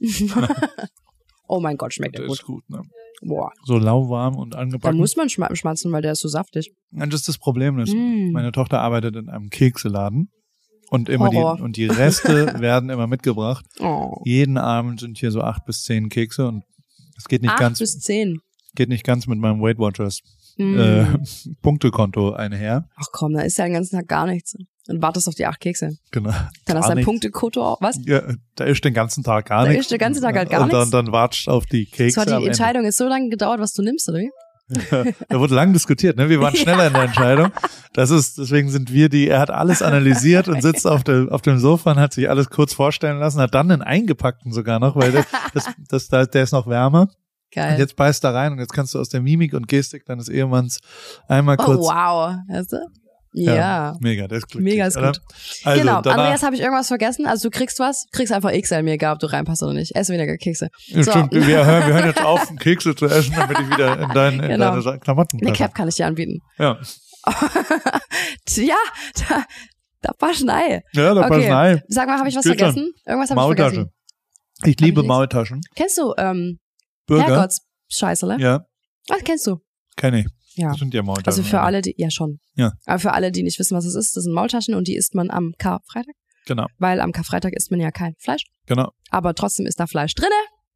oh 1.48 1.60
mein 1.60 1.76
Gott, 1.76 1.94
schmeckt 1.94 2.18
der 2.18 2.26
gut. 2.26 2.38
ist 2.38 2.44
gut, 2.44 2.68
ne? 2.68 2.82
Boah. 3.24 3.52
So 3.64 3.78
lauwarm 3.78 4.36
und 4.36 4.56
angebacken. 4.56 4.96
Da 4.96 5.00
muss 5.00 5.16
man 5.16 5.28
schmatzen, 5.28 5.92
weil 5.92 6.02
der 6.02 6.12
ist 6.12 6.20
so 6.20 6.28
saftig. 6.28 6.72
Ja, 6.90 7.06
das 7.06 7.20
ist 7.20 7.28
das 7.28 7.38
Problem. 7.38 7.78
Ist, 7.78 7.94
mm. 7.94 8.32
Meine 8.32 8.50
Tochter 8.50 8.80
arbeitet 8.80 9.14
in 9.14 9.28
einem 9.28 9.48
Kekseladen. 9.48 10.30
Und 10.90 11.08
immer 11.08 11.30
die, 11.30 11.62
und 11.62 11.76
die 11.76 11.86
Reste 11.86 12.54
werden 12.60 12.90
immer 12.90 13.06
mitgebracht. 13.06 13.64
Oh. 13.80 14.20
Jeden 14.24 14.58
Abend 14.58 15.00
sind 15.00 15.18
hier 15.18 15.30
so 15.30 15.40
acht 15.40 15.64
bis 15.64 15.84
zehn 15.84 16.10
Kekse 16.10 16.46
und 16.48 16.64
es 17.16 17.24
geht 17.24 17.42
nicht 17.42 17.52
acht 17.52 17.60
ganz. 17.60 17.78
bis 17.78 17.98
zehn. 17.98 18.40
Geht 18.74 18.88
nicht 18.88 19.04
ganz 19.04 19.26
mit 19.26 19.38
meinem 19.38 19.62
Weight 19.62 19.78
Watchers 19.78 20.20
mm. 20.56 20.78
äh, 20.78 21.06
Punktekonto 21.62 22.32
einher. 22.32 22.88
Ach 22.96 23.08
komm, 23.12 23.34
da 23.34 23.42
ist 23.42 23.58
ja 23.58 23.64
den 23.64 23.74
ganzen 23.74 23.96
Tag 23.96 24.08
gar 24.08 24.26
nichts. 24.26 24.56
Und 24.88 25.00
wartest 25.00 25.28
auf 25.28 25.36
die 25.36 25.46
acht 25.46 25.60
Kekse. 25.60 25.96
Genau. 26.10 26.32
Dann 26.64 26.76
hast 26.76 26.90
du 26.90 26.94
dein 26.96 27.04
Punktekonto 27.04 27.62
auch, 27.62 27.80
was? 27.80 27.98
Ja, 28.04 28.22
da 28.56 28.64
ist 28.64 28.84
den 28.84 28.94
ganzen 28.94 29.22
Tag 29.22 29.46
gar 29.46 29.64
da 29.64 29.68
nichts. 29.70 29.76
Da 29.76 29.80
ist 29.82 29.90
den 29.92 29.98
ganzen 29.98 30.22
Tag 30.22 30.36
halt 30.36 30.50
gar 30.50 30.66
nichts. 30.66 30.74
Und 30.74 30.92
dann, 30.92 31.06
dann 31.06 31.12
wartest 31.12 31.48
auf 31.48 31.66
die 31.66 31.86
Kekse. 31.86 32.20
So 32.20 32.32
hat 32.32 32.40
die 32.40 32.46
Entscheidung 32.46 32.84
ist 32.84 32.96
so 32.96 33.06
lange 33.06 33.28
gedauert, 33.28 33.60
was 33.60 33.72
du 33.74 33.82
nimmst, 33.82 34.08
oder 34.08 34.18
wie? 34.18 34.30
da 35.28 35.38
wurde 35.38 35.54
lang 35.54 35.72
diskutiert, 35.72 36.16
ne? 36.16 36.28
Wir 36.28 36.40
waren 36.40 36.56
schneller 36.56 36.86
in 36.86 36.92
der 36.92 37.02
Entscheidung. 37.02 37.52
Das 37.92 38.10
ist, 38.10 38.38
deswegen 38.38 38.70
sind 38.70 38.92
wir 38.92 39.08
die, 39.08 39.28
er 39.28 39.40
hat 39.40 39.50
alles 39.50 39.82
analysiert 39.82 40.48
und 40.48 40.62
sitzt 40.62 40.86
auf, 40.86 41.04
der, 41.04 41.28
auf 41.30 41.42
dem 41.42 41.58
Sofa 41.58 41.92
und 41.92 42.00
hat 42.00 42.14
sich 42.14 42.28
alles 42.28 42.48
kurz 42.48 42.72
vorstellen 42.72 43.18
lassen, 43.18 43.40
hat 43.40 43.54
dann 43.54 43.70
einen 43.70 43.82
eingepackten 43.82 44.52
sogar 44.52 44.80
noch, 44.80 44.96
weil 44.96 45.12
das, 45.12 45.26
das, 45.88 46.08
das, 46.08 46.30
der 46.30 46.42
ist 46.42 46.52
noch 46.52 46.66
wärmer. 46.66 47.08
Geil. 47.54 47.74
Und 47.74 47.78
jetzt 47.78 47.96
beißt 47.96 48.24
da 48.24 48.30
rein 48.30 48.52
und 48.52 48.58
jetzt 48.58 48.72
kannst 48.72 48.94
du 48.94 48.98
aus 48.98 49.08
der 49.08 49.20
Mimik 49.20 49.52
und 49.52 49.68
Gestik 49.68 50.06
deines 50.06 50.28
Ehemanns 50.28 50.78
einmal 51.28 51.56
kurz. 51.56 51.80
Oh, 51.80 51.90
wow. 51.90 52.36
Weißt 52.48 52.72
du? 52.72 52.78
Ja. 53.34 53.54
ja. 53.54 53.96
Mega, 54.00 54.28
das 54.28 54.38
ist 54.38 54.48
glücklich. 54.48 54.74
Mega 54.74 54.86
ist 54.86 54.96
gut. 54.96 55.20
Also, 55.64 55.80
genau, 55.80 55.96
Andreas, 55.96 56.42
habe 56.42 56.54
ich 56.54 56.60
irgendwas 56.60 56.88
vergessen? 56.88 57.26
Also 57.26 57.48
du 57.48 57.56
kriegst 57.56 57.78
was, 57.78 58.06
kriegst 58.12 58.32
einfach 58.32 58.52
XL 58.52 58.82
mir 58.82 58.92
egal, 58.92 59.14
ob 59.14 59.20
du 59.20 59.26
reinpasst 59.26 59.62
oder 59.62 59.72
nicht. 59.72 59.94
Ess 59.94 60.10
weniger 60.10 60.36
Kekse. 60.36 60.68
Ja, 60.86 61.02
so. 61.02 61.10
Stimmt, 61.10 61.32
wir 61.32 61.64
hören, 61.64 61.86
wir 61.86 61.94
hören 61.94 62.06
jetzt 62.06 62.22
auf, 62.22 62.54
Kekse 62.58 62.94
zu 62.94 63.06
essen, 63.06 63.34
damit 63.34 63.58
ich 63.58 63.70
wieder 63.70 63.98
in, 64.00 64.08
dein, 64.10 64.34
in 64.34 64.48
genau. 64.48 64.80
deine 64.80 64.98
Klamotten 64.98 65.38
passe. 65.38 65.48
Eine 65.48 65.56
Cap 65.56 65.74
kann 65.74 65.88
ich 65.88 65.94
dir 65.94 66.06
anbieten. 66.06 66.40
Ja. 66.58 66.78
ja, 68.56 68.76
da, 69.28 69.44
da 70.02 70.12
war 70.18 70.34
Schnei. 70.34 70.82
Ja, 70.92 71.14
da 71.14 71.22
okay. 71.22 71.30
war 71.30 71.40
Schnei. 71.40 71.82
Sag 71.88 72.08
mal, 72.08 72.18
habe 72.18 72.28
ich 72.28 72.36
was 72.36 72.44
Geht 72.44 72.58
vergessen? 72.58 72.92
Schon. 72.94 73.12
Irgendwas 73.12 73.30
habe 73.30 73.40
ich 73.40 73.56
vergessen. 73.56 73.90
Ich 74.64 74.78
liebe 74.78 75.02
Maultaschen. 75.02 75.60
Kennst 75.74 75.98
du 75.98 76.14
ähm, 76.18 76.58
Burger? 77.06 77.24
Herrgotts-Scheiße, 77.24 78.26
ne? 78.26 78.36
Ja. 78.40 78.66
Was 79.08 79.24
kennst 79.24 79.46
du? 79.46 79.58
Kenn 79.96 80.14
ich. 80.14 80.26
Ja. 80.54 80.70
Das 80.70 80.78
sind 80.78 80.94
ja 80.94 81.02
Maultaschen. 81.02 81.26
Also 81.26 81.42
für 81.42 81.60
alle, 81.60 81.82
die, 81.82 81.94
ja 81.96 82.10
schon. 82.10 82.38
Ja. 82.54 82.72
Aber 82.84 82.98
für 82.98 83.12
alle, 83.12 83.32
die 83.32 83.42
nicht 83.42 83.58
wissen, 83.58 83.76
was 83.76 83.84
es 83.84 83.94
ist, 83.94 84.16
das 84.16 84.24
sind 84.24 84.34
Maultaschen 84.34 84.74
und 84.74 84.88
die 84.88 84.96
isst 84.96 85.14
man 85.14 85.30
am 85.30 85.52
Karfreitag. 85.58 86.14
Genau. 86.46 86.66
Weil 86.78 87.00
am 87.00 87.12
Karfreitag 87.12 87.52
isst 87.54 87.70
man 87.70 87.80
ja 87.80 87.90
kein 87.90 88.14
Fleisch. 88.18 88.44
Genau. 88.66 88.90
Aber 89.10 89.34
trotzdem 89.34 89.66
ist 89.66 89.80
da 89.80 89.86
Fleisch 89.86 90.14
drinne. 90.14 90.30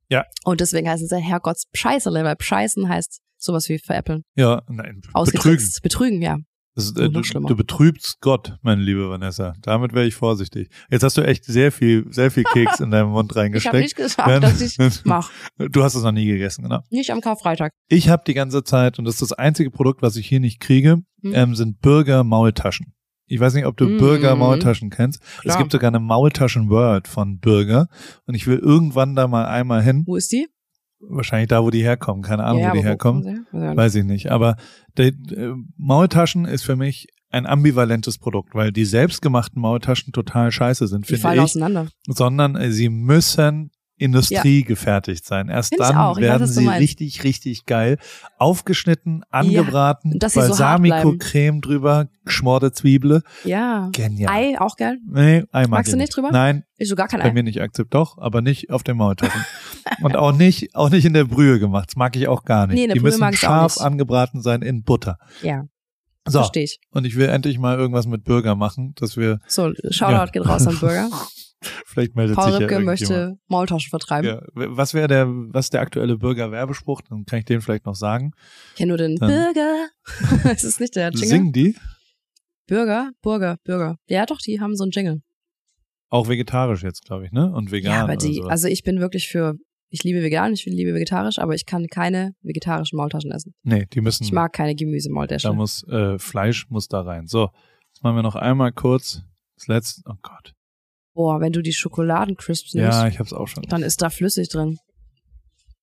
Ja. 0.09 0.25
Und 0.45 0.61
deswegen 0.61 0.89
heißt 0.89 1.03
es 1.03 1.11
ja 1.11 1.19
Herrgotts 1.19 1.65
Scheißele, 1.75 2.25
weil 2.25 2.37
Scheißen 2.39 2.89
heißt 2.89 3.21
sowas 3.37 3.69
wie 3.69 3.79
veräppeln. 3.79 4.23
Ja, 4.35 4.63
nein. 4.69 5.01
Betrügen. 5.13 5.69
Betrügen, 5.83 6.23
ja. 6.23 6.39
Ist, 6.77 6.99
äh, 6.99 7.09
du, 7.09 7.23
du 7.23 7.57
betrübst 7.57 8.19
Gott, 8.21 8.59
meine 8.61 8.83
liebe 8.83 9.09
Vanessa. 9.09 9.55
Damit 9.63 9.95
wäre 9.95 10.07
ich 10.07 10.15
vorsichtig. 10.15 10.69
Jetzt 10.91 11.03
hast 11.03 11.17
du 11.17 11.23
echt 11.23 11.47
sehr 11.47 11.73
viel, 11.73 12.05
sehr 12.11 12.31
viel 12.31 12.45
Keks 12.45 12.81
in 12.81 12.91
deinem 12.91 13.11
Mund 13.11 13.35
reingesteckt. 13.37 13.65
Ich 13.65 13.69
habe 13.69 13.83
nicht 13.83 13.97
gesagt, 13.97 14.43
dass 14.43 14.61
ich 14.61 14.77
mach. 15.05 15.31
Du 15.57 15.83
hast 15.83 15.95
es 15.95 16.03
noch 16.03 16.13
nie 16.13 16.27
gegessen, 16.27 16.65
genau. 16.65 16.81
Nicht 16.91 17.11
am 17.11 17.23
Karfreitag. 17.23 17.73
Ich 17.89 18.11
habe 18.11 18.25
die 18.27 18.35
ganze 18.35 18.63
Zeit, 18.63 18.99
und 18.99 19.07
das 19.07 19.15
ist 19.15 19.23
das 19.23 19.33
einzige 19.33 19.71
Produkt, 19.71 20.03
was 20.03 20.17
ich 20.17 20.29
hier 20.29 20.41
nicht 20.41 20.61
kriege, 20.61 20.99
hm. 21.23 21.33
ähm, 21.35 21.55
sind 21.55 21.81
Burger-Maultaschen. 21.81 22.93
Ich 23.29 23.41
weiß 23.41 23.55
nicht, 23.55 23.67
ob 23.67 23.77
du 23.77 23.89
mm. 23.89 23.99
Burger-Maultaschen 23.99 24.89
kennst. 24.89 25.21
Klar. 25.21 25.55
Es 25.55 25.59
gibt 25.59 25.73
sogar 25.73 25.89
eine 25.89 25.99
Maultaschen-Word 25.99 27.09
von 27.09 27.41
Burger. 27.41 27.89
Und 28.27 28.37
ich 28.37 28.47
will 28.47 28.59
irgendwann 28.59 29.17
da 29.17 29.27
mal 29.27 29.47
einmal 29.47 29.83
hin. 29.83 30.05
Wo 30.07 30.15
ist 30.15 30.31
die? 30.31 30.47
Wahrscheinlich 31.01 31.49
da, 31.49 31.63
wo 31.63 31.71
die 31.71 31.83
herkommen. 31.83 32.23
Keine 32.23 32.45
Ahnung, 32.45 32.63
ja, 32.63 32.71
wo 32.71 32.75
die 32.75 32.83
herkommen. 32.83 33.47
Weiß 33.53 33.95
ich 33.95 34.05
nicht. 34.05 34.31
Aber 34.31 34.57
die, 34.99 35.09
äh, 35.09 35.55
Maultaschen 35.77 36.45
ist 36.47 36.65
für 36.65 36.77
mich 36.77 37.09
ein 37.31 37.47
ambivalentes 37.47 38.19
Produkt, 38.19 38.55
weil 38.55 38.73
die 38.73 38.85
selbstgemachten 38.85 39.61
Maultaschen 39.61 40.13
total 40.13 40.51
scheiße 40.51 40.87
sind, 40.87 41.07
finde 41.07 41.35
ich. 41.35 41.41
auseinander. 41.41 41.89
Sondern 42.07 42.57
äh, 42.57 42.71
sie 42.71 42.89
müssen 42.89 43.71
Industrie 43.99 44.61
ja. 44.61 44.67
gefertigt 44.67 45.25
sein. 45.25 45.49
Erst 45.49 45.71
Find 45.71 45.81
dann 45.81 46.17
werden 46.17 46.47
sie 46.47 46.69
richtig, 46.69 47.25
richtig 47.25 47.67
geil 47.67 47.99
aufgeschnitten, 48.39 49.25
angebraten, 49.31 50.19
ja, 50.21 50.29
Balsamico-Creme 50.29 51.57
so 51.57 51.69
drüber, 51.69 52.09
geschmorte 52.25 52.73
Zwiebel. 52.73 53.23
Ja. 53.45 53.89
Genial. 53.93 54.33
Ei 54.33 54.61
auch 54.61 54.77
geil? 54.77 54.99
Nee, 55.09 55.45
Ei 55.53 55.63
mag 55.63 55.71
Magst 55.71 55.93
du 55.93 55.97
nicht 55.97 56.15
drüber? 56.15 56.31
Nein. 56.31 56.65
Ich 56.77 56.89
so 56.89 56.97
gar 56.97 57.09
kein 57.09 57.21
Bei 57.21 57.31
Ei. 57.31 57.33
mir 57.33 57.43
nicht 57.43 57.61
akzept, 57.61 57.95
doch, 57.95 58.19
aber 58.19 58.43
nicht 58.43 58.71
auf 58.71 58.83
den 58.83 58.99
Maultaschen. 58.99 59.45
Und 60.03 60.17
auch 60.17 60.33
nicht, 60.33 60.75
auch 60.75 60.91
nicht 60.91 61.05
in 61.07 61.15
der 61.15 61.25
Brühe 61.25 61.59
gemacht. 61.59 61.89
Das 61.89 61.97
mag 61.97 62.15
ich 62.17 62.29
auch 62.29 62.45
gar 62.45 62.67
nicht. 62.67 62.77
Nee, 62.77 62.83
in 62.85 62.89
der 62.89 62.95
Die 62.95 63.01
Brühe 63.01 63.11
müssen 63.11 63.21
mag 63.21 63.35
scharf 63.35 63.81
angebraten 63.81 64.43
sein 64.43 64.63
in 64.63 64.83
Butter. 64.83 65.19
Ja. 65.43 65.65
So. 66.27 66.41
Verstehe 66.41 66.65
ich. 66.65 66.79
Und 66.91 67.05
ich 67.07 67.17
will 67.17 67.29
endlich 67.29 67.59
mal 67.59 67.79
irgendwas 67.79 68.07
mit 68.07 68.25
Burger 68.25 68.55
machen, 68.55 68.95
dass 68.97 69.17
wir. 69.17 69.39
So, 69.47 69.73
Shoutout 69.91 70.13
ja. 70.13 70.27
geht 70.27 70.47
raus 70.47 70.67
an 70.67 70.79
Burger. 70.79 71.09
Vielleicht 71.87 72.15
meldet 72.15 72.37
Paul 72.37 72.53
sich 72.53 72.61
Rübke 72.61 72.75
ja 72.75 72.81
möchte 72.81 73.39
Maultaschen 73.49 73.91
vertreiben. 73.91 74.29
Ja. 74.29 74.43
Was 74.55 74.93
wäre 74.95 75.09
der, 75.09 75.27
was 75.29 75.71
der 75.71 75.81
aktuelle 75.81 76.19
Burger-Werbespruch? 76.19 77.01
Dann 77.09 77.25
kann 77.25 77.41
ich 77.41 77.45
den 77.47 77.61
vielleicht 77.61 77.87
noch 77.87 77.95
sagen. 77.95 78.33
Ich 78.73 78.77
kenne 78.77 78.91
nur 78.91 78.99
den 78.99 79.17
Dann. 79.17 79.31
Burger. 79.31 79.89
das 80.45 80.65
ist 80.65 80.81
nicht 80.81 80.95
der 80.97 81.11
Jingle. 81.11 81.29
Singen 81.29 81.53
die? 81.53 81.75
Bürger, 82.67 83.11
Burger, 83.23 83.57
Bürger. 83.65 83.97
Ja, 84.07 84.27
doch, 84.27 84.39
die 84.39 84.61
haben 84.61 84.77
so 84.77 84.85
einen 84.85 84.91
Jingle. 84.91 85.23
Auch 86.09 86.29
vegetarisch 86.29 86.83
jetzt, 86.83 87.05
glaube 87.05 87.27
ich, 87.27 87.33
ne? 87.33 87.53
Und 87.53 87.71
vegan. 87.73 87.93
Ja, 87.93 88.03
aber 88.03 88.17
die, 88.17 88.43
also 88.43 88.69
ich 88.69 88.83
bin 88.83 89.01
wirklich 89.01 89.29
für, 89.29 89.55
ich 89.89 90.05
liebe 90.05 90.23
vegan, 90.23 90.53
ich 90.53 90.65
liebe 90.65 90.95
vegetarisch, 90.95 91.39
aber 91.39 91.55
ich 91.55 91.67
kann 91.67 91.87
keine 91.87 92.35
vegetarischen 92.43 92.97
Maultaschen 92.97 93.31
essen. 93.31 93.55
Nee, 93.63 93.87
die 93.93 94.01
müssen. 94.01 94.25
Ich 94.25 94.33
mag 94.33 94.53
keine 94.53 94.75
Gemüse-Maultaschen. 94.75 95.51
Da 95.51 95.55
muss, 95.55 95.87
äh, 95.89 96.19
Fleisch 96.19 96.69
muss 96.71 96.89
da 96.89 97.03
rein. 97.03 97.27
So, 97.27 97.51
jetzt 97.93 98.03
machen 98.03 98.17
wir 98.17 98.23
noch 98.23 98.37
einmal 98.37 98.73
kurz 98.73 99.23
das 99.57 99.69
letzte, 99.69 100.03
oh 100.07 100.17
Gott. 100.23 100.55
Boah, 101.15 101.41
wenn 101.41 101.53
du 101.53 101.63
die 101.63 101.73
Schokoladencrisps 101.73 102.75
nimmst. 102.75 102.99
Ja, 102.99 103.09
ich 103.09 103.19
hab's 103.19 103.33
auch 103.33 103.49
schon. 103.49 103.63
Dann 103.65 103.83
ist 103.83 104.03
da 104.03 104.11
flüssig 104.11 104.49
drin. 104.49 104.79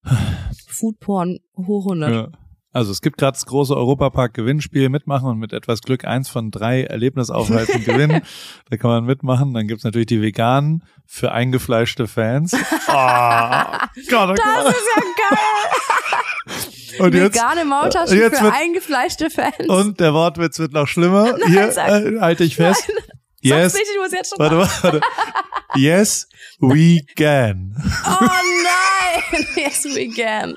Foodporn 0.68 1.40
hoch 1.58 1.86
100. 1.86 2.12
Ja. 2.12 2.32
Also 2.74 2.92
es 2.92 3.02
gibt 3.02 3.18
gerade 3.18 3.34
das 3.34 3.46
große 3.46 3.76
Europapark-Gewinnspiel 3.78 4.90
mitmachen 4.90 5.30
und 5.30 5.38
mit 5.38 5.54
etwas 5.54 5.82
Glück 5.82 6.06
eins 6.06 6.28
von 6.28 6.50
drei 6.50 6.84
Erlebnisaufhalten 6.84 7.84
gewinnen. 7.86 8.24
Da 8.70 8.78
kann 8.78 8.90
man 8.90 9.06
mitmachen. 9.06 9.54
Dann 9.54 9.68
gibt's 9.68 9.84
natürlich 9.84 10.08
die 10.08 10.22
veganen 10.22 10.84
für 11.06 11.32
eingefleischte 11.32 12.08
Fans. 12.08 12.56
Oh, 12.86 14.02
Gott, 14.10 14.30
oh 14.30 14.36
das 14.36 14.76
ist 14.76 14.88
ja 14.96 15.02
geil. 15.30 17.00
Und 17.00 17.14
Vegane 17.14 17.62
jetzt, 17.62 17.68
Maultaschen 17.68 18.18
jetzt 18.18 18.38
für 18.38 18.44
wird, 18.44 18.54
eingefleischte 18.54 19.30
Fans. 19.30 19.68
Und 19.68 20.00
der 20.00 20.14
Wortwitz 20.14 20.60
wird 20.60 20.74
noch 20.74 20.88
schlimmer. 20.88 21.36
Nein, 21.38 21.42
Hier 21.48 21.70
äh, 21.78 22.20
halte 22.20 22.44
ich 22.44 22.56
fest. 22.56 22.84
Nein. 22.88 23.04
Yes. 23.42 23.74
Nicht, 23.74 23.86
ich 23.92 24.00
muss 24.00 24.12
jetzt 24.12 24.30
schon 24.30 24.40
warte, 24.40 24.58
warte. 24.58 25.02
Yes, 25.76 26.28
we 26.60 27.02
can. 27.16 27.76
Oh 28.06 28.18
nein. 28.22 29.48
Yes, 29.56 29.86
we 29.86 30.10
can. 30.10 30.56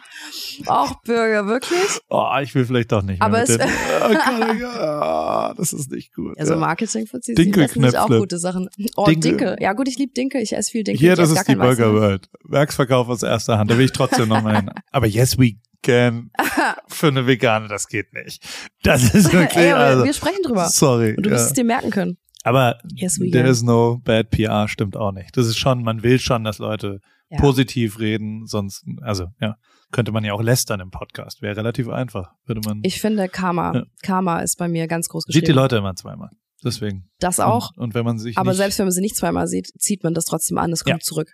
Auch 0.67 1.03
Bürger, 1.03 1.47
wirklich? 1.47 2.01
Oh, 2.09 2.29
ich 2.43 2.55
will 2.55 2.65
vielleicht 2.65 2.93
doch 2.93 3.03
nicht. 3.03 3.21
Aber 3.23 3.43
es, 3.43 3.51
oh, 3.51 3.61
oh, 3.61 5.55
das 5.57 5.73
ist 5.73 5.91
nicht 5.91 6.15
gut. 6.15 6.39
Also 6.39 6.57
Marketing 6.57 7.07
für 7.07 7.19
sie 7.21 7.35
sind 7.35 7.97
auch 7.97 8.09
gute 8.09 8.39
Sachen. 8.39 8.69
Oh, 8.97 9.07
Dinkel. 9.07 9.31
Dinkel. 9.31 9.57
Ja 9.61 9.73
gut, 9.73 9.89
ich 9.89 9.99
liebe 9.99 10.13
Dinkel. 10.13 10.41
Ich 10.41 10.55
esse 10.55 10.71
viel 10.71 10.85
Dinkel. 10.85 11.01
Hier, 11.01 11.17
das 11.17 11.31
ist 11.31 11.47
die 11.49 11.57
Burger 11.57 11.93
World. 11.93 12.29
Werksverkauf 12.45 13.09
aus 13.09 13.23
erster 13.23 13.59
Hand. 13.59 13.71
Da 13.71 13.79
will 13.79 13.85
ich 13.85 13.93
trotzdem 13.93 14.29
noch 14.29 14.43
mal 14.43 14.57
hin. 14.57 14.71
Aber 14.93 15.07
yes, 15.07 15.39
we 15.39 15.57
can. 15.83 16.31
Für 16.89 17.09
eine 17.09 17.27
Vegane, 17.27 17.69
das 17.69 17.89
geht 17.89 18.13
nicht. 18.13 18.43
Das 18.83 19.15
ist 19.15 19.33
wirklich. 19.33 19.57
Ey, 19.57 19.73
also, 19.73 20.05
wir 20.05 20.13
sprechen 20.13 20.43
drüber. 20.45 20.69
Sorry. 20.69 21.15
Und 21.17 21.27
du 21.27 21.31
wirst 21.31 21.45
ja. 21.45 21.49
es 21.49 21.53
dir 21.55 21.65
merken 21.65 21.91
können. 21.91 22.19
Aber 22.43 22.79
yes, 22.95 23.19
there 23.33 23.49
is 23.49 23.63
no 23.65 24.01
bad 24.05 24.31
PR 24.31 24.69
stimmt 24.69 24.97
auch 24.97 25.11
nicht. 25.11 25.37
Das 25.37 25.49
ist 25.49 25.59
schon, 25.59 25.83
man 25.83 26.05
will 26.05 26.21
schon, 26.21 26.45
dass 26.45 26.59
Leute 26.59 27.01
ja. 27.29 27.41
positiv 27.41 27.99
reden, 27.99 28.47
sonst, 28.47 28.85
also 29.01 29.27
ja, 29.41 29.57
könnte 29.93 30.13
man 30.13 30.25
ja 30.25 30.33
auch 30.33 30.43
lästern 30.43 30.81
im 30.81 30.91
Podcast. 30.91 31.43
Wäre 31.43 31.57
relativ 31.57 31.89
einfach, 31.89 32.33
würde 32.45 32.61
man. 32.65 32.81
Ich 32.83 33.01
finde 33.01 33.29
Karma, 33.29 33.75
ja. 33.75 33.83
Karma 34.03 34.41
ist 34.41 34.57
bei 34.57 34.69
mir 34.69 34.87
ganz 34.87 35.09
groß 35.09 35.25
geschrieben. 35.27 35.47
Sieht 35.47 35.49
die 35.49 35.53
Leute 35.53 35.77
immer 35.77 35.95
zweimal. 35.95 36.31
Deswegen. 36.65 37.09
Das 37.21 37.39
auch. 37.39 37.71
Und, 37.77 37.85
und 37.85 37.95
wenn 37.95 38.05
man 38.05 38.19
sich. 38.19 38.37
Aber 38.39 38.55
selbst 38.55 38.79
wenn 38.79 38.87
man 38.87 38.93
sie 38.93 39.01
nicht 39.01 39.17
zweimal 39.17 39.47
sieht, 39.47 39.69
zieht 39.79 40.03
man 40.03 40.15
das 40.15 40.25
trotzdem 40.25 40.59
an, 40.59 40.73
es 40.73 40.85
kommt 40.85 41.03
ja. 41.03 41.05
zurück. 41.05 41.33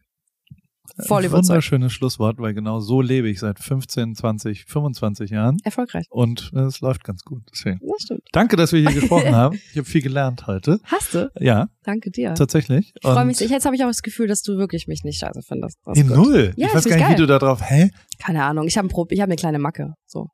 Voll 1.06 1.24
Ein 1.24 1.32
wunderschönes 1.32 1.92
Schlusswort, 1.92 2.38
weil 2.38 2.54
genau 2.54 2.80
so 2.80 3.00
lebe 3.00 3.28
ich 3.28 3.40
seit 3.40 3.58
15, 3.58 4.14
20, 4.14 4.64
25 4.66 5.30
Jahren. 5.30 5.56
Erfolgreich. 5.64 6.04
Und 6.10 6.50
äh, 6.54 6.60
es 6.60 6.80
läuft 6.80 7.04
ganz 7.04 7.22
gut. 7.22 7.42
Deswegen. 7.50 7.80
Das 7.80 8.02
stimmt. 8.02 8.22
Danke, 8.32 8.56
dass 8.56 8.72
wir 8.72 8.80
hier 8.80 8.92
gesprochen 9.00 9.34
haben. 9.34 9.58
Ich 9.70 9.78
habe 9.78 9.86
viel 9.86 10.02
gelernt 10.02 10.46
heute. 10.46 10.80
Hast 10.84 11.14
du? 11.14 11.30
Ja. 11.38 11.68
Danke 11.82 12.10
dir. 12.10 12.34
Tatsächlich. 12.34 12.92
Ich 13.00 13.02
freue 13.02 13.24
mich. 13.24 13.40
Jetzt 13.40 13.64
habe 13.64 13.74
ich 13.74 13.82
auch 13.82 13.88
das 13.88 14.02
Gefühl, 14.02 14.26
dass 14.26 14.42
du 14.42 14.58
wirklich 14.58 14.86
mich 14.86 15.02
nicht 15.02 15.18
scheiße 15.18 15.40
findest. 15.46 15.78
In 15.94 16.08
null. 16.08 16.52
Ja, 16.56 16.68
ich 16.68 16.74
weiß 16.74 16.84
gar 16.84 16.96
nicht, 16.96 17.06
geil. 17.06 17.14
wie 17.14 17.20
du 17.20 17.26
da 17.26 17.38
drauf. 17.38 17.60
Hä? 17.62 17.90
Keine 18.18 18.44
Ahnung. 18.44 18.66
Ich 18.66 18.76
habe 18.76 18.88
ein 18.88 19.06
ich 19.10 19.20
habe 19.20 19.30
eine 19.30 19.36
kleine 19.36 19.58
Macke. 19.58 19.94
So. 20.06 20.26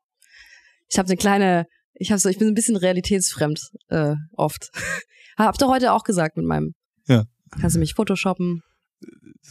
Ich 0.89 0.97
habe 0.97 1.07
eine 1.07 1.17
kleine. 1.17 1.65
Ich 1.93 2.11
habe 2.11 2.19
so. 2.19 2.27
Ich 2.27 2.37
bin 2.37 2.47
ein 2.47 2.53
bisschen 2.53 2.75
realitätsfremd 2.75 3.61
äh, 3.87 4.15
oft. 4.33 4.71
Habt 5.37 5.61
ihr 5.61 5.69
heute 5.69 5.93
auch 5.93 6.03
gesagt 6.03 6.35
mit 6.35 6.45
meinem. 6.45 6.73
Ja. 7.07 7.23
Kannst 7.61 7.75
du 7.75 7.79
mich 7.79 7.93
photoshoppen? 7.93 8.61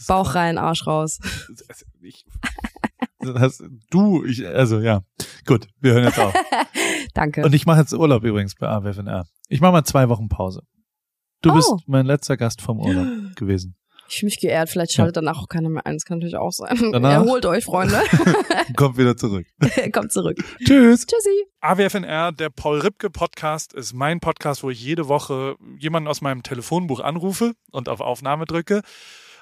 Bauch 0.07 0.35
rein, 0.35 0.57
Arsch 0.57 0.87
raus. 0.87 1.19
Ich, 2.01 2.25
das, 3.19 3.63
du, 3.89 4.23
ich, 4.23 4.47
also 4.47 4.79
ja. 4.79 5.01
Gut, 5.45 5.67
wir 5.79 5.93
hören 5.93 6.05
jetzt 6.05 6.19
auf. 6.19 6.33
Danke. 7.13 7.43
Und 7.43 7.53
ich 7.53 7.65
mache 7.65 7.79
jetzt 7.79 7.93
Urlaub 7.93 8.23
übrigens 8.23 8.55
bei 8.55 8.67
AWFNR. 8.67 9.25
Ich 9.47 9.61
mache 9.61 9.71
mal 9.71 9.83
zwei 9.83 10.09
Wochen 10.09 10.29
Pause. 10.29 10.61
Du 11.41 11.51
oh. 11.51 11.53
bist 11.53 11.73
mein 11.87 12.05
letzter 12.05 12.37
Gast 12.37 12.61
vom 12.61 12.79
Urlaub 12.79 13.07
gewesen. 13.35 13.75
Ich 14.09 14.17
fühle 14.17 14.27
mich 14.27 14.39
geehrt. 14.39 14.69
Vielleicht 14.69 14.93
schaltet 14.93 15.17
ja. 15.17 15.21
danach 15.21 15.39
auch 15.39 15.47
keiner 15.47 15.69
mehr 15.69 15.85
ein. 15.85 15.93
Das 15.93 16.03
kann 16.03 16.17
natürlich 16.17 16.35
auch 16.35 16.51
sein. 16.51 16.91
Danach 16.91 17.11
Erholt 17.11 17.45
euch, 17.45 17.63
Freunde. 17.63 18.01
Kommt 18.75 18.97
wieder 18.97 19.15
zurück. 19.15 19.45
Kommt 19.93 20.11
zurück. 20.11 20.37
Tschüss. 20.65 21.05
Tschüssi. 21.05 21.45
AWFNR, 21.61 22.31
der 22.31 22.49
Paul 22.49 22.79
Ripke 22.79 23.11
Podcast, 23.11 23.73
ist 23.73 23.93
mein 23.93 24.19
Podcast, 24.19 24.63
wo 24.63 24.71
ich 24.71 24.83
jede 24.83 25.07
Woche 25.07 25.57
jemanden 25.77 26.07
aus 26.07 26.21
meinem 26.21 26.41
Telefonbuch 26.41 27.01
anrufe 27.01 27.53
und 27.71 27.87
auf 27.87 28.01
Aufnahme 28.01 28.45
drücke. 28.45 28.81